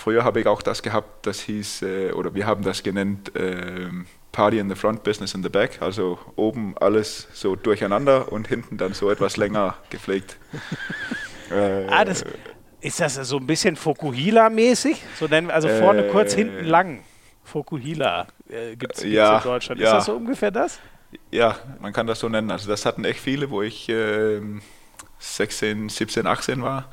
Früher 0.00 0.24
habe 0.24 0.40
ich 0.40 0.46
auch 0.46 0.62
das 0.62 0.82
gehabt, 0.82 1.26
das 1.26 1.40
hieß, 1.40 1.82
äh, 1.82 2.12
oder 2.12 2.34
wir 2.34 2.46
haben 2.46 2.62
das 2.62 2.82
genannt, 2.82 3.36
äh, 3.36 3.86
Party 4.32 4.58
in 4.58 4.70
the 4.70 4.74
front, 4.74 5.02
Business 5.02 5.34
in 5.34 5.42
the 5.42 5.50
back. 5.50 5.82
Also 5.82 6.18
oben 6.36 6.74
alles 6.80 7.28
so 7.34 7.54
durcheinander 7.54 8.32
und 8.32 8.48
hinten 8.48 8.78
dann 8.78 8.94
so 8.94 9.10
etwas 9.10 9.36
länger 9.36 9.76
gepflegt. 9.90 10.38
äh, 11.50 11.86
ah, 11.88 12.04
das, 12.06 12.24
ist 12.80 13.00
das 13.00 13.14
so 13.14 13.36
ein 13.36 13.46
bisschen 13.46 13.76
Fokuhila-mäßig? 13.76 14.96
So 15.18 15.26
nennen 15.26 15.50
also 15.50 15.68
vorne 15.68 16.08
kurz, 16.08 16.34
hinten 16.34 16.64
lang. 16.64 17.02
Fokuhila 17.44 18.26
äh, 18.48 18.76
gibt 18.76 18.96
es 18.96 19.04
ja, 19.04 19.38
in 19.38 19.42
Deutschland. 19.42 19.80
Ist 19.80 19.86
ja. 19.86 19.94
das 19.94 20.06
so 20.06 20.14
ungefähr 20.14 20.50
das? 20.50 20.78
Ja, 21.30 21.56
man 21.80 21.92
kann 21.92 22.06
das 22.06 22.20
so 22.20 22.28
nennen. 22.28 22.50
Also 22.50 22.68
das 22.68 22.86
hatten 22.86 23.04
echt 23.04 23.20
viele, 23.20 23.50
wo 23.50 23.62
ich 23.62 23.90
16, 25.18 25.88
17, 25.88 26.26
18 26.26 26.62
war. 26.62 26.88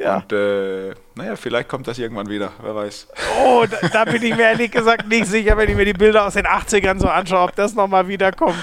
Ja. 0.00 0.18
Und 0.18 0.32
äh, 0.32 0.94
naja, 1.14 1.36
vielleicht 1.36 1.68
kommt 1.68 1.86
das 1.88 1.98
irgendwann 1.98 2.28
wieder, 2.28 2.52
wer 2.62 2.74
weiß. 2.74 3.08
Oh, 3.42 3.64
da, 3.68 3.88
da, 3.88 4.04
bin 4.04 4.22
ich 4.22 4.36
mir 4.36 4.42
ehrlich 4.42 4.70
gesagt 4.70 5.08
nicht 5.08 5.26
sicher, 5.26 5.56
wenn 5.56 5.68
ich 5.68 5.76
mir 5.76 5.84
die 5.84 5.92
Bilder 5.92 6.26
aus 6.26 6.34
den 6.34 6.46
80ern 6.46 7.00
so 7.00 7.08
anschaue, 7.08 7.48
ob 7.48 7.56
das 7.56 7.74
nochmal 7.74 8.06
wiederkommt. 8.06 8.58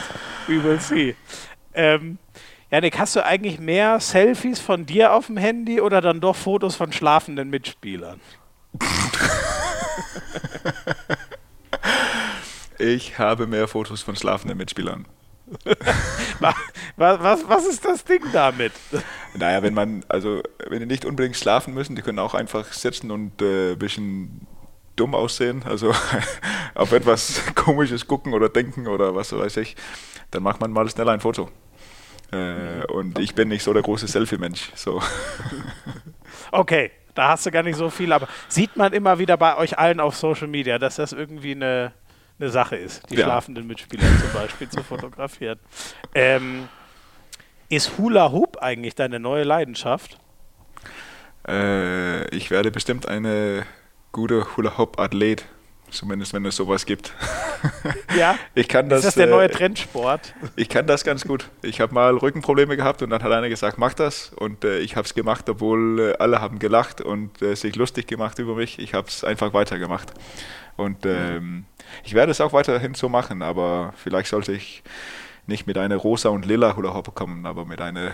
We 0.48 0.64
will 0.64 0.80
see. 0.80 1.16
Ähm, 1.74 2.18
Janik, 2.72 2.98
hast 2.98 3.16
du 3.16 3.24
eigentlich 3.24 3.60
mehr 3.60 4.00
Selfies 4.00 4.60
von 4.60 4.86
dir 4.86 5.14
auf 5.14 5.28
dem 5.28 5.38
Handy 5.38 5.82
oder 5.82 6.02
dann 6.02 6.20
doch 6.20 6.36
Fotos 6.36 6.76
von 6.76 6.92
schlafenden 6.92 7.50
Mitspielern? 7.50 8.20
Ich 12.78 13.18
habe 13.20 13.48
mehr 13.48 13.68
Fotos 13.68 14.02
von 14.02 14.16
schlafenden 14.16 14.58
Mitspielern. 14.58 15.06
was, 16.40 16.56
was, 16.98 17.48
was 17.48 17.66
ist 17.66 17.86
das 17.86 18.04
Ding 18.04 18.22
damit? 18.34 18.74
Naja, 19.38 19.62
wenn 19.64 19.74
man, 19.74 20.04
also 20.08 20.42
wenn 20.68 20.80
die 20.80 20.86
nicht 20.86 21.04
unbedingt 21.04 21.36
schlafen 21.36 21.74
müssen, 21.74 21.96
die 21.96 22.02
können 22.02 22.20
auch 22.20 22.34
einfach 22.34 22.72
sitzen 22.72 23.12
und 23.12 23.42
äh, 23.42 23.74
ein 23.74 23.80
bisschen 23.80 24.48
dumm 24.96 25.14
aussehen, 25.14 25.64
also 25.64 25.94
auf 26.74 26.94
etwas 26.94 27.42
Komisches 27.54 28.08
gucken 28.08 28.34
oder 28.34 28.48
denken 28.48 28.88
oder 28.88 29.14
was 29.14 29.34
weiß 29.34 29.58
ich, 29.58 29.76
dann 30.32 30.42
macht 30.42 30.62
man 30.62 30.72
mal 30.72 30.90
schnell 30.90 31.10
ein 31.10 31.20
Foto. 31.20 31.50
Äh, 32.32 32.86
und 32.88 33.20
ich 33.20 33.36
bin 33.36 33.50
nicht 33.50 33.64
so 33.64 33.74
der 33.74 33.84
große 33.84 34.08
Selfie-Mensch. 34.08 34.72
So. 34.76 35.02
Okay, 36.52 36.92
da 37.14 37.30
hast 37.30 37.46
du 37.46 37.52
gar 37.52 37.64
nicht 37.64 37.78
so 37.78 37.90
viel, 37.90 38.12
aber 38.14 38.28
sieht 38.48 38.76
man 38.76 38.94
immer 38.94 39.20
wieder 39.20 39.38
bei 39.38 39.58
euch 39.58 39.78
allen 39.78 40.00
auf 40.00 40.16
Social 40.16 40.48
Media, 40.48 40.78
dass 40.78 40.98
das 40.98 41.14
irgendwie 41.14 41.52
eine, 41.52 41.94
eine 42.40 42.50
Sache 42.50 42.76
ist, 42.76 43.10
die 43.10 43.16
ja. 43.16 43.26
schlafenden 43.26 43.66
Mitspieler 43.68 44.04
zum 44.04 44.34
Beispiel 44.34 44.70
zu 44.70 44.84
fotografieren. 44.84 45.60
Ähm, 46.14 46.68
ist 47.70 47.98
Hula 47.98 48.32
Hoop 48.32 48.58
eigentlich 48.62 48.96
deine 48.96 49.20
neue 49.20 49.44
Leidenschaft? 49.44 50.18
Äh, 51.48 52.28
ich 52.36 52.52
werde 52.52 52.72
bestimmt 52.72 53.08
eine 53.08 53.66
gute 54.12 54.56
Hula 54.56 54.78
Hoop 54.78 55.00
Athlet. 55.00 55.46
Zumindest 55.96 56.34
wenn 56.34 56.46
es 56.46 56.56
sowas 56.56 56.86
gibt. 56.86 57.14
Ja. 58.18 58.38
Ich 58.54 58.68
kann 58.68 58.88
das, 58.88 59.00
ist 59.00 59.06
das 59.08 59.16
der 59.16 59.28
neue 59.28 59.46
äh, 59.46 59.50
Trendsport? 59.50 60.34
Ich 60.56 60.70
kann 60.70 60.88
das 60.88 61.04
ganz 61.04 61.26
gut. 61.26 61.50
Ich 61.62 61.82
habe 61.82 61.94
mal 61.94 62.16
Rückenprobleme 62.16 62.78
gehabt 62.78 63.02
und 63.02 63.10
dann 63.10 63.22
hat 63.22 63.32
einer 63.32 63.50
gesagt, 63.50 63.78
mach 63.78 63.94
das. 63.94 64.32
Und 64.36 64.64
äh, 64.64 64.80
ich 64.80 64.96
habe 64.96 65.06
es 65.06 65.14
gemacht, 65.14 65.50
obwohl 65.50 66.00
äh, 66.00 66.18
alle 66.18 66.40
haben 66.40 66.60
gelacht 66.60 67.02
und 67.02 67.42
äh, 67.42 67.56
sich 67.56 67.76
lustig 67.76 68.08
gemacht 68.08 68.40
über 68.40 68.56
mich. 68.56 68.80
Ich 68.80 68.94
habe 68.94 69.08
es 69.08 69.24
einfach 69.24 69.54
weitergemacht. 69.54 70.14
Und 70.78 71.06
ähm, 71.06 71.66
ich 72.04 72.14
werde 72.14 72.32
es 72.32 72.40
auch 72.40 72.54
weiterhin 72.54 72.94
so 72.94 73.10
machen, 73.10 73.42
aber 73.42 73.94
vielleicht 73.98 74.30
sollte 74.30 74.54
ich 74.54 74.84
nicht 75.46 75.68
mit 75.68 75.78
einer 75.78 75.98
rosa 75.98 76.30
und 76.30 76.46
lila 76.46 76.76
Hula 76.76 76.94
Hoop 76.94 77.14
kommen, 77.16 77.46
aber 77.46 77.66
mit 77.66 77.82
einer 77.82 78.12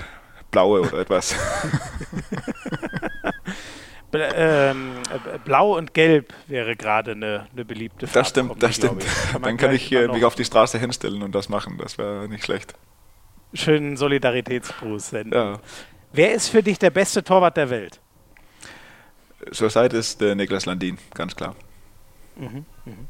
blaue 0.50 0.82
oder 0.82 1.00
etwas. 1.00 1.36
ähm, 4.14 4.92
Blau 5.46 5.78
und 5.78 5.94
Gelb 5.94 6.34
wäre 6.48 6.76
gerade 6.76 7.12
eine, 7.12 7.48
eine 7.52 7.66
beliebte 7.66 8.08
Farbe. 8.08 8.20
Das 8.20 8.30
stimmt, 8.30 8.64
das 8.64 8.76
stimmt. 8.76 9.06
Kann 9.32 9.42
Dann 9.42 9.58
kann 9.58 9.74
ich 9.74 9.92
äh, 9.92 10.08
mich 10.08 10.26
auf 10.26 10.36
die 10.36 10.46
Straße 10.46 10.78
hinstellen 10.78 11.24
und 11.24 11.34
das 11.34 11.50
machen. 11.50 11.78
Das 11.78 11.98
wäre 11.98 12.28
nicht 12.28 12.44
schlecht. 12.44 12.74
Schönen 13.54 13.98
Solidaritätsgruß 13.98 15.10
senden. 15.10 15.34
Ja. 15.34 15.60
Wer 16.14 16.34
ist 16.34 16.50
für 16.50 16.62
dich 16.64 16.80
der 16.80 16.90
beste 16.90 17.24
Torwart 17.24 17.58
der 17.58 17.70
Welt? 17.70 18.00
Zurzeit 19.52 19.94
ist 19.94 20.22
der 20.22 20.36
Niklas 20.36 20.66
Landin, 20.66 20.98
ganz 21.14 21.36
klar. 21.36 21.56
Mhm, 22.36 22.66
mhm. 22.86 23.08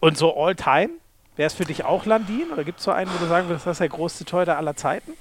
Und 0.00 0.18
so 0.18 0.36
all 0.36 0.54
time? 0.54 0.90
Wäre 1.36 1.46
es 1.46 1.54
für 1.54 1.64
dich 1.64 1.84
auch 1.84 2.06
Landin? 2.06 2.50
Oder 2.52 2.64
gibt 2.64 2.78
es 2.78 2.84
so 2.84 2.90
einen, 2.90 3.10
wo 3.12 3.18
du 3.18 3.26
sagen 3.26 3.48
würdest, 3.48 3.66
das 3.66 3.72
ist 3.72 3.80
der 3.80 3.88
größte 3.88 4.24
Torhüter 4.24 4.58
aller 4.58 4.76
Zeiten? 4.76 5.12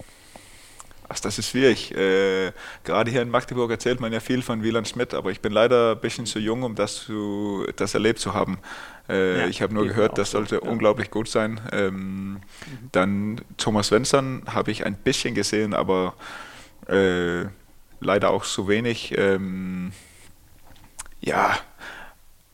Also 1.10 1.23
das 1.23 1.40
ist 1.40 1.49
schwierig. 1.49 1.95
Äh, 1.95 2.52
gerade 2.84 3.10
hier 3.10 3.23
in 3.23 3.31
Magdeburg 3.31 3.72
erzählt 3.72 3.99
man 3.99 4.14
ja 4.14 4.19
viel 4.19 4.44
von 4.44 4.61
Wieland 4.61 4.88
Schmidt, 4.88 5.15
aber 5.15 5.31
ich 5.31 5.41
bin 5.41 5.52
leider 5.52 5.94
ein 5.94 5.99
bisschen 5.99 6.27
zu 6.27 6.38
jung, 6.38 6.61
um 6.61 6.76
das, 6.76 6.98
zu, 6.98 7.65
das 7.76 7.95
erlebt 7.95 8.19
zu 8.19 8.36
haben. 8.36 8.60
Äh, 9.10 9.40
ja, 9.40 9.48
ich 9.48 9.64
habe 9.64 9.73
nur 9.73 9.88
gehört, 9.88 10.19
das 10.19 10.31
sollte 10.31 10.56
ja. 10.56 10.61
unglaublich 10.61 11.10
gut 11.10 11.27
sein. 11.27 11.60
Ähm, 11.72 12.34
mhm. 12.34 12.40
Dann 12.91 13.41
Thomas 13.57 13.88
Svensson 13.88 14.44
habe 14.53 14.69
ich 14.69 14.86
ein 14.86 14.95
bisschen 14.95 15.34
gesehen, 15.34 15.73
aber 15.73 16.14
äh, 16.88 17.45
leider 17.99 18.30
auch 18.30 18.45
zu 18.45 18.68
wenig. 18.68 19.18
Ähm, 19.18 19.91
ja, 21.22 21.57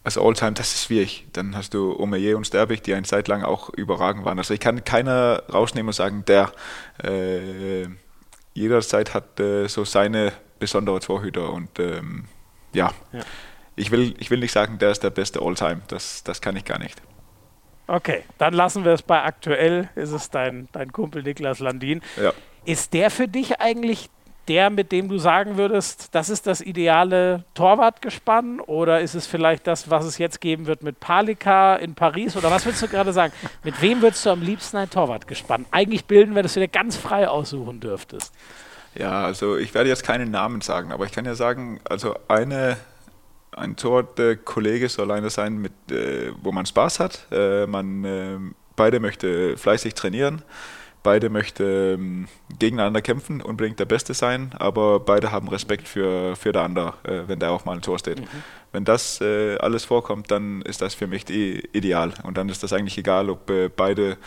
also 0.05 0.25
Alltime, 0.25 0.53
das 0.53 0.73
ist 0.73 0.85
schwierig. 0.85 1.27
Dann 1.33 1.57
hast 1.57 1.73
du 1.73 1.99
Omeyer 1.99 2.37
und 2.37 2.47
Sterbig, 2.47 2.83
die 2.83 2.93
eine 2.93 3.05
Zeit 3.05 3.27
lang 3.27 3.43
auch 3.43 3.69
überragend 3.69 4.23
waren. 4.23 4.37
Also 4.37 4.53
ich 4.53 4.61
kann 4.61 4.85
keiner 4.85 5.43
rausnehmen 5.51 5.87
und 5.87 5.93
sagen, 5.93 6.23
der 6.25 6.51
äh, 7.03 7.87
jederzeit 8.55 9.13
hat 9.13 9.39
äh, 9.39 9.67
so 9.67 9.85
seine 9.85 10.33
besondere 10.57 10.99
Torhüter 10.99 11.51
und 11.53 11.77
ähm, 11.77 12.25
ja, 12.73 12.91
ja, 13.11 13.21
Ich, 13.75 13.91
will, 13.91 14.15
ich 14.17 14.31
will 14.31 14.39
nicht 14.39 14.51
sagen, 14.51 14.79
der 14.79 14.91
ist 14.91 15.03
der 15.03 15.11
beste 15.11 15.41
Alltime, 15.41 15.81
das, 15.87 16.23
das 16.23 16.41
kann 16.41 16.55
ich 16.55 16.65
gar 16.65 16.79
nicht. 16.79 17.01
Okay, 17.87 18.23
dann 18.39 18.53
lassen 18.53 18.83
wir 18.83 18.93
es 18.93 19.03
bei 19.03 19.21
aktuell, 19.21 19.89
ist 19.95 20.11
es 20.11 20.31
dein, 20.31 20.67
dein 20.71 20.91
Kumpel 20.91 21.21
Niklas 21.21 21.59
Landin. 21.59 22.01
Ja. 22.19 22.33
Ist 22.65 22.93
der 22.93 23.11
für 23.11 23.27
dich 23.27 23.59
eigentlich 23.59 24.09
der, 24.47 24.69
mit 24.69 24.91
dem 24.91 25.09
du 25.09 25.17
sagen 25.17 25.57
würdest, 25.57 26.13
das 26.13 26.29
ist 26.29 26.47
das 26.47 26.61
ideale 26.61 27.43
Torwartgespann? 27.53 28.59
Oder 28.59 29.01
ist 29.01 29.15
es 29.15 29.27
vielleicht 29.27 29.67
das, 29.67 29.89
was 29.89 30.05
es 30.05 30.17
jetzt 30.17 30.41
geben 30.41 30.67
wird 30.67 30.83
mit 30.83 30.99
Palika 30.99 31.75
in 31.75 31.95
Paris? 31.95 32.35
Oder 32.35 32.51
was 32.51 32.65
würdest 32.65 32.83
du 32.83 32.87
gerade 32.87 33.13
sagen? 33.13 33.33
Mit 33.63 33.81
wem 33.81 34.01
würdest 34.01 34.25
du 34.25 34.29
am 34.29 34.41
liebsten 34.41 34.77
ein 34.77 34.89
Torwartgespann 34.89 35.65
eigentlich 35.71 36.05
bilden, 36.05 36.35
wenn 36.35 36.43
du 36.43 36.47
es 36.47 36.53
dir 36.53 36.67
ganz 36.67 36.95
frei 36.95 37.27
aussuchen 37.27 37.79
dürftest? 37.79 38.33
Ja, 38.93 39.23
also 39.25 39.57
ich 39.57 39.73
werde 39.73 39.89
jetzt 39.89 40.03
keinen 40.03 40.31
Namen 40.31 40.61
sagen, 40.61 40.91
aber 40.91 41.05
ich 41.05 41.11
kann 41.11 41.25
ja 41.25 41.35
sagen, 41.35 41.81
also 41.83 42.15
eine, 42.27 42.77
ein 43.51 43.75
Torwartkollege 43.75 44.89
soll 44.89 45.11
einer 45.11 45.29
sein, 45.29 45.57
mit, 45.57 45.73
äh, 45.91 46.31
wo 46.41 46.51
man 46.51 46.65
Spaß 46.65 46.99
hat. 46.99 47.27
Äh, 47.31 47.67
man 47.67 48.05
äh, 48.05 48.37
beide 48.75 48.99
möchte 48.99 49.57
fleißig 49.57 49.95
trainieren 49.95 50.43
beide 51.05 51.29
möchten 51.29 51.63
ähm, 51.63 52.27
gegeneinander 52.57 52.99
kämpfen, 53.01 53.39
unbedingt 53.39 53.79
der 53.79 53.85
Beste 53.85 54.15
sein, 54.15 54.51
aber 54.57 54.99
beide 54.99 55.31
haben 55.31 55.47
Respekt 55.47 55.87
für, 55.87 56.35
für 56.35 56.51
der 56.51 56.63
andere, 56.63 56.95
äh, 57.03 57.27
wenn 57.27 57.39
der 57.39 57.51
auch 57.51 57.63
mal 57.63 57.73
ein 57.73 57.83
Tor 57.83 57.99
steht. 57.99 58.19
Mhm. 58.19 58.27
Wenn 58.71 58.85
das 58.85 59.21
äh, 59.21 59.55
alles 59.59 59.85
vorkommt, 59.85 60.31
dann 60.31 60.63
ist 60.63 60.81
das 60.81 60.95
für 60.95 61.05
mich 61.05 61.29
ideal. 61.29 62.11
Und 62.23 62.37
dann 62.37 62.49
ist 62.49 62.63
das 62.63 62.73
eigentlich 62.73 62.97
egal, 62.97 63.29
ob 63.29 63.49
äh, 63.51 63.69
beide 63.69 64.17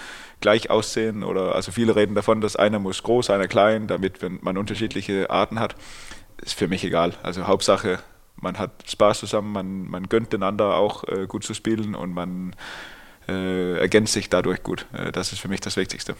gleich 0.40 0.70
aussehen 0.70 1.24
oder, 1.24 1.56
also 1.56 1.72
viele 1.72 1.96
reden 1.96 2.14
davon, 2.14 2.40
dass 2.40 2.54
einer 2.54 2.78
muss 2.78 3.02
groß, 3.02 3.30
einer 3.30 3.48
klein, 3.48 3.88
damit 3.88 4.22
wenn 4.22 4.38
man 4.40 4.56
unterschiedliche 4.56 5.30
Arten 5.30 5.58
hat. 5.58 5.74
Ist 6.40 6.54
für 6.54 6.68
mich 6.68 6.84
egal. 6.84 7.14
Also 7.24 7.48
Hauptsache, 7.48 7.98
man 8.36 8.56
hat 8.56 8.70
Spaß 8.88 9.18
zusammen, 9.18 9.50
man, 9.50 9.90
man 9.90 10.08
gönnt 10.08 10.32
einander 10.32 10.76
auch 10.76 11.02
äh, 11.08 11.26
gut 11.26 11.42
zu 11.42 11.54
spielen 11.54 11.96
und 11.96 12.14
man 12.14 12.54
äh, 13.28 13.78
ergänzt 13.78 14.12
sich 14.12 14.30
dadurch 14.30 14.62
gut. 14.62 14.86
Äh, 14.92 15.10
das 15.10 15.32
ist 15.32 15.40
für 15.40 15.48
mich 15.48 15.60
das 15.60 15.76
Wichtigste. 15.76 16.14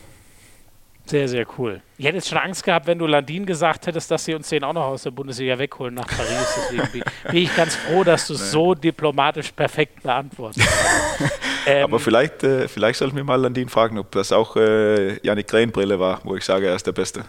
Sehr, 1.08 1.26
sehr 1.26 1.46
cool. 1.56 1.80
Ich 1.96 2.04
hätte 2.04 2.16
jetzt 2.16 2.28
schon 2.28 2.36
Angst 2.36 2.62
gehabt, 2.62 2.86
wenn 2.86 2.98
du 2.98 3.06
Landin 3.06 3.46
gesagt 3.46 3.86
hättest, 3.86 4.10
dass 4.10 4.26
sie 4.26 4.34
uns 4.34 4.46
den 4.50 4.62
auch 4.62 4.74
noch 4.74 4.84
aus 4.84 5.04
der 5.04 5.10
Bundesliga 5.10 5.58
wegholen 5.58 5.94
nach 5.94 6.06
Paris. 6.06 6.54
Deswegen 6.54 6.92
bin, 6.92 7.02
bin 7.30 7.42
ich 7.44 7.56
ganz 7.56 7.76
froh, 7.76 8.04
dass 8.04 8.26
du 8.26 8.34
es 8.34 8.50
so 8.50 8.74
diplomatisch 8.74 9.50
perfekt 9.52 10.02
beantwortet 10.02 10.62
hast. 10.62 11.32
ähm, 11.66 11.84
Aber 11.84 11.98
vielleicht, 11.98 12.44
äh, 12.44 12.68
vielleicht 12.68 12.98
sollten 12.98 13.16
wir 13.16 13.24
mal 13.24 13.36
Landin 13.36 13.70
fragen, 13.70 13.98
ob 13.98 14.10
das 14.12 14.32
auch 14.32 14.56
äh, 14.56 15.18
Janik 15.24 15.48
Krähenbrille 15.48 15.98
war, 15.98 16.20
wo 16.24 16.36
ich 16.36 16.44
sage, 16.44 16.66
er 16.66 16.76
ist 16.76 16.86
der 16.86 16.92
Beste. 16.92 17.24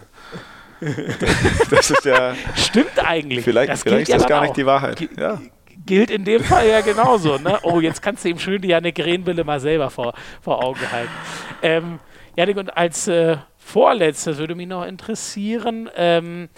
das 1.70 1.90
ist 1.90 2.04
ja. 2.04 2.34
Stimmt 2.56 3.02
eigentlich. 3.02 3.44
Vielleicht, 3.44 3.72
das 3.72 3.82
vielleicht 3.82 4.10
ist 4.10 4.20
das 4.20 4.26
gar 4.26 4.40
auch. 4.40 4.44
nicht 4.44 4.58
die 4.58 4.66
Wahrheit. 4.66 5.08
Ja 5.18 5.40
gilt 5.86 6.10
in 6.10 6.24
dem 6.24 6.44
Fall 6.44 6.68
ja 6.68 6.82
genauso. 6.82 7.38
Ne? 7.38 7.58
Oh, 7.62 7.80
jetzt 7.80 8.02
kannst 8.02 8.24
du 8.24 8.28
ihm 8.28 8.38
schön 8.38 8.60
die 8.60 8.68
Janik 8.68 8.98
Rehnbrille 8.98 9.42
mal 9.44 9.58
selber 9.58 9.88
vor, 9.88 10.12
vor 10.42 10.62
Augen 10.62 10.92
halten. 10.92 11.10
Ähm, 11.62 11.98
Janik, 12.36 12.58
und 12.58 12.76
als 12.76 13.08
äh, 13.08 13.38
vorletztes 13.70 14.38
würde 14.38 14.54
mich 14.54 14.66
noch 14.66 14.84
interessieren, 14.84 15.88
ähm, 15.94 16.48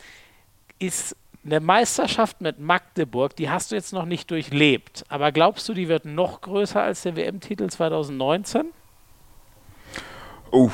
ist 0.79 1.17
eine 1.45 1.61
Meisterschaft 1.61 2.41
mit 2.41 2.59
Magdeburg, 2.59 3.37
die 3.37 3.51
hast 3.51 3.71
du 3.71 3.75
jetzt 3.75 3.93
noch 3.93 4.05
nicht 4.05 4.31
durchlebt, 4.31 5.05
aber 5.09 5.33
glaubst 5.33 5.69
du, 5.69 5.75
die 5.75 5.89
wird 5.89 6.05
noch 6.05 6.41
größer 6.41 6.83
als 6.83 7.03
der 7.03 7.17
WM-Titel 7.17 7.69
2019? 7.69 8.67
Oh. 10.51 10.71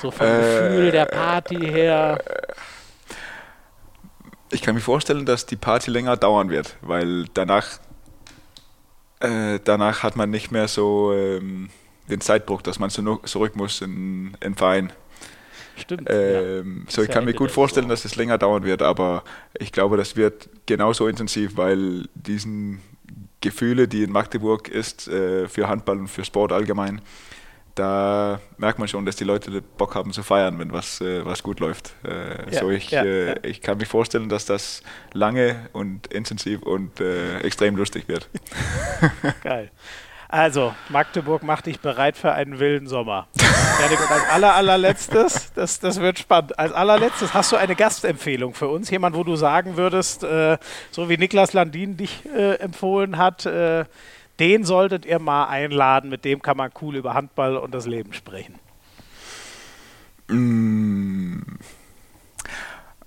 so 0.00 0.10
vom 0.10 0.26
äh, 0.26 0.40
Gefühl 0.40 0.90
der 0.90 1.04
Party 1.04 1.56
her. 1.56 2.18
Ich 4.50 4.62
kann 4.62 4.74
mir 4.74 4.80
vorstellen, 4.80 5.26
dass 5.26 5.46
die 5.46 5.56
Party 5.56 5.90
länger 5.90 6.16
dauern 6.16 6.50
wird, 6.50 6.76
weil 6.80 7.26
danach, 7.34 7.78
äh, 9.20 9.60
danach 9.62 10.02
hat 10.02 10.16
man 10.16 10.30
nicht 10.30 10.50
mehr 10.50 10.66
so 10.66 11.12
ähm, 11.12 11.70
den 12.10 12.20
Zeitdruck, 12.20 12.62
dass 12.64 12.78
man 12.78 12.90
zurück 12.90 13.56
muss 13.56 13.80
in 13.80 14.36
den 14.42 14.54
Verein. 14.54 14.92
Stimmt. 15.76 16.08
Ähm, 16.10 16.84
ja. 16.84 16.90
So, 16.92 17.02
ich 17.02 17.08
kann 17.08 17.24
mir 17.24 17.34
gut 17.34 17.50
vorstellen, 17.50 17.86
so. 17.86 17.90
dass 17.90 18.04
es 18.04 18.16
länger 18.16 18.38
dauern 18.38 18.64
wird, 18.64 18.82
aber 18.82 19.24
ich 19.58 19.72
glaube, 19.72 19.96
das 19.96 20.16
wird 20.16 20.48
genauso 20.66 21.06
intensiv, 21.06 21.56
weil 21.56 22.08
diesen 22.14 22.80
Gefühle, 23.40 23.88
die 23.88 24.02
in 24.02 24.12
Magdeburg 24.12 24.68
ist, 24.68 25.08
äh, 25.08 25.48
für 25.48 25.68
Handball 25.68 25.98
und 25.98 26.08
für 26.08 26.24
Sport 26.24 26.52
allgemein, 26.52 27.00
da 27.74 28.40
merkt 28.58 28.78
man 28.78 28.88
schon, 28.88 29.06
dass 29.06 29.16
die 29.16 29.24
Leute 29.24 29.62
Bock 29.62 29.94
haben 29.94 30.12
zu 30.12 30.22
feiern, 30.22 30.58
wenn 30.58 30.72
was, 30.72 31.00
äh, 31.00 31.24
was 31.24 31.42
gut 31.42 31.60
läuft. 31.60 31.94
Äh, 32.04 32.52
ja, 32.52 32.60
so 32.60 32.70
ich, 32.70 32.90
ja, 32.90 33.04
ja. 33.04 33.34
ich 33.42 33.62
kann 33.62 33.78
mir 33.78 33.86
vorstellen, 33.86 34.28
dass 34.28 34.44
das 34.44 34.82
lange 35.14 35.70
und 35.72 36.08
intensiv 36.08 36.62
und 36.62 37.00
extrem 37.00 37.76
lustig 37.76 38.08
wird. 38.08 38.28
Geil. 39.42 39.70
Also, 40.32 40.72
Magdeburg 40.90 41.42
macht 41.42 41.66
dich 41.66 41.80
bereit 41.80 42.16
für 42.16 42.32
einen 42.32 42.60
wilden 42.60 42.86
Sommer. 42.86 43.26
und 43.34 44.10
als 44.12 44.28
aller, 44.30 44.54
allerletztes, 44.54 45.52
das, 45.54 45.80
das 45.80 46.00
wird 46.00 46.20
spannend. 46.20 46.56
Als 46.56 46.72
allerletztes 46.72 47.34
hast 47.34 47.50
du 47.50 47.56
eine 47.56 47.74
Gastempfehlung 47.74 48.54
für 48.54 48.68
uns. 48.68 48.90
Jemand, 48.90 49.16
wo 49.16 49.24
du 49.24 49.34
sagen 49.34 49.76
würdest, 49.76 50.22
äh, 50.22 50.56
so 50.92 51.08
wie 51.08 51.16
Niklas 51.16 51.52
Landin 51.52 51.96
dich 51.96 52.24
äh, 52.26 52.54
empfohlen 52.60 53.18
hat, 53.18 53.44
äh, 53.44 53.86
den 54.38 54.62
solltet 54.62 55.04
ihr 55.04 55.18
mal 55.18 55.46
einladen, 55.46 56.10
mit 56.10 56.24
dem 56.24 56.42
kann 56.42 56.56
man 56.56 56.70
cool 56.80 56.94
über 56.94 57.14
Handball 57.14 57.56
und 57.56 57.74
das 57.74 57.86
Leben 57.86 58.12
sprechen? 58.12 58.54
Mm. 60.28 61.40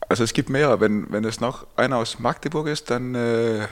Also 0.10 0.26
es 0.26 0.34
gibt 0.34 0.50
mehr. 0.50 0.82
Wenn, 0.82 1.10
wenn 1.10 1.24
es 1.24 1.40
noch 1.40 1.68
einer 1.78 1.96
aus 1.98 2.20
Magdeburg 2.20 2.68
ist, 2.68 2.90
dann, 2.90 3.16
äh, 3.16 3.68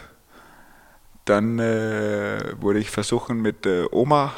dann 1.26 1.60
äh, 1.60 2.54
würde 2.62 2.80
ich 2.80 2.90
versuchen, 2.90 3.42
mit 3.42 3.66
äh, 3.66 3.86
Oma 3.92 4.34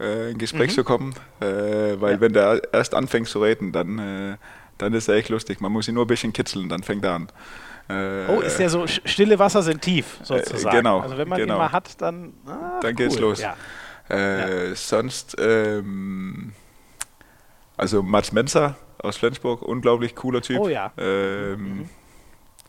äh, 0.00 0.30
in 0.30 0.38
Gespräch 0.38 0.70
mhm. 0.70 0.74
zu 0.74 0.84
kommen. 0.84 1.14
Äh, 1.40 2.00
weil 2.00 2.14
ja. 2.14 2.20
wenn 2.20 2.32
der 2.32 2.62
erst 2.72 2.94
anfängt 2.94 3.28
zu 3.28 3.42
reden, 3.42 3.72
dann, 3.72 3.98
äh, 3.98 4.36
dann 4.78 4.92
ist 4.92 5.08
er 5.08 5.14
echt 5.14 5.28
lustig. 5.28 5.60
Man 5.60 5.72
muss 5.72 5.88
ihn 5.88 5.94
nur 5.94 6.04
ein 6.04 6.08
bisschen 6.08 6.32
kitzeln, 6.32 6.68
dann 6.68 6.82
fängt 6.82 7.04
er 7.04 7.14
an. 7.14 7.28
oh, 8.28 8.40
ist 8.40 8.58
ja 8.58 8.68
so, 8.68 8.86
stille 8.86 9.38
Wasser 9.38 9.62
sind 9.62 9.82
tief, 9.82 10.18
sozusagen. 10.22 10.76
genau. 10.76 11.00
Also 11.00 11.18
wenn 11.18 11.28
man 11.28 11.38
genau. 11.38 11.54
ihn 11.54 11.58
mal 11.58 11.72
hat, 11.72 12.00
dann. 12.00 12.32
Ah, 12.46 12.80
dann 12.80 12.90
cool. 12.90 12.94
geht's 12.94 13.18
los. 13.18 13.40
Ja. 13.40 13.56
Ja. 14.08 14.74
Sonst, 14.74 15.36
ähm, 15.38 16.52
also 17.76 18.02
Mats 18.02 18.32
Menzer 18.32 18.76
aus 18.98 19.16
Flensburg, 19.16 19.62
unglaublich 19.62 20.14
cooler 20.14 20.42
Typ. 20.42 20.60
Oh 20.60 20.68
ja. 20.68 20.92
Ähm, 20.96 21.78
mhm. 21.78 21.88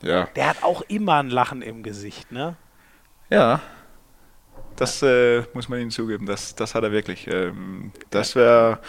ja. 0.02 0.28
Der 0.36 0.50
hat 0.50 0.64
auch 0.64 0.82
immer 0.88 1.16
ein 1.16 1.30
Lachen 1.30 1.62
im 1.62 1.84
Gesicht, 1.84 2.32
ne? 2.32 2.56
Ja. 3.34 3.60
Das 4.76 5.02
äh, 5.02 5.42
muss 5.54 5.68
man 5.68 5.80
ihm 5.80 5.90
zugeben, 5.90 6.28
das, 6.28 6.54
das 6.54 6.76
hat 6.76 6.84
er 6.84 6.92
wirklich. 6.92 7.28
Ähm, 7.28 7.92
das 8.12 8.36
wäre, 8.36 8.80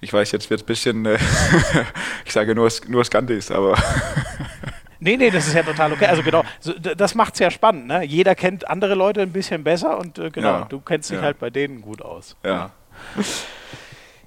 ich 0.00 0.12
weiß, 0.12 0.32
jetzt 0.32 0.50
wird 0.50 0.60
es 0.60 0.64
ein 0.64 0.66
bisschen, 0.66 1.06
äh, 1.06 1.18
ich 2.24 2.32
sage 2.32 2.56
nur, 2.56 2.68
nur 2.88 3.04
Skandis, 3.04 3.50
aber. 3.50 3.76
Nee, 5.00 5.16
nee, 5.16 5.30
das 5.30 5.46
ist 5.46 5.54
ja 5.54 5.62
total 5.62 5.92
okay. 5.92 6.06
Also 6.06 6.24
genau, 6.24 6.42
so, 6.58 6.72
das 6.72 7.14
macht 7.14 7.34
es 7.34 7.38
ja 7.38 7.52
spannend. 7.52 7.86
Ne? 7.86 8.02
Jeder 8.02 8.34
kennt 8.34 8.68
andere 8.68 8.96
Leute 8.96 9.22
ein 9.22 9.30
bisschen 9.30 9.62
besser 9.62 9.96
und 9.96 10.18
äh, 10.18 10.28
genau, 10.30 10.48
ja, 10.48 10.64
du 10.64 10.80
kennst 10.80 11.10
dich 11.10 11.18
ja. 11.18 11.22
halt 11.22 11.38
bei 11.38 11.50
denen 11.50 11.80
gut 11.80 12.02
aus. 12.02 12.34
Ja. 12.44 12.72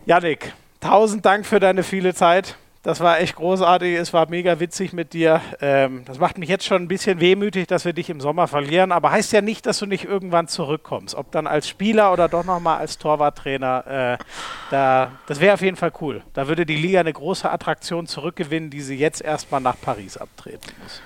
Janik, 0.05 0.53
tausend 0.79 1.25
Dank 1.25 1.45
für 1.45 1.59
deine 1.59 1.83
viele 1.83 2.13
Zeit. 2.13 2.55
Das 2.83 2.99
war 2.99 3.19
echt 3.19 3.35
großartig. 3.35 3.95
Es 3.95 4.11
war 4.11 4.27
mega 4.27 4.59
witzig 4.59 4.91
mit 4.91 5.13
dir. 5.13 5.39
Ähm, 5.61 6.03
das 6.05 6.17
macht 6.17 6.39
mich 6.39 6.49
jetzt 6.49 6.65
schon 6.65 6.81
ein 6.81 6.87
bisschen 6.87 7.19
wehmütig, 7.19 7.67
dass 7.67 7.85
wir 7.85 7.93
dich 7.93 8.09
im 8.09 8.19
Sommer 8.19 8.47
verlieren. 8.47 8.91
Aber 8.91 9.11
heißt 9.11 9.31
ja 9.33 9.41
nicht, 9.41 9.67
dass 9.67 9.77
du 9.77 9.85
nicht 9.85 10.05
irgendwann 10.05 10.47
zurückkommst. 10.47 11.13
Ob 11.13 11.31
dann 11.31 11.45
als 11.45 11.69
Spieler 11.69 12.11
oder 12.11 12.27
doch 12.27 12.43
nochmal 12.43 12.79
als 12.79 12.97
Torwarttrainer. 12.97 14.17
Äh, 14.19 14.23
da, 14.71 15.11
das 15.27 15.39
wäre 15.39 15.53
auf 15.53 15.61
jeden 15.61 15.77
Fall 15.77 15.91
cool. 16.01 16.23
Da 16.33 16.47
würde 16.47 16.65
die 16.65 16.75
Liga 16.75 17.01
eine 17.01 17.13
große 17.13 17.49
Attraktion 17.51 18.07
zurückgewinnen, 18.07 18.71
die 18.71 18.81
sie 18.81 18.95
jetzt 18.95 19.21
erstmal 19.21 19.61
nach 19.61 19.79
Paris 19.79 20.17
abtreten 20.17 20.71
muss. 20.81 21.01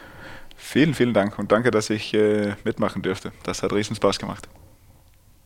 Vielen, 0.56 0.94
vielen 0.94 1.14
Dank 1.14 1.38
und 1.38 1.52
danke, 1.52 1.72
dass 1.72 1.90
ich 1.90 2.14
äh, 2.14 2.54
mitmachen 2.64 3.02
dürfte. 3.02 3.34
Das 3.44 3.64
hat 3.64 3.74
riesen 3.74 3.98
Spaß 3.98 4.18
gemacht. 4.18 4.48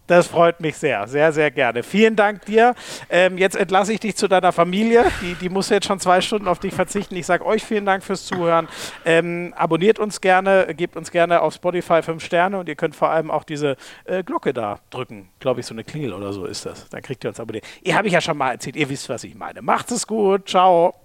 Das 0.10 0.26
freut 0.26 0.60
mich 0.60 0.76
sehr, 0.76 1.07
sehr, 1.07 1.31
sehr 1.31 1.52
gerne. 1.52 1.84
Vielen 1.84 2.15
Dank 2.15 2.44
dir. 2.45 2.73
Ähm, 3.11 3.38
jetzt 3.38 3.56
entlasse 3.56 3.94
ich 3.94 3.99
dich 3.99 4.15
zu 4.15 4.27
deiner 4.27 4.52
Familie. 4.52 5.06
Die, 5.22 5.36
die 5.36 5.49
muss 5.49 5.69
jetzt 5.69 5.86
schon 5.86 5.99
zwei 5.99 6.19
Stunden 6.19 6.48
auf 6.48 6.57
dich 6.57 6.73
verzichten. 6.73 7.15
Ich 7.15 7.27
sage 7.27 7.45
euch 7.45 7.64
vielen 7.64 7.86
Dank 7.86 8.03
fürs 8.03 8.26
Zuhören. 8.26 8.68
Ähm, 9.06 9.53
abonniert 9.56 9.99
uns 9.99 10.19
gerne, 10.19 10.73
gebt 10.76 10.95
uns 10.95 11.11
gerne 11.11 11.41
auf 11.41 11.53
Spotify 11.53 12.02
fünf 12.02 12.26
Sterne 12.26 12.57
und 12.57 12.68
ihr 12.68 12.76
könnt 12.76 12.95
vor 12.95 13.11
allem 13.11 13.30
auch 13.30 13.44
diese 13.44 13.76
äh, 14.06 14.23
Glocke 14.23 14.52
da 14.52 14.80
drücken. 14.90 15.30
Glaube 15.40 15.60
ich, 15.60 15.68
so 15.68 15.76
eine 15.76 15.84
Klingel 15.84 16.14
oder 16.14 16.34
so 16.34 16.45
ist 16.45 16.65
das. 16.65 16.90
Dann 16.90 17.03
kriegt 17.03 17.23
ihr 17.23 17.30
uns 17.30 17.40
abonniert. 17.40 17.65
Ihr 17.84 17.95
habe 17.95 18.07
ich 18.07 18.14
ja 18.14 18.22
schon 18.22 18.36
mal 18.36 18.53
erzählt. 18.53 18.77
Ihr 18.77 18.90
wisst, 18.90 19.10
was 19.10 19.23
ich 19.23 19.36
meine. 19.36 19.61
Macht 19.61 19.91
es 19.91 20.07
gut. 20.07 20.49
Ciao. 20.49 20.95